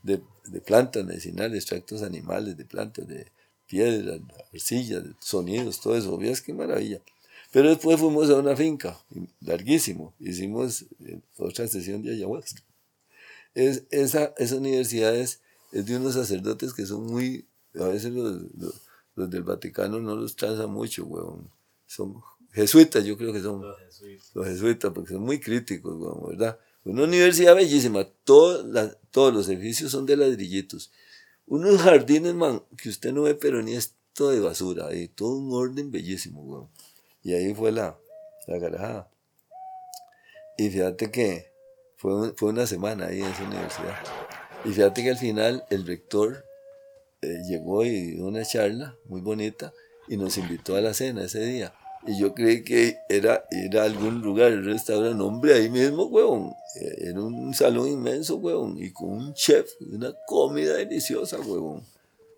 de, 0.03 0.21
de 0.47 0.61
plantas 0.61 1.05
medicinales, 1.05 1.59
extractos 1.59 2.03
animales, 2.03 2.57
de 2.57 2.65
plantas, 2.65 3.07
de 3.07 3.27
piedras, 3.67 4.21
arcillas, 4.53 5.05
sonidos, 5.21 5.81
todo 5.81 5.97
eso. 5.97 6.19
¿Ves 6.19 6.43
qué 6.43 6.53
maravilla? 6.53 7.01
Pero 7.53 7.69
después 7.69 8.01
fuimos 8.01 8.31
a 8.31 8.37
una 8.37 8.57
finca, 8.57 8.99
larguísimo, 9.41 10.15
hicimos 10.19 10.87
eh, 11.05 11.21
otra 11.39 11.69
sesión 11.69 12.03
de 12.03 12.13
ayahuasca. 12.13 12.63
Es, 13.55 13.85
esa, 13.91 14.35
esa 14.39 14.57
universidad 14.57 15.15
es, 15.15 15.41
de 15.73 15.97
unos 15.97 16.15
sacerdotes 16.15 16.75
que 16.75 16.87
son 16.87 17.07
muy, 17.07 17.47
a 17.75 17.85
veces 17.85 18.13
los, 18.13 18.43
los, 19.15 19.31
del 19.31 19.43
Vaticano 19.43 20.01
no 20.01 20.15
los 20.17 20.37
transan 20.37 20.71
mucho, 20.71 21.05
weón. 21.05 21.51
Son 21.87 22.23
jesuitas, 22.53 23.05
yo 23.05 23.17
creo 23.17 23.33
que 23.33 23.41
son 23.41 23.63
los 23.63 23.79
jesuitas, 23.79 24.31
los 24.35 24.47
jesuitas 24.47 24.93
porque 24.93 25.15
son 25.15 25.23
muy 25.23 25.41
críticos, 25.41 25.97
weón, 25.99 26.29
¿verdad? 26.29 26.59
Una 26.85 27.05
universidad 27.05 27.55
bellísima, 27.55 28.05
todos 28.25 28.65
los 29.33 29.49
edificios 29.49 29.93
son 29.93 30.05
de 30.05 30.17
ladrillitos. 30.17 30.91
Unos 31.47 31.81
jardines, 31.81 32.35
man, 32.35 32.63
que 32.77 32.89
usted 32.89 33.13
no 33.13 33.23
ve, 33.23 33.35
pero 33.35 33.63
ni 33.63 33.75
esto 33.75 34.31
de 34.31 34.41
basura, 34.41 34.89
ahí, 34.89 35.09
todo 35.09 35.37
un 35.37 35.53
orden 35.53 35.91
bellísimo, 35.91 36.43
weón. 36.43 36.69
Y 37.23 37.35
ahí 37.35 37.55
fue 37.55 37.73
la, 37.73 37.99
la 38.47 38.59
garajada. 38.59 39.11
Y 40.59 40.71
fíjate 40.71 41.11
que 41.11 41.52
fue, 42.03 42.33
fue 42.35 42.51
una 42.51 42.67
semana 42.67 43.07
ahí 43.07 43.21
en 43.21 43.29
esa 43.29 43.45
universidad. 43.45 43.95
Y 44.65 44.71
fíjate 44.71 45.05
que 45.05 45.11
al 45.11 45.17
final 45.17 45.65
el 45.71 45.87
rector 45.87 46.45
eh, 47.23 47.43
llegó 47.49 47.85
y 47.85 48.15
dio 48.15 48.27
una 48.27 48.45
charla 48.45 48.97
muy 49.05 49.21
bonita 49.21 49.73
y 50.09 50.17
nos 50.17 50.37
invitó 50.37 50.75
a 50.75 50.81
la 50.81 50.95
cena 50.95 51.23
ese 51.23 51.45
día. 51.45 51.73
Y 52.05 52.19
yo 52.19 52.35
creí 52.35 52.65
que 52.65 52.97
era 53.09 53.45
ir 53.53 53.79
a 53.79 53.85
algún 53.85 54.21
lugar, 54.21 54.53
un 54.53 54.65
restaurante, 54.65 55.23
hombre, 55.23 55.55
ahí 55.55 55.71
mismo, 55.71 56.07
weón. 56.07 56.53
Eh, 56.81 57.11
era 57.11 57.21
un 57.23 57.55
salón 57.55 57.87
inmenso, 57.87 58.37
weón, 58.37 58.77
y 58.79 58.93
con 58.93 59.11
un 59.11 59.35
chef, 59.35 59.71
una 59.81 60.13
comida 60.27 60.75
deliciosa, 60.75 61.39
weón. 61.39 61.85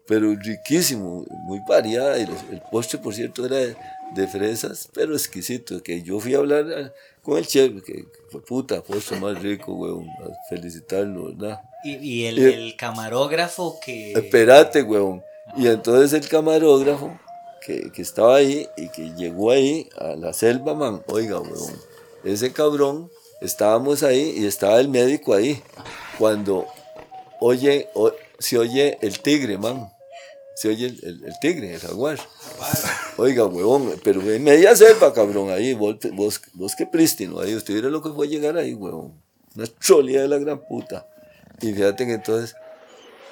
Pero 0.06 0.34
riquísimo, 0.34 1.24
muy 1.44 1.60
variada. 1.66 2.18
Y 2.18 2.22
el 2.22 2.62
postre, 2.70 2.98
por 2.98 3.14
cierto, 3.14 3.46
era 3.46 3.74
de, 4.14 4.28
fresas, 4.28 4.88
pero 4.92 5.14
exquisito. 5.14 5.82
Que 5.82 6.02
yo 6.02 6.20
fui 6.20 6.34
a 6.34 6.38
hablar 6.38 6.94
con 7.22 7.38
el 7.38 7.46
chef, 7.46 7.82
que 7.82 8.04
fue 8.30 8.42
puta, 8.42 8.82
postre 8.82 9.18
más 9.18 9.40
rico, 9.42 9.74
weón. 9.74 10.08
A 10.08 10.48
felicitarlo, 10.48 11.34
¿verdad? 11.34 11.60
Y, 11.84 12.24
el, 12.24 12.38
el, 12.38 12.76
camarógrafo 12.76 13.78
que... 13.84 14.12
Espérate, 14.12 14.82
weón. 14.82 15.22
Y 15.56 15.66
entonces 15.68 16.12
el 16.12 16.28
camarógrafo 16.28 17.18
que, 17.64 17.90
que, 17.92 18.02
estaba 18.02 18.36
ahí 18.36 18.66
y 18.76 18.88
que 18.88 19.14
llegó 19.14 19.50
ahí 19.50 19.88
a 19.98 20.16
la 20.16 20.32
selva, 20.32 20.74
man, 20.74 21.02
oiga, 21.06 21.40
weón, 21.40 21.74
ese 22.24 22.52
cabrón, 22.52 23.10
estábamos 23.42 24.02
ahí 24.02 24.34
y 24.38 24.46
estaba 24.46 24.80
el 24.80 24.88
médico 24.88 25.34
ahí. 25.34 25.62
Cuando 26.18 26.66
oye, 27.40 27.88
se 28.38 28.58
oye 28.58 28.98
el 29.02 29.20
tigre, 29.20 29.58
man. 29.58 29.90
Se 30.54 30.68
oye 30.68 30.86
el, 30.86 31.32
tigre, 31.40 31.74
el 31.74 31.80
jaguar. 31.80 32.18
Oiga, 33.16 33.46
huevón, 33.46 33.94
pero 34.04 34.20
media 34.20 34.74
selva, 34.76 35.12
cabrón, 35.12 35.50
ahí, 35.50 35.74
bosque, 35.74 36.10
bosque 36.54 36.86
prístino, 36.86 37.40
ahí, 37.40 37.54
usted 37.54 37.74
viera 37.74 37.88
lo 37.88 38.02
que 38.02 38.10
fue 38.10 38.28
llegar 38.28 38.56
ahí, 38.56 38.74
huevón. 38.74 39.20
Una 39.56 39.66
cholía 39.80 40.22
de 40.22 40.28
la 40.28 40.38
gran 40.38 40.60
puta. 40.60 41.08
Y 41.60 41.72
fíjate 41.72 42.06
que 42.06 42.14
entonces, 42.14 42.56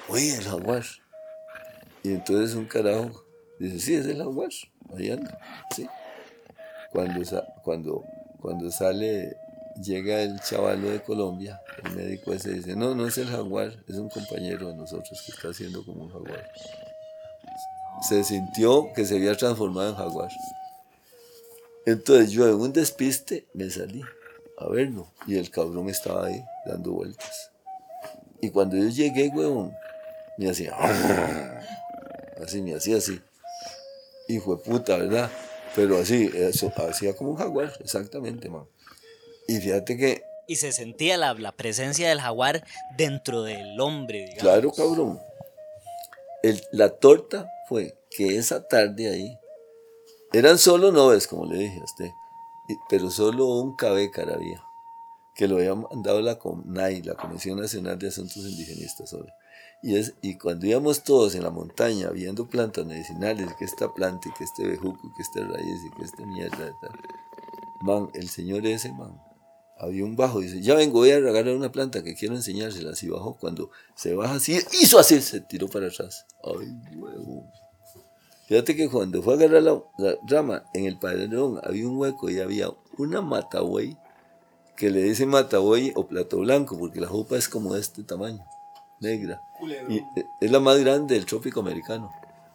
oye, 0.09 0.35
el 0.35 0.43
jaguar. 0.43 0.83
Y 2.03 2.11
entonces 2.11 2.55
un 2.55 2.65
carajo 2.65 3.23
Dice, 3.59 3.79
sí, 3.79 3.95
es 3.95 4.05
el 4.07 4.17
jaguar, 4.17 4.49
ahí 4.97 5.11
anda, 5.11 5.37
sí. 5.75 5.87
Cuando, 6.91 7.21
cuando, 7.63 8.03
cuando 8.41 8.71
sale, 8.71 9.37
llega 9.81 10.21
el 10.21 10.39
chavalo 10.41 10.89
de 10.89 11.01
Colombia, 11.01 11.61
el 11.83 11.95
médico 11.95 12.33
ese 12.33 12.51
dice, 12.55 12.75
no, 12.75 12.93
no 12.93 13.07
es 13.07 13.17
el 13.17 13.27
jaguar, 13.27 13.83
es 13.87 13.95
un 13.95 14.09
compañero 14.09 14.67
de 14.67 14.75
nosotros 14.75 15.21
que 15.25 15.31
está 15.31 15.49
haciendo 15.49 15.85
como 15.85 16.03
un 16.03 16.09
jaguar. 16.09 16.51
Se 18.07 18.23
sintió 18.23 18.91
que 18.93 19.05
se 19.05 19.15
había 19.15 19.35
transformado 19.35 19.89
en 19.89 19.95
jaguar. 19.95 20.29
Entonces 21.85 22.31
yo 22.31 22.47
en 22.47 22.55
un 22.55 22.73
despiste 22.73 23.47
me 23.53 23.69
salí 23.69 24.01
a 24.57 24.67
verlo 24.67 25.07
y 25.27 25.37
el 25.37 25.49
cabrón 25.49 25.89
estaba 25.89 26.27
ahí 26.27 26.43
dando 26.65 26.91
vueltas. 26.91 27.51
Y 28.41 28.49
cuando 28.49 28.77
yo 28.77 28.89
llegué, 28.89 29.29
huevón, 29.29 29.73
me 30.37 30.49
hacía, 30.49 30.75
así, 32.43 32.61
me 32.61 32.75
hacía 32.75 32.97
así 32.97 33.21
hijo 34.27 34.55
de 34.55 34.63
puta, 34.63 34.97
¿verdad? 34.97 35.29
Pero 35.75 35.97
así, 35.97 36.29
eso, 36.33 36.71
hacía 36.75 37.15
como 37.15 37.31
un 37.31 37.37
jaguar, 37.37 37.73
exactamente, 37.79 38.49
man. 38.49 38.65
Y 39.47 39.57
fíjate 39.57 39.97
que... 39.97 40.23
Y 40.47 40.57
se 40.57 40.71
sentía 40.71 41.17
la, 41.17 41.33
la 41.33 41.51
presencia 41.53 42.09
del 42.09 42.19
jaguar 42.19 42.63
dentro 42.97 43.43
del 43.43 43.79
hombre, 43.79 44.19
digamos. 44.19 44.41
Claro, 44.41 44.71
cabrón. 44.71 45.19
La 46.73 46.89
torta 46.97 47.49
fue 47.69 47.97
que 48.09 48.37
esa 48.37 48.67
tarde 48.67 49.09
ahí, 49.09 49.37
eran 50.33 50.57
solo 50.57 50.91
noves, 50.91 51.25
como 51.27 51.45
le 51.45 51.57
dije 51.57 51.79
a 51.79 51.83
usted, 51.83 52.11
pero 52.89 53.09
solo 53.09 53.45
un 53.45 53.75
cabecar 53.75 54.29
había, 54.29 54.61
que 55.35 55.47
lo 55.47 55.55
había 55.55 55.73
mandado 55.75 56.21
la 56.21 56.39
CONAI, 56.39 57.01
la 57.03 57.15
Comisión 57.15 57.61
Nacional 57.61 57.97
de 57.97 58.09
Asuntos 58.09 58.37
Indigenistas. 58.37 59.15
Y, 59.81 59.95
es, 59.95 60.15
y 60.21 60.37
cuando 60.37 60.65
íbamos 60.65 61.03
todos 61.03 61.35
en 61.35 61.43
la 61.43 61.49
montaña 61.49 62.09
viendo 62.09 62.47
plantas 62.47 62.85
medicinales, 62.85 63.53
que 63.55 63.63
esta 63.63 63.93
planta, 63.93 64.27
y 64.27 64.33
que 64.33 64.43
este 64.43 64.67
bejuco, 64.67 65.13
que 65.15 65.21
esta 65.21 65.41
raíz, 65.45 65.85
y 65.85 65.91
que 65.91 66.03
esta 66.03 66.25
mierda, 66.25 66.75
man, 67.81 68.09
el 68.15 68.27
señor 68.27 68.65
ese, 68.65 68.91
man, 68.91 69.21
había 69.83 70.03
un 70.03 70.15
bajo, 70.15 70.39
dice, 70.39 70.61
ya 70.61 70.75
vengo, 70.75 70.99
voy 70.99 71.11
a 71.11 71.19
regalar 71.19 71.55
una 71.55 71.71
planta 71.71 72.03
que 72.03 72.15
quiero 72.15 72.35
enseñársela. 72.35 72.93
Y 73.01 73.07
bajó, 73.07 73.37
cuando 73.37 73.69
se 73.95 74.13
baja 74.13 74.35
así, 74.35 74.57
hizo 74.81 74.99
así, 74.99 75.21
se 75.21 75.41
tiró 75.41 75.67
para 75.67 75.87
atrás. 75.87 76.25
Ay, 76.43 76.67
huevo. 76.95 77.45
Fíjate 78.47 78.75
que 78.75 78.89
cuando 78.89 79.21
fue 79.21 79.33
a 79.33 79.37
agarrar 79.37 79.63
la, 79.63 79.81
rama, 80.27 80.63
en 80.73 80.85
el 80.85 80.99
padrón 80.99 81.59
había 81.63 81.87
un 81.87 81.97
hueco 81.97 82.29
y 82.29 82.39
había 82.39 82.69
una 82.97 83.21
matabuey, 83.21 83.97
que 84.75 84.89
le 84.89 85.03
dicen 85.03 85.29
matabuey 85.29 85.93
o 85.95 86.07
plato 86.07 86.39
blanco, 86.39 86.77
porque 86.77 86.99
la 86.99 87.07
jupa 87.07 87.37
es 87.37 87.47
como 87.47 87.73
de 87.73 87.81
este 87.81 88.03
tamaño 88.03 88.43
negra. 88.99 89.41
Y 89.89 90.01
es 90.41 90.51
la 90.51 90.59
más 90.59 90.79
grande 90.79 91.15
del 91.15 91.25
trópico 91.25 91.59
americano. 91.59 92.11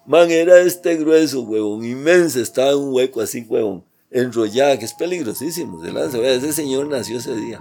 Man, 0.07 0.31
era 0.31 0.59
este 0.61 0.97
grueso, 0.97 1.43
huevón, 1.43 1.85
inmenso, 1.85 2.41
estaba 2.41 2.71
en 2.71 2.79
un 2.79 2.95
hueco 2.95 3.21
así, 3.21 3.45
huevón, 3.49 3.85
enrollada, 4.11 4.79
que 4.79 4.85
es 4.85 4.95
peligrosísimo. 4.95 5.83
Se 5.83 5.93
lanza, 5.93 6.19
ese 6.19 6.53
señor 6.53 6.87
nació 6.87 7.19
ese 7.19 7.35
día. 7.35 7.61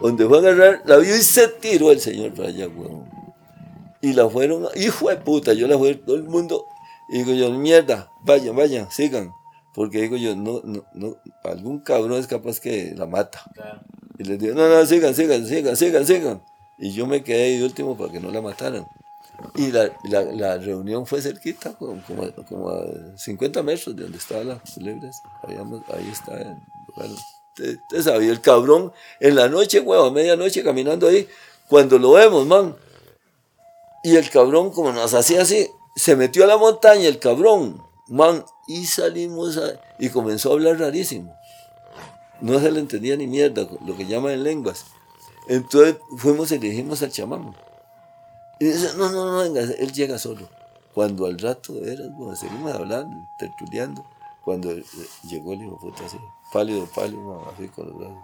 Donde 0.00 0.26
fue 0.26 0.38
a 0.38 0.40
agarrar, 0.40 0.82
la 0.84 0.96
vio 0.96 1.16
y 1.16 1.22
se 1.22 1.48
tiró 1.48 1.92
el 1.92 2.00
señor 2.00 2.34
para 2.34 2.48
allá, 2.48 2.66
huevón. 2.68 3.08
Y 4.00 4.14
la 4.14 4.28
fueron, 4.28 4.66
hijo 4.74 5.08
de 5.08 5.16
puta, 5.16 5.52
yo 5.52 5.68
la 5.68 5.78
fui, 5.78 5.94
todo 5.94 6.16
el 6.16 6.24
mundo. 6.24 6.66
Y 7.08 7.18
digo 7.18 7.32
yo, 7.34 7.50
mierda, 7.52 8.10
vayan, 8.24 8.56
vayan, 8.56 8.90
sigan. 8.90 9.32
Porque 9.74 10.02
digo 10.02 10.16
yo, 10.16 10.34
no, 10.34 10.60
no, 10.64 10.84
no, 10.92 11.16
algún 11.44 11.80
cabrón 11.80 12.18
es 12.18 12.26
capaz 12.26 12.58
que 12.58 12.94
la 12.96 13.06
mata. 13.06 13.42
Y 14.18 14.24
les 14.24 14.38
digo, 14.38 14.54
no, 14.54 14.68
no, 14.68 14.84
sigan, 14.86 15.14
sigan, 15.14 15.46
sigan, 15.46 15.76
sigan, 15.76 16.06
sigan. 16.06 16.42
Y 16.78 16.92
yo 16.92 17.06
me 17.06 17.22
quedé 17.22 17.58
de 17.58 17.64
último 17.64 17.96
para 17.96 18.12
que 18.12 18.18
no 18.18 18.30
la 18.30 18.42
mataran. 18.42 18.86
Y 19.54 19.70
la, 19.70 19.90
la, 20.04 20.22
la 20.22 20.58
reunión 20.58 21.06
fue 21.06 21.20
cerquita, 21.20 21.74
como, 21.74 22.00
como, 22.48 22.68
a 22.70 22.84
50 23.16 23.62
metros 23.62 23.94
de 23.96 24.02
donde 24.02 24.18
estaban 24.18 24.48
las 24.48 24.60
culebras. 24.72 25.22
ahí 25.46 26.08
está. 26.10 26.32
Bueno, 26.96 27.14
usted, 27.56 27.78
sabía, 28.02 28.30
el 28.30 28.40
cabrón 28.40 28.92
en 29.20 29.36
la 29.36 29.48
noche, 29.48 29.80
huevo, 29.80 30.04
a 30.04 30.10
medianoche 30.10 30.62
caminando 30.62 31.08
ahí, 31.08 31.28
cuando 31.68 31.98
lo 31.98 32.12
vemos, 32.12 32.46
man. 32.46 32.76
Y 34.04 34.16
el 34.16 34.28
cabrón, 34.30 34.70
como 34.70 34.92
nos 34.92 35.14
hacía 35.14 35.42
así, 35.42 35.68
se 35.94 36.16
metió 36.16 36.44
a 36.44 36.46
la 36.46 36.56
montaña, 36.56 37.06
el 37.06 37.18
cabrón, 37.18 37.82
man, 38.08 38.44
y 38.66 38.86
salimos 38.86 39.60
y 39.98 40.08
comenzó 40.08 40.50
a 40.50 40.52
hablar 40.54 40.78
rarísimo. 40.78 41.34
No 42.40 42.58
se 42.58 42.72
le 42.72 42.80
entendía 42.80 43.16
ni 43.16 43.26
mierda, 43.26 43.68
lo 43.86 43.96
que 43.96 44.06
llaman 44.06 44.32
en 44.32 44.42
lenguas. 44.42 44.84
Entonces 45.48 45.96
fuimos 46.16 46.50
y 46.52 46.58
dijimos 46.58 47.02
al 47.02 47.12
chamán. 47.12 47.54
Y 48.62 48.66
dice, 48.66 48.96
no, 48.96 49.10
no, 49.10 49.26
no, 49.26 49.38
venga, 49.38 49.60
él 49.60 49.92
llega 49.92 50.20
solo. 50.20 50.48
Cuando 50.94 51.26
al 51.26 51.36
rato 51.36 51.84
era, 51.84 52.06
bueno, 52.10 52.36
seguimos 52.36 52.72
hablando, 52.72 53.26
tertuleando. 53.36 54.06
Cuando 54.44 54.70
eh, 54.70 54.84
llegó 55.24 55.54
el 55.54 55.64
hijo 55.64 55.80
puta 55.80 56.06
así, 56.06 56.16
pálido, 56.52 56.88
pálido, 56.94 57.50
así 57.52 57.66
con 57.66 57.88
los 57.88 57.98
brazos. 57.98 58.22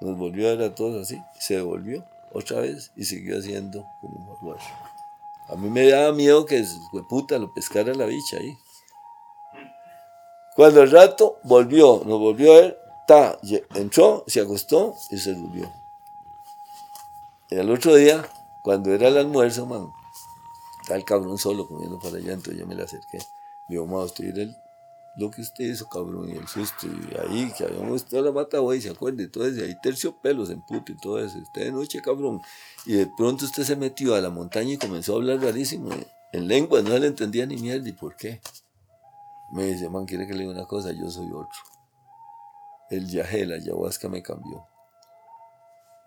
Nos 0.00 0.16
volvió 0.16 0.48
a 0.48 0.54
ver 0.54 0.70
a 0.70 0.74
todos 0.74 1.02
así, 1.02 1.22
se 1.38 1.56
devolvió 1.56 2.02
otra 2.32 2.60
vez 2.60 2.92
y 2.96 3.04
siguió 3.04 3.38
haciendo 3.38 3.84
como 4.00 4.38
un. 4.40 4.56
A 5.50 5.56
mí 5.56 5.68
me 5.68 5.86
daba 5.86 6.12
miedo 6.12 6.46
que 6.46 6.64
puta 7.06 7.38
lo 7.38 7.52
pescara 7.52 7.92
la 7.92 8.06
bicha 8.06 8.38
ahí. 8.38 8.56
Cuando 10.56 10.80
al 10.80 10.90
rato 10.90 11.40
volvió, 11.42 12.00
nos 12.06 12.18
volvió 12.18 12.54
a 12.54 12.60
ver, 12.62 12.78
ta, 13.06 13.38
entró, 13.74 14.24
se 14.28 14.40
acostó 14.40 14.94
y 15.10 15.18
se 15.18 15.34
durmió. 15.34 15.70
Y 17.50 17.56
el 17.56 17.70
otro 17.70 17.94
día, 17.96 18.26
cuando 18.64 18.94
era 18.94 19.08
el 19.08 19.18
almuerzo, 19.18 19.66
man, 19.66 19.92
estaba 20.80 20.96
el 20.96 21.04
cabrón 21.04 21.36
solo 21.36 21.68
comiendo 21.68 21.98
para 21.98 22.16
allá, 22.16 22.32
entonces 22.32 22.58
yo 22.58 22.66
me 22.66 22.74
le 22.74 22.82
acerqué. 22.82 23.18
Digo, 23.68 23.86
ma, 23.86 23.98
usted 23.98 24.34
el, 24.38 24.56
lo 25.16 25.30
que 25.30 25.42
usted 25.42 25.66
hizo, 25.66 25.86
cabrón, 25.86 26.30
y 26.30 26.32
el 26.32 26.48
susto, 26.48 26.86
y 26.86 27.14
ahí, 27.18 27.52
que 27.52 27.64
habíamos 27.64 27.96
estado 27.96 28.22
la 28.22 28.32
mata, 28.32 28.60
güey, 28.60 28.80
¿se 28.80 28.88
acuerda? 28.88 29.22
Entonces, 29.22 29.62
ahí 29.62 29.76
terciopelos 29.82 30.48
en 30.48 30.62
puto 30.62 30.92
y 30.92 30.96
todo 30.96 31.22
eso. 31.22 31.36
Usted 31.40 31.66
de 31.66 31.72
noche, 31.72 32.00
cabrón. 32.00 32.40
Y 32.86 32.94
de 32.94 33.06
pronto 33.06 33.44
usted 33.44 33.64
se 33.64 33.76
metió 33.76 34.14
a 34.14 34.22
la 34.22 34.30
montaña 34.30 34.72
y 34.72 34.78
comenzó 34.78 35.12
a 35.12 35.16
hablar 35.16 35.42
rarísimo, 35.42 35.92
eh, 35.92 36.06
en 36.32 36.48
lengua, 36.48 36.80
no 36.80 36.96
le 36.98 37.06
entendía 37.06 37.44
ni 37.44 37.58
mierda, 37.58 37.86
¿y 37.86 37.92
por 37.92 38.16
qué? 38.16 38.40
Me 39.52 39.66
dice, 39.66 39.90
man, 39.90 40.06
quiere 40.06 40.26
que 40.26 40.32
le 40.32 40.40
diga 40.40 40.52
una 40.52 40.66
cosa, 40.66 40.90
yo 40.90 41.10
soy 41.10 41.26
otro. 41.26 41.60
El 42.88 43.10
de 43.10 43.46
la 43.46 43.56
ayahuasca 43.56 44.08
me 44.08 44.22
cambió. 44.22 44.66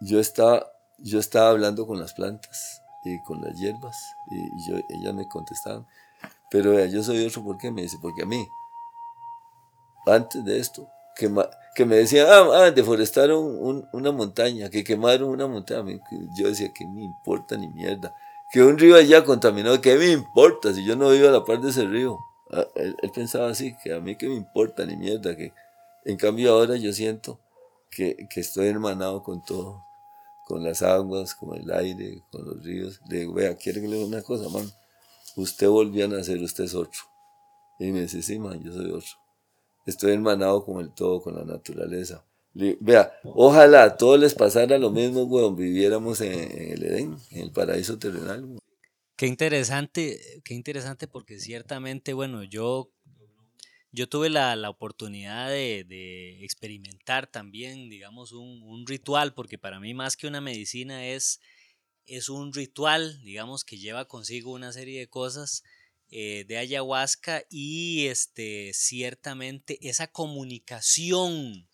Yo 0.02 0.20
estaba 0.20 0.72
yo 1.00 1.20
estaba 1.20 1.50
hablando 1.50 1.86
con 1.86 2.00
las 2.00 2.14
plantas 2.14 2.82
y 3.04 3.22
con 3.24 3.42
las 3.42 3.58
hierbas 3.58 4.16
y, 4.32 4.70
yo, 4.70 4.78
ellas 4.90 5.14
me 5.14 5.28
contestaban. 5.28 5.86
Pero 6.50 6.84
yo 6.86 7.04
soy 7.04 7.26
otro, 7.26 7.44
¿por 7.44 7.58
qué? 7.58 7.72
Me 7.72 7.82
dice, 7.82 7.98
porque 8.02 8.24
a 8.24 8.26
mí, 8.26 8.48
antes 10.06 10.44
de 10.44 10.60
esto, 10.60 10.88
que, 11.16 11.34
que 11.76 11.86
me 11.86 11.98
decían, 11.98 12.28
ah, 12.30 12.48
ah 12.54 12.72
deforestaron 12.72 13.86
una 13.92 14.12
montaña, 14.12 14.70
que 14.70 14.84
quemaron 14.84 15.30
una 15.30 15.48
montaña. 15.48 16.00
Yo 16.38 16.48
decía, 16.48 16.72
¿qué 16.74 16.86
me 16.86 17.04
importa 17.04 17.58
ni 17.58 17.68
mierda? 17.68 18.16
Que 18.52 18.64
un 18.64 18.78
río 18.78 18.96
allá 18.96 19.26
contaminado, 19.26 19.82
¿qué 19.82 19.98
me 19.98 20.12
importa 20.12 20.74
si 20.74 20.86
yo 20.86 20.96
no 20.96 21.10
vivo 21.10 21.28
a 21.28 21.32
la 21.32 21.44
par 21.44 21.60
de 21.60 21.70
ese 21.70 21.86
río? 21.86 22.18
Ah, 22.52 22.66
él, 22.76 22.96
pensaba 23.14 23.50
así, 23.50 23.76
que 23.84 23.94
a 23.94 24.00
mí 24.00 24.16
qué 24.16 24.28
me 24.28 24.36
importa 24.36 24.86
ni 24.86 24.96
mierda, 24.96 25.36
que 25.36 25.54
en 26.06 26.16
cambio 26.16 26.54
ahora 26.54 26.78
yo 26.78 26.94
siento 26.94 27.40
que, 27.92 28.16
que 28.30 28.40
estoy 28.40 28.68
hermanado 28.68 29.22
con 29.22 29.44
todo, 29.44 29.84
con 30.48 30.64
las 30.64 30.82
aguas, 30.82 31.36
con 31.36 31.58
el 31.58 31.70
aire, 31.72 32.24
con 32.32 32.46
los 32.46 32.64
ríos. 32.64 33.02
Le 33.10 33.20
digo, 33.20 33.34
vea, 33.34 33.58
quiere 33.58 33.82
que 33.82 33.88
le 33.88 33.98
diga 33.98 34.08
una 34.08 34.22
cosa, 34.22 34.48
man. 34.48 34.72
Usted 35.36 35.68
volvió 35.68 36.06
a 36.06 36.08
nacer, 36.08 36.42
usted 36.42 36.64
es 36.64 36.74
otro. 36.74 37.02
Y 37.80 37.92
me 37.92 38.02
dice, 38.02 38.22
sí, 38.22 38.40
man, 38.40 38.64
yo 38.64 38.72
soy 38.72 38.90
otro. 38.92 39.10
Estoy 39.86 40.14
hermanado 40.14 40.64
con 40.64 40.80
el 40.80 40.94
todo, 40.94 41.22
con 41.22 41.36
la 41.36 41.44
naturaleza. 41.44 42.24
vea, 42.54 43.12
ojalá 43.26 43.84
a 43.84 43.98
todos 43.98 44.20
les 44.20 44.34
pasara 44.34 44.78
lo 44.78 44.90
mismo, 44.90 45.24
weón, 45.24 45.58
viviéramos 45.58 46.22
en, 46.22 46.34
el 46.34 46.82
Edén, 46.82 47.18
en 47.32 47.42
el 47.42 47.52
paraíso 47.52 48.00
terrenal. 48.00 48.58
Qué 49.18 49.28
interesante, 49.28 50.42
qué 50.46 50.54
interesante 50.54 51.10
porque 51.10 51.40
ciertamente, 51.40 52.14
bueno, 52.14 52.44
yo, 52.44 52.90
yo 53.92 54.08
tuve 54.10 54.30
la, 54.30 54.70
oportunidad 54.70 55.50
de, 55.50 56.44
experimentar 56.44 57.28
también, 57.28 57.90
digamos, 57.90 58.32
un, 58.32 58.86
ritual, 58.86 59.34
porque 59.34 59.58
para 59.58 59.80
mí 59.80 59.94
más 59.94 60.18
que 60.18 60.28
una 60.28 60.42
medicina 60.42 61.08
es, 61.08 61.40
es 62.06 62.30
un 62.30 62.54
ritual, 62.54 63.22
digamos, 63.24 63.64
que 63.64 63.78
lleva 63.78 64.08
consigo 64.08 64.52
una 64.52 64.72
serie 64.72 65.00
de 65.00 65.08
cosas 65.08 65.64
eh, 66.10 66.46
de 66.48 66.58
ayahuasca 66.58 67.44
y 67.50 68.08
este, 68.08 68.72
ciertamente 68.74 69.78
esa 69.82 70.08
comunicación 70.08 71.68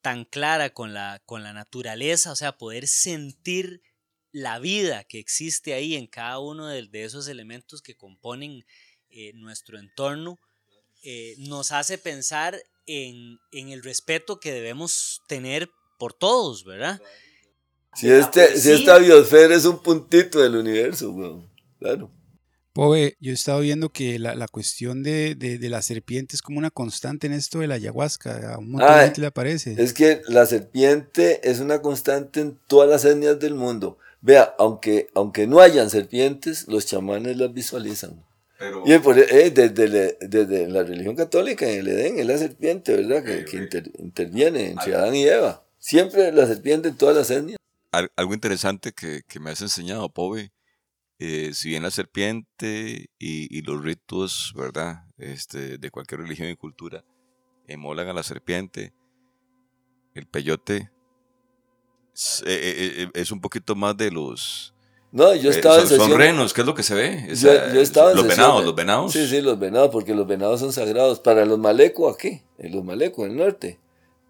tan 0.00 0.24
clara 0.24 0.70
con 0.70 0.94
la, 0.94 1.20
con 1.26 1.42
la 1.42 1.52
naturaleza, 1.52 2.30
o 2.30 2.36
sea, 2.36 2.56
poder 2.56 2.86
sentir 2.86 3.82
la 4.30 4.58
vida 4.58 5.02
que 5.04 5.18
existe 5.18 5.74
ahí 5.74 5.94
en 5.96 6.06
cada 6.06 6.38
uno 6.38 6.68
de, 6.68 6.88
esos 6.92 7.26
elementos 7.26 7.82
que 7.82 7.96
componen 7.96 8.64
eh, 9.08 9.32
nuestro 9.34 9.78
entorno, 9.78 10.38
eh, 11.08 11.36
nos 11.38 11.70
hace 11.70 11.98
pensar 11.98 12.60
en, 12.84 13.38
el 13.52 13.84
respeto 13.84 14.40
que 14.40 14.50
debemos 14.50 15.22
tener 15.28 15.70
por 16.00 16.12
todos, 16.12 16.64
¿verdad? 16.64 17.00
Si, 17.94 18.10
este, 18.10 18.58
si 18.58 18.72
esta 18.72 18.98
biosfera 18.98 19.54
es 19.54 19.66
un 19.66 19.80
puntito 19.80 20.40
del 20.40 20.56
universo, 20.56 21.48
claro. 21.78 22.10
Poe, 22.72 23.16
yo 23.20 23.30
he 23.30 23.34
estado 23.34 23.60
viendo 23.60 23.90
que 23.90 24.18
la, 24.18 24.48
cuestión 24.48 25.04
de, 25.04 25.36
de, 25.36 25.70
la 25.70 25.80
serpiente 25.80 26.34
es 26.34 26.42
como 26.42 26.58
una 26.58 26.72
constante 26.72 27.28
en 27.28 27.34
esto 27.34 27.60
de 27.60 27.68
la 27.68 27.76
ayahuasca. 27.76 28.54
A 28.54 28.58
un 28.58 28.72
montón 28.72 28.92
de 28.92 29.04
gente 29.04 29.20
le 29.20 29.26
aparece. 29.28 29.76
Es 29.78 29.94
que 29.94 30.22
la 30.26 30.44
serpiente 30.44 31.48
es 31.48 31.60
una 31.60 31.82
constante 31.82 32.40
en 32.40 32.58
todas 32.66 32.90
las 32.90 33.04
etnias 33.04 33.38
del 33.38 33.54
mundo. 33.54 33.96
Vea, 34.20 34.56
aunque, 34.58 35.08
aunque 35.14 35.46
no 35.46 35.60
hayan 35.60 35.88
serpientes, 35.88 36.66
los 36.66 36.84
chamanes 36.84 37.36
las 37.36 37.54
visualizan. 37.54 38.25
Y 38.84 38.92
eh, 38.92 39.50
desde, 39.50 40.68
la 40.68 40.82
religión 40.82 41.14
católica 41.14 41.70
en 41.70 41.80
el 41.80 41.88
Edén 41.88 42.18
es 42.18 42.26
la 42.26 42.38
serpiente, 42.38 42.96
¿verdad? 42.96 43.22
Que, 43.22 43.44
interviene 43.98 44.70
entre 44.70 44.94
Adán 44.94 45.14
y 45.14 45.24
Eva. 45.24 45.64
Siempre 45.78 46.32
la 46.32 46.46
serpiente 46.46 46.88
en 46.88 46.96
todas 46.96 47.16
las 47.16 47.30
etnias. 47.30 47.58
Algo 47.92 48.34
interesante 48.34 48.92
que, 48.92 49.22
me 49.40 49.50
has 49.50 49.60
enseñado, 49.60 50.08
Pobe, 50.08 50.52
eh, 51.18 51.52
si 51.54 51.70
bien 51.70 51.82
la 51.82 51.90
serpiente 51.90 53.10
y, 53.18 53.62
los 53.62 53.82
ritos, 53.82 54.52
¿verdad? 54.56 55.04
Este, 55.18 55.78
de 55.78 55.90
cualquier 55.90 56.20
religión 56.20 56.48
y 56.48 56.56
cultura 56.56 57.04
emolan 57.66 58.08
a 58.08 58.12
la 58.12 58.22
serpiente, 58.22 58.92
el 60.14 60.26
peyote 60.26 60.90
eh, 62.46 62.46
eh, 62.46 63.02
eh, 63.02 63.10
es, 63.12 63.30
un 63.30 63.40
poquito 63.40 63.74
más 63.74 63.96
de 63.96 64.10
los... 64.10 64.74
No, 65.16 65.34
yo 65.34 65.50
estaba 65.50 65.80
en 65.80 65.88
Son 65.88 66.12
renos, 66.12 66.52
¿qué 66.52 66.60
es 66.60 66.66
lo 66.66 66.74
que 66.74 66.82
se 66.82 66.94
ve? 66.94 67.26
yo, 67.34 67.80
estaba 67.80 68.12
los 68.12 68.26
venados, 68.26 68.62
los 68.62 68.74
venados. 68.74 69.12
Sí, 69.14 69.26
sí, 69.26 69.40
los 69.40 69.58
venados, 69.58 69.88
porque 69.90 70.14
los 70.14 70.26
venados 70.26 70.60
son 70.60 70.74
sagrados. 70.74 71.20
Para 71.20 71.46
los 71.46 71.58
malecos 71.58 72.14
aquí, 72.14 72.42
en 72.58 72.76
los 72.76 72.84
malecos, 72.84 73.24
en 73.24 73.30
el 73.32 73.38
norte, 73.38 73.78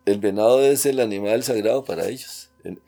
el 0.04 0.20
venado 0.20 0.62
es 0.62 0.86
el 0.86 1.00
animal 1.00 1.42
sagrado 1.42 1.84
para 1.84 2.06
ellos. 2.06 2.50
El, 2.62 2.78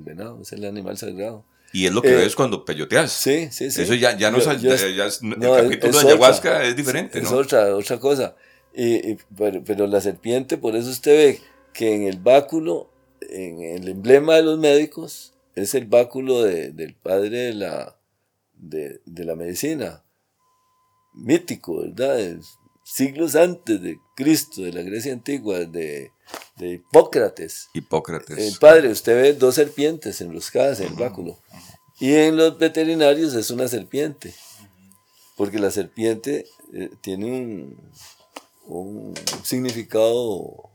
venado 0.00 0.40
es 0.42 0.52
el 0.52 0.64
animal 0.64 0.98
sagrado. 0.98 1.44
Y 1.72 1.86
es 1.86 1.92
lo 1.92 2.02
que 2.02 2.12
ves 2.12 2.34
cuando 2.34 2.64
peyoteas. 2.64 3.12
Sí, 3.12 3.48
sí, 3.52 3.70
sí. 3.70 3.82
Eso 3.82 3.94
ya, 3.94 4.16
ya 4.16 4.32
no, 4.32 4.38
ya 4.38 4.74
es, 4.74 5.22
el 5.22 5.40
capítulo 5.40 5.92
de 5.92 6.06
ayahuasca 6.08 6.64
es 6.64 6.74
diferente, 6.74 7.20
¿no? 7.20 7.28
Es 7.28 7.32
otra, 7.32 7.76
otra 7.76 8.00
cosa. 8.00 8.34
Y, 8.74 9.14
pero, 9.36 9.62
pero, 9.64 9.86
la 9.86 10.00
serpiente, 10.00 10.58
por 10.58 10.74
eso 10.74 10.90
usted 10.90 11.12
ve 11.12 11.40
que 11.72 11.94
en 11.94 12.02
el 12.02 12.18
báculo 12.18 12.90
en 13.20 13.62
el 13.62 13.88
emblema 13.88 14.34
de 14.36 14.42
los 14.42 14.58
médicos 14.58 15.34
es 15.62 15.74
el 15.74 15.86
báculo 15.86 16.42
del 16.42 16.94
padre 16.94 17.38
de 17.38 17.54
la, 17.54 17.98
de, 18.54 19.00
la 19.06 19.34
medicina, 19.34 20.04
mítico, 21.14 21.80
¿verdad? 21.80 22.38
siglos 22.84 23.34
antes 23.36 23.82
de 23.82 23.98
Cristo, 24.16 24.62
de 24.62 24.72
la 24.72 24.82
Grecia 24.82 25.12
antigua, 25.12 25.60
de, 25.60 26.12
de 26.56 26.72
Hipócrates. 26.74 27.68
Hipócrates. 27.74 28.38
El 28.38 28.58
padre, 28.58 28.88
usted 28.88 29.14
ve 29.14 29.32
dos 29.34 29.56
serpientes 29.56 30.20
enroscadas 30.20 30.80
en 30.80 30.88
el 30.88 30.94
báculo. 30.94 31.38
Y 32.00 32.14
en 32.14 32.36
los 32.36 32.58
veterinarios 32.58 33.34
es 33.34 33.50
una 33.50 33.66
serpiente, 33.68 34.32
porque 35.36 35.58
la 35.58 35.70
serpiente 35.70 36.46
eh, 36.72 36.90
tiene 37.00 37.26
un, 37.26 37.90
un 38.66 39.14
significado 39.42 40.70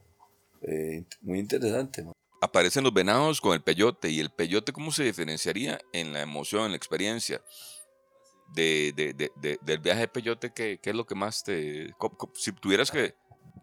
eh, 0.62 1.04
muy 1.22 1.40
interesante 1.40 2.06
aparecen 2.44 2.84
los 2.84 2.94
venados 2.94 3.40
con 3.40 3.54
el 3.54 3.62
peyote. 3.62 4.10
¿Y 4.10 4.20
el 4.20 4.30
peyote 4.30 4.74
cómo 4.74 4.92
se 4.92 5.04
diferenciaría 5.04 5.80
en 5.94 6.14
la 6.14 6.22
emoción, 6.22 6.66
en 6.66 6.72
la 6.72 6.78
experiencia? 6.78 7.42
De, 8.54 8.94
del 9.62 9.80
viaje 9.80 10.02
de 10.02 10.08
peyote, 10.08 10.54
¿qué, 10.54 10.80
¿qué, 10.80 10.92
es 10.92 10.96
lo 10.96 11.06
que 11.06 11.16
más 11.16 11.44
te... 11.44 11.92
Si 12.36 12.52
tuvieras 12.52 12.92
que 12.92 13.16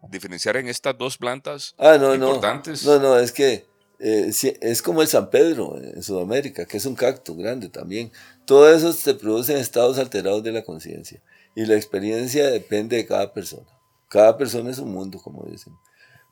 diferenciar 0.09 0.57
en 0.57 0.67
estas 0.67 0.97
dos 0.97 1.17
plantas 1.17 1.75
ah, 1.77 1.97
no, 1.97 2.13
importantes. 2.13 2.83
No, 2.85 2.99
no, 2.99 3.17
es 3.17 3.31
que 3.31 3.65
eh, 3.99 4.31
es 4.61 4.81
como 4.81 5.01
el 5.01 5.07
San 5.07 5.29
Pedro 5.29 5.77
en 5.77 6.01
Sudamérica, 6.01 6.65
que 6.65 6.77
es 6.77 6.85
un 6.85 6.95
cacto 6.95 7.35
grande 7.35 7.69
también. 7.69 8.11
Todo 8.45 8.73
eso 8.73 8.91
se 8.91 9.13
produce 9.13 9.53
en 9.53 9.59
estados 9.59 9.97
alterados 9.99 10.43
de 10.43 10.51
la 10.51 10.63
conciencia. 10.63 11.21
Y 11.55 11.65
la 11.65 11.75
experiencia 11.75 12.49
depende 12.49 12.97
de 12.97 13.05
cada 13.05 13.31
persona. 13.31 13.67
Cada 14.09 14.37
persona 14.37 14.71
es 14.71 14.79
un 14.79 14.91
mundo, 14.91 15.19
como 15.21 15.45
dicen. 15.45 15.73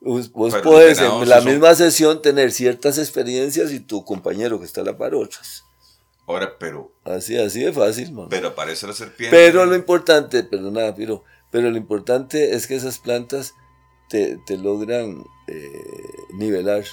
Vos, 0.01 0.29
puedes 0.29 0.99
en 0.99 1.27
la 1.27 1.41
misma 1.41 1.75
sesión 1.75 2.21
tener 2.21 2.51
ciertas 2.51 2.97
experiencias 2.97 3.71
y 3.71 3.81
tu 3.81 4.05
compañero 4.05 4.59
que 4.59 4.65
está 4.65 4.81
a 4.81 4.85
la 4.85 4.97
par 4.97 5.13
otras. 5.13 5.65
Ahora, 6.25 6.57
pero. 6.57 6.91
Así, 7.03 7.37
así 7.37 7.61
de 7.61 7.73
fácil, 7.73 8.15
Pero 8.29 8.49
aparece 8.49 8.87
la 8.87 8.93
serpiente. 8.93 9.35
Pero 9.35 9.65
lo 9.65 9.75
importante, 9.75 10.43
perdona, 10.43 10.93
pero, 10.95 11.23
pero 11.51 11.71
lo 11.71 11.77
importante 11.77 12.53
es 12.53 12.67
que 12.67 12.75
esas 12.75 12.99
plantas 12.99 13.55
te, 14.09 14.37
te 14.45 14.57
logran 14.57 15.25
eh, 15.47 16.13
nivelar. 16.33 16.85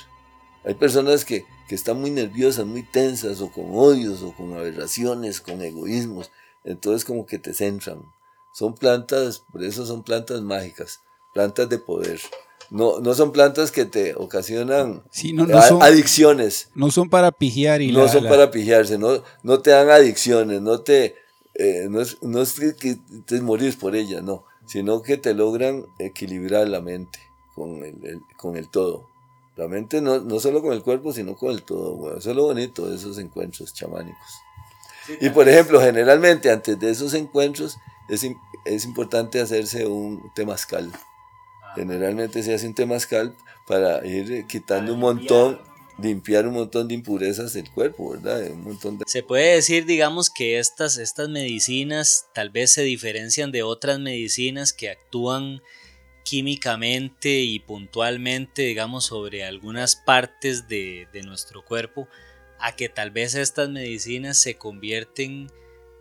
Hay 0.64 0.74
personas 0.74 1.24
que, 1.24 1.44
que 1.68 1.74
están 1.74 2.00
muy 2.00 2.10
nerviosas, 2.10 2.64
muy 2.64 2.82
tensas, 2.82 3.40
o 3.40 3.52
con 3.52 3.66
odios, 3.70 4.22
o 4.22 4.32
con 4.32 4.54
aberraciones, 4.54 5.40
con 5.40 5.62
egoísmos. 5.62 6.32
Entonces, 6.64 7.04
como 7.04 7.26
que 7.26 7.38
te 7.38 7.54
centran. 7.54 8.02
Son 8.54 8.74
plantas, 8.74 9.42
por 9.52 9.62
eso 9.62 9.84
son 9.84 10.02
plantas 10.02 10.40
mágicas, 10.40 11.00
plantas 11.34 11.68
de 11.68 11.78
poder. 11.78 12.18
No, 12.70 13.00
no 13.00 13.14
son 13.14 13.32
plantas 13.32 13.70
que 13.70 13.84
te 13.84 14.14
ocasionan 14.14 15.02
adicciones. 15.80 16.68
No 16.74 16.90
son 16.90 17.08
para 17.08 17.32
pijear 17.32 17.80
y 17.82 17.92
No 17.92 18.08
son 18.08 18.24
para 18.24 18.50
pijearse, 18.50 18.98
no, 18.98 19.22
no 19.42 19.60
te 19.60 19.70
dan 19.70 19.88
adicciones, 19.90 20.60
no 20.60 20.80
te 20.80 21.14
eh, 21.58 21.86
no, 21.88 22.02
es, 22.02 22.22
no 22.22 22.42
es 22.42 22.60
que 22.78 22.98
te 23.24 23.40
morís 23.40 23.76
por 23.76 23.96
ellas, 23.96 24.22
no, 24.22 24.44
sino 24.66 25.00
que 25.00 25.16
te 25.16 25.32
logran 25.32 25.86
equilibrar 25.98 26.68
la 26.68 26.82
mente 26.82 27.18
con 27.54 27.82
el, 27.82 28.20
con 28.36 28.56
el 28.56 28.68
todo. 28.68 29.08
La 29.56 29.66
mente 29.66 30.02
no, 30.02 30.20
no 30.20 30.38
solo 30.38 30.60
con 30.60 30.74
el 30.74 30.82
cuerpo, 30.82 31.14
sino 31.14 31.34
con 31.34 31.50
el 31.50 31.62
todo. 31.62 32.14
Eso 32.18 32.30
es 32.30 32.36
lo 32.36 32.42
bonito 32.42 32.86
de 32.86 32.96
esos 32.96 33.16
encuentros 33.16 33.72
chamánicos. 33.72 34.28
y 35.18 35.30
por 35.30 35.48
ejemplo, 35.48 35.80
generalmente 35.80 36.50
antes 36.50 36.78
de 36.78 36.90
esos 36.90 37.14
encuentros 37.14 37.78
es, 38.10 38.26
es 38.66 38.84
importante 38.84 39.40
hacerse 39.40 39.86
un 39.86 40.30
temazcal. 40.34 40.92
Generalmente 41.76 42.42
se 42.42 42.54
hace 42.54 42.66
un 42.66 42.74
temazcal 42.74 43.36
para 43.66 44.04
ir 44.06 44.46
quitando 44.46 44.94
un 44.94 45.00
montón, 45.00 45.60
limpiar 45.98 46.46
un 46.46 46.54
montón 46.54 46.88
de 46.88 46.94
impurezas 46.94 47.52
del 47.52 47.70
cuerpo, 47.70 48.12
¿verdad? 48.12 48.50
Un 48.50 48.64
montón 48.64 48.98
Se 49.06 49.22
puede 49.22 49.54
decir, 49.54 49.84
digamos, 49.84 50.30
que 50.30 50.58
estas, 50.58 50.96
estas 50.96 51.28
medicinas 51.28 52.26
tal 52.34 52.50
vez 52.50 52.72
se 52.72 52.82
diferencian 52.82 53.52
de 53.52 53.62
otras 53.62 54.00
medicinas 54.00 54.72
que 54.72 54.90
actúan 54.90 55.60
químicamente 56.24 57.40
y 57.40 57.60
puntualmente, 57.60 58.62
digamos, 58.62 59.04
sobre 59.04 59.44
algunas 59.44 59.96
partes 59.96 60.66
de, 60.66 61.06
de 61.12 61.22
nuestro 61.22 61.64
cuerpo, 61.64 62.08
a 62.58 62.74
que 62.74 62.88
tal 62.88 63.10
vez 63.10 63.34
estas 63.34 63.68
medicinas 63.68 64.38
se 64.38 64.56
convierten, 64.56 65.52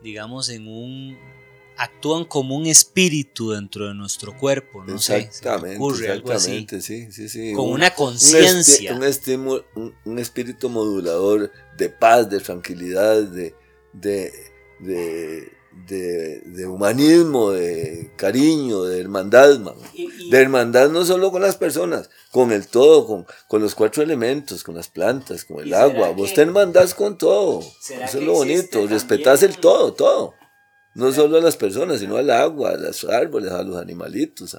digamos, 0.02 0.50
en 0.50 0.68
un 0.68 1.18
actúan 1.78 2.26
como 2.26 2.56
un 2.56 2.66
espíritu 2.66 3.52
dentro 3.52 3.88
de 3.88 3.94
nuestro 3.94 4.38
cuerpo, 4.38 4.84
no 4.84 4.96
exactamente, 4.96 5.96
sé, 5.96 6.12
algo 6.12 6.32
así. 6.32 6.68
Sí, 6.82 7.12
sí, 7.12 7.30
sí. 7.30 7.54
Con 7.54 7.70
una 7.70 7.94
conciencia. 7.94 8.94
Un, 8.94 9.94
un, 10.06 10.20
espíritu 10.20 10.70
modulador 10.70 11.52
de 11.78 11.90
paz, 11.90 12.30
de 12.30 12.40
tranquilidad, 12.40 13.24
de, 13.24 13.54
de, 13.94 14.32
de, 14.80 15.52
de, 16.46 16.68
humanismo, 16.68 17.52
de 17.52 18.12
cariño, 18.16 18.84
de 18.84 19.02
hermandad, 19.02 19.60
de 20.30 20.38
hermandad 20.38 20.90
no 20.90 21.06
solo 21.06 21.32
con 21.32 21.42
las 21.42 21.58
personas, 21.58 22.10
con 22.32 22.52
el 22.52 22.68
todo, 22.68 23.06
con, 23.06 23.26
con 23.48 23.62
los 23.62 23.76
cuatro 23.76 24.02
elementos, 24.02 24.64
con 24.64 24.76
las 24.76 24.88
plantas, 24.88 25.44
con 25.46 25.60
el 25.60 25.74
agua. 25.74 26.12
Vos 26.12 26.34
te 26.34 26.42
hermandás 26.42 26.94
con 26.94 27.18
todo. 27.18 27.60
Eso 27.60 28.04
es 28.04 28.24
lo 28.24 28.34
bonito, 28.34 28.88
respetás 28.88 29.44
el 29.44 29.58
todo, 29.58 29.94
todo. 29.94 30.34
No 30.96 31.12
solo 31.12 31.38
a 31.38 31.42
las 31.42 31.58
personas, 31.58 32.00
sino 32.00 32.16
al 32.18 32.30
agua, 32.30 32.72
a 32.72 32.78
los 32.78 33.04
árboles, 33.04 33.52
a 33.52 33.64
los 33.64 33.76
animalitos. 33.76 34.58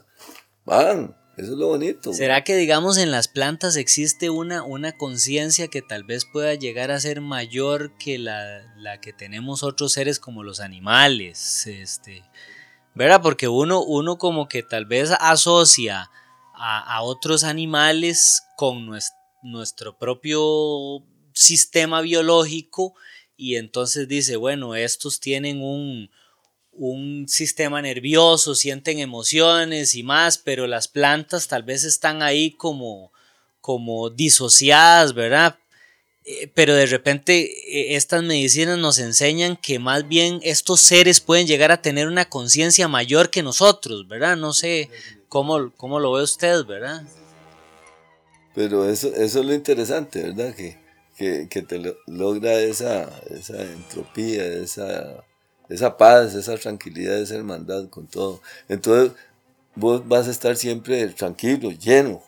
Van, 0.67 1.17
eso 1.37 1.53
es 1.53 1.59
lo 1.59 1.69
bonito. 1.69 2.13
¿Será 2.13 2.45
que, 2.45 2.57
digamos, 2.57 2.99
en 2.99 3.11
las 3.11 3.27
plantas 3.29 3.77
existe 3.77 4.31
una, 4.31 4.63
una 4.63 4.97
conciencia 4.97 5.69
que 5.69 5.83
tal 5.83 6.05
vez 6.05 6.25
pueda 6.25 6.55
llegar 6.55 6.91
a 6.91 7.01
ser 7.01 7.21
mayor 7.21 7.97
que 7.99 8.19
la, 8.19 8.63
que 9.03 9.13
tenemos 9.13 9.63
otros 9.63 9.93
seres 9.93 10.19
como 10.19 10.43
los 10.43 10.61
animales? 10.61 11.67
Este, 11.67 12.23
¿Verdad? 12.95 13.21
Porque 13.23 13.49
uno, 13.49 13.83
uno 13.83 14.19
como 14.19 14.49
que 14.49 14.63
tal 14.63 14.87
vez 14.87 15.11
asocia 15.19 16.11
a, 16.55 17.03
otros 17.03 17.45
animales 17.45 18.45
con 18.57 18.91
nuestro 19.43 19.99
propio 19.99 21.03
sistema 21.35 22.01
biológico 22.01 22.95
y 23.37 23.57
entonces 23.57 24.09
dice, 24.09 24.37
bueno, 24.37 24.75
estos 24.75 25.21
tienen 25.21 25.61
un, 25.63 26.11
un 26.79 27.27
sistema 27.29 27.83
nervioso, 27.83 28.55
sienten 28.55 28.99
emociones 28.99 29.95
y 29.95 30.03
más, 30.03 30.39
pero 30.39 30.67
las 30.67 30.89
plantas 30.89 31.49
tal 31.49 31.63
vez 31.63 31.85
están 31.85 32.23
ahí 32.23 32.53
como, 32.53 33.13
como 33.61 34.11
disociadas, 34.11 35.15
¿verdad? 35.15 35.59
Eh, 36.25 36.51
pero 36.55 36.75
de 36.75 36.87
repente 36.87 37.45
eh, 37.45 37.97
estas 37.97 38.23
medicinas 38.23 38.79
nos 38.79 38.99
enseñan 38.99 39.57
que 39.57 39.79
más 39.79 40.09
bien 40.09 40.41
estos 40.43 40.81
seres 40.81 41.21
pueden 41.21 41.47
llegar 41.47 41.71
a 41.71 41.81
tener 41.81 42.09
una 42.09 42.29
conciencia 42.29 42.89
mayor 42.89 43.31
que 43.31 43.43
nosotros, 43.43 44.09
¿verdad? 44.09 44.37
No 44.37 44.53
sé 44.53 44.91
cómo, 45.29 45.73
cómo 45.77 46.01
lo 46.01 46.13
ve 46.13 46.23
usted, 46.23 46.65
¿verdad? 46.65 47.03
Pero 48.55 48.89
eso, 48.89 49.09
eso 49.15 49.41
es 49.41 49.47
lo 49.47 49.55
interesante, 49.55 50.23
¿verdad? 50.23 50.55
Que, 50.55 51.49
que, 51.49 51.63
te 51.63 51.81
logra 52.07 52.59
esa, 52.61 53.09
esa 53.31 53.63
entropía, 53.63 54.45
esa 54.45 55.25
esa 55.69 55.97
paz, 55.97 56.35
esa 56.35 56.57
tranquilidad, 56.57 57.19
esa 57.19 57.37
hermandad 57.37 57.89
con 57.89 58.07
todo. 58.07 58.41
Entonces 58.69 59.13
vos 59.75 60.07
vas 60.07 60.29
a 60.29 60.31
estar 60.31 60.57
siempre 60.57 61.07
tranquilo, 61.09 61.71
lleno, 61.71 62.23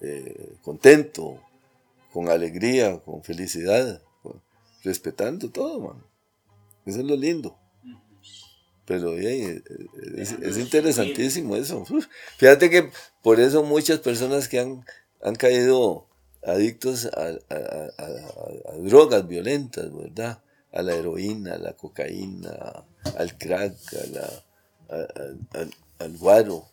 eh, 0.00 0.54
contento, 0.62 1.40
con 2.12 2.28
alegría, 2.28 2.98
con 2.98 3.22
felicidad, 3.22 4.02
respetando 4.82 5.50
todo, 5.50 5.80
man. 5.80 6.02
Eso 6.86 7.00
es 7.00 7.04
lo 7.04 7.16
lindo. 7.16 7.56
Pero 8.86 9.12
es, 9.18 9.62
es, 10.40 10.56
interesantísimo 10.56 11.56
eso. 11.56 11.84
Fíjate 12.38 12.70
que 12.70 12.90
por 13.22 13.38
eso 13.38 13.62
muchas 13.62 13.98
personas 13.98 14.48
que 14.48 14.60
han, 14.60 14.82
han 15.22 15.34
caído 15.34 16.06
adictos 16.42 17.04
a, 17.04 17.38
a 17.50 18.72
drogas 18.78 19.28
violentas, 19.28 19.94
¿verdad? 19.94 20.42
A 20.78 20.82
la 20.82 20.94
heroína, 20.94 21.54
a 21.54 21.58
la 21.58 21.72
cocaína, 21.72 22.84
al 23.16 23.36
crack, 23.36 23.74
al 25.98 26.16
guaro, 26.18 26.64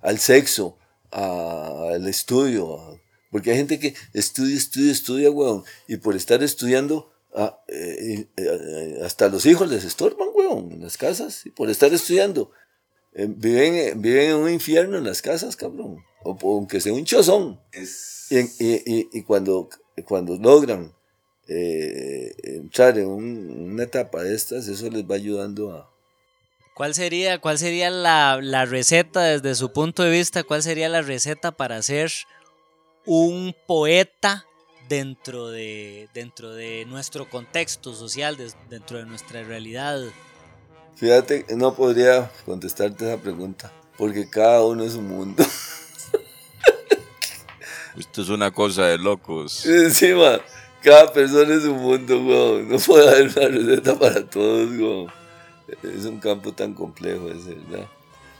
al 0.00 0.18
sexo, 0.18 0.78
al 1.10 2.08
estudio. 2.08 2.98
Porque 3.30 3.50
hay 3.50 3.58
gente 3.58 3.78
que 3.78 3.94
estudia, 4.14 4.56
estudia, 4.56 4.92
estudia, 4.92 5.30
weón, 5.30 5.64
y 5.86 5.96
por 5.98 6.16
estar 6.16 6.42
estudiando, 6.42 7.12
eh, 7.68 8.26
eh, 8.36 9.00
hasta 9.04 9.28
los 9.28 9.44
hijos 9.44 9.68
les 9.68 9.84
estorban, 9.84 10.28
weón, 10.34 10.72
en 10.72 10.82
las 10.82 10.96
casas, 10.96 11.44
y 11.44 11.50
por 11.50 11.68
estar 11.68 11.92
estudiando. 11.92 12.50
Eh, 13.12 13.26
viven, 13.28 14.00
viven 14.00 14.30
en 14.30 14.36
un 14.36 14.50
infierno 14.50 14.96
en 14.96 15.04
las 15.04 15.20
casas, 15.20 15.54
cabrón. 15.54 15.98
O, 16.22 16.38
aunque 16.42 16.80
sea 16.80 16.94
un 16.94 17.04
chozón. 17.04 17.60
Y, 18.30 19.18
y, 19.18 19.22
cuando, 19.24 19.68
cuando 20.06 20.36
logran 20.36 20.94
eh, 21.48 22.34
entrar 22.42 22.98
en 22.98 23.06
una 23.06 23.84
etapa 23.84 24.22
de 24.22 24.34
estas, 24.34 24.68
eso 24.68 24.90
les 24.90 25.04
va 25.04 25.16
ayudando 25.16 25.72
a... 25.72 25.90
¿Cuál 26.74 26.94
sería, 26.94 27.40
cuál 27.40 27.58
sería 27.58 27.88
la, 27.90 28.40
la 28.42 28.64
receta 28.64 29.22
desde 29.22 29.54
su 29.54 29.72
punto 29.72 30.02
de 30.02 30.10
vista? 30.10 30.42
¿Cuál 30.42 30.62
sería 30.62 30.88
la 30.88 31.02
receta 31.02 31.52
para 31.52 31.80
ser 31.82 32.10
un 33.06 33.54
poeta 33.66 34.44
dentro 34.88 35.48
de, 35.48 36.08
dentro 36.14 36.52
de 36.52 36.84
nuestro 36.86 37.28
contexto 37.28 37.94
social, 37.94 38.36
dentro 38.68 38.98
de 38.98 39.06
nuestra 39.06 39.42
realidad? 39.42 40.00
Fíjate, 40.96 41.46
no 41.56 41.74
podría 41.74 42.30
contestarte 42.44 43.04
esa 43.04 43.20
pregunta, 43.20 43.72
porque 43.96 44.28
cada 44.28 44.64
uno 44.64 44.84
es 44.84 44.94
un 44.94 45.08
mundo. 45.08 45.44
Esto 47.98 48.22
es 48.22 48.28
una 48.28 48.50
cosa 48.50 48.86
de 48.86 48.98
locos. 48.98 49.64
Encima, 49.66 50.40
cada 50.84 51.10
persona 51.10 51.54
es 51.54 51.64
un 51.64 51.78
mundo, 51.78 52.22
weón. 52.22 52.68
No 52.68 52.78
puede 52.78 53.08
haber 53.08 53.22
una 53.36 53.48
receta 53.48 53.98
para 53.98 54.28
todos, 54.28 54.70
weón. 54.70 55.10
Es 55.82 56.04
un 56.04 56.20
campo 56.20 56.52
tan 56.52 56.74
complejo 56.74 57.30
ese, 57.30 57.54
¿verdad? 57.54 57.88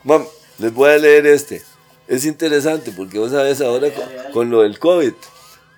Mam, 0.05 0.27
les 0.59 0.73
voy 0.73 0.91
a 0.91 0.99
leer 0.99 1.27
este. 1.27 1.62
Es 2.07 2.27
interesante 2.27 2.93
porque 2.93 3.19
vos 3.19 3.31
sabes 3.31 3.62
ahora 3.62 3.89
con, 4.35 4.51
lo 4.51 4.61
del 4.61 4.79
COVID, 4.79 5.15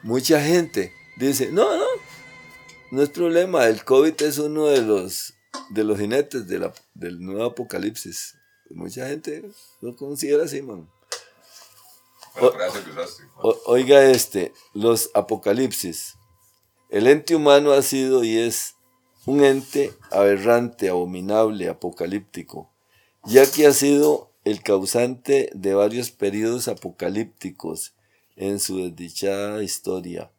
mucha 0.02 0.40
gente 0.40 0.92
dice, 1.16 1.52
no, 1.52 1.76
no, 1.76 1.86
no 2.90 3.02
es 3.02 3.10
problema, 3.10 3.66
el 3.66 3.84
COVID 3.84 4.20
es 4.22 4.38
uno 4.38 4.66
de 4.66 4.82
los, 4.82 5.34
de 5.70 5.84
los 5.84 6.00
jinetes 6.00 6.48
de 6.48 6.58
la, 6.58 6.72
del 6.94 7.20
nuevo 7.20 7.44
apocalipsis. 7.44 8.34
Mucha 8.70 9.06
gente 9.06 9.48
lo 9.80 9.94
considera 9.94 10.44
así, 10.46 10.62
man. 10.62 10.90
oiga 13.66 14.02
este, 14.02 14.52
los 14.74 15.10
apocalipsis 15.14 16.16
el 16.90 17.06
ente 17.06 17.34
humano 17.34 17.72
ha 17.72 17.82
sido 17.82 18.24
y 18.24 18.38
es 18.38 18.74
un 19.24 19.44
ente 19.44 19.92
aberrante, 20.10 20.88
abominable, 20.88 21.68
apocalíptico, 21.68 22.70
ya 23.24 23.50
que 23.50 23.66
ha 23.66 23.72
sido 23.72 24.32
el 24.44 24.62
causante 24.62 25.50
de 25.52 25.74
varios 25.74 26.12
periodos 26.12 26.68
apocalípticos 26.68 27.94
en 28.36 28.60
su 28.60 28.78
desdichada 28.78 29.62
historia, 29.62 30.30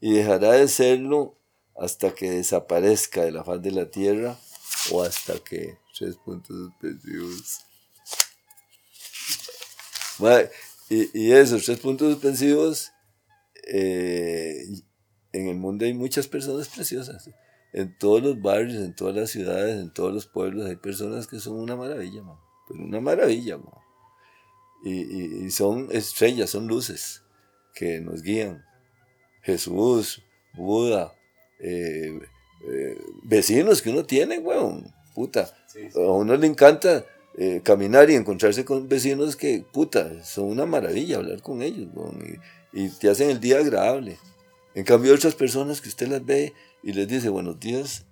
y 0.00 0.12
dejará 0.12 0.52
de 0.52 0.66
serlo 0.66 1.38
hasta 1.76 2.12
que 2.14 2.30
desaparezca 2.30 3.22
de 3.22 3.30
la 3.30 3.44
faz 3.44 3.62
de 3.62 3.70
la 3.70 3.88
tierra 3.88 4.36
o 4.90 5.02
hasta 5.02 5.38
que 5.38 5.78
tres 5.96 6.16
puntos 6.16 6.56
suspensivos. 6.56 7.60
Y, 10.88 11.18
y 11.18 11.32
esos 11.32 11.64
tres 11.64 11.78
puntos 11.78 12.12
suspensivos 12.12 12.90
eh, 13.68 14.64
en 15.32 15.48
el 15.48 15.56
mundo 15.56 15.84
hay 15.84 15.94
muchas 15.94 16.28
personas 16.28 16.68
preciosas. 16.74 17.28
En 17.72 17.96
todos 17.96 18.22
los 18.22 18.40
barrios, 18.40 18.82
en 18.82 18.94
todas 18.94 19.16
las 19.16 19.30
ciudades, 19.30 19.80
en 19.80 19.92
todos 19.92 20.12
los 20.12 20.26
pueblos 20.26 20.66
hay 20.66 20.76
personas 20.76 21.26
que 21.26 21.40
son 21.40 21.58
una 21.58 21.74
maravilla, 21.74 22.22
Pero 22.68 22.84
una 22.84 23.00
maravilla, 23.00 23.58
Y, 24.84 25.50
son 25.50 25.88
estrellas, 25.90 26.50
son 26.50 26.66
luces 26.66 27.22
que 27.74 28.00
nos 28.00 28.22
guían. 28.22 28.62
Jesús, 29.42 30.22
Buda, 30.54 31.14
eh, 31.60 32.20
eh, 32.68 32.98
vecinos 33.22 33.80
que 33.80 33.90
uno 33.90 34.04
tiene, 34.04 34.38
weón. 34.38 34.92
Puta. 35.14 35.50
A 35.94 35.98
uno 35.98 36.36
le 36.36 36.46
encanta 36.46 37.04
eh, 37.38 37.62
caminar 37.64 38.10
y 38.10 38.14
encontrarse 38.14 38.64
con 38.64 38.88
vecinos 38.88 39.36
que, 39.36 39.64
puta, 39.72 40.22
son 40.24 40.44
una 40.44 40.66
maravilla 40.66 41.16
hablar 41.16 41.40
con 41.40 41.62
ellos, 41.62 41.88
y 42.72 42.88
te 42.90 43.08
hacen 43.08 43.30
el 43.30 43.40
día 43.40 43.58
agradable. 43.58 44.18
En 44.74 44.84
cambio, 44.84 45.14
otras 45.14 45.34
personas 45.34 45.80
que 45.80 45.88
usted 45.88 46.08
las 46.08 46.24
ve 46.24 46.54
y 46.82 46.92
les 46.92 47.06
dice 47.06 47.28
buenos 47.28 47.60
días, 47.60 48.06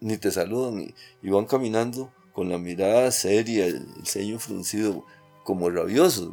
ni 0.00 0.16
te 0.16 0.30
saludan 0.30 0.94
y, 1.22 1.28
van 1.28 1.46
caminando 1.46 2.12
con 2.32 2.48
la 2.48 2.58
mirada 2.58 3.10
seria, 3.10 3.66
el, 3.66 3.86
ceño 4.04 4.38
fruncido, 4.38 5.04
como 5.44 5.70
rabiosos. 5.70 6.32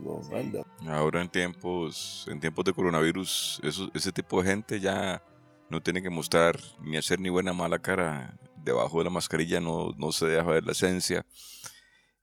Ahora 0.88 1.22
en 1.22 1.30
tiempos, 1.30 2.26
en 2.30 2.40
tiempos 2.40 2.64
de 2.66 2.74
coronavirus, 2.74 3.62
ese 3.94 4.12
tipo 4.12 4.42
de 4.42 4.50
gente 4.50 4.80
ya 4.80 5.22
no 5.70 5.82
tiene 5.82 6.02
que 6.02 6.10
mostrar 6.10 6.60
ni 6.82 6.98
hacer 6.98 7.20
ni 7.20 7.30
buena 7.30 7.54
mala 7.54 7.80
cara. 7.80 8.38
Debajo 8.58 9.00
de 9.00 9.06
la 9.06 9.10
mascarilla 9.10 9.60
no, 9.60 9.92
no 9.98 10.12
se 10.12 10.28
deja 10.28 10.44
ver 10.44 10.64
la 10.64 10.74
esencia. 10.74 11.26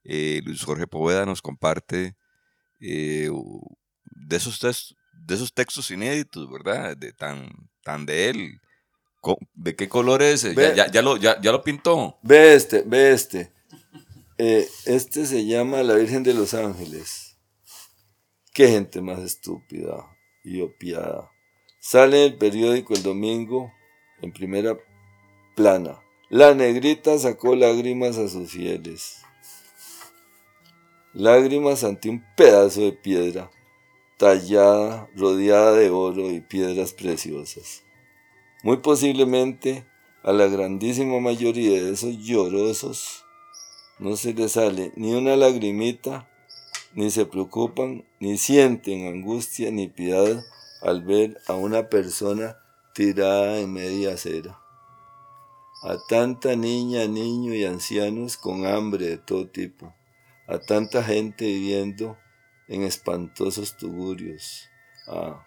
eh, 0.03 0.41
Luis 0.45 0.63
Jorge 0.63 0.87
Poveda 0.87 1.25
nos 1.25 1.41
comparte 1.41 2.15
eh, 2.79 3.29
de, 4.05 4.35
esos 4.35 4.59
de 5.25 5.35
esos 5.35 5.53
textos 5.53 5.91
inéditos, 5.91 6.49
¿verdad? 6.49 6.95
De 6.97 7.13
tan, 7.13 7.49
tan 7.83 8.05
de 8.05 8.29
él. 8.29 8.61
¿De 9.53 9.75
qué 9.75 9.89
color 9.89 10.21
es? 10.21 10.43
Ya, 10.55 10.87
ya, 10.89 11.01
lo, 11.01 11.17
ya, 11.17 11.39
ya, 11.41 11.51
lo 11.51 11.61
pintó. 11.61 12.17
Ve 12.23 12.53
este, 12.53 12.83
ve 12.83 13.11
este. 13.11 13.51
Eh, 14.37 14.67
este 14.85 15.25
se 15.25 15.45
llama 15.45 15.83
La 15.83 15.95
Virgen 15.95 16.23
de 16.23 16.33
los 16.33 16.53
Ángeles. 16.53 17.37
Qué 18.53 18.69
gente 18.69 19.01
más 19.01 19.19
estúpida 19.19 20.05
y 20.43 20.61
opiada. 20.61 21.29
Sale 21.81 22.25
en 22.25 22.33
el 22.33 22.37
periódico 22.37 22.93
el 22.93 23.03
domingo 23.03 23.71
en 24.21 24.31
primera 24.31 24.77
plana. 25.55 25.99
La 26.29 26.53
negrita 26.53 27.17
sacó 27.17 27.55
lágrimas 27.55 28.17
a 28.17 28.29
sus 28.29 28.51
fieles. 28.51 29.17
Lágrimas 31.13 31.83
ante 31.83 32.09
un 32.09 32.23
pedazo 32.35 32.81
de 32.81 32.93
piedra 32.93 33.49
tallada, 34.19 35.09
rodeada 35.15 35.71
de 35.71 35.89
oro 35.89 36.29
y 36.29 36.41
piedras 36.41 36.91
preciosas. 36.91 37.83
Muy 38.63 38.77
posiblemente 38.77 39.85
a 40.23 40.33
la 40.33 40.47
grandísima 40.47 41.21
mayoría 41.21 41.81
de 41.81 41.93
esos 41.93 42.17
llorosos 42.17 43.23
no 43.97 44.17
se 44.17 44.33
les 44.33 44.51
sale 44.51 44.91
ni 44.97 45.13
una 45.13 45.37
lagrimita, 45.37 46.29
ni 46.93 47.09
se 47.11 47.25
preocupan, 47.25 48.03
ni 48.19 48.37
sienten 48.37 49.07
angustia 49.07 49.71
ni 49.71 49.87
piedad 49.87 50.43
al 50.81 51.01
ver 51.01 51.37
a 51.47 51.53
una 51.53 51.87
persona 51.87 52.57
tirada 52.93 53.57
en 53.59 53.71
media 53.71 54.15
acera. 54.15 54.59
A 55.83 55.95
tanta 56.09 56.57
niña, 56.57 57.07
niño 57.07 57.53
y 57.55 57.63
ancianos 57.63 58.35
con 58.35 58.65
hambre 58.65 59.07
de 59.07 59.17
todo 59.17 59.47
tipo, 59.47 59.93
a 60.45 60.59
tanta 60.59 61.03
gente 61.03 61.45
viviendo 61.45 62.17
en 62.69 62.83
espantosos 62.83 63.75
tugurios. 63.75 64.69
Ah, 65.07 65.45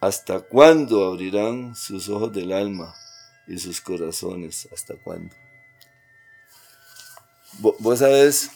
¿Hasta 0.00 0.40
cuándo 0.40 1.04
abrirán 1.04 1.74
sus 1.74 2.08
ojos 2.08 2.32
del 2.32 2.52
alma 2.52 2.94
y 3.46 3.58
sus 3.58 3.82
corazones? 3.82 4.66
¿Hasta 4.72 4.94
cuándo? 4.94 5.34
Vos 7.58 7.98
sabés, 7.98 8.50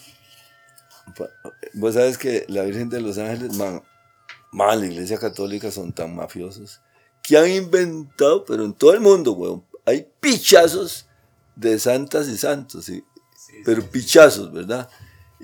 vos 1.75 1.95
sabés 1.95 2.17
que 2.17 2.47
la 2.49 2.63
Virgen 2.63 2.89
de 2.89 3.03
los 3.03 3.19
Ángeles, 3.19 3.55
man, 3.57 3.83
man, 4.53 4.81
la 4.81 4.87
Iglesia 4.87 5.19
Católica 5.19 5.71
son 5.71 5.93
tan 5.93 6.15
mafiosos 6.15 6.81
que 7.23 7.37
han 7.37 7.51
inventado, 7.51 8.45
pero 8.45 8.65
en 8.65 8.73
todo 8.73 8.93
el 8.93 9.01
mundo, 9.01 9.33
weón, 9.33 9.65
hay 9.85 10.07
pichazos 10.21 11.07
de 11.57 11.79
santas 11.79 12.29
y 12.29 12.37
santos, 12.37 12.91
pero 13.65 13.83
pichazos, 13.91 14.53
¿verdad? 14.53 14.89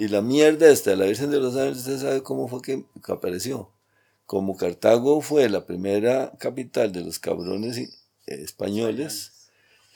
Y 0.01 0.09
la 0.09 0.21
mierda 0.21 0.69
esta, 0.69 0.97
la 0.97 1.05
Virgen 1.05 1.31
de 1.31 1.39
los 1.39 1.55
Ángeles, 1.55 1.79
usted 1.79 1.99
sabe 1.99 2.23
cómo 2.23 2.49
fue 2.49 2.61
que 2.63 2.85
apareció 3.07 3.71
como 4.31 4.57
Cartago 4.57 5.21
fue 5.23 5.49
la 5.49 5.67
primera 5.67 6.31
capital 6.39 6.93
de 6.93 7.01
los 7.01 7.19
cabrones 7.19 8.01
españoles, 8.27 9.33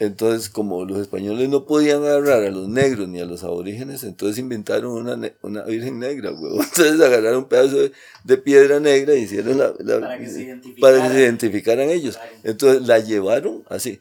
entonces 0.01 0.49
como 0.49 0.85
los 0.85 0.99
españoles 0.99 1.49
no 1.49 1.67
podían 1.67 2.03
agarrar 2.03 2.43
a 2.43 2.51
los 2.51 2.69
negros 2.69 3.07
ni 3.07 3.21
a 3.21 3.27
los 3.27 3.45
aborígenes, 3.45 4.03
entonces 4.03 4.39
inventaron 4.41 4.91
una, 4.91 5.33
una 5.43 5.63
virgen 5.63 6.01
negra, 6.01 6.33
huevo. 6.33 6.61
Entonces 6.65 7.01
agarraron 7.01 7.45
un 7.45 7.49
pedazo 7.49 7.77
de, 8.25 8.37
piedra 8.39 8.81
negra 8.81 9.15
y 9.15 9.23
hicieron 9.23 9.57
la, 9.57 9.73
para, 9.73 10.19
que 10.19 10.27
se 10.27 11.21
identificaran 11.21 11.89
ellos. 11.91 12.19
Entonces 12.43 12.89
la 12.89 12.99
llevaron 12.99 13.63
así, 13.69 14.01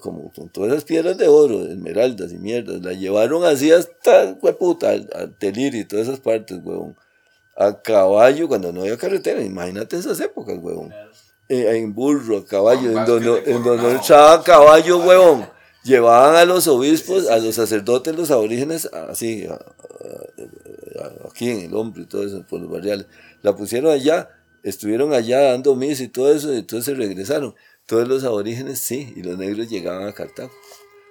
como 0.00 0.32
con 0.32 0.48
todas 0.48 0.72
esas 0.72 0.84
piedras 0.84 1.18
de 1.18 1.28
oro, 1.28 1.66
esmeraldas 1.66 2.32
y 2.32 2.38
mierdas, 2.38 2.80
la 2.82 2.92
llevaron 2.92 3.44
así 3.44 3.70
hasta, 3.72 4.36
hueputa, 4.40 4.90
al, 4.90 5.34
Telir 5.38 5.74
y 5.74 5.84
todas 5.84 6.08
esas 6.08 6.20
partes, 6.20 6.60
huevón 6.62 6.96
a 7.58 7.82
caballo 7.82 8.46
cuando 8.46 8.72
no 8.72 8.82
había 8.82 8.96
carretera. 8.96 9.42
Imagínate 9.42 9.96
esas 9.96 10.20
épocas, 10.20 10.56
huevón. 10.60 10.94
Eh, 11.48 11.76
en 11.76 11.92
burro, 11.92 12.38
a 12.38 12.46
caballo, 12.46 12.90
en 12.90 13.04
donde, 13.04 13.42
en 13.46 13.64
donde 13.64 13.96
echaba 13.96 14.42
caballo, 14.42 14.98
huevón. 14.98 15.48
Llevaban 15.82 16.36
a 16.36 16.44
los 16.44 16.68
obispos, 16.68 17.28
a 17.28 17.38
los 17.38 17.54
sacerdotes, 17.54 18.14
los 18.14 18.30
aborígenes, 18.30 18.86
así, 18.86 19.48
aquí 21.28 21.50
en 21.50 21.60
el 21.60 21.74
hombre 21.74 22.02
y 22.02 22.06
todo 22.06 22.24
eso, 22.24 22.44
por 22.48 22.60
los 22.60 22.70
barriales. 22.70 23.06
La 23.42 23.56
pusieron 23.56 23.90
allá, 23.90 24.28
estuvieron 24.62 25.12
allá 25.12 25.40
dando 25.40 25.74
misa 25.74 26.04
y 26.04 26.08
todo 26.08 26.32
eso, 26.32 26.52
y 26.52 26.58
entonces 26.58 26.96
regresaron. 26.96 27.54
Todos 27.88 28.06
los 28.06 28.22
aborígenes, 28.22 28.80
sí, 28.80 29.14
y 29.16 29.22
los 29.22 29.38
negros 29.38 29.70
llegaban 29.70 30.06
a 30.06 30.12
Cartago 30.12 30.52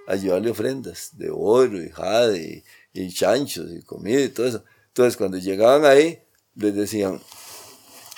a 0.05 0.15
llevarle 0.15 0.51
ofrendas 0.51 1.09
de 1.17 1.31
oro 1.31 1.81
y 1.81 1.89
jade 1.89 2.63
y, 2.93 3.11
chanchos 3.11 3.71
y 3.71 3.81
comida 3.81 4.21
y 4.21 4.29
todo 4.29 4.45
eso. 4.45 4.63
Entonces, 4.89 5.17
cuando 5.17 5.39
llegaban 5.39 5.85
ahí, 5.85 6.21
les 6.53 6.75
decían, 6.75 7.19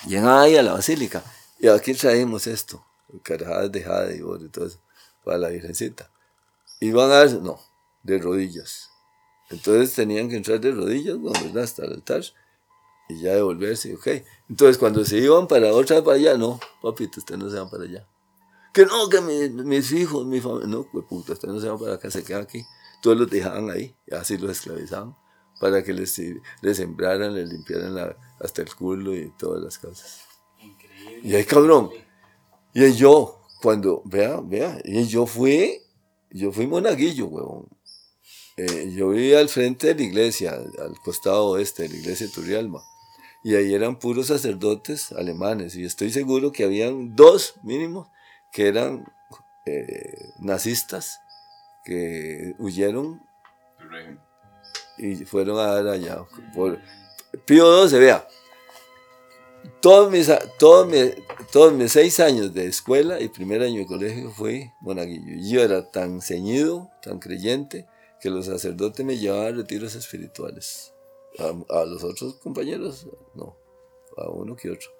llegan 0.06 0.28
ahí 0.28 0.56
a 0.56 0.62
la 0.62 0.74
basílica 0.74 1.24
y 1.58 1.68
aquí 1.68 1.94
traemos 1.94 2.46
esto, 2.46 2.84
carajadas 3.22 3.72
de 3.72 3.82
jade 3.82 4.18
y 4.18 4.20
oro 4.20 4.44
y 4.44 4.50
todo 4.50 4.66
eso, 4.66 4.78
para 5.24 5.38
la 5.38 5.48
virgencita. 5.48 6.10
Y 6.80 6.90
van 6.90 7.10
a 7.12 7.24
dar, 7.24 7.32
no, 7.40 7.58
de 8.02 8.18
rodillas. 8.18 8.90
Entonces 9.48 9.94
tenían 9.94 10.28
que 10.28 10.36
entrar 10.36 10.60
de 10.60 10.72
rodillas, 10.72 11.16
¿verdad? 11.18 11.62
Hasta 11.62 11.86
el 11.86 11.94
altar 11.94 12.24
y 13.08 13.22
ya 13.22 13.36
devolverse, 13.36 13.94
ok. 13.94 14.22
Entonces 14.50 14.76
cuando 14.76 15.02
se 15.06 15.16
iban 15.16 15.48
para 15.48 15.72
otra 15.72 16.04
para 16.04 16.18
allá, 16.18 16.36
no, 16.36 16.60
papito, 16.82 17.20
ustedes 17.20 17.40
no 17.40 17.48
se 17.48 17.56
van 17.56 17.70
para 17.70 17.84
allá. 17.84 18.06
Que 18.72 18.86
no, 18.86 19.08
que 19.08 19.20
mis 19.20 19.92
hijos, 19.92 20.26
mi 20.26 20.40
familia, 20.40 20.68
no, 20.68 20.86
pues 20.90 21.04
puta, 21.06 21.32
ustedes 21.32 21.54
no 21.54 21.60
se 21.60 21.68
van 21.68 21.78
para 21.78 21.94
acá, 21.94 22.10
se 22.10 22.22
quedan 22.22 22.42
aquí. 22.42 22.64
Todos 23.02 23.16
los 23.16 23.30
dejaban 23.30 23.70
ahí, 23.70 23.94
así 24.12 24.36
los 24.38 24.50
esclavizaban 24.50 25.16
para 25.60 25.84
que 25.84 25.92
les, 25.92 26.20
les 26.62 26.76
sembraran, 26.78 27.34
les 27.34 27.48
limpiaran 27.50 28.16
hasta 28.40 28.62
el 28.62 28.74
culo 28.74 29.14
y 29.14 29.30
todas 29.38 29.62
las 29.62 29.78
cosas. 29.78 30.22
Increíble. 30.58 31.20
Y 31.22 31.34
ahí, 31.34 31.44
cabrón. 31.44 31.90
Y 32.72 32.92
yo, 32.94 33.42
cuando, 33.60 34.02
vea, 34.06 34.40
vea, 34.40 34.80
y 34.84 35.06
yo 35.06 35.26
fui, 35.26 35.82
yo 36.30 36.50
fui 36.50 36.66
monaguillo, 36.66 37.26
huevón. 37.26 37.68
Eh, 38.56 38.92
yo 38.94 39.10
vivía 39.10 39.38
al 39.38 39.48
frente 39.50 39.88
de 39.88 39.94
la 39.94 40.02
iglesia, 40.02 40.52
al 40.52 40.98
costado 41.04 41.46
oeste 41.48 41.82
de 41.82 41.90
la 41.90 41.96
iglesia 41.96 42.26
de 42.26 42.32
Turrialba. 42.32 42.82
Y 43.44 43.54
ahí 43.54 43.74
eran 43.74 43.98
puros 43.98 44.28
sacerdotes 44.28 45.12
alemanes. 45.12 45.76
Y 45.76 45.84
estoy 45.84 46.10
seguro 46.10 46.52
que 46.52 46.64
habían 46.64 47.14
dos 47.16 47.54
mínimos 47.62 48.08
que 48.50 48.68
eran 48.68 49.04
eh, 49.66 50.32
nazistas 50.38 51.20
que 51.84 52.54
huyeron 52.58 53.22
y 54.98 55.16
fueron 55.24 55.58
a 55.58 55.74
dar 55.74 55.88
allá. 55.88 56.24
Por, 56.54 56.78
Pío 57.46 57.88
XII, 57.88 57.98
vea, 57.98 58.26
todos 59.80 60.10
mis, 60.10 60.30
todos, 60.58 60.86
mis, 60.86 61.14
todos 61.52 61.72
mis 61.72 61.92
seis 61.92 62.20
años 62.20 62.52
de 62.52 62.66
escuela 62.66 63.20
y 63.20 63.28
primer 63.28 63.62
año 63.62 63.78
de 63.78 63.86
colegio 63.86 64.30
fue 64.30 64.72
monaguillo. 64.80 65.36
Yo 65.38 65.62
era 65.62 65.90
tan 65.90 66.20
ceñido, 66.20 66.90
tan 67.02 67.18
creyente, 67.18 67.86
que 68.20 68.30
los 68.30 68.46
sacerdotes 68.46 69.04
me 69.04 69.16
llevaban 69.16 69.54
a 69.54 69.56
retiros 69.56 69.94
espirituales. 69.94 70.92
A, 71.38 71.84
los 71.84 72.02
otros 72.02 72.34
compañeros, 72.36 73.06
no, 73.34 73.56
a 74.16 74.28
uno 74.30 74.56
que 74.56 74.70
otro. 74.70 74.90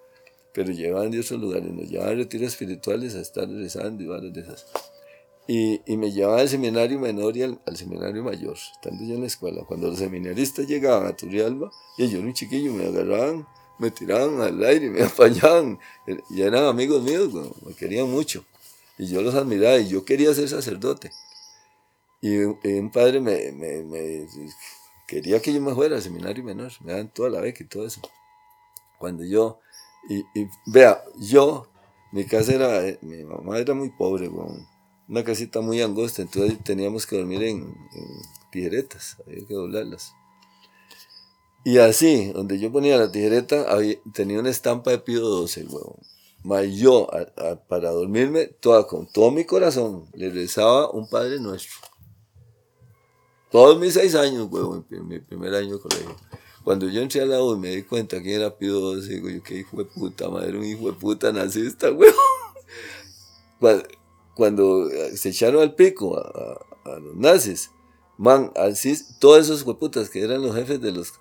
Pero 0.52 0.72
llevaban 0.72 1.10
de 1.10 1.20
otros 1.20 1.40
lugares, 1.40 1.72
nos 1.72 1.89
llevaban 1.89 2.14
a 2.14 2.16
retiros 2.16 2.48
espirituales 2.48 3.14
a 3.14 3.20
estar 3.20 3.48
rezando 3.48 4.02
y 4.02 4.06
varias 4.06 4.32
de 4.35 4.40
esas. 4.40 4.66
Y, 5.47 5.81
y, 5.85 5.97
me 5.97 6.12
llevaba 6.12 6.40
al 6.40 6.48
seminario 6.48 6.98
menor 6.98 7.36
y 7.36 7.43
al, 7.43 7.59
seminario 7.74 8.22
mayor, 8.22 8.56
estando 8.56 9.05
yo 9.05 9.14
en 9.14 9.22
la 9.22 9.27
escuela. 9.27 9.64
Cuando 9.66 9.89
los 9.89 9.98
seminaristas 9.98 10.66
llegaban 10.66 11.06
a 11.06 11.16
Turialba, 11.16 11.72
y 11.98 12.09
yo 12.09 12.18
era 12.18 12.27
un 12.27 12.35
chiquillo, 12.35 12.72
me 12.72 12.86
agarraban, 12.86 13.47
me 13.78 13.90
tiraban 13.90 14.40
al 14.40 14.62
aire, 14.64 14.86
y 14.86 14.90
me 14.90 15.02
apañaban. 15.05 15.78
Y 16.31 16.43
eran 16.43 16.64
amigos 16.64 17.02
míos, 17.02 17.32
me 17.66 17.74
querían 17.74 18.09
mucho. 18.09 18.44
Y 18.97 19.06
yo 19.06 19.22
los 19.22 19.35
admiraba 19.35 19.78
y 19.78 19.89
yo 19.89 20.05
quería 20.05 20.32
ser 20.35 20.48
sacerdote. 20.48 21.10
Y, 22.20 22.36
un 22.36 22.90
padre 22.93 23.18
me, 23.18 23.51
me, 23.51 23.82
me, 23.82 24.27
quería 25.09 25.40
que 25.40 25.52
yo 25.52 25.60
me 25.60 25.74
fuera 25.74 25.97
al 25.97 26.02
seminario 26.02 26.44
menor, 26.44 26.70
me 26.85 26.93
daban 26.93 27.12
toda 27.12 27.31
la 27.31 27.40
beca 27.40 27.64
y 27.64 27.66
todo 27.66 27.86
eso. 27.86 28.01
Cuando 28.98 29.24
yo, 29.24 29.60
y, 30.09 30.18
y 30.40 30.48
vea, 30.66 31.02
yo, 31.18 31.66
mi 32.12 32.24
casa 32.24 32.55
era, 32.55 32.86
eh, 32.86 32.98
mi 33.02 33.24
mamá 33.24 33.59
era 33.59 33.74
muy 33.74 33.90
pobre, 33.90 34.28
bueno, 34.28 34.66
una 35.09 35.24
casita 35.24 35.60
muy 35.60 35.82
angosta, 35.82 36.22
entonces 36.22 36.59
teníamos 36.62 37.06
que 37.06 37.16
dormir 37.16 37.43
en, 37.43 37.74
tijeretas, 38.52 39.16
había 39.27 39.47
que 39.47 39.55
doblarlas. 39.55 40.14
Y 41.64 41.78
así, 41.78 42.32
donde 42.32 42.59
yo 42.59 42.72
ponía 42.72 42.97
la 42.97 43.12
tijereta, 43.12 43.66
tenía 44.14 44.40
una 44.40 44.51
estampa 44.51 44.93
de 44.93 44.98
Pío 44.98 45.20
12, 45.20 45.64
huevón. 45.64 45.97
Mas 46.43 46.74
yo, 46.74 47.09
para 47.68 47.90
dormirme, 47.90 48.47
toda, 48.47 48.86
con 48.86 49.06
todo 49.06 49.31
mi 49.31 49.44
corazón, 49.44 50.06
le 50.14 50.31
rezaba 50.31 50.90
un 50.90 51.09
Padre 51.09 51.39
Nuestro. 51.39 51.77
Todos 53.51 53.78
mis 53.78 53.94
seis 53.94 54.14
años, 54.14 54.48
huevón, 54.51 54.86
en 54.90 55.06
mi 55.06 55.18
primer 55.18 55.55
año 55.55 55.77
de 55.77 55.81
colegio. 55.81 56.16
Cuando 56.65 56.89
yo 56.89 57.01
entré 57.01 57.23
a 57.23 57.27
la 57.27 57.43
U 57.43 57.55
y 57.55 57.59
me 57.59 57.74
di 57.74 57.82
cuenta 57.82 58.23
que 58.23 58.35
era 58.35 58.57
Pío 58.57 58.78
12, 58.78 59.09
digo 59.09 59.31
yo, 59.31 59.43
qué 59.43 59.57
hijo 59.59 59.78
de 59.78 59.85
puta, 59.87 60.28
madre, 60.28 60.59
un 60.59 60.65
hijo 60.65 60.91
de 60.91 60.93
puta 60.93 61.32
nazista, 61.32 61.91
huevón 61.91 62.15
cuando 64.35 64.89
eh, 64.91 65.16
se 65.16 65.31
echaron 65.31 65.62
al 65.62 65.74
pico 65.74 66.19
a, 66.19 66.99
los 66.99 67.16
nazis, 67.16 67.70
Man, 68.16 68.53
así, 68.55 68.99
todos 69.19 69.47
esos 69.47 69.62
hueputas 69.62 70.11
que 70.11 70.23
eran 70.23 70.43
los 70.43 70.55
jefes 70.55 70.78
de 70.81 70.93
los 70.93 71.15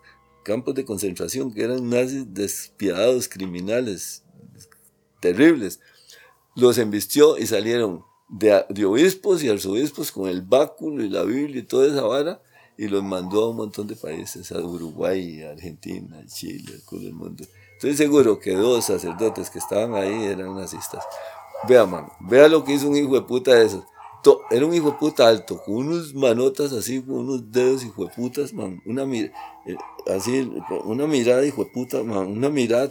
campos 0.43 0.75
de 0.75 0.83
concentración, 0.83 1.53
que 1.53 1.63
eran 1.63 1.89
nazis 1.89 2.25
despiadados, 2.33 3.29
criminales, 3.29 4.23
terribles, 5.21 5.79
los 6.55 6.77
embistió 6.77 7.37
y 7.37 7.47
salieron 7.47 8.03
de, 8.27 8.65
de, 8.67 8.85
obispos 8.85 9.41
y 9.43 9.49
arzobispos 9.49 10.11
con 10.11 10.27
el 10.27 10.41
báculo 10.41 11.01
y 11.01 11.09
la 11.09 11.23
Biblia 11.23 11.61
y 11.61 11.63
toda 11.63 11.87
esa 11.87 12.01
vara 12.01 12.41
y 12.79 12.87
los 12.87 13.03
mandó 13.03 13.43
a 13.43 13.49
un 13.49 13.57
montón 13.57 13.87
de 13.87 13.97
países, 13.97 14.53
a 14.53 14.59
Uruguay, 14.59 15.43
a 15.43 15.51
Argentina, 15.51 16.17
a 16.17 16.25
Chile, 16.25 16.75
a 16.77 16.89
todo 16.89 17.01
el 17.01 17.13
mundo. 17.13 17.43
Estoy 17.73 17.93
seguro 17.93 18.39
que 18.39 18.53
dos 18.53 18.85
sacerdotes 18.85 19.49
que 19.49 19.59
estaban 19.59 19.95
ahí 19.95 20.23
eran 20.23 20.55
nazistas. 20.55 21.03
Vea, 21.67 21.85
man, 21.85 22.07
vea 22.21 22.47
lo 22.47 22.63
que 22.63 22.71
hizo 22.71 22.87
un 22.87 22.95
hijo 22.95 23.15
de 23.15 23.23
puta 23.23 23.53
de 23.53 23.65
esos. 23.65 23.83
Era 24.49 24.65
un 24.65 24.73
hijo 24.73 24.91
de 24.91 24.97
puta 24.97 25.27
alto, 25.27 25.61
con 25.61 25.75
unos 25.75 26.13
manotas 26.13 26.71
así, 26.71 27.01
con 27.01 27.15
unos 27.17 27.51
dedos 27.51 27.83
hijo 27.83 28.05
de 28.05 28.11
putas, 28.11 28.53
man. 28.53 28.81
Una, 28.85 29.03
eh, 29.13 29.29
así, 30.07 30.49
una 30.85 31.05
mirada 31.05 31.45
hijo 31.45 31.65
de 31.65 31.71
puta, 31.71 32.01
man. 32.01 32.27
Una 32.27 32.47
mirada. 32.47 32.89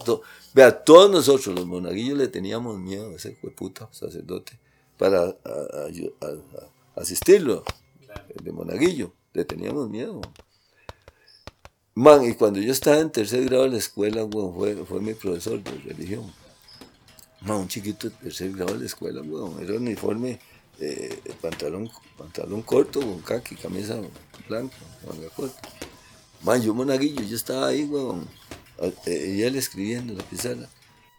Vea, 0.53 0.85
todos 0.85 1.11
nosotros, 1.11 1.55
los 1.55 1.67
monaguillos, 1.67 2.19
le 2.19 2.29
teníamos 2.29 2.79
miedo 2.79 3.09
a 3.09 3.15
ese 3.15 3.31
hijo 3.31 3.47
de 3.47 3.55
puta 3.55 3.89
sacerdote 3.91 4.53
para 4.99 5.35
asistirlo, 6.95 7.65
el 8.37 8.45
de 8.45 8.53
monaguillo. 8.53 9.13
Le 9.39 9.45
teníamos 9.45 9.89
miedo. 9.89 10.21
Man, 11.95 12.25
y 12.25 12.35
cuando 12.35 12.59
yo 12.59 12.73
estaba 12.73 12.99
en 12.99 13.13
tercer 13.13 13.45
grado 13.45 13.63
de 13.63 13.71
la 13.71 13.77
escuela, 13.77 14.25
bueno, 14.25 14.53
fue, 14.53 14.75
fue 14.85 15.01
mi 15.01 15.15
profesor 15.15 15.63
de 15.63 15.71
religión. 15.79 16.25
Man, 17.43 17.59
un 17.59 17.69
chiquito 17.69 18.11
de 18.11 18.17
tercer 18.17 18.51
grado 18.51 18.73
de 18.73 18.81
la 18.81 18.87
escuela, 18.87 19.23
bueno, 19.23 19.61
era 19.61 19.75
uniforme, 19.75 20.41
eh, 20.81 21.21
pantalón, 21.41 21.89
pantalón 22.17 22.63
corto, 22.63 22.99
con 22.99 23.21
kaki, 23.21 23.55
camisa 23.55 24.01
blanca, 24.49 24.75
manga 25.07 25.29
corta. 25.29 25.69
Man, 26.43 26.61
yo 26.61 26.75
monaguillo, 26.75 27.23
yo 27.23 27.37
estaba 27.37 27.69
ahí, 27.69 27.85
weón, 27.85 28.27
eh, 29.07 29.35
y 29.37 29.43
él 29.45 29.55
escribiendo 29.55 30.15
en 30.15 30.19
la 30.19 30.25
pizarra. 30.25 30.69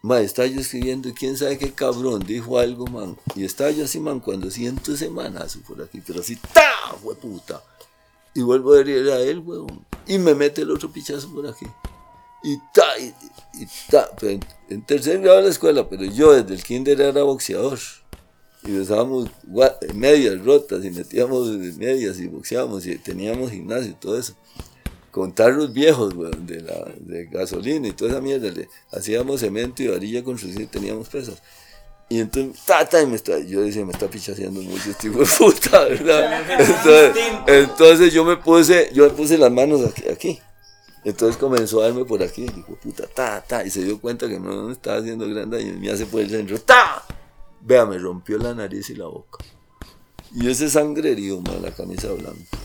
Man, 0.02 0.22
estaba 0.22 0.46
yo 0.46 0.60
escribiendo 0.60 1.08
y 1.08 1.14
quién 1.14 1.38
sabe 1.38 1.56
qué 1.56 1.72
cabrón 1.72 2.22
dijo 2.26 2.58
algo, 2.58 2.86
man. 2.86 3.16
Y 3.34 3.44
estaba 3.44 3.70
yo 3.70 3.86
así, 3.86 3.98
man, 3.98 4.20
cuando 4.20 4.50
siento 4.50 4.94
semanas 4.94 5.58
por 5.66 5.82
aquí, 5.82 6.02
pero 6.06 6.20
así, 6.20 6.36
¡ta! 6.36 6.70
Fue 7.02 7.14
puta. 7.14 7.62
Y 8.34 8.42
vuelvo 8.42 8.74
a 8.74 8.80
herir 8.80 9.08
a 9.10 9.20
él, 9.20 9.40
weón. 9.40 9.84
Y 10.06 10.18
me 10.18 10.34
mete 10.34 10.62
el 10.62 10.70
otro 10.70 10.90
pichazo 10.90 11.32
por 11.32 11.46
aquí. 11.46 11.66
Y 12.42 12.56
ta, 12.72 12.98
y, 12.98 13.12
ta. 13.90 14.08
en, 14.68 14.82
tercer 14.82 15.20
grado 15.20 15.38
de 15.38 15.44
la 15.44 15.48
escuela, 15.50 15.88
pero 15.88 16.04
yo 16.04 16.32
desde 16.32 16.54
el 16.54 16.62
kinder 16.62 17.00
era 17.00 17.22
boxeador. 17.22 17.78
Y 18.62 18.76
usábamos 18.78 19.30
medias 19.94 20.42
rotas 20.44 20.84
y 20.84 20.90
metíamos 20.90 21.48
medias 21.78 22.18
y 22.18 22.28
boxeábamos 22.28 22.86
y 22.86 22.96
teníamos 22.98 23.50
gimnasio 23.50 23.90
y 23.90 23.94
todo 23.94 24.18
eso. 24.18 24.34
Con 25.10 25.34
tarros 25.34 25.72
viejos, 25.72 26.14
weón, 26.14 26.46
de, 26.46 26.60
la, 26.60 26.86
de 26.98 27.26
gasolina 27.26 27.88
y 27.88 27.92
toda 27.92 28.12
esa 28.12 28.20
mierda. 28.20 28.50
Le, 28.50 28.68
hacíamos 28.92 29.40
cemento 29.40 29.82
y 29.82 29.88
varilla 29.88 30.22
con 30.22 30.38
y 30.42 30.66
teníamos 30.66 31.08
pesas. 31.08 31.42
Y 32.12 32.18
entonces, 32.18 32.60
tata, 32.64 33.00
y 33.00 33.06
me 33.06 33.14
está, 33.14 33.38
yo 33.38 33.60
decía, 33.60 33.86
me 33.86 33.92
está 33.92 34.08
pichaseando 34.08 34.60
mucho 34.62 34.90
este 34.90 35.06
hijo 35.06 35.20
de 35.20 35.26
puta, 35.38 35.84
¿verdad? 35.84 36.42
Entonces, 37.46 38.12
yo 38.12 38.24
me 38.24 38.36
puse, 38.36 38.90
yo 38.92 39.04
me 39.04 39.10
puse 39.10 39.38
las 39.38 39.52
manos 39.52 39.82
aquí. 40.10 40.40
Entonces 41.04 41.36
comenzó 41.36 41.80
a 41.80 41.84
darme 41.84 42.04
por 42.04 42.20
aquí, 42.20 42.42
y 42.42 42.48
dijo, 42.48 42.74
puta, 42.74 43.06
ta, 43.06 43.40
ta, 43.40 43.64
y 43.64 43.70
se 43.70 43.84
dio 43.84 44.00
cuenta 44.00 44.28
que 44.28 44.40
no 44.40 44.64
me 44.64 44.72
estaba 44.72 44.98
haciendo 44.98 45.28
grande 45.28 45.62
y 45.62 45.70
me 45.70 45.88
hace 45.88 46.04
por 46.04 46.20
el 46.20 46.28
centro, 46.28 46.60
ta. 46.60 47.04
Vea, 47.60 47.86
me 47.86 47.96
rompió 47.96 48.38
la 48.38 48.54
nariz 48.54 48.90
y 48.90 48.96
la 48.96 49.06
boca. 49.06 49.38
Y 50.34 50.50
ese 50.50 50.68
sangrerío, 50.68 51.40
man, 51.40 51.62
la 51.62 51.70
camisa 51.70 52.12
blanca. 52.12 52.58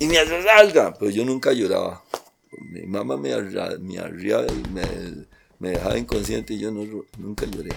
Y 0.00 0.06
me 0.06 0.16
salga, 0.16 0.92
pero 0.98 1.08
yo 1.12 1.24
nunca 1.24 1.52
lloraba. 1.52 2.02
Mi 2.58 2.82
mamá 2.82 3.16
me, 3.16 3.30
me 3.78 3.98
arriaba 4.00 4.46
y 4.48 4.68
me, 4.70 4.82
me 5.60 5.70
dejaba 5.70 5.96
inconsciente 5.96 6.54
y 6.54 6.58
yo 6.58 6.72
nunca 6.72 7.46
lloré 7.46 7.70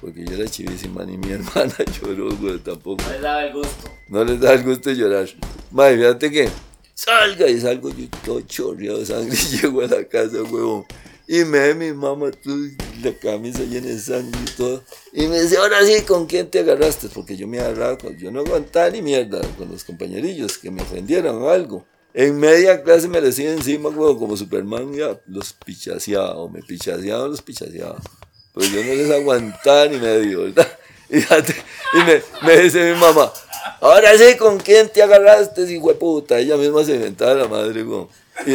porque 0.00 0.24
yo 0.24 0.34
era 0.34 0.48
chivísima, 0.48 1.04
ni 1.04 1.16
mi 1.18 1.30
hermana 1.32 1.74
lloró, 2.00 2.34
güey, 2.36 2.58
tampoco. 2.58 3.02
No 3.04 3.12
les 3.12 3.22
daba 3.22 3.44
el 3.44 3.52
gusto. 3.52 3.90
No 4.08 4.24
les 4.24 4.40
daba 4.40 4.54
el 4.54 4.64
gusto 4.64 4.90
de 4.90 4.96
llorar. 4.96 5.28
Madre, 5.70 5.96
fíjate 5.98 6.30
que 6.30 6.48
salga 6.94 7.48
y 7.48 7.60
salgo 7.60 7.90
yo 7.90 8.08
todo 8.24 8.40
chorreado 8.42 8.98
de 8.98 9.06
sangre 9.06 9.36
y 9.52 9.56
llego 9.56 9.82
a 9.82 9.86
la 9.86 10.04
casa, 10.04 10.42
huevón. 10.42 10.84
Y 11.28 11.44
me 11.44 11.60
ve 11.60 11.74
mi 11.74 11.92
mamá, 11.92 12.32
tú, 12.32 12.50
la 13.04 13.12
camisa 13.12 13.62
llena 13.62 13.86
de 13.86 13.98
sangre 14.00 14.40
y 14.44 14.56
todo. 14.56 14.82
Y 15.12 15.28
me 15.28 15.40
dice, 15.40 15.58
ahora 15.58 15.84
sí, 15.84 16.02
¿con 16.02 16.26
quién 16.26 16.50
te 16.50 16.58
agarraste? 16.58 17.08
Porque 17.08 17.36
yo 17.36 17.46
me 17.46 17.60
agarraba, 17.60 17.98
yo 18.18 18.32
no 18.32 18.40
aguantaba 18.40 18.90
ni 18.90 19.00
mierda 19.00 19.40
con 19.56 19.70
los 19.70 19.84
compañerillos 19.84 20.58
que 20.58 20.72
me 20.72 20.82
ofendieran 20.82 21.36
o 21.36 21.48
algo. 21.48 21.86
En 22.12 22.36
media 22.40 22.82
clase 22.82 23.06
me 23.06 23.20
decía 23.20 23.52
encima, 23.52 23.90
huevón, 23.90 24.18
como 24.18 24.36
Superman, 24.36 24.92
ya 24.92 25.20
los 25.26 25.52
pichaseaba, 25.52 26.36
o 26.36 26.48
me 26.48 26.62
pichaseaba 26.62 27.28
los 27.28 27.42
pichaseaba. 27.42 28.00
Pues 28.52 28.70
yo 28.72 28.82
no 28.82 28.94
les 28.94 29.10
aguantaba 29.10 29.86
ni 29.86 29.98
medio, 29.98 30.42
¿verdad? 30.44 30.68
Y, 31.92 32.44
me, 32.46 32.56
dice 32.56 32.92
mi 32.92 33.00
mamá, 33.00 33.32
ahora 33.80 34.16
sí, 34.16 34.36
¿con 34.36 34.58
quién 34.58 34.88
te 34.88 35.02
agarraste, 35.02 35.62
hijo 35.62 35.88
de 35.88 35.94
puta? 35.94 36.38
Ella 36.38 36.56
misma 36.56 36.84
se 36.84 36.94
inventaba 36.94 37.34
la 37.34 37.48
madre, 37.48 37.82
güey. 37.82 38.06
Y, 38.46 38.54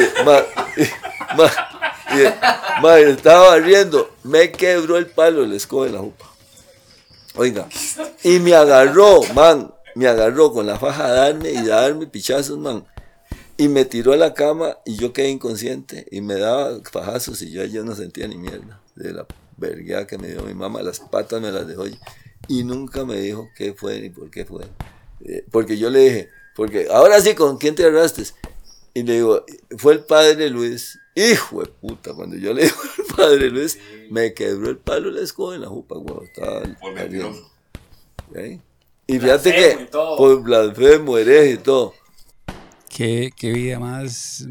ma, 2.82 2.98
estaba 2.98 3.50
barriendo, 3.50 4.10
me 4.24 4.54
quebró 4.54 4.96
el 4.98 5.08
palo, 5.08 5.46
le 5.46 5.58
escoge 5.58 5.92
la 5.92 6.00
jupa. 6.00 6.26
Oiga, 7.36 7.68
y 8.24 8.40
me 8.40 8.56
agarró, 8.56 9.22
man, 9.34 9.74
me 9.94 10.08
agarró 10.08 10.54
con 10.54 10.66
la 10.66 10.80
faja 10.80 11.08
a 11.08 11.12
darme 11.12 11.52
y 11.52 11.66
darme 11.66 12.08
pichazos, 12.08 12.58
man. 12.58 12.86
Y 13.58 13.68
me 13.68 13.84
tiró 13.84 14.14
a 14.14 14.18
la 14.18 14.34
cama 14.34 14.78
y 14.86 14.96
yo 14.96 15.12
quedé 15.12 15.30
inconsciente 15.30 16.06
y 16.10 16.22
me 16.22 16.36
daba 16.36 16.80
fajazos 16.90 17.42
y 17.42 17.52
yo 17.52 17.64
ya 17.66 17.84
no 17.84 17.96
sentía 17.96 18.28
ni 18.28 18.38
mierda 18.38 18.80
de 18.96 19.14
la 19.14 19.26
verga 19.58 20.08
que 20.08 20.18
me 20.18 20.28
dio 20.28 20.44
mi 20.44 20.54
mamá, 20.54 20.82
las 20.82 21.00
patas 21.00 21.42
me 21.42 21.52
las 21.52 21.68
dejó 21.68 21.86
y 22.48 22.64
nunca 22.64 23.06
me 23.06 23.20
dijo 23.20 23.50
qué 23.56 23.74
fue 23.74 24.00
ni 24.02 24.10
por 24.10 24.30
qué 24.30 24.46
fue. 24.46 24.66
Eh, 25.22 25.44
porque 25.52 25.78
yo 25.78 25.90
le 25.90 26.00
dije, 26.00 26.30
porque 26.56 26.88
ahora 26.92 27.20
sí, 27.22 27.34
¿con 27.36 27.58
quién 27.58 27.76
te 27.76 27.84
agarraste? 27.84 28.24
Y 28.94 29.04
le 29.04 29.14
digo, 29.16 29.44
fue 29.78 29.94
el 29.94 30.00
padre 30.06 30.50
Luis. 30.50 31.00
Hijo 31.18 31.62
de 31.62 31.68
puta, 31.68 32.14
cuando 32.14 32.36
yo 32.36 32.54
le 32.54 32.64
digo 32.64 32.76
al 32.98 33.16
padre 33.16 33.50
Luis, 33.50 33.80
me 34.10 34.34
quebró 34.34 34.70
el 34.70 34.78
palo 34.78 35.12
la 35.12 35.22
escoba 35.22 35.56
en 35.56 35.62
la 35.62 35.68
jupa, 35.68 35.96
güey. 35.96 36.28
Estaba 36.28 36.62
Y 39.08 39.20
fíjate 39.20 39.54
que, 39.54 39.90
por 39.92 40.42
blasfemo, 40.44 41.18
hereje 41.18 41.52
y 41.52 41.58
todo. 41.58 41.94
Qué, 42.90 43.32
qué 43.36 43.52
vida 43.52 43.80
más 43.80 44.46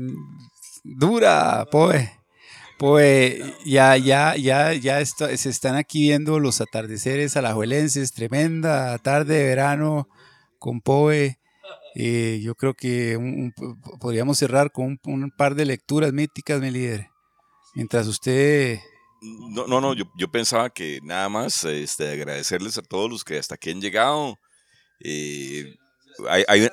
dura, 0.83 1.67
pobre. 1.71 2.24
Pues 2.79 3.41
ya, 3.65 3.97
ya, 3.97 4.37
ya, 4.37 4.73
ya 4.73 5.05
se 5.05 5.49
están 5.49 5.77
aquí 5.77 6.09
viendo 6.09 6.41
los 6.41 6.61
atardeceres 6.61 7.37
alajuelenses, 7.37 8.13
tremenda 8.13 8.99
tarde 8.99 9.37
de 9.37 9.45
verano 9.45 10.09
con 10.59 10.81
Poe. 10.81 11.39
Eh, 11.95 12.41
yo 12.43 12.57
creo 12.57 12.75
que 12.75 13.17
podríamos 14.01 14.39
cerrar 14.39 14.73
con 14.73 14.99
un, 15.05 15.31
par 15.31 15.55
de 15.55 15.65
lecturas 15.65 16.13
míticas, 16.13 16.61
mi 16.61 16.71
líder. 16.71 17.09
Mientras 17.75 18.09
usted... 18.09 18.81
No, 19.23 19.67
no, 19.67 19.81
no 19.81 19.95
yo, 19.95 20.05
yo, 20.19 20.31
pensaba 20.31 20.69
que 20.69 20.99
nada 21.03 21.29
más 21.29 21.65
este, 21.65 22.11
agradecerles 22.11 22.77
a 22.77 22.83
todos 22.83 23.09
los 23.09 23.25
que 23.25 23.39
hasta 23.39 23.55
aquí 23.55 23.71
han 23.71 23.81
llegado. 23.81 24.39
Eh, 25.01 25.77
hay, 26.29 26.69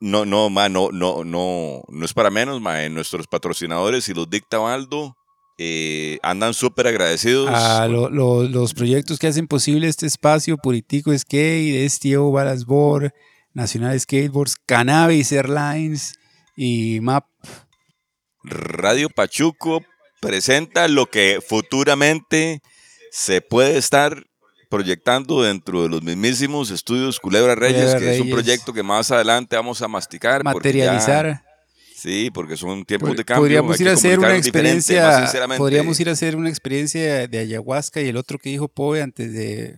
no, 0.00 0.24
no, 0.24 0.48
ma, 0.50 0.68
no, 0.68 0.90
no, 0.92 1.24
no, 1.24 1.82
no 1.86 2.04
es 2.04 2.14
para 2.14 2.30
menos, 2.30 2.60
ma. 2.60 2.88
Nuestros 2.88 3.26
patrocinadores 3.26 4.08
y 4.08 4.14
los 4.14 4.28
dicta 4.28 4.58
Valdo 4.58 5.16
eh, 5.58 6.18
andan 6.22 6.54
súper 6.54 6.86
agradecidos. 6.86 7.50
A 7.50 7.86
los 7.86 8.74
proyectos 8.74 9.18
que 9.18 9.26
hacen 9.26 9.46
posible 9.46 9.88
este 9.88 10.06
espacio, 10.06 10.56
Puritico 10.56 11.16
Skate, 11.16 11.84
Estio, 11.84 12.30
Balasbor, 12.30 13.12
Nacional 13.52 14.00
Skateboards, 14.00 14.56
Cannabis 14.64 15.32
Airlines 15.32 16.14
y 16.56 17.00
MAP. 17.00 17.26
Radio 18.42 19.10
Pachuco 19.10 19.84
presenta 20.20 20.88
lo 20.88 21.06
que 21.06 21.40
futuramente 21.46 22.62
se 23.10 23.42
puede 23.42 23.76
estar 23.76 24.29
proyectando 24.70 25.42
dentro 25.42 25.82
de 25.82 25.88
los 25.90 26.02
mismísimos 26.02 26.70
estudios 26.70 27.20
Culebra 27.20 27.54
Reyes, 27.54 27.96
que 27.96 28.14
es 28.14 28.20
un 28.20 28.30
proyecto 28.30 28.72
que 28.72 28.82
más 28.82 29.10
adelante 29.10 29.56
vamos 29.56 29.82
a 29.82 29.88
masticar. 29.88 30.42
Materializar. 30.44 31.42
sí, 31.94 32.30
porque 32.32 32.56
son 32.56 32.84
tiempos 32.84 33.14
de 33.16 33.24
cambio. 33.24 33.42
Podríamos 33.42 33.78
ir 33.80 33.88
a 33.88 33.92
hacer 33.92 34.18
una 34.18 34.36
experiencia. 34.36 35.28
Podríamos 35.58 35.98
ir 36.00 36.08
a 36.08 36.12
hacer 36.12 36.36
una 36.36 36.48
experiencia 36.48 37.26
de 37.26 37.38
ayahuasca 37.38 38.00
y 38.00 38.08
el 38.08 38.16
otro 38.16 38.38
que 38.38 38.50
dijo 38.50 38.68
Poe 38.68 39.02
antes 39.02 39.32
de, 39.32 39.76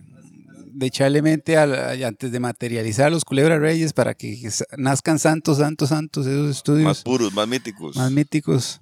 de 0.73 0.85
echarle 0.85 1.23
mente 1.23 1.57
antes 1.57 2.31
de 2.31 2.39
materializar 2.39 3.11
los 3.11 3.25
Culebra 3.25 3.57
Reyes 3.57 3.93
para 3.93 4.13
que 4.13 4.47
nazcan 4.77 5.17
santos, 5.17 5.57
santos, 5.57 5.89
santos 5.89 6.27
esos 6.27 6.55
estudios. 6.55 6.85
Más 6.85 7.01
puros, 7.01 7.33
más 7.33 7.47
míticos. 7.47 7.95
Más 7.95 8.11
míticos. 8.11 8.79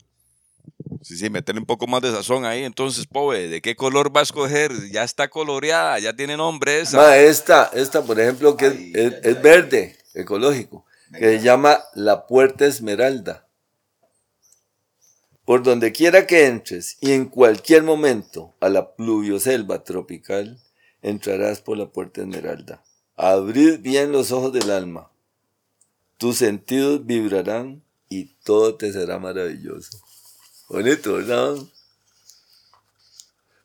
Sí, 1.01 1.17
sí, 1.17 1.29
meterle 1.29 1.61
un 1.61 1.65
poco 1.65 1.87
más 1.87 2.01
de 2.01 2.11
sazón 2.11 2.45
ahí. 2.45 2.63
Entonces, 2.63 3.07
pobre, 3.07 3.47
¿de 3.47 3.61
qué 3.61 3.75
color 3.75 4.15
va 4.15 4.19
a 4.21 4.23
escoger? 4.23 4.71
Ya 4.91 5.03
está 5.03 5.29
coloreada, 5.29 5.99
ya 5.99 6.13
tiene 6.15 6.37
nombre 6.37 6.81
esa. 6.81 7.17
esta, 7.17 7.71
esta, 7.73 8.03
por 8.03 8.19
ejemplo, 8.19 8.57
que 8.57 8.67
es, 9.23 9.41
verde, 9.41 9.97
ecológico. 10.13 10.85
que 11.13 11.37
se 11.37 11.41
llama 11.41 11.79
La 11.93 12.27
Puerta 12.27 12.65
Esmeralda. 12.65 13.47
Por 15.45 15.63
donde 15.63 15.91
quiera 15.91 16.27
que 16.27 16.45
entres 16.45 16.97
y 17.01 17.13
en 17.13 17.25
cualquier 17.25 17.83
momento 17.83 18.53
a 18.59 18.69
la 18.69 18.93
pluvioselva 18.95 19.83
tropical, 19.83 20.61
entrarás 21.01 21.61
por 21.61 21.77
la 21.77 21.87
Puerta 21.87 22.21
Esmeralda. 22.21 22.83
Abrid 23.15 23.79
bien 23.79 24.11
los 24.11 24.31
ojos 24.31 24.53
del 24.53 24.69
alma. 24.69 25.11
Tus 26.17 26.37
sentidos 26.37 27.05
vibrarán 27.05 27.83
y 28.07 28.35
todo 28.43 28.75
te 28.75 28.93
será 28.93 29.17
maravilloso. 29.17 29.99
Bonito, 30.71 31.15
¿verdad? 31.15 31.57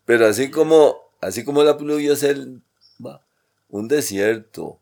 Pero 0.05 0.27
así 0.27 0.51
como, 0.51 0.97
así 1.20 1.45
como 1.45 1.62
la 1.62 1.78
pluvioselva, 1.78 3.24
un 3.69 3.87
desierto, 3.87 4.81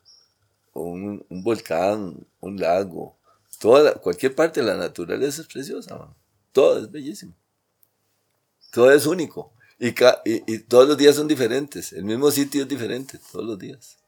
un, 0.72 1.22
un 1.28 1.42
volcán, 1.42 2.26
un 2.40 2.58
lago, 2.58 3.14
toda 3.58 3.96
cualquier 3.96 4.34
parte 4.34 4.60
de 4.60 4.66
la 4.66 4.76
naturaleza 4.76 5.42
es 5.42 5.48
preciosa, 5.48 6.14
todo 6.52 6.78
es 6.78 6.90
bellísimo, 6.90 7.34
todo 8.70 8.90
es 8.90 9.04
único 9.04 9.52
y, 9.78 9.88
y, 9.88 10.54
y, 10.54 10.58
todos 10.60 10.88
los 10.88 10.96
días 10.96 11.16
son 11.16 11.28
diferentes, 11.28 11.92
el 11.92 12.04
mismo 12.04 12.30
sitio 12.30 12.62
es 12.62 12.68
diferente 12.68 13.20
todos 13.30 13.44
los 13.44 13.58
días. 13.58 13.98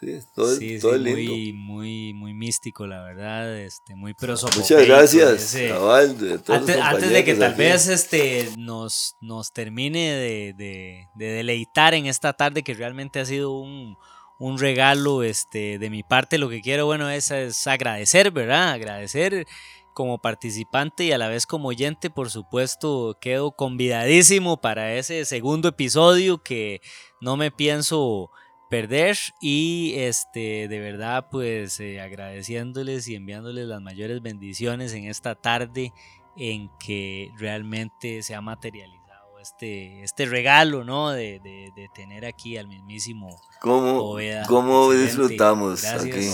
Sí, 0.00 0.16
todo, 0.32 0.54
sí, 0.54 0.78
todo 0.78 0.92
sí, 0.92 0.98
lindo. 1.00 1.32
Muy, 1.32 1.52
muy, 1.52 2.12
muy 2.14 2.34
místico, 2.34 2.86
la 2.86 3.02
verdad, 3.02 3.58
este, 3.58 3.96
muy 3.96 4.14
Muchas 4.20 4.86
gracias, 4.86 5.56
cabal, 5.68 6.16
de 6.18 6.38
todos 6.38 6.68
antes, 6.70 7.10
de 7.10 7.24
que 7.24 7.34
tal 7.34 7.50
aquí. 7.52 7.58
vez 7.58 7.88
este, 7.88 8.48
nos, 8.56 9.16
nos 9.20 9.52
termine 9.52 10.12
de, 10.12 10.54
de- 10.56 11.08
de 11.16 11.26
deleitar 11.26 11.94
en 11.94 12.06
esta 12.06 12.32
tarde, 12.32 12.62
que 12.62 12.74
realmente 12.74 13.18
ha 13.18 13.24
sido 13.24 13.58
un, 13.58 13.96
un 14.38 14.58
regalo 14.60 15.24
este, 15.24 15.80
de 15.80 15.90
mi 15.90 16.04
parte, 16.04 16.38
lo 16.38 16.48
que 16.48 16.60
quiero, 16.60 16.86
bueno, 16.86 17.10
es, 17.10 17.32
es 17.32 17.66
agradecer, 17.66 18.30
¿verdad? 18.30 18.70
Agradecer 18.70 19.46
como 19.94 20.18
participante 20.18 21.02
y 21.02 21.10
a 21.12 21.18
la 21.18 21.26
vez 21.26 21.44
como 21.44 21.70
oyente, 21.70 22.08
por 22.08 22.30
supuesto, 22.30 23.18
quedo 23.20 23.50
convidadísimo 23.50 24.60
para 24.60 24.94
ese 24.94 25.24
segundo 25.24 25.70
episodio 25.70 26.40
que 26.40 26.80
no 27.20 27.36
me 27.36 27.50
pienso 27.50 28.30
perder 28.68 29.16
y 29.40 29.94
este 29.96 30.68
de 30.68 30.78
verdad 30.80 31.26
pues 31.30 31.80
eh, 31.80 32.00
agradeciéndoles 32.00 33.08
y 33.08 33.14
enviándoles 33.14 33.66
las 33.66 33.80
mayores 33.80 34.20
bendiciones 34.22 34.92
en 34.92 35.04
esta 35.04 35.34
tarde 35.34 35.92
en 36.36 36.70
que 36.78 37.30
realmente 37.38 38.22
se 38.22 38.34
ha 38.34 38.40
materializado 38.40 39.38
este, 39.40 40.02
este 40.02 40.26
regalo 40.26 40.84
¿no? 40.84 41.10
de, 41.10 41.40
de- 41.40 41.70
de 41.74 41.88
tener 41.94 42.24
aquí 42.26 42.56
al 42.56 42.68
mismísimo 42.68 43.40
¿Cómo, 43.60 43.98
Poveda. 43.98 44.46
cómo 44.46 44.92
disfrutamos 44.92 45.82
Gracias. 45.82 46.04
aquí? 46.04 46.28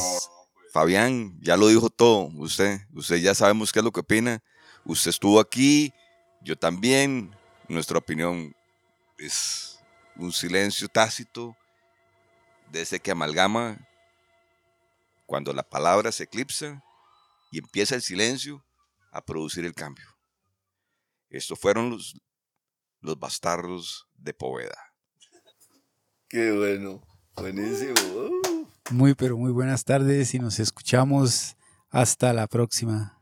Fabián, 0.73 1.39
ya 1.41 1.57
lo 1.57 1.69
dijo 1.69 1.89
todo, 1.89 2.31
usted, 2.35 2.81
usted 2.95 3.17
ya 3.17 3.33
sabemos 3.35 3.73
qué 3.73 3.79
es 3.79 3.85
lo 3.85 3.93
que 3.93 4.01
opina, 4.01 4.43
usted 4.85 5.11
estuvo 5.11 5.39
aquí, 5.39 5.93
yo 6.43 6.57
también, 6.57 7.31
nuestra 7.69 7.97
opinión 7.99 8.55
es 9.17 9.79
un 10.17 10.33
silencio 10.33 10.89
tácito 10.89 11.57
de 12.75 12.83
ese 12.83 12.99
que 12.99 13.13
amalgama 13.13 13.79
cuando 15.27 15.53
la 15.53 15.63
palabra 15.63 16.11
se 16.11 16.25
eclipsa 16.25 16.83
y 17.53 17.59
empieza 17.59 17.95
el 17.95 18.03
silencio 18.03 18.65
a 19.13 19.25
producir 19.25 19.65
el 19.65 19.75
cambio. 19.75 20.05
Estos 21.31 21.59
fueron 21.59 21.91
los, 21.91 22.21
los 23.01 23.19
bastardos 23.19 24.09
de 24.15 24.35
Poveda. 24.35 24.93
Qué 26.29 26.51
bueno, 26.51 27.01
buenísimo. 27.37 27.95
Muy, 28.91 29.15
pero 29.15 29.39
muy 29.39 29.53
buenas 29.53 29.85
tardes 29.85 30.35
y 30.35 30.41
nos 30.41 30.59
escuchamos 30.59 31.57
hasta 31.91 32.33
la 32.33 32.49
próxima. 32.49 33.14